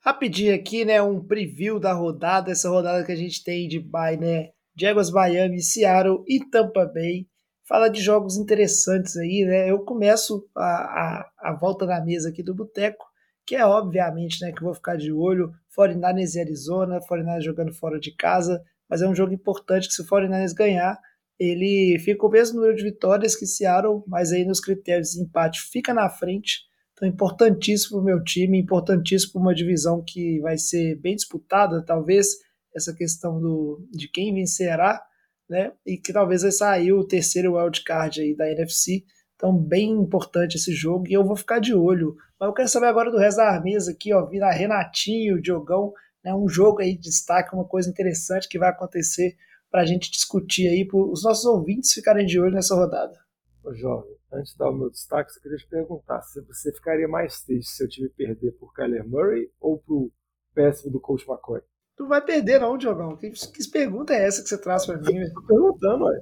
Rapidinho 0.00 0.52
aqui, 0.52 0.84
né, 0.84 1.00
um 1.00 1.22
preview 1.22 1.78
da 1.78 1.92
rodada, 1.92 2.50
essa 2.50 2.68
rodada 2.68 3.04
que 3.04 3.12
a 3.12 3.16
gente 3.16 3.44
tem 3.44 3.68
de 3.68 3.78
bye, 3.78 4.16
né, 4.16 4.48
Jaguars, 4.74 5.10
Miami, 5.10 5.60
Seattle 5.60 6.24
e 6.26 6.40
Tampa 6.50 6.86
Bay. 6.86 7.28
Fala 7.68 7.88
de 7.88 8.00
jogos 8.00 8.36
interessantes 8.36 9.16
aí, 9.16 9.44
né? 9.44 9.70
Eu 9.70 9.84
começo 9.84 10.44
a, 10.56 10.64
a, 10.64 11.30
a 11.38 11.52
volta 11.52 11.86
na 11.86 12.04
mesa 12.04 12.30
aqui 12.30 12.42
do 12.42 12.54
Boteco, 12.54 13.04
que 13.46 13.54
é 13.54 13.64
obviamente, 13.64 14.40
né, 14.44 14.50
que 14.50 14.58
eu 14.58 14.64
vou 14.64 14.74
ficar 14.74 14.96
de 14.96 15.12
olho, 15.12 15.52
49ers 15.78 16.34
e 16.34 16.40
Arizona, 16.40 16.98
49ers 17.08 17.42
jogando 17.42 17.72
fora 17.72 18.00
de 18.00 18.12
casa, 18.16 18.60
mas 18.90 19.00
é 19.00 19.08
um 19.08 19.14
jogo 19.14 19.32
importante 19.32 19.86
que 19.86 19.94
se 19.94 20.02
o 20.02 20.06
49ers 20.06 20.52
ganhar, 20.54 20.98
ele 21.38 21.98
fica 22.00 22.26
o 22.26 22.30
mesmo 22.30 22.56
número 22.56 22.76
de 22.76 22.82
vitórias 22.82 23.36
que 23.36 23.46
Seattle, 23.46 24.02
mas 24.06 24.32
aí 24.32 24.44
nos 24.44 24.60
critérios 24.60 25.10
de 25.10 25.22
empate 25.22 25.60
fica 25.70 25.94
na 25.94 26.10
frente 26.10 26.68
então, 27.00 27.08
importantíssimo 27.08 27.96
para 27.96 28.02
o 28.02 28.04
meu 28.04 28.22
time, 28.22 28.60
importantíssimo 28.60 29.32
para 29.32 29.40
uma 29.40 29.54
divisão 29.54 30.04
que 30.06 30.38
vai 30.40 30.58
ser 30.58 30.96
bem 31.00 31.16
disputada, 31.16 31.82
talvez 31.82 32.36
essa 32.76 32.94
questão 32.94 33.40
do, 33.40 33.88
de 33.90 34.06
quem 34.06 34.34
vencerá, 34.34 35.02
né? 35.48 35.72
E 35.86 35.96
que 35.96 36.12
talvez 36.12 36.42
vai 36.42 36.52
sair 36.52 36.92
o 36.92 37.06
terceiro 37.06 37.54
wildcard 37.54 38.20
aí 38.20 38.36
da 38.36 38.50
NFC. 38.50 39.02
Então, 39.34 39.56
bem 39.56 39.90
importante 39.92 40.56
esse 40.56 40.74
jogo 40.74 41.08
e 41.08 41.14
eu 41.14 41.24
vou 41.24 41.34
ficar 41.34 41.58
de 41.58 41.74
olho. 41.74 42.14
Mas 42.38 42.48
eu 42.48 42.52
quero 42.52 42.68
saber 42.68 42.86
agora 42.86 43.10
do 43.10 43.16
resto 43.16 43.38
da 43.38 43.58
mesa 43.62 43.92
aqui, 43.92 44.12
ó, 44.12 44.26
virar 44.26 44.52
Renatinho, 44.52 45.40
Diogão, 45.40 45.94
né? 46.24 46.34
Um 46.34 46.48
jogo 46.48 46.80
aí 46.80 46.94
de 46.94 47.02
destaque, 47.02 47.54
uma 47.54 47.66
coisa 47.66 47.88
interessante 47.88 48.48
que 48.48 48.58
vai 48.58 48.70
acontecer 48.70 49.36
para 49.70 49.82
a 49.82 49.86
gente 49.86 50.10
discutir 50.10 50.68
aí, 50.68 50.86
para 50.86 50.98
os 50.98 51.22
nossos 51.22 51.44
ouvintes 51.44 51.92
ficarem 51.92 52.26
de 52.26 52.40
olho 52.40 52.54
nessa 52.54 52.74
rodada. 52.74 53.18
Ô, 53.62 53.74
jovem, 53.74 54.16
antes 54.32 54.52
de 54.52 54.58
dar 54.58 54.70
o 54.70 54.74
meu 54.74 54.90
destaque, 54.90 55.30
eu 55.36 55.42
queria 55.42 55.58
te 55.58 55.68
perguntar 55.68 56.22
se 56.22 56.40
você 56.40 56.72
ficaria 56.72 57.06
mais 57.06 57.42
triste 57.42 57.70
se 57.70 57.84
eu 57.84 57.88
time 57.88 58.08
perder 58.08 58.52
por 58.52 58.72
Kyler 58.72 59.06
Murray 59.06 59.50
ou 59.60 59.78
pro 59.78 60.10
péssimo 60.54 60.92
do 60.92 61.00
Coach 61.00 61.24
McCoy? 61.28 61.60
Tu 61.96 62.06
vai 62.06 62.24
perder 62.24 62.58
não, 62.60 62.78
Diogão. 62.78 63.16
Que, 63.16 63.30
que 63.30 63.70
pergunta 63.70 64.14
é 64.14 64.26
essa 64.26 64.42
que 64.42 64.48
você 64.48 64.58
traz 64.58 64.86
para 64.86 64.98
mim? 64.98 65.20
Estou 65.20 65.42
perguntando, 65.44 66.04
ué. 66.06 66.20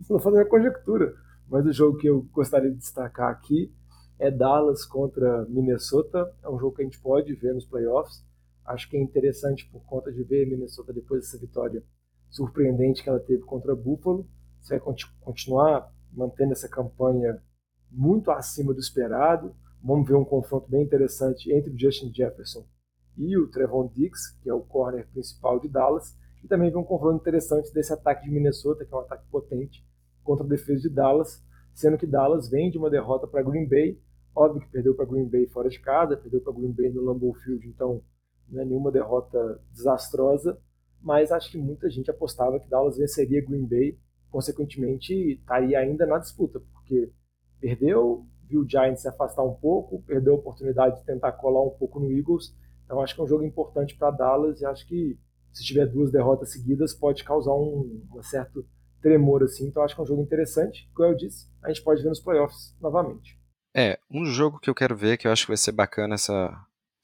Estou 0.00 0.20
fazendo 0.20 0.42
a 0.42 0.48
conjectura. 0.48 1.12
Mas 1.48 1.66
o 1.66 1.72
jogo 1.72 1.98
que 1.98 2.08
eu 2.08 2.22
gostaria 2.30 2.70
de 2.70 2.76
destacar 2.76 3.30
aqui 3.30 3.72
é 4.18 4.30
Dallas 4.30 4.84
contra 4.84 5.44
Minnesota. 5.48 6.32
É 6.42 6.48
um 6.48 6.58
jogo 6.58 6.76
que 6.76 6.82
a 6.82 6.84
gente 6.84 7.00
pode 7.00 7.34
ver 7.34 7.52
nos 7.52 7.66
playoffs. 7.66 8.24
Acho 8.68 8.90
que 8.90 8.98
é 8.98 9.00
interessante 9.00 9.66
por 9.70 9.82
conta 9.84 10.12
de 10.12 10.22
ver 10.22 10.46
Minnesota 10.46 10.92
depois 10.92 11.22
dessa 11.22 11.38
vitória 11.38 11.82
surpreendente 12.28 13.02
que 13.02 13.08
ela 13.08 13.18
teve 13.18 13.42
contra 13.42 13.74
Buffalo. 13.74 14.28
Você 14.60 14.78
vai 14.78 14.94
continuar 15.20 15.90
mantendo 16.12 16.52
essa 16.52 16.68
campanha 16.68 17.42
muito 17.90 18.30
acima 18.30 18.74
do 18.74 18.80
esperado. 18.80 19.56
Vamos 19.82 20.06
ver 20.06 20.16
um 20.16 20.24
confronto 20.24 20.68
bem 20.68 20.82
interessante 20.82 21.50
entre 21.50 21.72
o 21.72 21.78
Justin 21.78 22.12
Jefferson 22.12 22.66
e 23.16 23.38
o 23.38 23.48
Trevon 23.48 23.88
Diggs, 23.88 24.38
que 24.42 24.50
é 24.50 24.52
o 24.52 24.60
corner 24.60 25.08
principal 25.08 25.58
de 25.58 25.68
Dallas, 25.68 26.14
e 26.44 26.46
também 26.46 26.70
ver 26.70 26.76
um 26.76 26.84
confronto 26.84 27.22
interessante 27.22 27.72
desse 27.72 27.92
ataque 27.94 28.26
de 28.26 28.30
Minnesota, 28.30 28.84
que 28.84 28.92
é 28.92 28.96
um 28.96 29.00
ataque 29.00 29.24
potente, 29.30 29.82
contra 30.22 30.44
a 30.44 30.48
defesa 30.48 30.82
de 30.82 30.90
Dallas, 30.90 31.42
sendo 31.72 31.96
que 31.96 32.06
Dallas 32.06 32.50
vem 32.50 32.70
de 32.70 32.76
uma 32.76 32.90
derrota 32.90 33.26
para 33.26 33.42
Green 33.42 33.66
Bay, 33.66 33.98
óbvio 34.36 34.60
que 34.60 34.70
perdeu 34.70 34.94
para 34.94 35.06
Green 35.06 35.26
Bay 35.26 35.46
fora 35.46 35.70
de 35.70 35.80
casa, 35.80 36.18
perdeu 36.18 36.42
para 36.42 36.52
Green 36.52 36.72
Bay 36.72 36.90
no 36.90 37.02
Lambeau 37.02 37.32
Field, 37.32 37.66
então 37.66 38.02
não 38.50 38.62
é 38.62 38.64
nenhuma 38.64 38.90
derrota 38.90 39.60
desastrosa, 39.72 40.58
mas 41.00 41.30
acho 41.30 41.50
que 41.50 41.58
muita 41.58 41.88
gente 41.88 42.10
apostava 42.10 42.58
que 42.58 42.68
Dallas 42.68 42.98
venceria 42.98 43.44
Green 43.44 43.66
Bay, 43.66 43.98
consequentemente 44.30 45.12
estaria 45.32 45.78
ainda 45.78 46.06
na 46.06 46.18
disputa, 46.18 46.60
porque 46.72 47.10
perdeu, 47.60 48.26
viu 48.48 48.62
o 48.62 48.68
Giants 48.68 49.02
se 49.02 49.08
afastar 49.08 49.42
um 49.42 49.54
pouco, 49.54 50.02
perdeu 50.02 50.34
a 50.34 50.36
oportunidade 50.36 50.98
de 50.98 51.06
tentar 51.06 51.32
colar 51.32 51.62
um 51.62 51.70
pouco 51.70 52.00
no 52.00 52.10
Eagles, 52.10 52.54
então 52.84 53.00
acho 53.00 53.14
que 53.14 53.20
é 53.20 53.24
um 53.24 53.28
jogo 53.28 53.44
importante 53.44 53.96
para 53.96 54.10
Dallas 54.10 54.60
e 54.60 54.66
acho 54.66 54.86
que 54.86 55.18
se 55.52 55.64
tiver 55.64 55.86
duas 55.86 56.10
derrotas 56.10 56.52
seguidas 56.52 56.94
pode 56.94 57.24
causar 57.24 57.54
um, 57.54 58.02
um 58.14 58.22
certo 58.22 58.66
tremor 59.00 59.42
assim, 59.42 59.68
então 59.68 59.82
acho 59.82 59.94
que 59.94 60.00
é 60.00 60.04
um 60.04 60.06
jogo 60.06 60.22
interessante, 60.22 60.90
como 60.94 61.08
eu 61.08 61.14
disse, 61.14 61.48
a 61.62 61.68
gente 61.68 61.82
pode 61.82 62.02
ver 62.02 62.08
nos 62.08 62.20
playoffs 62.20 62.76
novamente. 62.80 63.38
É, 63.74 63.98
um 64.10 64.24
jogo 64.24 64.58
que 64.58 64.68
eu 64.68 64.74
quero 64.74 64.96
ver, 64.96 65.16
que 65.16 65.26
eu 65.26 65.32
acho 65.32 65.42
que 65.44 65.50
vai 65.50 65.56
ser 65.56 65.72
bacana 65.72 66.14
essa, 66.14 66.50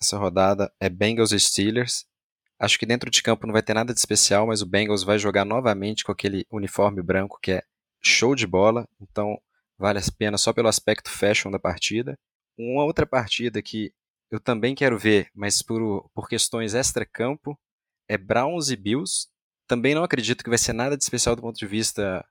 essa 0.04 0.18
rodada, 0.18 0.72
é 0.78 0.88
Bengals 0.88 1.32
e 1.32 1.40
Steelers. 1.40 2.06
Acho 2.58 2.78
que 2.78 2.86
dentro 2.86 3.10
de 3.10 3.22
campo 3.22 3.46
não 3.46 3.52
vai 3.52 3.62
ter 3.62 3.74
nada 3.74 3.92
de 3.92 3.98
especial, 3.98 4.46
mas 4.46 4.62
o 4.62 4.66
Bengals 4.66 5.02
vai 5.02 5.18
jogar 5.18 5.44
novamente 5.44 6.04
com 6.04 6.12
aquele 6.12 6.46
uniforme 6.50 7.02
branco 7.02 7.38
que 7.42 7.52
é 7.52 7.62
show 8.02 8.34
de 8.34 8.46
bola, 8.46 8.86
então 9.00 9.38
vale 9.78 9.98
a 9.98 10.02
pena 10.16 10.38
só 10.38 10.52
pelo 10.52 10.68
aspecto 10.68 11.10
fashion 11.10 11.50
da 11.50 11.58
partida. 11.58 12.18
Uma 12.56 12.84
outra 12.84 13.06
partida 13.06 13.60
que 13.60 13.92
eu 14.30 14.38
também 14.38 14.74
quero 14.74 14.98
ver, 14.98 15.28
mas 15.34 15.62
por, 15.62 16.08
por 16.14 16.28
questões 16.28 16.74
extra-campo, 16.74 17.58
é 18.08 18.16
Browns 18.16 18.70
e 18.70 18.76
Bills. 18.76 19.28
Também 19.66 19.94
não 19.94 20.04
acredito 20.04 20.44
que 20.44 20.50
vai 20.50 20.58
ser 20.58 20.72
nada 20.72 20.96
de 20.96 21.02
especial 21.02 21.34
do 21.34 21.42
ponto 21.42 21.58
de 21.58 21.66
vista 21.66 22.24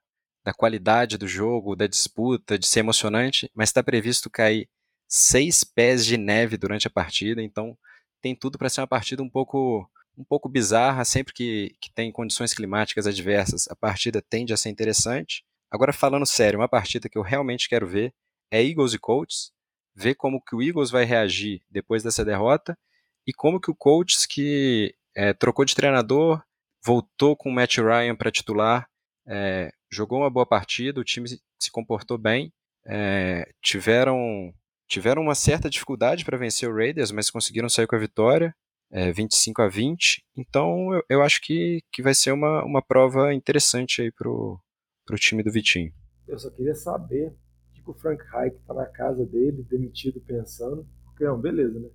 da 0.44 0.52
qualidade 0.52 1.16
do 1.16 1.26
jogo, 1.26 1.74
da 1.74 1.86
disputa, 1.86 2.58
de 2.58 2.66
ser 2.66 2.80
emocionante, 2.80 3.50
mas 3.54 3.70
está 3.70 3.82
previsto 3.82 4.30
cair 4.30 4.68
seis 5.08 5.64
pés 5.64 6.04
de 6.04 6.16
neve 6.16 6.56
durante 6.56 6.86
a 6.86 6.90
partida, 6.90 7.42
então 7.42 7.76
tem 8.20 8.34
tudo 8.34 8.58
para 8.58 8.68
ser 8.68 8.80
uma 8.80 8.86
partida 8.86 9.22
um 9.22 9.28
pouco 9.28 9.88
um 10.16 10.24
pouco 10.24 10.48
bizarra, 10.48 11.04
sempre 11.04 11.34
que, 11.34 11.74
que 11.80 11.92
tem 11.92 12.12
condições 12.12 12.54
climáticas 12.54 13.06
adversas, 13.06 13.66
a 13.68 13.74
partida 13.74 14.22
tende 14.22 14.52
a 14.52 14.56
ser 14.56 14.68
interessante. 14.68 15.44
Agora, 15.68 15.92
falando 15.92 16.24
sério, 16.24 16.60
uma 16.60 16.68
partida 16.68 17.08
que 17.08 17.18
eu 17.18 17.22
realmente 17.22 17.68
quero 17.68 17.86
ver 17.86 18.14
é 18.48 18.62
Eagles 18.62 18.94
e 18.94 18.98
Colts, 18.98 19.52
ver 19.94 20.14
como 20.14 20.40
que 20.40 20.54
o 20.54 20.62
Eagles 20.62 20.90
vai 20.90 21.04
reagir 21.04 21.62
depois 21.68 22.02
dessa 22.02 22.24
derrota 22.24 22.78
e 23.26 23.32
como 23.32 23.60
que 23.60 23.70
o 23.70 23.74
Colts, 23.74 24.26
que 24.26 24.94
é, 25.16 25.32
trocou 25.32 25.64
de 25.64 25.74
treinador, 25.74 26.42
voltou 26.84 27.36
com 27.36 27.48
o 27.48 27.52
Matt 27.52 27.78
Ryan 27.78 28.14
para 28.14 28.30
titular, 28.30 28.88
é, 29.26 29.72
jogou 29.90 30.20
uma 30.20 30.30
boa 30.30 30.46
partida, 30.46 31.00
o 31.00 31.04
time 31.04 31.28
se 31.28 31.70
comportou 31.70 32.18
bem, 32.18 32.52
é, 32.86 33.50
tiveram, 33.62 34.52
tiveram 34.88 35.22
uma 35.22 35.34
certa 35.34 35.70
dificuldade 35.70 36.24
para 36.24 36.38
vencer 36.38 36.68
o 36.68 36.74
Raiders, 36.74 37.10
mas 37.10 37.30
conseguiram 37.30 37.68
sair 37.68 37.86
com 37.86 37.96
a 37.96 37.98
vitória 37.98 38.54
é, 38.90 39.12
25 39.12 39.60
a 39.60 39.68
20. 39.68 40.24
Então 40.36 40.94
eu, 40.94 41.02
eu 41.08 41.22
acho 41.22 41.40
que, 41.42 41.82
que 41.92 42.02
vai 42.02 42.14
ser 42.14 42.32
uma, 42.32 42.64
uma 42.64 42.80
prova 42.80 43.34
interessante 43.34 44.00
aí 44.00 44.12
pro, 44.12 44.58
pro 45.04 45.18
time 45.18 45.42
do 45.42 45.50
Vitinho. 45.50 45.92
Eu 46.26 46.38
só 46.38 46.48
queria 46.50 46.74
saber 46.74 47.34
o 47.70 47.84
que 47.84 47.90
o 47.90 47.94
Frank 47.94 48.22
Reich 48.32 48.56
tá 48.66 48.72
na 48.72 48.86
casa 48.86 49.26
dele, 49.26 49.66
demitido, 49.68 50.20
pensando. 50.20 50.86
Porque, 51.04 51.24
não, 51.24 51.38
beleza, 51.38 51.78
né? 51.78 51.88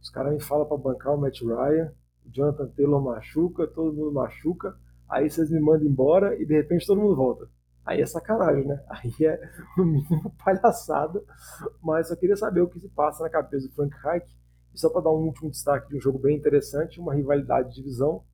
Os 0.00 0.10
caras 0.10 0.32
me 0.32 0.40
falam 0.40 0.66
para 0.66 0.76
bancar 0.76 1.14
o 1.14 1.20
Matt 1.20 1.40
Ryan, 1.40 1.92
o 2.24 2.30
Jonathan 2.30 2.68
Taylor 2.68 3.02
machuca, 3.02 3.66
todo 3.66 3.94
mundo 3.94 4.12
machuca, 4.12 4.76
aí 5.08 5.28
vocês 5.28 5.50
me 5.50 5.60
mandam 5.60 5.86
embora 5.86 6.40
e 6.40 6.44
de 6.44 6.54
repente 6.54 6.86
todo 6.86 7.00
mundo 7.00 7.16
volta. 7.16 7.48
Aí 7.86 8.00
é 8.00 8.06
sacanagem, 8.06 8.66
né? 8.66 8.82
Aí 8.90 9.12
é, 9.24 9.40
no 9.78 9.86
mínimo, 9.86 10.34
palhaçada. 10.44 11.22
Mas 11.80 12.08
só 12.08 12.16
queria 12.16 12.36
saber 12.36 12.60
o 12.60 12.68
que 12.68 12.80
se 12.80 12.88
passa 12.88 13.22
na 13.22 13.30
cabeça 13.30 13.68
do 13.68 13.74
Frank 13.74 13.96
Reich 14.02 14.26
e 14.74 14.78
só 14.78 14.90
para 14.90 15.02
dar 15.02 15.12
um 15.12 15.24
último 15.24 15.50
destaque 15.50 15.88
de 15.88 15.96
um 15.96 16.00
jogo 16.00 16.18
bem 16.18 16.36
interessante, 16.36 17.00
uma 17.00 17.14
rivalidade 17.14 17.68
de 17.68 17.76
divisão, 17.76 18.24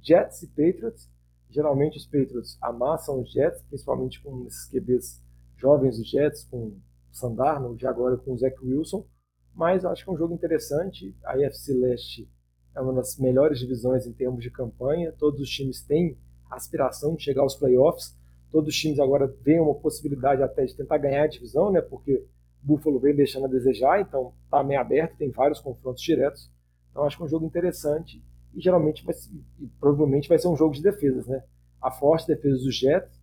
Jets 0.00 0.42
e 0.42 0.48
Patriots. 0.48 1.10
Geralmente 1.50 1.98
os 1.98 2.06
Patriots 2.06 2.56
amassam 2.62 3.20
os 3.20 3.30
Jets, 3.30 3.62
principalmente 3.64 4.22
com 4.22 4.46
esses 4.46 4.66
QBs 4.70 5.22
jovens 5.56 5.98
dos 5.98 6.08
Jets, 6.08 6.44
com 6.44 6.78
Sandarno, 7.12 7.76
de 7.76 7.86
agora 7.86 8.16
com 8.16 8.32
o 8.32 8.38
Zach 8.38 8.56
Wilson. 8.64 9.06
Mas 9.54 9.84
eu 9.84 9.90
acho 9.90 10.02
que 10.02 10.10
é 10.10 10.12
um 10.14 10.16
jogo 10.16 10.34
interessante. 10.34 11.14
A 11.22 11.34
AFC 11.34 11.74
Leste 11.74 12.28
é 12.74 12.80
uma 12.80 12.94
das 12.94 13.18
melhores 13.18 13.58
divisões 13.58 14.06
em 14.06 14.12
termos 14.12 14.42
de 14.42 14.50
campanha. 14.50 15.12
Todos 15.12 15.38
os 15.40 15.50
times 15.50 15.82
têm 15.82 16.18
aspiração 16.50 17.14
de 17.14 17.22
chegar 17.22 17.42
aos 17.42 17.54
playoffs. 17.54 18.16
Todos 18.52 18.74
os 18.74 18.80
times 18.80 19.00
agora 19.00 19.26
têm 19.26 19.58
uma 19.58 19.74
possibilidade 19.74 20.42
até 20.42 20.64
de 20.64 20.76
tentar 20.76 20.98
ganhar 20.98 21.24
a 21.24 21.26
divisão, 21.26 21.72
né? 21.72 21.80
Porque 21.80 22.24
Buffalo 22.62 23.00
vem 23.00 23.16
deixando 23.16 23.46
a 23.46 23.48
desejar, 23.48 24.00
então 24.00 24.34
está 24.44 24.62
meio 24.62 24.80
aberto, 24.80 25.16
tem 25.16 25.30
vários 25.30 25.58
confrontos 25.58 26.02
diretos. 26.02 26.50
Então 26.90 27.04
acho 27.04 27.16
que 27.16 27.22
é 27.22 27.26
um 27.26 27.30
jogo 27.30 27.46
interessante 27.46 28.22
e 28.54 28.60
geralmente 28.60 29.04
vai, 29.04 29.14
e 29.58 29.66
provavelmente 29.80 30.28
vai 30.28 30.38
ser 30.38 30.48
um 30.48 30.56
jogo 30.56 30.74
de 30.74 30.82
defesas, 30.82 31.26
né? 31.26 31.42
A 31.80 31.90
forte 31.90 32.26
defesa 32.26 32.62
dos 32.62 32.76
Jets, 32.76 33.20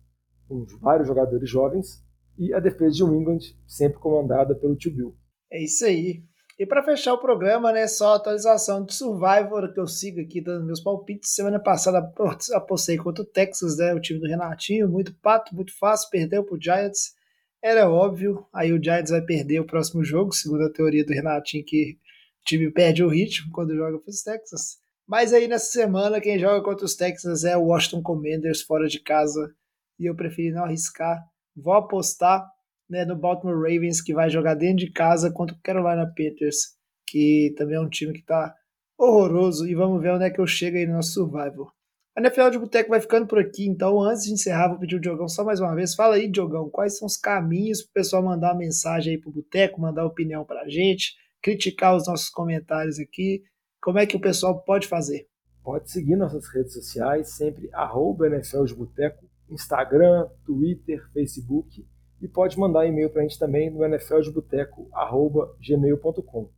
com 0.48 0.66
vários 0.80 1.06
jogadores 1.06 1.48
jovens, 1.48 2.04
e 2.36 2.52
a 2.52 2.58
defesa 2.58 2.96
de 2.96 3.02
England, 3.04 3.38
sempre 3.66 4.00
comandada 4.00 4.54
pelo 4.54 4.74
Tio 4.74 4.92
Bill. 4.92 5.16
É 5.50 5.62
isso 5.62 5.84
aí. 5.84 6.24
E 6.60 6.66
para 6.66 6.82
fechar 6.82 7.14
o 7.14 7.18
programa, 7.18 7.72
né, 7.72 7.88
só 7.88 8.16
atualização 8.16 8.84
de 8.84 8.92
Survivor 8.92 9.72
que 9.72 9.80
eu 9.80 9.86
sigo 9.86 10.20
aqui 10.20 10.42
dando 10.42 10.66
meus 10.66 10.78
palpites. 10.78 11.30
Semana 11.30 11.58
passada 11.58 12.12
apostei 12.52 12.98
contra 12.98 13.24
o 13.24 13.26
Texas, 13.26 13.78
né, 13.78 13.94
o 13.94 13.98
time 13.98 14.20
do 14.20 14.26
Renatinho, 14.26 14.86
muito 14.86 15.14
pato, 15.22 15.54
muito 15.54 15.72
fácil, 15.78 16.10
perdeu 16.10 16.44
pro 16.44 16.60
Giants. 16.60 17.14
Era 17.62 17.88
óbvio, 17.88 18.46
aí 18.52 18.74
o 18.74 18.82
Giants 18.82 19.10
vai 19.10 19.22
perder 19.22 19.58
o 19.60 19.64
próximo 19.64 20.04
jogo, 20.04 20.34
segundo 20.34 20.66
a 20.66 20.70
teoria 20.70 21.02
do 21.02 21.14
Renatinho, 21.14 21.64
que 21.64 21.98
o 22.42 22.44
time 22.44 22.70
perde 22.70 23.02
o 23.02 23.08
ritmo 23.08 23.50
quando 23.52 23.74
joga 23.74 23.98
para 23.98 24.10
os 24.10 24.22
Texas. 24.22 24.76
Mas 25.08 25.32
aí 25.32 25.48
nessa 25.48 25.70
semana, 25.70 26.20
quem 26.20 26.38
joga 26.38 26.62
contra 26.62 26.84
os 26.84 26.94
Texas 26.94 27.42
é 27.42 27.56
o 27.56 27.68
Washington 27.68 28.02
Commanders 28.02 28.60
fora 28.60 28.86
de 28.86 29.00
casa. 29.00 29.50
E 29.98 30.04
eu 30.04 30.14
preferi 30.14 30.50
não 30.52 30.64
arriscar. 30.64 31.24
Vou 31.56 31.72
apostar 31.72 32.46
né, 32.90 33.04
no 33.04 33.16
Baltimore 33.16 33.56
Ravens, 33.56 34.02
que 34.02 34.12
vai 34.12 34.28
jogar 34.28 34.54
dentro 34.54 34.78
de 34.78 34.90
casa 34.90 35.30
contra 35.30 35.54
o 35.54 35.60
Carolina 35.62 36.06
Panthers, 36.06 36.76
que 37.06 37.54
também 37.56 37.76
é 37.76 37.80
um 37.80 37.88
time 37.88 38.12
que 38.12 38.20
está 38.20 38.54
horroroso. 38.98 39.66
E 39.66 39.74
vamos 39.74 40.02
ver 40.02 40.12
onde 40.12 40.24
é 40.24 40.30
que 40.30 40.40
eu 40.40 40.46
chego 40.46 40.76
aí 40.76 40.86
no 40.86 40.94
nosso 40.94 41.12
survival. 41.12 41.72
A 42.16 42.20
NFL 42.20 42.50
de 42.50 42.58
Boteco 42.58 42.90
vai 42.90 43.00
ficando 43.00 43.28
por 43.28 43.38
aqui, 43.38 43.66
então 43.68 44.02
antes 44.02 44.24
de 44.24 44.32
encerrar, 44.32 44.68
vou 44.68 44.78
pedir 44.80 44.96
o 44.96 45.00
Diogão 45.00 45.28
só 45.28 45.44
mais 45.44 45.60
uma 45.60 45.74
vez. 45.74 45.94
Fala 45.94 46.16
aí, 46.16 46.28
Diogão, 46.28 46.68
quais 46.68 46.98
são 46.98 47.06
os 47.06 47.16
caminhos 47.16 47.82
para 47.82 47.90
o 47.90 47.94
pessoal 47.94 48.22
mandar 48.22 48.48
uma 48.48 48.58
mensagem 48.58 49.14
aí 49.14 49.20
pro 49.20 49.30
Boteco, 49.30 49.80
mandar 49.80 50.04
opinião 50.04 50.44
para 50.44 50.62
a 50.62 50.68
gente, 50.68 51.14
criticar 51.40 51.94
os 51.94 52.08
nossos 52.08 52.28
comentários 52.28 52.98
aqui. 52.98 53.44
Como 53.80 53.98
é 53.98 54.06
que 54.06 54.16
o 54.16 54.20
pessoal 54.20 54.60
pode 54.62 54.88
fazer? 54.88 55.28
Pode 55.62 55.90
seguir 55.90 56.16
nossas 56.16 56.48
redes 56.48 56.72
sociais, 56.72 57.36
sempre 57.36 57.70
arroba 57.72 58.26
NFL 58.26 58.64
de 58.64 58.74
Boteco, 58.74 59.24
Instagram, 59.48 60.26
Twitter, 60.44 61.08
Facebook 61.12 61.86
e 62.20 62.28
pode 62.28 62.58
mandar 62.58 62.86
e-mail 62.86 63.10
para 63.10 63.22
a 63.22 63.24
gente 63.24 63.38
também 63.38 63.70
no 63.70 63.82
nfldeboteco.gmail.com. 63.84 66.50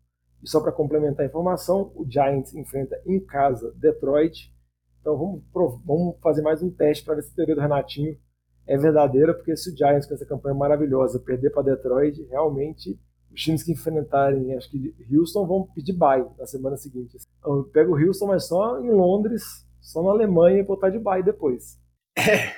E 0.42 0.48
só 0.48 0.60
para 0.60 0.72
complementar 0.72 1.24
a 1.24 1.28
informação, 1.28 1.92
o 1.94 2.04
Giants 2.08 2.54
enfrenta 2.54 3.00
em 3.06 3.20
casa 3.20 3.72
Detroit 3.76 4.50
então 5.02 5.18
vamos, 5.18 5.42
vamos 5.84 6.16
fazer 6.22 6.42
mais 6.42 6.62
um 6.62 6.70
teste 6.70 7.04
para 7.04 7.16
ver 7.16 7.22
se 7.22 7.32
a 7.32 7.34
teoria 7.34 7.56
do 7.56 7.60
Renatinho 7.60 8.16
é 8.68 8.78
verdadeira, 8.78 9.34
porque 9.34 9.56
se 9.56 9.70
o 9.70 9.76
Giants 9.76 10.06
com 10.06 10.14
essa 10.14 10.24
campanha 10.24 10.54
maravilhosa 10.54 11.18
perder 11.18 11.50
para 11.50 11.74
Detroit, 11.74 12.24
realmente 12.30 12.96
os 13.32 13.42
times 13.42 13.64
que 13.64 13.72
enfrentarem, 13.72 14.54
acho 14.54 14.70
que 14.70 14.94
Houston 15.12 15.44
vão 15.44 15.66
pedir 15.74 15.94
bye 15.94 16.24
na 16.38 16.46
semana 16.46 16.76
seguinte. 16.76 17.16
Então, 17.40 17.56
eu 17.56 17.64
pego 17.64 17.96
o 17.96 18.00
Houston, 18.00 18.26
mas 18.26 18.46
só 18.46 18.80
em 18.80 18.92
Londres, 18.92 19.42
só 19.80 20.04
na 20.04 20.10
Alemanha 20.10 20.60
e 20.60 20.64
botar 20.64 20.90
de 20.90 21.00
bye 21.00 21.22
depois. 21.22 21.80
É, 22.16 22.52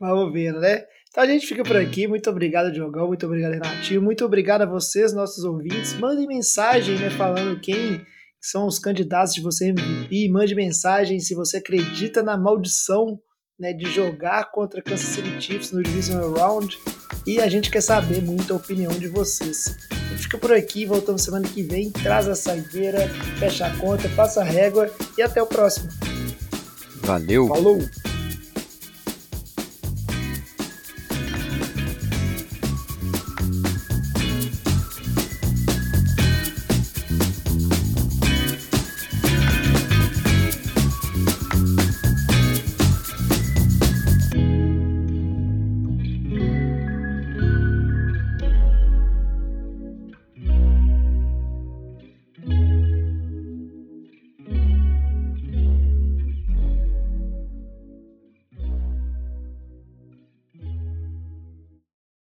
vamos 0.00 0.32
ver, 0.32 0.54
né? 0.54 0.84
Então 1.14 1.22
a 1.22 1.28
gente 1.28 1.46
fica 1.46 1.62
por 1.62 1.76
aqui. 1.76 2.08
Muito 2.08 2.28
obrigado, 2.28 2.72
Diogão. 2.72 3.06
Muito 3.06 3.24
obrigado, 3.24 3.52
Renatinho. 3.52 4.02
Muito 4.02 4.24
obrigado 4.24 4.62
a 4.62 4.66
vocês, 4.66 5.14
nossos 5.14 5.44
ouvintes. 5.44 5.94
Mandem 5.94 6.26
mensagem, 6.26 6.98
né, 6.98 7.08
falando 7.08 7.60
quem 7.60 8.04
são 8.40 8.66
os 8.66 8.80
candidatos 8.80 9.32
de 9.32 9.40
você 9.40 9.68
MVP. 9.68 10.28
Mande 10.28 10.56
mensagem 10.56 11.20
se 11.20 11.32
você 11.32 11.58
acredita 11.58 12.20
na 12.20 12.36
maldição 12.36 13.16
né, 13.56 13.72
de 13.72 13.88
jogar 13.92 14.50
contra 14.50 14.82
Kansas 14.82 15.06
City 15.06 15.40
Chiefs 15.40 15.70
no 15.70 15.84
Divisional 15.84 16.32
Round. 16.32 16.76
E 17.24 17.38
a 17.38 17.48
gente 17.48 17.70
quer 17.70 17.80
saber 17.80 18.20
muito 18.20 18.52
a 18.52 18.56
opinião 18.56 18.90
de 18.90 19.06
vocês. 19.06 19.76
A 19.92 20.08
gente 20.08 20.22
fica 20.24 20.36
por 20.36 20.52
aqui, 20.52 20.84
voltamos 20.84 21.22
semana 21.22 21.46
que 21.46 21.62
vem. 21.62 21.92
Traz 21.92 22.26
a 22.26 22.34
saideira, 22.34 23.08
fecha 23.38 23.66
a 23.66 23.76
conta, 23.76 24.08
passa 24.16 24.40
a 24.40 24.44
régua 24.44 24.90
e 25.16 25.22
até 25.22 25.40
o 25.40 25.46
próximo. 25.46 25.88
Valeu! 27.04 27.46
Falou! 27.46 27.78